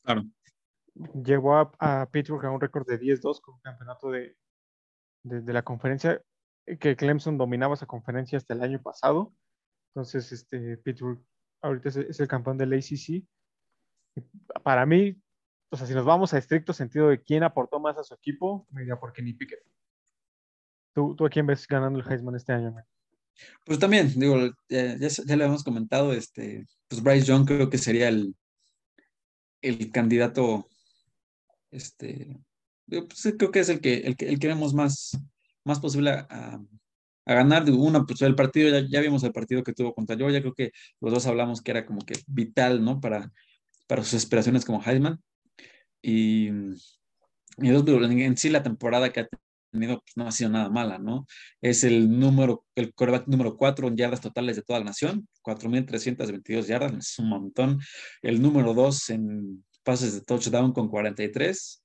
Claro. 0.04 0.24
Llevó 1.24 1.56
a, 1.56 1.72
a 1.80 2.10
Pittsburgh 2.12 2.46
a 2.46 2.52
un 2.52 2.62
récord 2.62 2.88
de 2.88 3.00
10-2 3.00 3.42
con 3.42 3.60
campeonato 3.62 4.12
de, 4.12 4.38
de, 5.24 5.42
de 5.42 5.54
la 5.54 5.64
conferencia, 5.64 6.22
eh, 6.66 6.78
que 6.78 6.96
Clemson 6.96 7.38
dominaba 7.38 7.74
esa 7.74 7.88
conferencia 7.88 8.38
hasta 8.38 8.54
el 8.54 8.62
año 8.62 8.82
pasado. 8.82 9.34
Entonces, 9.96 10.32
este, 10.32 10.78
Pittsburgh 10.78 11.24
ahorita 11.62 11.90
es, 11.90 11.98
es 11.98 12.20
el 12.20 12.28
campeón 12.28 12.58
del 12.58 12.74
ACC. 12.74 13.24
Para 14.64 14.86
mí, 14.86 15.20
o 15.72 15.78
sea, 15.78 15.88
si 15.88 15.94
nos 15.94 16.06
vamos 16.06 16.34
a 16.34 16.38
estricto 16.38 16.74
sentido 16.74 17.10
de 17.10 17.22
quién 17.22 17.44
aportó 17.44 17.80
más 17.80 17.98
a 17.98 18.04
su 18.04 18.14
equipo, 18.14 18.68
me 18.70 18.84
iría 18.84 19.00
por 19.00 19.14
Kenny 19.14 19.34
Pickett. 19.34 19.64
¿Tú, 20.94 21.16
tú 21.16 21.26
a 21.26 21.30
quién 21.30 21.48
ves 21.48 21.68
ganando 21.68 22.00
el 22.00 22.08
Heisman 22.08 22.36
este 22.36 22.54
año? 22.54 22.72
man? 22.72 22.86
Pues 23.66 23.80
también, 23.80 24.12
digo, 24.16 24.38
ya, 24.70 24.96
ya, 24.98 25.08
ya 25.08 25.36
lo 25.36 25.46
hemos 25.46 25.64
comentado, 25.64 26.14
este, 26.14 26.68
pues 26.88 27.02
Bryce 27.02 27.26
Young 27.26 27.48
creo 27.48 27.70
que 27.70 27.80
sería 27.80 28.10
el, 28.10 28.36
el 29.64 29.92
candidato, 29.92 30.70
este, 31.72 32.40
pues 32.88 33.34
creo 33.38 33.52
que 33.52 33.60
es 33.62 33.70
el 33.70 33.80
que, 33.82 33.96
el 33.96 34.16
que, 34.16 34.30
el 34.30 34.40
que 34.40 34.48
vemos 34.48 34.74
más, 34.74 35.18
más 35.64 35.80
posible 35.80 36.12
a, 36.12 36.62
ganar. 37.26 37.66
Digo, 37.66 37.82
una, 37.82 38.06
pues 38.06 38.22
el 38.22 38.36
partido, 38.36 38.70
ya, 38.70 38.86
ya 38.88 39.02
vimos 39.02 39.24
el 39.24 39.32
partido 39.32 39.64
que 39.64 39.74
tuvo 39.74 39.94
contra 39.94 40.18
Georgia, 40.18 40.42
creo 40.42 40.54
que 40.54 40.72
los 41.00 41.14
dos 41.14 41.26
hablamos 41.26 41.62
que 41.62 41.72
era 41.72 41.86
como 41.86 42.02
que 42.02 42.16
vital, 42.28 42.84
¿no? 42.84 43.00
Para, 43.00 43.32
para 43.88 44.04
sus 44.04 44.16
aspiraciones 44.16 44.66
como 44.66 44.84
Heisman. 44.84 45.22
Y, 46.02 46.50
y 47.60 47.70
en 47.70 48.38
sí 48.38 48.50
la 48.50 48.64
temporada 48.64 49.12
que 49.12 49.22
ha 49.22 49.30
tenido 49.74 50.00
pues, 50.00 50.16
no 50.16 50.28
ha 50.28 50.32
sido 50.32 50.50
nada 50.50 50.70
mala, 50.70 50.98
¿no? 51.00 51.26
Es 51.62 51.84
el 51.84 52.20
número, 52.20 52.66
el 52.76 52.94
coreback 52.94 53.28
número 53.28 53.58
4 53.58 53.88
en 53.90 53.98
yardas 53.98 54.22
totales 54.22 54.56
de 54.56 54.62
toda 54.62 54.80
la 54.80 54.86
nación, 54.86 55.28
4.322 55.44 56.68
yardas, 56.68 56.94
es 56.96 57.20
un 57.20 57.30
montón. 57.30 57.80
El 58.22 58.42
número 58.42 58.74
2 58.74 59.10
en 59.12 59.66
pases 59.84 60.14
de 60.14 60.22
touchdown 60.22 60.72
con 60.74 60.88
43. 60.90 61.84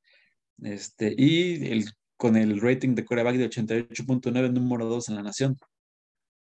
Este, 0.62 1.14
y 1.16 1.66
el, 1.72 1.84
con 2.16 2.36
el 2.36 2.61
rating 2.61 2.95
de 2.95 3.05
coreback 3.05 3.36
de 3.36 3.51
88.9, 3.51 4.53
número 4.53 4.86
2 4.86 5.09
en 5.09 5.14
la 5.16 5.22
nación. 5.22 5.57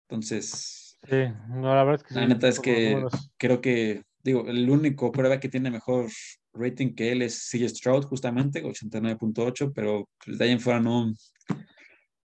Entonces, 0.09 0.99
Sí, 1.09 1.17
no, 1.49 1.75
la 1.75 1.85
verdad 1.85 1.97
es 1.97 2.03
que 2.05 2.15
la 2.15 2.27
sí, 2.27 2.27
neta 2.27 2.49
es 2.49 2.61
que 2.61 2.73
números. 2.81 3.31
creo 3.37 3.61
que, 3.61 4.05
digo, 4.23 4.47
el 4.49 4.69
único 4.71 5.13
coreback 5.13 5.41
que 5.43 5.49
tiene 5.51 5.71
mejor 5.71 6.09
rating 6.55 6.95
que 6.95 7.13
él 7.13 7.23
es 7.23 7.49
CJ 7.51 7.69
Stroud, 7.69 8.05
justamente, 8.05 8.63
89.8, 8.65 9.73
pero 9.73 10.09
de 10.27 10.45
ahí 10.45 10.53
en 10.53 10.61
fuera 10.61 10.81
no, 10.81 11.13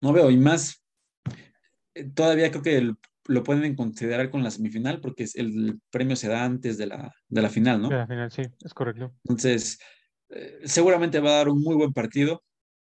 no 0.00 0.12
veo. 0.12 0.30
Y 0.30 0.36
más, 0.36 0.84
eh, 1.94 2.04
todavía 2.14 2.50
creo 2.50 2.62
que 2.62 2.76
el- 2.76 2.96
lo 3.26 3.42
pueden 3.42 3.74
considerar 3.76 4.30
con 4.30 4.42
la 4.42 4.50
semifinal, 4.50 5.00
porque 5.00 5.24
es- 5.24 5.36
el 5.36 5.80
premio 5.90 6.16
se 6.16 6.28
da 6.28 6.44
antes 6.44 6.78
de 6.78 6.86
la, 6.86 7.12
de 7.28 7.42
la 7.42 7.50
final, 7.50 7.82
¿no? 7.82 7.88
Sí, 7.88 7.94
al 7.94 8.08
final 8.08 8.30
sí, 8.30 8.42
es 8.64 8.74
correcto. 8.74 9.12
Entonces, 9.24 9.78
eh, 10.30 10.60
seguramente 10.64 11.20
va 11.20 11.30
a 11.30 11.34
dar 11.34 11.48
un 11.48 11.60
muy 11.62 11.74
buen 11.76 11.92
partido 11.92 12.42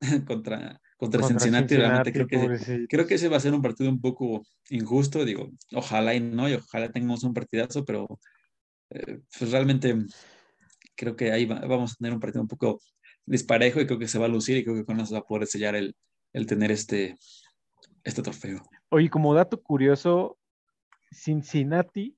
contra, 0.26 0.80
contra, 0.98 1.22
Cincinnati. 1.22 1.76
Realmente 1.76 2.12
creo 2.12 2.26
que, 2.26 2.86
creo 2.88 3.06
que 3.06 3.14
ese 3.14 3.28
va 3.28 3.38
a 3.38 3.40
ser 3.40 3.54
un 3.54 3.62
partido 3.62 3.88
un 3.90 4.00
poco 4.00 4.42
injusto. 4.68 5.24
Digo, 5.24 5.50
ojalá 5.72 6.14
y 6.14 6.20
no, 6.20 6.48
y 6.48 6.54
ojalá 6.54 6.90
tengamos 6.90 7.24
un 7.24 7.32
partidazo, 7.32 7.84
pero 7.84 8.18
eh, 8.90 9.20
pues 9.38 9.50
realmente 9.50 9.96
creo 10.96 11.16
que 11.16 11.32
ahí 11.32 11.46
vamos 11.46 11.92
a 11.92 11.96
tener 11.96 12.12
un 12.12 12.20
partido 12.20 12.42
un 12.42 12.48
poco 12.48 12.80
disparejo 13.24 13.80
y 13.80 13.86
creo 13.86 13.98
que 13.98 14.08
se 14.08 14.18
va 14.18 14.26
a 14.26 14.28
lucir 14.28 14.56
y 14.56 14.64
creo 14.64 14.76
que 14.76 14.84
con 14.84 15.00
eso 15.00 15.14
va 15.14 15.20
a 15.20 15.24
poder 15.24 15.46
sellar 15.46 15.74
el, 15.74 15.96
el 16.32 16.46
tener 16.46 16.70
este, 16.70 17.16
este 18.04 18.22
trofeo. 18.22 18.62
Oye, 18.88 19.10
como 19.10 19.34
dato 19.34 19.62
curioso, 19.62 20.38
Cincinnati 21.12 22.16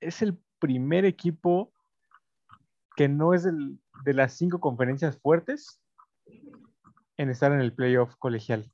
es 0.00 0.22
el 0.22 0.38
primer 0.58 1.04
equipo 1.04 1.72
que 2.96 3.08
no 3.08 3.34
es 3.34 3.44
de 3.44 4.14
las 4.14 4.34
cinco 4.34 4.60
conferencias 4.60 5.18
fuertes 5.18 5.80
en 7.16 7.30
estar 7.30 7.52
en 7.52 7.60
el 7.60 7.74
playoff 7.74 8.14
colegial. 8.16 8.72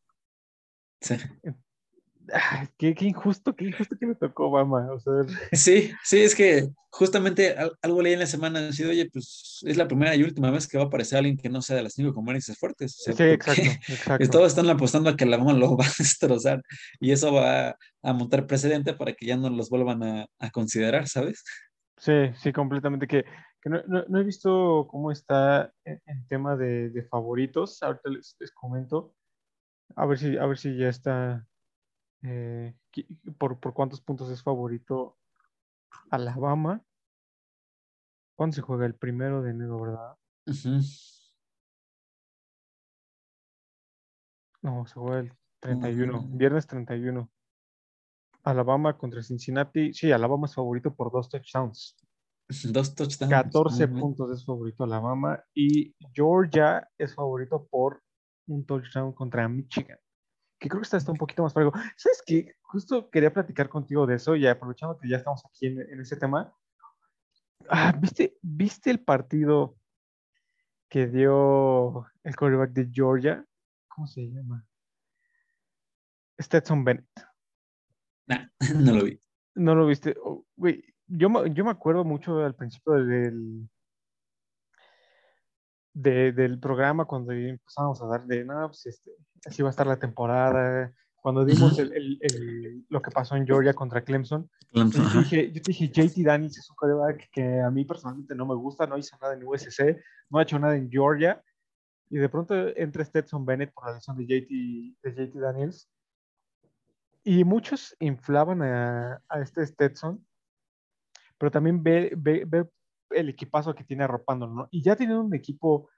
Sí. 1.01 1.17
Qué, 2.79 2.95
injusto, 3.01 3.55
qué 3.55 3.67
injusto 3.67 3.97
que 3.99 4.07
me 4.07 4.15
tocó 4.15 4.47
Obama. 4.47 4.89
Sí, 5.53 5.93
sí, 6.03 6.21
es 6.21 6.35
que 6.35 6.69
justamente 6.91 7.55
algo 7.81 8.03
leí 8.03 8.13
en 8.13 8.21
la 8.21 8.27
semana, 8.27 8.59
han 8.59 8.73
sido, 8.73 8.91
oye, 8.91 9.09
pues 9.11 9.61
es 9.67 9.77
la 9.77 9.87
primera 9.87 10.15
y 10.15 10.23
última 10.23 10.51
vez 10.51 10.69
que 10.69 10.79
va 10.79 10.85
a 10.85 10.87
aparecer 10.87 11.19
alguien 11.19 11.37
que 11.37 11.49
no 11.49 11.63
sea 11.63 11.77
de 11.77 11.83
las 11.83 11.95
cinco 11.95 12.13
conferencias 12.13 12.59
fuertes. 12.59 12.97
sí, 12.97 13.11
exacto, 13.23 13.63
exacto. 13.89 14.29
Todos 14.31 14.49
están 14.49 14.69
apostando 14.69 15.11
a 15.11 15.17
que 15.17 15.27
la 15.27 15.37
Obama 15.37 15.55
lo 15.55 15.77
va 15.77 15.85
a 15.85 15.93
destrozar 15.99 16.63
y 17.01 17.13
eso 17.13 17.33
va 17.33 17.77
a, 18.03 18.13
montar 18.13 18.47
precedente 18.47 18.95
para 18.95 19.13
que 19.13 19.27
ya 19.27 19.37
no 19.37 19.49
los 19.51 19.71
vuelvan 19.71 20.03
a, 20.03 20.51
considerar, 20.53 21.09
¿sabes? 21.09 21.43
Sí, 21.99 22.31
sí, 22.35 22.53
completamente. 22.53 23.07
Que, 23.07 23.25
no, 23.65 24.21
he 24.21 24.25
visto 24.25 24.89
cómo 24.91 25.13
está 25.13 25.73
en, 25.85 26.27
tema 26.27 26.57
de, 26.57 27.07
favoritos. 27.09 27.83
Ahorita 27.83 28.11
les, 28.11 28.37
les 28.41 28.51
comento. 28.53 29.15
A 29.95 30.07
ver 30.07 30.19
si, 30.19 30.37
a 30.37 30.47
ver 30.47 30.59
si 30.59 30.77
ya 30.77 30.89
está 30.89 31.47
eh, 32.23 32.75
por, 33.39 33.59
cuántos 33.75 34.01
puntos 34.01 34.31
es 34.31 34.43
favorito 34.43 35.19
Alabama. 36.11 36.83
¿Cuándo 38.37 38.55
se 38.55 38.63
juega? 38.63 38.87
El 38.87 38.95
primero 38.95 39.43
de 39.43 39.51
enero, 39.51 39.81
¿verdad? 39.81 40.17
No, 44.63 44.87
se 44.87 44.95
juega 44.95 45.21
el 45.21 45.33
31, 45.61 46.29
viernes 46.31 46.67
31. 46.67 47.31
Alabama 48.45 48.97
contra 48.97 49.23
Cincinnati. 49.23 49.93
Sí, 49.93 50.13
Alabama 50.13 50.47
es 50.47 50.55
favorito 50.55 50.95
por 50.95 51.13
dos 51.13 51.29
touchdowns. 51.29 51.97
Dos 52.73 52.95
touchdowns. 52.95 53.31
14 53.31 53.89
puntos 53.89 54.31
es 54.31 54.45
favorito 54.45 54.85
Alabama. 54.85 55.43
Y 55.55 55.95
Georgia 56.13 56.89
es 56.99 57.15
favorito 57.15 57.67
por 57.71 58.03
un 58.47 58.65
touchdown 58.65 59.13
contra 59.13 59.49
Michigan 59.49 59.99
que 60.63 60.69
creo 60.69 60.81
que 60.81 60.85
está, 60.85 60.97
está 60.97 61.11
un 61.11 61.19
poquito 61.19 61.43
más 61.43 61.53
parejo. 61.53 61.73
¿Sabes 61.97 62.23
qué? 62.25 62.55
Justo 62.63 63.11
quería 63.11 63.33
platicar 63.33 63.69
contigo 63.69 64.07
de 64.07 64.15
eso 64.15 64.37
y 64.37 64.47
aprovechando 64.47 64.97
que 64.97 65.09
ya 65.09 65.17
estamos 65.17 65.45
aquí 65.45 65.67
en, 65.67 65.81
en 65.81 66.01
ese 66.01 66.17
tema. 66.17 66.55
Ah, 67.69 67.93
¿viste, 67.99 68.39
¿Viste 68.41 68.91
el 68.91 69.01
partido 69.01 69.77
que 70.89 71.09
dio 71.09 72.07
el 72.23 72.37
quarterback 72.37 72.71
de 72.71 72.89
Georgia? 72.93 73.45
¿Cómo 73.89 74.07
se 74.07 74.23
llama? 74.31 74.65
Stetson 76.41 76.85
Bennett. 76.85 77.09
no 78.77 78.93
lo 78.95 79.05
vi. 79.05 79.21
No 79.57 79.75
lo 79.75 79.87
viste. 79.87 80.15
Oh, 80.23 80.47
yo, 81.09 81.47
yo 81.47 81.65
me 81.65 81.71
acuerdo 81.71 82.05
mucho 82.05 82.39
al 82.45 82.55
principio 82.55 82.93
del, 82.95 83.69
del 85.95 86.59
programa 86.59 87.05
cuando 87.05 87.33
empezamos 87.33 88.03
a 88.03 88.07
dar 88.07 88.25
de, 88.27 88.45
no, 88.45 88.69
pues 88.69 88.87
este, 88.87 89.11
así 89.45 89.63
va 89.63 89.69
a 89.69 89.71
estar 89.71 89.87
la 89.87 89.99
temporada. 89.99 90.93
Cuando 91.17 91.45
dimos 91.45 91.79
lo 92.89 93.01
que 93.01 93.11
pasó 93.13 93.37
en 93.37 93.47
Georgia 93.47 93.75
contra 93.75 94.03
Clemson, 94.03 94.51
yo, 94.73 94.91
te 94.91 95.19
dije, 95.19 95.53
yo, 95.53 95.61
dije, 95.65 95.89
JT 95.89 96.25
Daniels 96.25 96.59
es 96.59 96.69
un 96.69 96.75
coreback 96.75 97.31
que 97.31 97.61
a 97.61 97.71
mí 97.71 97.85
personalmente 97.85 98.35
no 98.35 98.45
me 98.45 98.57
gusta, 98.57 98.89
no 98.89 98.99
hizo 98.99 99.17
nada 99.21 99.35
en 99.35 99.47
USC, 99.47 99.99
no 100.31 100.39
ha 100.39 100.43
hecho 100.43 100.59
nada 100.59 100.77
en 100.77 100.91
Georgia, 100.91 101.41
y 102.11 102.19
de 102.19 102.29
pronto 102.29 102.55
entra 102.77 103.05
Stetson 103.05 103.47
Bennett 103.47 103.73
por 103.73 103.87
la 103.87 103.95
lesión 103.95 104.17
de 104.17 104.25
JT, 104.25 104.97
de 105.03 105.27
JT 105.27 105.39
Daniels, 105.39 105.89
y 107.23 107.45
muchos 107.45 107.95
inflaban 108.01 108.61
a, 108.63 109.23
a 109.29 109.41
este 109.41 109.65
Stetson, 109.65 110.27
pero 111.39 111.53
también 111.53 111.85
ve, 111.85 112.13
ve, 112.17 112.45
ve 112.47 112.69
el 113.15 113.29
equipazo 113.29 113.75
que 113.75 113.85
tiene 113.85 114.05
arropándolo, 114.05 114.55
¿no? 114.55 114.69
Y 114.71 114.83
ya 114.83 114.97
teniendo 114.97 115.25
un 115.25 115.35
equipo 115.35 115.89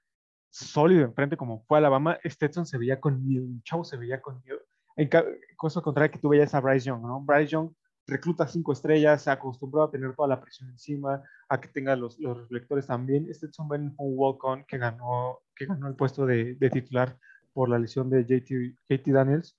sólido 0.50 1.02
enfrente 1.02 1.36
como 1.36 1.64
fue 1.64 1.78
Alabama, 1.78 2.18
Stetson 2.24 2.64
se 2.66 2.78
veía 2.78 3.00
con 3.00 3.24
miedo, 3.26 3.46
chavo 3.64 3.84
se 3.84 3.96
veía 3.96 4.20
con 4.22 4.40
miedo. 4.42 4.58
En 4.96 5.08
cosa 5.56 5.80
contraria 5.80 6.10
que 6.10 6.20
tú 6.20 6.28
veías 6.28 6.54
a 6.54 6.60
Bryce 6.60 6.86
Young, 6.86 7.02
¿no? 7.02 7.20
Bryce 7.20 7.48
Young 7.48 7.70
recluta 8.06 8.46
cinco 8.46 8.72
estrellas, 8.72 9.22
se 9.22 9.30
acostumbró 9.30 9.82
a 9.82 9.90
tener 9.90 10.14
toda 10.14 10.28
la 10.28 10.40
presión 10.40 10.70
encima, 10.70 11.22
a 11.48 11.60
que 11.60 11.68
tenga 11.68 11.96
los, 11.96 12.18
los 12.20 12.38
reflectores 12.38 12.86
también. 12.86 13.32
Stetson 13.32 13.68
Ben 13.68 13.94
fue 13.94 14.06
un 14.06 14.12
walk-on 14.16 14.64
que 14.64 14.78
ganó, 14.78 15.40
que 15.56 15.66
ganó 15.66 15.88
el 15.88 15.96
puesto 15.96 16.26
de, 16.26 16.54
de, 16.54 16.70
titular 16.70 17.18
por 17.52 17.68
la 17.68 17.78
lesión 17.78 18.10
de 18.10 18.24
JT, 18.24 18.76
JT 18.88 19.10
Daniels. 19.10 19.58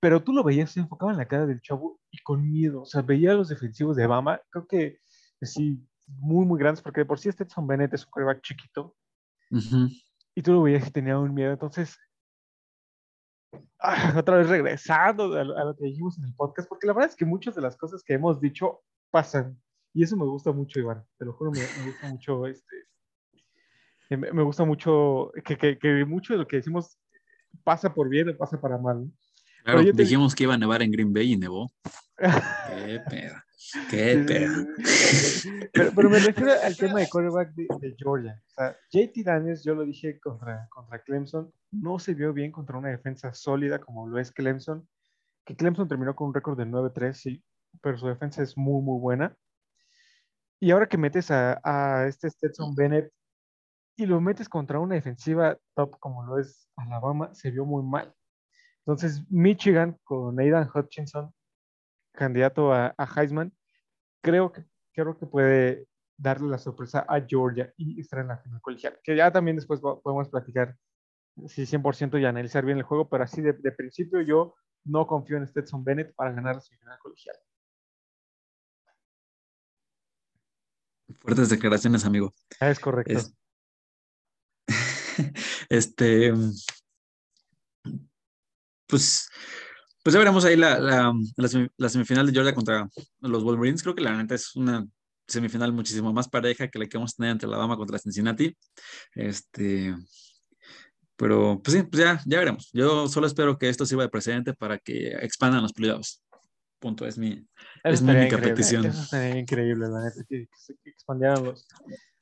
Pero 0.00 0.22
tú 0.22 0.32
lo 0.32 0.44
veías, 0.44 0.70
se 0.70 0.80
enfocaba 0.80 1.10
en 1.10 1.18
la 1.18 1.26
cara 1.26 1.46
del 1.46 1.60
chavo 1.60 1.98
y 2.10 2.18
con 2.18 2.48
miedo. 2.48 2.82
O 2.82 2.86
sea, 2.86 3.02
veía 3.02 3.32
a 3.32 3.34
los 3.34 3.48
defensivos 3.48 3.96
de 3.96 4.04
Alabama, 4.04 4.40
creo 4.50 4.66
que 4.66 5.00
sí, 5.40 5.82
muy, 6.06 6.46
muy 6.46 6.58
grandes, 6.58 6.82
porque 6.82 7.00
de 7.00 7.06
por 7.06 7.18
sí 7.18 7.30
Stetson 7.30 7.66
Bennett 7.66 7.94
es 7.94 8.04
un 8.04 8.10
coreback 8.10 8.42
chiquito. 8.42 8.94
Y 10.34 10.42
tú 10.42 10.52
lo 10.52 10.62
veías 10.62 10.86
y 10.86 10.90
tenía 10.90 11.18
un 11.18 11.32
miedo. 11.32 11.52
Entonces, 11.52 11.96
ah, 13.80 14.14
otra 14.16 14.36
vez 14.38 14.48
regresando 14.48 15.34
a 15.34 15.44
lo, 15.44 15.76
que 15.76 15.84
dijimos 15.84 16.18
en 16.18 16.24
el 16.24 16.34
podcast, 16.34 16.68
porque 16.68 16.86
la 16.86 16.92
verdad 16.92 17.10
es 17.10 17.16
que 17.16 17.24
muchas 17.24 17.54
de 17.54 17.62
las 17.62 17.76
cosas 17.76 18.02
que 18.02 18.14
hemos 18.14 18.40
dicho 18.40 18.82
pasan. 19.10 19.60
Y 19.94 20.02
eso 20.02 20.16
me 20.16 20.24
gusta 20.24 20.52
mucho, 20.52 20.78
Iván. 20.78 21.04
Te 21.18 21.24
lo 21.24 21.32
juro, 21.32 21.50
me, 21.52 21.60
gusta 21.60 22.08
mucho 22.10 22.46
este. 22.46 22.76
Me, 24.10 24.42
gusta 24.42 24.64
mucho 24.64 25.32
que, 25.44 25.56
que, 25.56 25.78
que, 25.78 26.04
mucho 26.04 26.34
de 26.34 26.38
lo 26.38 26.46
que 26.46 26.56
decimos 26.56 26.98
pasa 27.64 27.92
por 27.92 28.08
bien 28.08 28.28
o 28.28 28.36
pasa 28.36 28.60
para 28.60 28.78
mal. 28.78 29.10
Claro, 29.64 29.82
dijimos 29.82 30.34
que 30.34 30.44
iba 30.44 30.54
a 30.54 30.58
nevar 30.58 30.82
en 30.82 30.92
Green 30.92 31.12
Bay 31.12 31.32
y 31.32 31.36
nevó. 31.36 31.72
Qué 32.16 33.00
pedo. 33.10 33.34
Qué 33.90 34.24
pedo. 34.26 34.66
Pero, 35.72 36.10
me 36.10 36.18
refiero 36.18 36.52
al 36.62 36.76
tema 36.76 37.00
de 37.00 37.08
quarterback 37.08 37.54
de, 37.54 37.94
Georgia. 37.98 38.42
O 38.48 38.50
sea, 38.50 38.76
JT 38.90 39.24
Daniels, 39.24 39.64
yo 39.64 39.74
lo 39.74 39.84
dije 39.84 40.20
contra, 40.20 40.68
contra 40.70 41.02
Clemson, 41.02 41.52
no 41.70 41.98
se 41.98 42.14
vio 42.14 42.32
bien 42.32 42.52
contra 42.52 42.76
una 42.76 42.88
defensa 42.88 43.32
sólida 43.32 43.78
como 43.78 44.06
lo 44.06 44.18
es 44.18 44.32
Clemson. 44.32 44.86
Que 45.44 45.56
Clemson 45.56 45.88
terminó 45.88 46.14
con 46.14 46.28
un 46.28 46.34
récord 46.34 46.58
de 46.58 46.66
9-3, 46.66 47.12
sí, 47.14 47.44
pero 47.80 47.96
su 47.96 48.06
defensa 48.06 48.42
es 48.42 48.56
muy, 48.56 48.82
muy 48.82 49.00
buena. 49.00 49.36
Y 50.60 50.70
ahora 50.70 50.88
que 50.88 50.98
metes 50.98 51.30
a, 51.30 51.60
a 51.62 52.06
este 52.06 52.30
Stetson 52.30 52.74
Bennett 52.74 53.12
y 53.96 54.06
lo 54.06 54.20
metes 54.20 54.48
contra 54.48 54.80
una 54.80 54.94
defensiva 54.94 55.58
top 55.74 55.98
como 55.98 56.24
lo 56.24 56.38
es 56.38 56.68
Alabama, 56.76 57.34
se 57.34 57.50
vio 57.50 57.64
muy 57.64 57.82
mal. 57.82 58.14
Entonces, 58.80 59.24
Michigan 59.30 59.98
con 60.04 60.38
Aidan 60.38 60.68
Hutchinson 60.72 61.32
candidato 62.16 62.72
a, 62.72 62.94
Heisman, 63.16 63.52
creo 64.20 64.52
que, 64.52 64.64
creo 64.92 65.16
que 65.16 65.26
puede 65.26 65.86
darle 66.16 66.48
la 66.48 66.58
sorpresa 66.58 67.06
a 67.08 67.20
Georgia 67.20 67.72
y 67.76 68.00
estar 68.00 68.18
en 68.20 68.28
la 68.28 68.38
final 68.38 68.60
colegial. 68.60 68.98
Que 69.04 69.14
ya 69.14 69.30
también 69.30 69.56
después 69.56 69.80
podemos 69.80 70.28
platicar 70.28 70.76
si 71.46 71.66
100% 71.66 72.20
y 72.20 72.24
analizar 72.24 72.64
bien 72.64 72.78
el 72.78 72.84
juego, 72.84 73.08
pero 73.08 73.24
así 73.24 73.42
de, 73.42 73.52
principio 73.52 74.20
yo 74.22 74.54
no 74.84 75.06
confío 75.06 75.36
en 75.36 75.46
Stetson 75.46 75.84
Bennett 75.84 76.14
para 76.14 76.32
ganar 76.32 76.56
la 76.56 76.60
final 76.60 76.98
colegial. 76.98 77.36
Fuertes 81.20 81.50
declaraciones, 81.50 82.04
amigo. 82.04 82.34
Es 82.60 82.80
correcto. 82.80 83.20
este, 85.68 86.32
pues 88.86 89.28
pues 90.06 90.14
ya 90.14 90.20
veremos 90.20 90.44
ahí 90.44 90.54
la, 90.54 90.78
la, 90.78 91.88
semifinal 91.88 92.28
de 92.28 92.32
Georgia 92.32 92.54
contra 92.54 92.88
los 93.22 93.42
Wolverines. 93.42 93.82
Creo 93.82 93.96
que 93.96 94.04
la 94.04 94.16
neta 94.16 94.36
es 94.36 94.54
una 94.54 94.86
semifinal 95.26 95.72
muchísimo 95.72 96.12
más 96.12 96.28
pareja 96.28 96.68
que 96.68 96.78
la 96.78 96.86
que 96.86 96.96
vamos 96.96 97.10
a 97.10 97.16
tener 97.16 97.32
entre 97.32 97.48
Alabama 97.48 97.76
contra 97.76 97.98
Cincinnati. 97.98 98.56
Este, 99.16 99.96
pero 101.16 101.60
pues 101.60 101.76
sí, 101.76 101.82
pues 101.82 102.04
ya, 102.04 102.22
ya 102.24 102.38
veremos. 102.38 102.70
Yo 102.72 103.08
solo 103.08 103.26
espero 103.26 103.58
que 103.58 103.68
esto 103.68 103.84
sirva 103.84 104.04
de 104.04 104.08
precedente 104.08 104.54
para 104.54 104.78
que 104.78 105.08
expandan 105.08 105.62
los 105.62 105.72
playoffs. 105.72 106.22
Punto, 106.78 107.04
es 107.04 107.18
mi, 107.18 107.44
es 107.82 108.00
mi 108.00 108.12
única 108.12 108.38
petición. 108.38 108.86
Eso 108.86 109.02
sería 109.06 109.40
increíble, 109.40 109.88
la 109.88 110.04
neta, 110.04 110.22
que, 110.28 110.46
expandieran 110.84 111.42
los, 111.42 111.66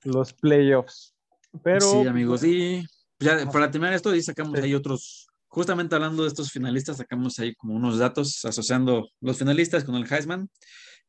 los 0.04 0.32
playoffs. 0.32 1.14
Pero, 1.62 2.00
sí, 2.00 2.08
amigos, 2.08 2.44
y 2.44 2.82
ya 3.18 3.44
para 3.50 3.70
terminar 3.70 3.92
esto, 3.92 4.14
y 4.14 4.22
sacamos 4.22 4.58
ahí 4.58 4.74
otros 4.74 5.23
justamente 5.54 5.94
hablando 5.94 6.24
de 6.24 6.28
estos 6.28 6.50
finalistas, 6.50 6.96
sacamos 6.96 7.38
ahí 7.38 7.54
como 7.54 7.74
unos 7.74 7.98
datos 7.98 8.44
asociando 8.44 9.08
los 9.20 9.38
finalistas 9.38 9.84
con 9.84 9.94
el 9.94 10.12
Heisman. 10.12 10.50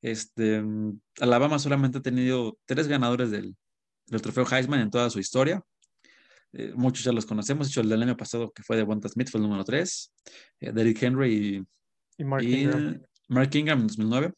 Este, 0.04 0.64
Alabama 1.20 1.58
solamente 1.58 1.98
ha 1.98 2.02
tenido 2.02 2.56
tres 2.66 2.88
ganadores 2.88 3.32
del, 3.32 3.56
del 4.06 4.22
trofeo 4.22 4.46
Heisman 4.46 4.82
en 4.82 4.92
toda 4.92 5.10
su 5.10 5.20
historia. 5.20 5.64
Eh, 6.54 6.74
muchos 6.76 7.04
ya 7.04 7.12
los 7.12 7.26
conocemos, 7.26 7.68
de 7.68 7.72
hecho 7.72 7.82
el 7.82 7.90
del 7.90 8.04
año 8.04 8.16
pasado 8.16 8.52
que 8.52 8.62
fue 8.62 8.78
de 8.78 8.84
Bonta 8.84 9.10
Smith 9.10 9.30
fue 9.32 9.40
el 9.40 9.48
número 9.48 9.64
3, 9.64 10.14
eh, 10.60 10.72
Derrick 10.72 11.02
Henry 11.02 11.34
y, 11.34 12.22
Y 12.22 12.24
Mark 12.24 12.44
y 12.44 12.56
Ingram. 12.56 13.02
Mark 13.28 13.56
Ingram 13.56 13.80
en 13.80 13.88
2009. 13.88 14.34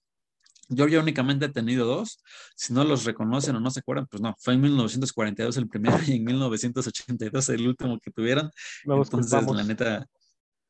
Georgia 0.70 1.00
únicamente 1.00 1.46
ha 1.46 1.52
tenido 1.52 1.86
dos. 1.86 2.24
Si 2.56 2.74
no 2.74 2.84
los 2.84 3.06
reconocen 3.06 3.56
o 3.56 3.60
no 3.60 3.72
se 3.72 3.80
acuerdan, 3.80 4.08
pues 4.08 4.22
no. 4.22 4.36
Fue 4.40 4.54
en 4.54 4.62
1942 4.62 5.58
el 5.58 5.68
primero 5.68 5.98
y 6.08 6.18
en 6.18 6.24
1982 6.24 7.50
el 7.50 7.68
último 7.68 8.00
que 8.00 8.12
tuvieron. 8.12 8.52
No 8.86 8.98
los 8.98 9.08
Entonces, 9.08 9.32
culpamos. 9.32 9.56
la 9.58 9.64
neta, 9.64 10.08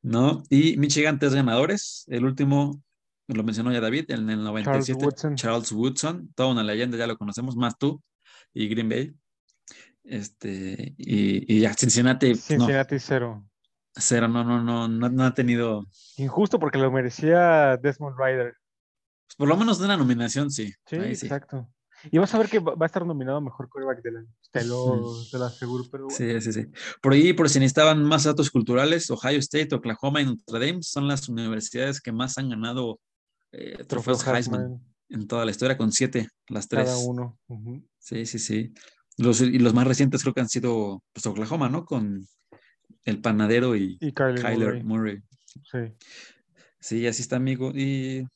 no. 0.02 0.44
Y 0.50 0.78
Michigan, 0.78 1.20
tres 1.20 1.34
ganadores. 1.34 2.06
El 2.08 2.26
último, 2.26 2.82
lo 3.28 3.44
mencionó 3.44 3.72
ya 3.72 3.82
David, 3.82 4.12
en 4.12 4.30
el 4.30 4.44
97, 4.44 5.04
Woodson. 5.04 5.36
Charles 5.36 5.72
Woodson. 5.72 6.32
Toda 6.36 6.50
una 6.50 6.64
leyenda, 6.64 6.98
ya 6.98 7.08
lo 7.08 7.18
conocemos, 7.18 7.56
más 7.56 7.78
tú 7.78 8.02
y 8.54 8.68
Green 8.68 8.90
Bay. 8.90 9.16
Este, 10.04 10.96
y, 10.98 11.54
y 11.54 11.60
ya 11.62 11.74
Cincinnati, 11.74 12.30
no, 12.30 12.36
Cincinnati 12.36 12.98
cero. 12.98 13.46
cero, 13.94 14.30
no, 14.30 14.44
no, 14.44 14.64
no, 14.64 14.88
no, 14.88 15.10
no 15.10 15.24
ha 15.26 15.34
tenido, 15.34 15.86
Injusto 16.16 16.60
porque 16.60 16.78
lo 16.78 16.92
merecía 16.92 17.76
Desmond 17.76 18.16
Ryder. 18.18 18.56
Pues, 19.28 19.36
por 19.38 19.48
lo 19.48 19.58
menos 19.58 19.80
una 19.80 19.98
nominación, 19.98 20.50
sí. 20.50 20.72
Sí, 20.86 20.96
Ahí 20.96 21.16
sí. 21.16 21.26
exacto. 21.28 21.70
Y 22.12 22.18
vas 22.20 22.34
a 22.34 22.38
ver 22.38 22.48
que 22.48 22.60
va 22.60 22.76
a 22.80 22.86
estar 22.86 23.06
nominado 23.06 23.42
mejor 23.42 23.70
quarterback 23.70 24.04
del 24.04 24.18
año. 24.18 24.28
Te 24.52 24.64
lo, 24.64 25.16
te 25.32 25.38
lo 25.38 25.46
aseguro, 25.46 25.84
pero 25.92 26.06
bueno. 26.06 26.16
Sí, 26.16 26.42
sí, 26.42 26.54
sí. 26.54 26.68
Por 27.02 27.14
ahí, 27.14 27.34
por 27.34 27.50
si 27.50 27.60
necesitaban 27.60 28.04
más 28.04 28.24
datos 28.24 28.52
culturales, 28.52 29.10
Ohio 29.10 29.40
State, 29.40 29.74
Oklahoma 29.74 30.22
y 30.22 30.26
Notre 30.26 30.60
Dame 30.68 30.84
son 30.84 31.08
las 31.08 31.28
universidades 31.28 32.00
que 32.00 32.12
más 32.12 32.38
han 32.38 32.50
ganado 32.50 33.00
eh, 33.52 33.84
trofeos 33.88 34.20
Trofeo 34.20 34.36
Heisman 34.36 34.62
Heisman, 34.62 34.82
en 35.10 35.28
toda 35.28 35.44
la 35.44 35.52
historia, 35.52 35.78
con 35.78 35.92
siete, 35.92 36.28
las 36.50 36.68
tres. 36.68 36.86
cada 36.86 36.98
uno. 37.00 37.40
Sí, 37.98 38.26
sí, 38.26 38.38
sí. 38.38 38.74
Los, 39.18 39.42
y 39.42 39.58
los 39.58 39.74
más 39.74 39.88
recientes 39.88 40.22
creo 40.22 40.34
que 40.36 40.42
han 40.42 40.50
sido 40.50 41.04
pues, 41.14 41.26
Oklahoma, 41.26 41.68
¿no? 41.70 41.84
Con 41.86 42.28
el 43.06 43.22
panadero 43.22 43.76
y 43.76 43.98
Y 44.00 44.12
Kyler, 44.14 44.42
Kyler 44.42 44.84
Murray. 44.84 44.84
Murray. 44.84 45.24
Sí. 45.64 45.96
Sí, 46.80 47.08
así 47.08 47.24
está, 47.24 47.38
amigo. 47.38 47.72
Y 47.74 48.28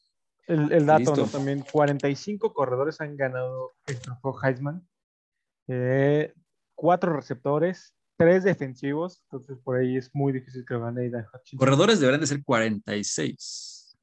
El, 0.51 0.71
el 0.71 0.85
dato, 0.85 1.15
¿no? 1.15 1.25
También 1.27 1.63
45 1.71 2.53
corredores 2.53 2.99
han 3.01 3.15
ganado 3.15 3.71
el 3.87 3.99
trofeo 3.99 4.35
Heisman. 4.43 4.87
Eh, 5.67 6.33
cuatro 6.75 7.13
receptores, 7.13 7.95
tres 8.17 8.43
defensivos. 8.43 9.21
Entonces, 9.23 9.57
por 9.63 9.77
ahí 9.77 9.97
es 9.97 10.09
muy 10.13 10.33
difícil 10.33 10.65
que 10.67 10.73
lo 10.73 10.81
gane 10.81 11.01
Aidan 11.03 11.25
Hutchinson. 11.33 11.57
corredores 11.65 11.99
deberían 11.99 12.21
de 12.21 12.27
ser 12.27 12.43
46. 12.43 13.97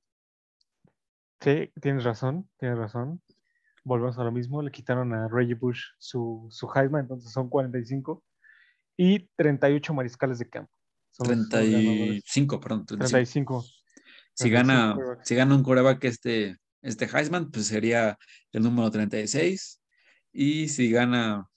Sí, 1.40 1.72
tienes 1.80 2.04
razón, 2.04 2.48
tienes 2.58 2.78
razón. 2.78 3.22
Volvemos 3.84 4.18
a 4.18 4.24
lo 4.24 4.32
mismo. 4.32 4.60
Le 4.62 4.70
quitaron 4.70 5.12
a 5.14 5.28
Reggie 5.28 5.54
Bush 5.54 5.82
su, 5.98 6.46
su 6.50 6.68
Heisman, 6.74 7.02
entonces 7.02 7.30
son 7.32 7.48
45. 7.48 8.22
Y 8.96 9.28
38 9.36 9.94
mariscales 9.94 10.38
de 10.40 10.48
campo. 10.48 10.72
Son 11.12 11.28
los- 11.28 11.36
los 11.38 11.48
ganadores. 11.48 11.74
35, 12.24 12.60
perdón. 12.60 12.86
35. 12.86 13.08
35. 13.08 13.64
Si 14.38 14.50
35 14.50 14.52
gana, 14.52 15.18
si 15.24 15.34
gana 15.34 15.54
un 15.56 15.62
coreback 15.64 16.04
este, 16.04 16.56
este 16.82 17.08
Heisman, 17.12 17.50
pues 17.50 17.66
sería 17.66 18.16
el 18.52 18.62
número 18.62 18.90
36. 18.90 19.80
Y 20.32 20.68
si 20.68 20.90
gana 20.92 21.48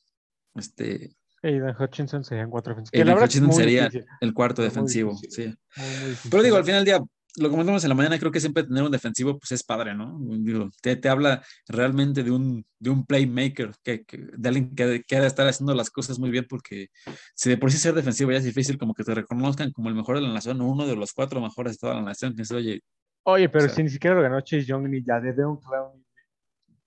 este, 0.55 1.15
Aidan 1.43 1.75
Hutchinson 1.79 2.23
serían 2.23 2.49
cuatro 2.49 2.73
defensivos. 2.73 3.07
Aidan 3.07 3.23
Hutchinson 3.23 3.53
sería 3.53 3.83
difícil, 3.85 4.05
el 4.21 4.33
cuarto 4.33 4.61
Muy 4.61 4.69
defensivo. 4.69 5.11
difícil. 5.11 5.57
Sí. 5.75 5.79
muy, 5.79 5.89
muy. 6.05 6.15
Pero 6.29 6.43
digo, 6.43 6.55
al 6.57 6.63
final 6.65 6.85
del 6.85 6.99
día, 6.99 7.07
lo 7.37 7.49
comentamos 7.49 7.83
en 7.83 7.89
la 7.89 7.95
mañana, 7.95 8.19
creo 8.19 8.31
que 8.31 8.39
siempre 8.39 8.63
tener 8.63 8.83
un 8.83 8.91
defensivo, 8.91 9.37
pues 9.39 9.51
es 9.53 9.63
padre, 9.63 9.93
¿no? 9.95 10.17
Digo, 10.19 10.69
te, 10.81 10.95
te 10.95 11.07
habla 11.09 11.41
realmente 11.67 12.23
de 12.23 12.31
un, 12.31 12.65
de 12.79 12.89
un 12.89 13.05
playmaker, 13.05 13.71
que, 13.83 14.03
que- 14.03 14.17
de 14.37 14.49
alguien 14.49 14.75
que, 14.75 15.03
que 15.07 15.15
ha 15.15 15.21
de 15.21 15.27
estar 15.27 15.47
haciendo 15.47 15.73
las 15.73 15.89
cosas 15.89 16.19
muy 16.19 16.29
bien, 16.29 16.45
porque 16.49 16.87
si 17.35 17.49
de 17.49 17.57
por 17.57 17.71
sí 17.71 17.77
ser 17.77 17.93
defensivo 17.93 18.31
ya 18.31 18.37
es 18.39 18.43
difícil, 18.43 18.77
como 18.77 18.93
que 18.93 19.03
te 19.03 19.15
reconozcan 19.15 19.71
como 19.71 19.89
el 19.89 19.95
mejor 19.95 20.15
de 20.17 20.21
la 20.23 20.33
nación, 20.33 20.59
o 20.61 20.67
uno 20.67 20.85
de 20.85 20.95
los 20.95 21.13
cuatro 21.13 21.39
mejores 21.41 21.73
de 21.73 21.77
toda 21.79 21.95
la 21.95 22.01
nación, 22.03 22.35
que 22.35 22.45
se 22.45 22.55
oye, 22.55 22.81
Oye, 23.23 23.47
pero 23.49 23.65
O 23.65 23.67
sea- 23.67 23.75
si 23.75 23.83
ni 23.83 23.89
siquiera 23.89 24.15
lo 24.15 24.23
ganó 24.23 24.41
Chase 24.41 24.65
Young 24.65 24.87
ni 24.89 25.03
ya 25.03 25.19
de 25.19 25.31
Deon 25.33 25.57
Clown. 25.61 26.03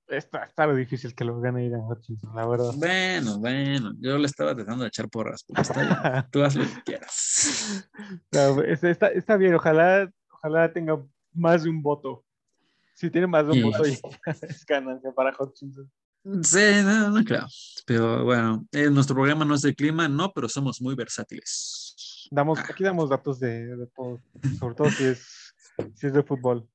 Está, 0.06 0.44
está 0.44 0.66
lo 0.66 0.74
difícil 0.76 1.14
que 1.14 1.24
lo 1.24 1.40
gane 1.40 1.62
Aidan 1.62 1.80
Hutchinson, 1.80 2.34
la 2.36 2.46
verdad. 2.46 2.72
bueno, 2.76 3.38
bueno, 3.38 3.92
yo 4.00 4.18
le 4.18 4.26
estaba 4.26 4.54
tratando 4.54 4.82
de 4.84 4.88
echar 4.88 5.08
porras, 5.08 5.44
pero 5.48 5.62
está 5.62 5.80
bien, 5.80 6.24
tú 6.30 6.44
haz 6.44 6.56
lo 6.56 6.64
que 6.64 6.82
quieras. 6.84 7.88
No, 8.32 8.60
está, 8.62 8.90
está, 8.90 9.08
está 9.08 9.36
bien, 9.38 9.54
ojalá, 9.54 10.10
ojalá 10.44 10.72
tenga 10.72 11.02
más 11.32 11.62
de 11.64 11.70
un 11.70 11.82
voto. 11.82 12.24
Si 12.94 13.10
tiene 13.10 13.26
más 13.26 13.44
de 13.46 13.52
un 13.52 13.58
Y- 13.58 13.62
voto, 13.62 13.84
ya 13.84 13.96
es 14.48 14.64
ganancia 14.66 15.10
para 15.12 15.34
Hutchinson. 15.38 15.90
Sí, 16.42 16.58
no, 16.82 17.10
no 17.10 17.22
creo, 17.22 17.46
pero 17.86 18.24
bueno, 18.24 18.66
eh, 18.72 18.88
nuestro 18.88 19.14
programa 19.14 19.44
no 19.44 19.54
es 19.56 19.60
de 19.60 19.74
clima, 19.74 20.08
no, 20.08 20.32
pero 20.32 20.48
somos 20.48 20.80
muy 20.80 20.94
versátiles. 20.94 22.26
Damos, 22.30 22.58
aquí 22.60 22.82
damos 22.82 23.10
datos 23.10 23.38
de, 23.40 23.76
de 23.76 23.86
todo, 23.88 24.22
sobre 24.58 24.74
todo 24.74 24.90
si 24.90 25.04
es, 25.04 25.52
si 25.94 26.06
es 26.06 26.14
de 26.14 26.22
fútbol. 26.22 26.66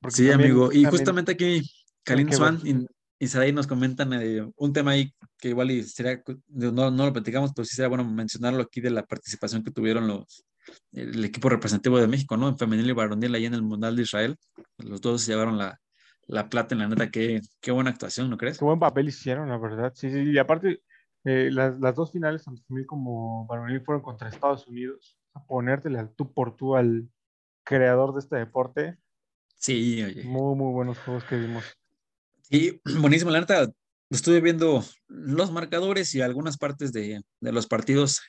Porque 0.00 0.16
Sí, 0.16 0.28
también- 0.28 0.50
amigo. 0.50 0.66
Y 0.72 0.82
también- 0.82 0.90
justamente 0.90 1.32
aquí, 1.32 1.70
Kalin 2.02 2.32
Swan 2.32 2.58
y, 2.64 2.84
y 3.24 3.28
Sarai 3.28 3.52
nos 3.52 3.68
comentan 3.68 4.12
eh, 4.14 4.50
un 4.56 4.72
tema 4.72 4.92
ahí 4.92 5.14
que 5.38 5.50
igual 5.50 5.70
y 5.70 5.84
sería, 5.84 6.20
no, 6.48 6.90
no 6.90 7.06
lo 7.06 7.12
platicamos, 7.12 7.52
pero 7.54 7.64
sí 7.66 7.76
sería 7.76 7.88
bueno 7.88 8.04
mencionarlo 8.04 8.62
aquí 8.62 8.80
de 8.80 8.90
la 8.90 9.04
participación 9.06 9.62
que 9.62 9.70
tuvieron 9.70 10.08
los 10.08 10.44
el 10.92 11.24
equipo 11.24 11.48
representativo 11.48 11.98
de 11.98 12.06
México, 12.06 12.36
¿no? 12.36 12.48
En 12.48 12.58
femenil 12.58 12.88
y 12.88 12.92
varonil 12.92 13.34
ahí 13.34 13.46
en 13.46 13.54
el 13.54 13.62
Mundial 13.62 13.96
de 13.96 14.02
Israel. 14.02 14.36
Los 14.78 15.00
dos 15.00 15.22
se 15.22 15.32
llevaron 15.32 15.58
la, 15.58 15.78
la 16.26 16.48
plata 16.48 16.74
en 16.74 16.80
la 16.80 16.88
neta. 16.88 17.10
Qué, 17.10 17.40
qué 17.60 17.70
buena 17.70 17.90
actuación, 17.90 18.30
¿no 18.30 18.36
crees? 18.36 18.58
Qué 18.58 18.64
buen 18.64 18.78
papel 18.78 19.08
hicieron, 19.08 19.48
la 19.48 19.58
verdad. 19.58 19.92
Sí, 19.94 20.10
sí. 20.10 20.20
Y 20.30 20.38
aparte, 20.38 20.82
eh, 21.24 21.50
las, 21.52 21.78
las 21.80 21.94
dos 21.94 22.12
finales, 22.12 22.44
tanto 22.44 22.62
femenil 22.66 22.86
como 22.86 23.46
varonil, 23.46 23.82
fueron 23.82 24.02
contra 24.02 24.28
Estados 24.28 24.66
Unidos. 24.66 25.18
A 25.34 25.44
ponértele 25.44 25.98
al 25.98 26.10
tú 26.14 26.32
por 26.32 26.56
tú 26.56 26.76
al 26.76 27.08
creador 27.64 28.12
de 28.12 28.20
este 28.20 28.36
deporte. 28.36 28.98
Sí, 29.56 30.02
oye. 30.02 30.24
Muy, 30.24 30.56
muy 30.56 30.72
buenos 30.72 30.98
juegos 30.98 31.24
que 31.24 31.36
vimos. 31.36 31.64
Y 32.48 32.80
buenísimo, 33.00 33.30
la 33.30 33.40
neta, 33.40 33.68
estuve 34.10 34.40
viendo 34.40 34.82
los 35.08 35.52
marcadores 35.52 36.14
y 36.14 36.20
algunas 36.20 36.56
partes 36.56 36.92
de, 36.92 37.22
de 37.40 37.52
los 37.52 37.66
partidos 37.66 38.20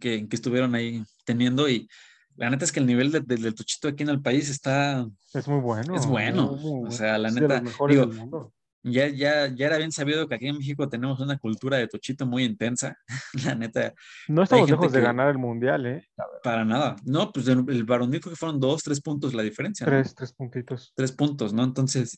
que, 0.00 0.28
que 0.28 0.36
estuvieron 0.36 0.74
ahí 0.74 1.02
teniendo 1.24 1.68
y 1.68 1.88
la 2.36 2.48
neta 2.50 2.64
es 2.64 2.72
que 2.72 2.80
el 2.80 2.86
nivel 2.86 3.12
de- 3.12 3.20
de- 3.20 3.36
del 3.36 3.54
tuchito 3.54 3.88
aquí 3.88 4.02
en 4.02 4.08
el 4.08 4.22
país 4.22 4.48
está, 4.48 5.06
Es 5.34 5.46
muy 5.48 5.60
bueno. 5.60 5.94
es 5.94 6.06
bueno. 6.06 6.52
muy, 6.52 6.60
muy 6.60 6.70
O 6.70 6.74
bueno. 6.80 6.90
sea, 6.92 7.18
la 7.18 7.28
Es 7.28 7.34
de 7.34 7.40
neta, 7.42 7.60
digo, 7.88 8.06
del 8.06 8.16
mundo. 8.18 8.52
ya, 8.82 9.06
ya, 9.08 9.48
ya 9.54 9.66
era 9.66 9.76
bien 9.76 9.92
sabido 9.92 10.26
que 10.26 10.34
aquí 10.36 10.46
en 10.48 10.56
México 10.56 10.88
tenemos 10.88 11.20
una 11.20 11.38
cultura 11.38 11.76
de 11.76 11.88
tuchito 11.88 12.24
muy 12.26 12.44
intensa. 12.44 12.96
La 13.52 13.54
neta, 13.54 13.92
No 14.28 14.42
estamos 14.44 14.68
lejos 14.70 14.90
de 14.92 15.00
ganar 15.02 15.28
el 15.28 15.38
mundial, 15.38 15.84
¿eh? 15.86 16.08
para 16.42 16.64
nada. 16.64 16.96
No, 17.04 17.30
pues 17.32 17.46
el, 17.48 17.64
el 17.68 17.84
varonil 17.84 18.20
que 18.20 18.30
fueron 18.30 18.58
dos, 18.58 18.82
tres 18.82 19.00
puntos 19.00 19.34
la 19.34 19.42
diferencia. 19.42 19.84
¿no? 19.86 19.92
Tres, 19.92 20.14
tres 20.14 20.32
puntitos. 20.32 20.92
tres 20.96 21.12
puntos, 21.12 21.52
¿no? 21.52 21.62
Entonces, 21.64 22.16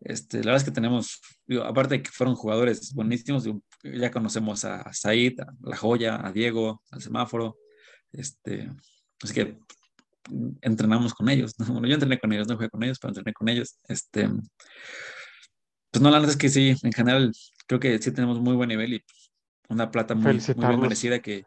este, 0.00 0.38
la 0.38 0.52
verdad 0.52 0.56
es 0.56 0.64
que 0.64 0.70
tenemos, 0.70 1.20
digo, 1.46 1.64
aparte 1.64 1.96
de 1.96 2.02
que 2.02 2.10
fueron 2.10 2.34
jugadores 2.34 2.92
buenísimos, 2.94 3.44
digo, 3.44 3.62
ya 3.82 4.10
conocemos 4.10 4.64
a 4.64 4.92
Said, 4.92 5.40
a 5.40 5.54
La 5.62 5.76
Joya, 5.76 6.26
a 6.26 6.32
Diego, 6.32 6.82
al 6.90 7.02
Semáforo, 7.02 7.58
este, 8.12 8.70
así 9.22 9.34
que 9.34 9.58
entrenamos 10.62 11.14
con 11.14 11.28
ellos, 11.28 11.54
¿no? 11.58 11.66
Bueno, 11.66 11.88
yo 11.88 11.94
entrené 11.94 12.18
con 12.18 12.32
ellos, 12.32 12.48
no 12.48 12.56
jugué 12.56 12.70
con 12.70 12.82
ellos, 12.82 12.98
pero 12.98 13.10
entrené 13.10 13.32
con 13.32 13.48
ellos, 13.48 13.78
este, 13.88 14.28
pues 15.90 16.02
no, 16.02 16.10
la 16.10 16.18
verdad 16.18 16.30
es 16.30 16.36
que 16.36 16.48
sí, 16.48 16.74
en 16.82 16.92
general, 16.92 17.32
creo 17.66 17.80
que 17.80 17.98
sí 17.98 18.12
tenemos 18.12 18.40
muy 18.40 18.54
buen 18.54 18.68
nivel 18.68 18.94
y 18.94 19.04
una 19.68 19.90
plata 19.90 20.14
muy, 20.14 20.34
muy 20.34 20.66
bien 20.66 20.80
merecida 20.80 21.20
que, 21.20 21.44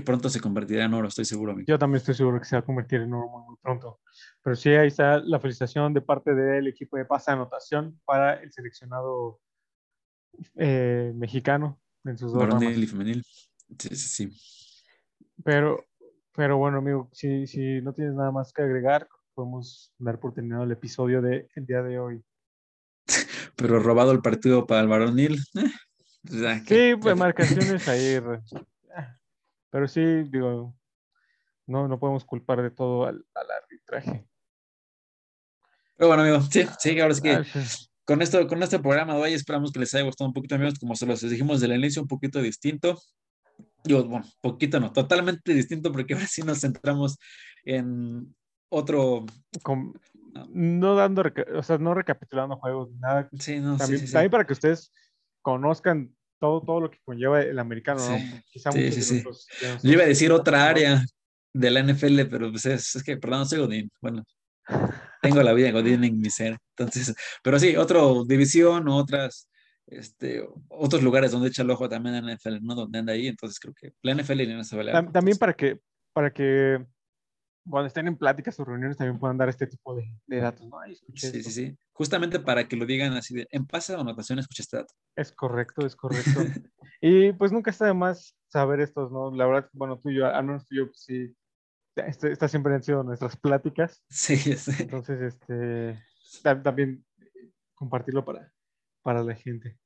que 0.00 0.04
pronto 0.06 0.30
se 0.30 0.40
convertirá 0.40 0.84
en 0.86 0.94
oro, 0.94 1.08
estoy 1.08 1.24
seguro, 1.24 1.52
amigo. 1.52 1.66
Yo 1.68 1.78
también 1.78 1.98
estoy 1.98 2.14
seguro 2.14 2.38
que 2.38 2.46
se 2.46 2.56
va 2.56 2.60
a 2.60 2.64
convertir 2.64 3.02
en 3.02 3.12
oro 3.12 3.28
muy, 3.28 3.42
muy 3.44 3.56
pronto. 3.60 4.00
Pero 4.42 4.56
sí, 4.56 4.70
ahí 4.70 4.88
está 4.88 5.18
la 5.18 5.38
felicitación 5.38 5.92
de 5.92 6.00
parte 6.00 6.34
del 6.34 6.66
equipo 6.68 6.96
de 6.96 7.04
pase 7.04 7.30
de 7.30 7.36
anotación 7.36 8.00
para 8.04 8.34
el 8.42 8.50
seleccionado 8.50 9.40
eh, 10.56 11.12
mexicano 11.14 11.78
en 12.04 12.16
sus 12.16 12.32
dos 12.32 12.40
Varonil 12.40 12.82
y 12.82 12.86
femenil. 12.86 13.24
Sí, 13.78 13.94
sí, 13.94 13.96
sí. 13.96 14.30
Pero, 15.44 15.84
pero 16.34 16.56
bueno, 16.56 16.78
amigo, 16.78 17.10
si, 17.12 17.46
si 17.46 17.82
no 17.82 17.92
tienes 17.92 18.14
nada 18.14 18.30
más 18.30 18.52
que 18.52 18.62
agregar, 18.62 19.06
podemos 19.34 19.92
dar 19.98 20.18
por 20.18 20.32
terminado 20.32 20.64
el 20.64 20.72
episodio 20.72 21.20
del 21.20 21.46
día 21.56 21.82
de 21.82 21.98
hoy. 21.98 22.24
pero 23.56 23.78
robado 23.80 24.12
el 24.12 24.22
partido 24.22 24.66
para 24.66 24.80
el 24.80 24.88
varonil. 24.88 25.34
eh, 25.56 25.70
o 26.30 26.32
sea, 26.32 26.58
Sí, 26.64 26.94
pues 27.00 27.16
marcaciones 27.18 27.86
ahí. 27.86 28.18
Pero 29.70 29.88
sí, 29.88 30.00
digo, 30.00 30.74
no, 31.66 31.88
no 31.88 31.98
podemos 31.98 32.24
culpar 32.24 32.60
de 32.62 32.70
todo 32.70 33.06
al, 33.06 33.24
al 33.34 33.50
arbitraje. 33.50 34.26
Pero 35.96 36.08
bueno, 36.08 36.22
amigo, 36.22 36.40
sí, 36.42 36.64
sí, 36.78 36.98
ahora 37.00 37.14
sí 37.14 37.22
que 37.22 37.32
Ah, 37.32 37.44
sí. 37.44 37.86
con 38.04 38.22
esto, 38.22 38.46
con 38.48 38.62
este 38.62 38.78
programa 38.78 39.14
de 39.14 39.20
hoy 39.22 39.32
esperamos 39.34 39.70
que 39.70 39.80
les 39.80 39.94
haya 39.94 40.04
gustado 40.04 40.28
un 40.28 40.34
poquito, 40.34 40.54
amigos, 40.54 40.78
como 40.78 40.96
se 40.96 41.06
los 41.06 41.20
dijimos 41.20 41.60
del 41.60 41.74
inicio, 41.74 42.02
un 42.02 42.08
poquito 42.08 42.40
distinto. 42.40 42.98
Yo, 43.84 44.04
bueno, 44.06 44.26
poquito 44.40 44.80
no, 44.80 44.92
totalmente 44.92 45.54
distinto, 45.54 45.92
porque 45.92 46.14
ahora 46.14 46.26
sí 46.26 46.42
nos 46.42 46.60
centramos 46.60 47.18
en 47.64 48.34
otro. 48.68 49.24
Con- 49.62 49.94
no 50.48 50.94
dando, 50.94 51.22
o 51.56 51.62
sea, 51.62 51.78
no 51.78 51.92
recapitulando 51.94 52.56
juegos, 52.56 52.90
nada. 52.98 53.28
Sí, 53.38 53.60
no, 53.60 53.76
También, 53.76 54.00
sí, 54.00 54.06
sí. 54.06 54.12
también 54.12 54.30
para 54.30 54.46
que 54.46 54.52
ustedes 54.52 54.92
conozcan 55.42 56.14
todo, 56.40 56.62
todo 56.62 56.80
lo 56.80 56.90
que 56.90 56.98
conlleva 57.04 57.40
el 57.42 57.58
americano, 57.58 58.00
¿no? 58.00 58.18
Sí. 58.18 58.42
Quizá 58.50 58.72
Sí, 58.72 58.90
sí, 58.92 59.02
sí. 59.02 59.22
no 59.24 59.78
Yo 59.82 59.92
iba 59.92 60.02
a 60.02 60.06
decir 60.06 60.32
otra 60.32 60.68
área 60.68 61.04
de 61.52 61.70
la 61.70 61.80
NFL, 61.80 62.22
pero 62.30 62.50
pues 62.50 62.66
es, 62.66 62.96
es 62.96 63.02
que, 63.02 63.16
perdón, 63.16 63.46
soy 63.46 63.58
Godín. 63.60 63.90
Bueno, 64.00 64.24
tengo 65.22 65.42
la 65.42 65.52
vida 65.52 65.66
de 65.66 65.72
Godín 65.72 66.02
en 66.04 66.18
mi 66.18 66.30
ser. 66.30 66.56
Entonces, 66.76 67.14
pero 67.42 67.58
sí, 67.58 67.76
otra 67.76 68.00
división 68.26 68.88
o 68.88 68.96
otras, 68.96 69.48
este, 69.86 70.42
otros 70.68 71.02
lugares 71.02 71.32
donde 71.32 71.48
echa 71.48 71.62
el 71.62 71.70
ojo 71.70 71.88
también 71.88 72.14
en 72.16 72.26
la 72.26 72.32
NFL, 72.36 72.58
¿no? 72.62 72.74
Donde 72.74 72.98
anda 72.98 73.12
ahí. 73.12 73.26
Entonces 73.26 73.58
creo 73.60 73.74
que 73.74 73.92
la 74.02 74.12
NFL 74.14 74.40
y 74.40 74.46
la 74.46 74.62
NFL. 74.62 74.88
Tam- 74.92 75.12
También 75.12 75.36
para 75.38 75.52
que, 75.54 75.78
para 76.12 76.32
que 76.32 76.84
cuando 77.70 77.86
estén 77.86 78.08
en 78.08 78.16
pláticas 78.16 78.58
o 78.60 78.64
reuniones 78.64 78.96
también 78.96 79.18
puedan 79.18 79.38
dar 79.38 79.48
este 79.48 79.66
tipo 79.66 79.94
de, 79.94 80.04
de 80.26 80.36
datos, 80.40 80.66
¿no? 80.68 80.78
Ay, 80.80 80.92
escuché 80.92 81.30
Sí, 81.30 81.38
esto. 81.38 81.50
sí, 81.50 81.66
sí. 81.68 81.78
Justamente 81.92 82.40
para 82.40 82.66
que 82.68 82.76
lo 82.76 82.86
digan 82.86 83.12
así 83.14 83.34
de, 83.34 83.46
en 83.50 83.66
pasa 83.66 83.96
o 83.96 84.00
anotación, 84.00 84.38
escucha 84.38 84.62
este 84.62 84.76
dato. 84.78 84.94
Es 85.16 85.32
correcto, 85.32 85.86
es 85.86 85.96
correcto. 85.96 86.40
y 87.00 87.32
pues 87.32 87.52
nunca 87.52 87.70
está 87.70 87.86
de 87.86 87.94
más 87.94 88.36
saber 88.48 88.80
estos, 88.80 89.10
¿no? 89.12 89.30
La 89.34 89.46
verdad, 89.46 89.68
bueno, 89.72 89.98
tú 89.98 90.10
y 90.10 90.16
yo, 90.16 90.26
al 90.26 90.44
menos 90.44 90.66
tú 90.66 90.74
y 90.74 90.78
yo, 90.78 90.86
pues, 90.86 91.02
sí, 91.02 91.34
este, 91.96 92.32
estas 92.32 92.50
siempre 92.50 92.74
han 92.74 92.82
sido 92.82 93.02
nuestras 93.02 93.36
pláticas. 93.36 94.02
Sí, 94.08 94.36
sí. 94.36 94.72
Entonces, 94.80 95.20
este, 95.20 95.98
ta- 96.42 96.62
también 96.62 97.04
compartirlo 97.74 98.24
para, 98.24 98.52
para 99.02 99.22
la 99.22 99.34
gente. 99.34 99.78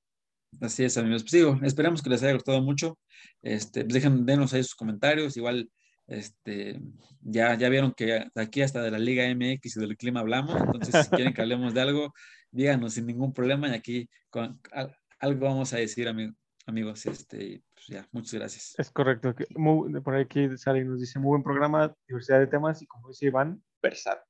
Así 0.60 0.84
es, 0.84 0.96
amigos. 0.96 1.22
Pues 1.24 1.32
digo, 1.32 1.58
esperamos 1.62 2.00
que 2.02 2.10
les 2.10 2.22
haya 2.22 2.34
gustado 2.34 2.62
mucho. 2.62 2.98
Este, 3.42 3.82
pues 3.82 3.94
dejen, 3.94 4.24
denos 4.24 4.52
ahí 4.54 4.62
sus 4.62 4.74
comentarios. 4.76 5.36
Igual, 5.36 5.68
este, 6.06 6.80
ya, 7.22 7.54
ya 7.54 7.68
vieron 7.68 7.92
que 7.92 8.26
aquí 8.34 8.62
hasta 8.62 8.82
de 8.82 8.90
la 8.90 8.98
Liga 8.98 9.24
MX 9.34 9.76
y 9.76 9.80
del 9.80 9.96
clima 9.96 10.20
hablamos. 10.20 10.60
Entonces, 10.60 11.06
si 11.06 11.10
quieren 11.10 11.32
que 11.34 11.42
hablemos 11.42 11.72
de 11.74 11.80
algo, 11.80 12.12
díganos 12.50 12.94
sin 12.94 13.06
ningún 13.06 13.32
problema. 13.32 13.68
Y 13.68 13.72
aquí 13.74 14.10
algo 15.20 15.46
vamos 15.46 15.72
a 15.72 15.78
decir, 15.78 16.08
amigo- 16.08 16.34
amigos. 16.66 17.06
Este, 17.06 17.62
pues 17.74 17.86
ya, 17.86 18.06
muchas 18.12 18.34
gracias. 18.34 18.74
Es 18.78 18.90
correcto. 18.90 19.34
muy- 19.56 20.00
por 20.00 20.16
aquí 20.16 20.48
sale 20.56 20.80
y 20.80 20.84
nos 20.84 21.00
dice, 21.00 21.18
muy 21.18 21.30
buen 21.30 21.42
programa, 21.42 21.94
diversidad 22.08 22.40
de 22.40 22.46
temas 22.46 22.82
y 22.82 22.86
como 22.86 23.08
dice 23.08 23.26
Iván, 23.26 23.62
versar. 23.82 24.22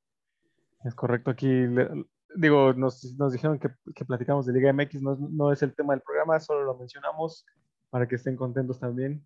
Es 0.84 0.94
correcto. 0.94 1.30
Aquí, 1.30 1.48
digo, 2.36 2.72
nos, 2.74 3.04
nos 3.14 3.32
dijeron 3.32 3.58
que, 3.58 3.68
que 3.94 4.04
platicamos 4.04 4.46
de 4.46 4.52
Liga 4.52 4.72
MX, 4.72 5.00
no, 5.02 5.16
no 5.16 5.52
es 5.52 5.62
el 5.62 5.74
tema 5.74 5.94
del 5.94 6.02
programa, 6.02 6.38
solo 6.40 6.62
lo 6.64 6.76
mencionamos 6.76 7.46
para 7.90 8.06
que 8.06 8.16
estén 8.16 8.36
contentos 8.36 8.78
también. 8.80 9.24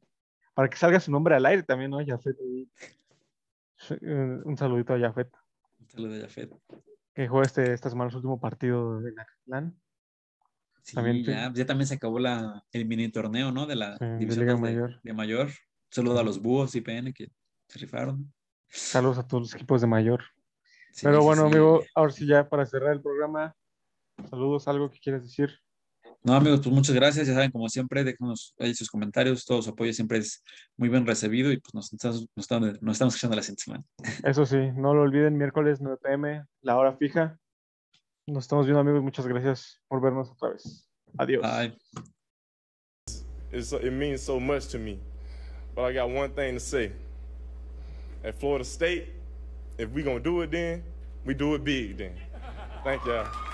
Para 0.58 0.68
que 0.68 0.76
salga 0.76 0.98
su 0.98 1.12
nombre 1.12 1.36
al 1.36 1.46
aire 1.46 1.62
también, 1.62 1.92
¿no? 1.92 2.04
Jafet. 2.04 2.36
Eh, 4.00 4.40
Un 4.44 4.56
saludito 4.56 4.92
a 4.92 4.98
Jafet, 4.98 5.30
Un 5.78 5.88
saludo 5.88 6.16
a 6.16 6.20
Jafet. 6.22 6.50
que 7.14 7.28
jugó 7.28 7.42
este, 7.42 7.72
esta 7.72 7.88
semana 7.88 8.10
su 8.10 8.16
último 8.16 8.40
partido 8.40 9.00
de 9.00 9.12
Nacatlán. 9.12 9.80
Sí, 10.82 10.96
También 10.96 11.22
ya, 11.22 11.52
ya 11.54 11.64
también 11.64 11.86
se 11.86 11.94
acabó 11.94 12.18
la, 12.18 12.64
el 12.72 12.86
mini 12.86 13.08
torneo, 13.08 13.52
¿no? 13.52 13.66
De 13.66 13.76
la 13.76 13.96
Sí, 13.98 14.04
de 14.04 14.16
división 14.18 14.46
dos 14.48 14.56
de, 14.56 14.60
Mayor. 14.62 15.00
de 15.00 15.12
mayor. 15.12 15.50
Saludo 15.92 16.18
a 16.18 16.24
los 16.24 16.42
búhos 16.42 16.74
IPN 16.74 17.12
que 17.12 17.30
se 17.68 17.78
rifaron. 17.78 18.32
Saludos 18.66 19.18
a 19.18 19.28
todos 19.28 19.42
los 19.44 19.54
equipos 19.54 19.80
de 19.80 19.86
mayor. 19.86 20.24
Sí, 20.90 21.06
Pero 21.06 21.22
bueno, 21.22 21.42
amigo, 21.44 21.84
ahora 21.94 22.10
sí 22.10 22.26
ya 22.26 22.48
para 22.48 22.66
cerrar 22.66 22.94
el 22.94 23.00
programa, 23.00 23.54
saludos, 24.28 24.66
algo 24.66 24.90
que 24.90 24.98
quieras 24.98 25.22
decir. 25.22 25.60
No, 26.22 26.34
amigos, 26.34 26.60
pues 26.62 26.74
muchas 26.74 26.94
gracias. 26.94 27.26
Ya 27.26 27.34
saben, 27.34 27.50
como 27.50 27.68
siempre, 27.68 28.02
déjenos 28.04 28.54
ahí 28.58 28.74
sus 28.74 28.90
comentarios. 28.90 29.44
Todo 29.44 29.62
su 29.62 29.70
apoyo 29.70 29.92
siempre 29.92 30.18
es 30.18 30.42
muy 30.76 30.88
bien 30.88 31.06
recibido 31.06 31.52
y 31.52 31.58
pues 31.58 31.74
nos 31.74 31.92
estamos, 31.92 32.26
nos 32.34 32.44
estamos, 32.44 32.82
nos 32.82 32.92
estamos 32.92 33.14
escuchando 33.14 33.36
la 33.36 33.42
siguiente 33.42 33.62
semana. 33.64 33.84
Eso 34.24 34.44
sí, 34.44 34.56
no 34.76 34.94
lo 34.94 35.02
olviden, 35.02 35.36
miércoles 35.36 35.80
9 35.80 35.98
pm, 36.02 36.44
la 36.62 36.76
hora 36.76 36.96
fija. 36.96 37.38
Nos 38.26 38.44
estamos 38.44 38.66
viendo, 38.66 38.80
amigos. 38.80 39.02
Muchas 39.02 39.26
gracias 39.26 39.80
por 39.88 40.00
vernos 40.02 40.30
otra 40.30 40.50
vez. 40.50 40.86
Adiós. 41.16 41.42
Bye. 41.42 41.78
It's, 43.50 43.72
it 43.72 43.92
means 43.92 44.20
so 44.20 44.38
much 44.38 44.68
to 44.72 44.78
me. 44.78 44.98
But 45.74 45.84
I 45.84 45.94
got 45.94 46.10
one 46.10 46.30
thing 46.30 46.54
to 46.54 46.60
say. 46.60 46.92
At 48.24 48.38
Florida 48.38 48.64
State, 48.64 49.06
if 49.78 49.90
we 49.92 50.02
gonna 50.02 50.20
do 50.20 50.42
it 50.42 50.50
then, 50.50 50.82
we 51.24 51.34
do 51.34 51.54
it 51.54 51.64
big 51.64 51.96
then. 51.96 52.12
Thank 52.84 53.06
y'all. 53.06 53.48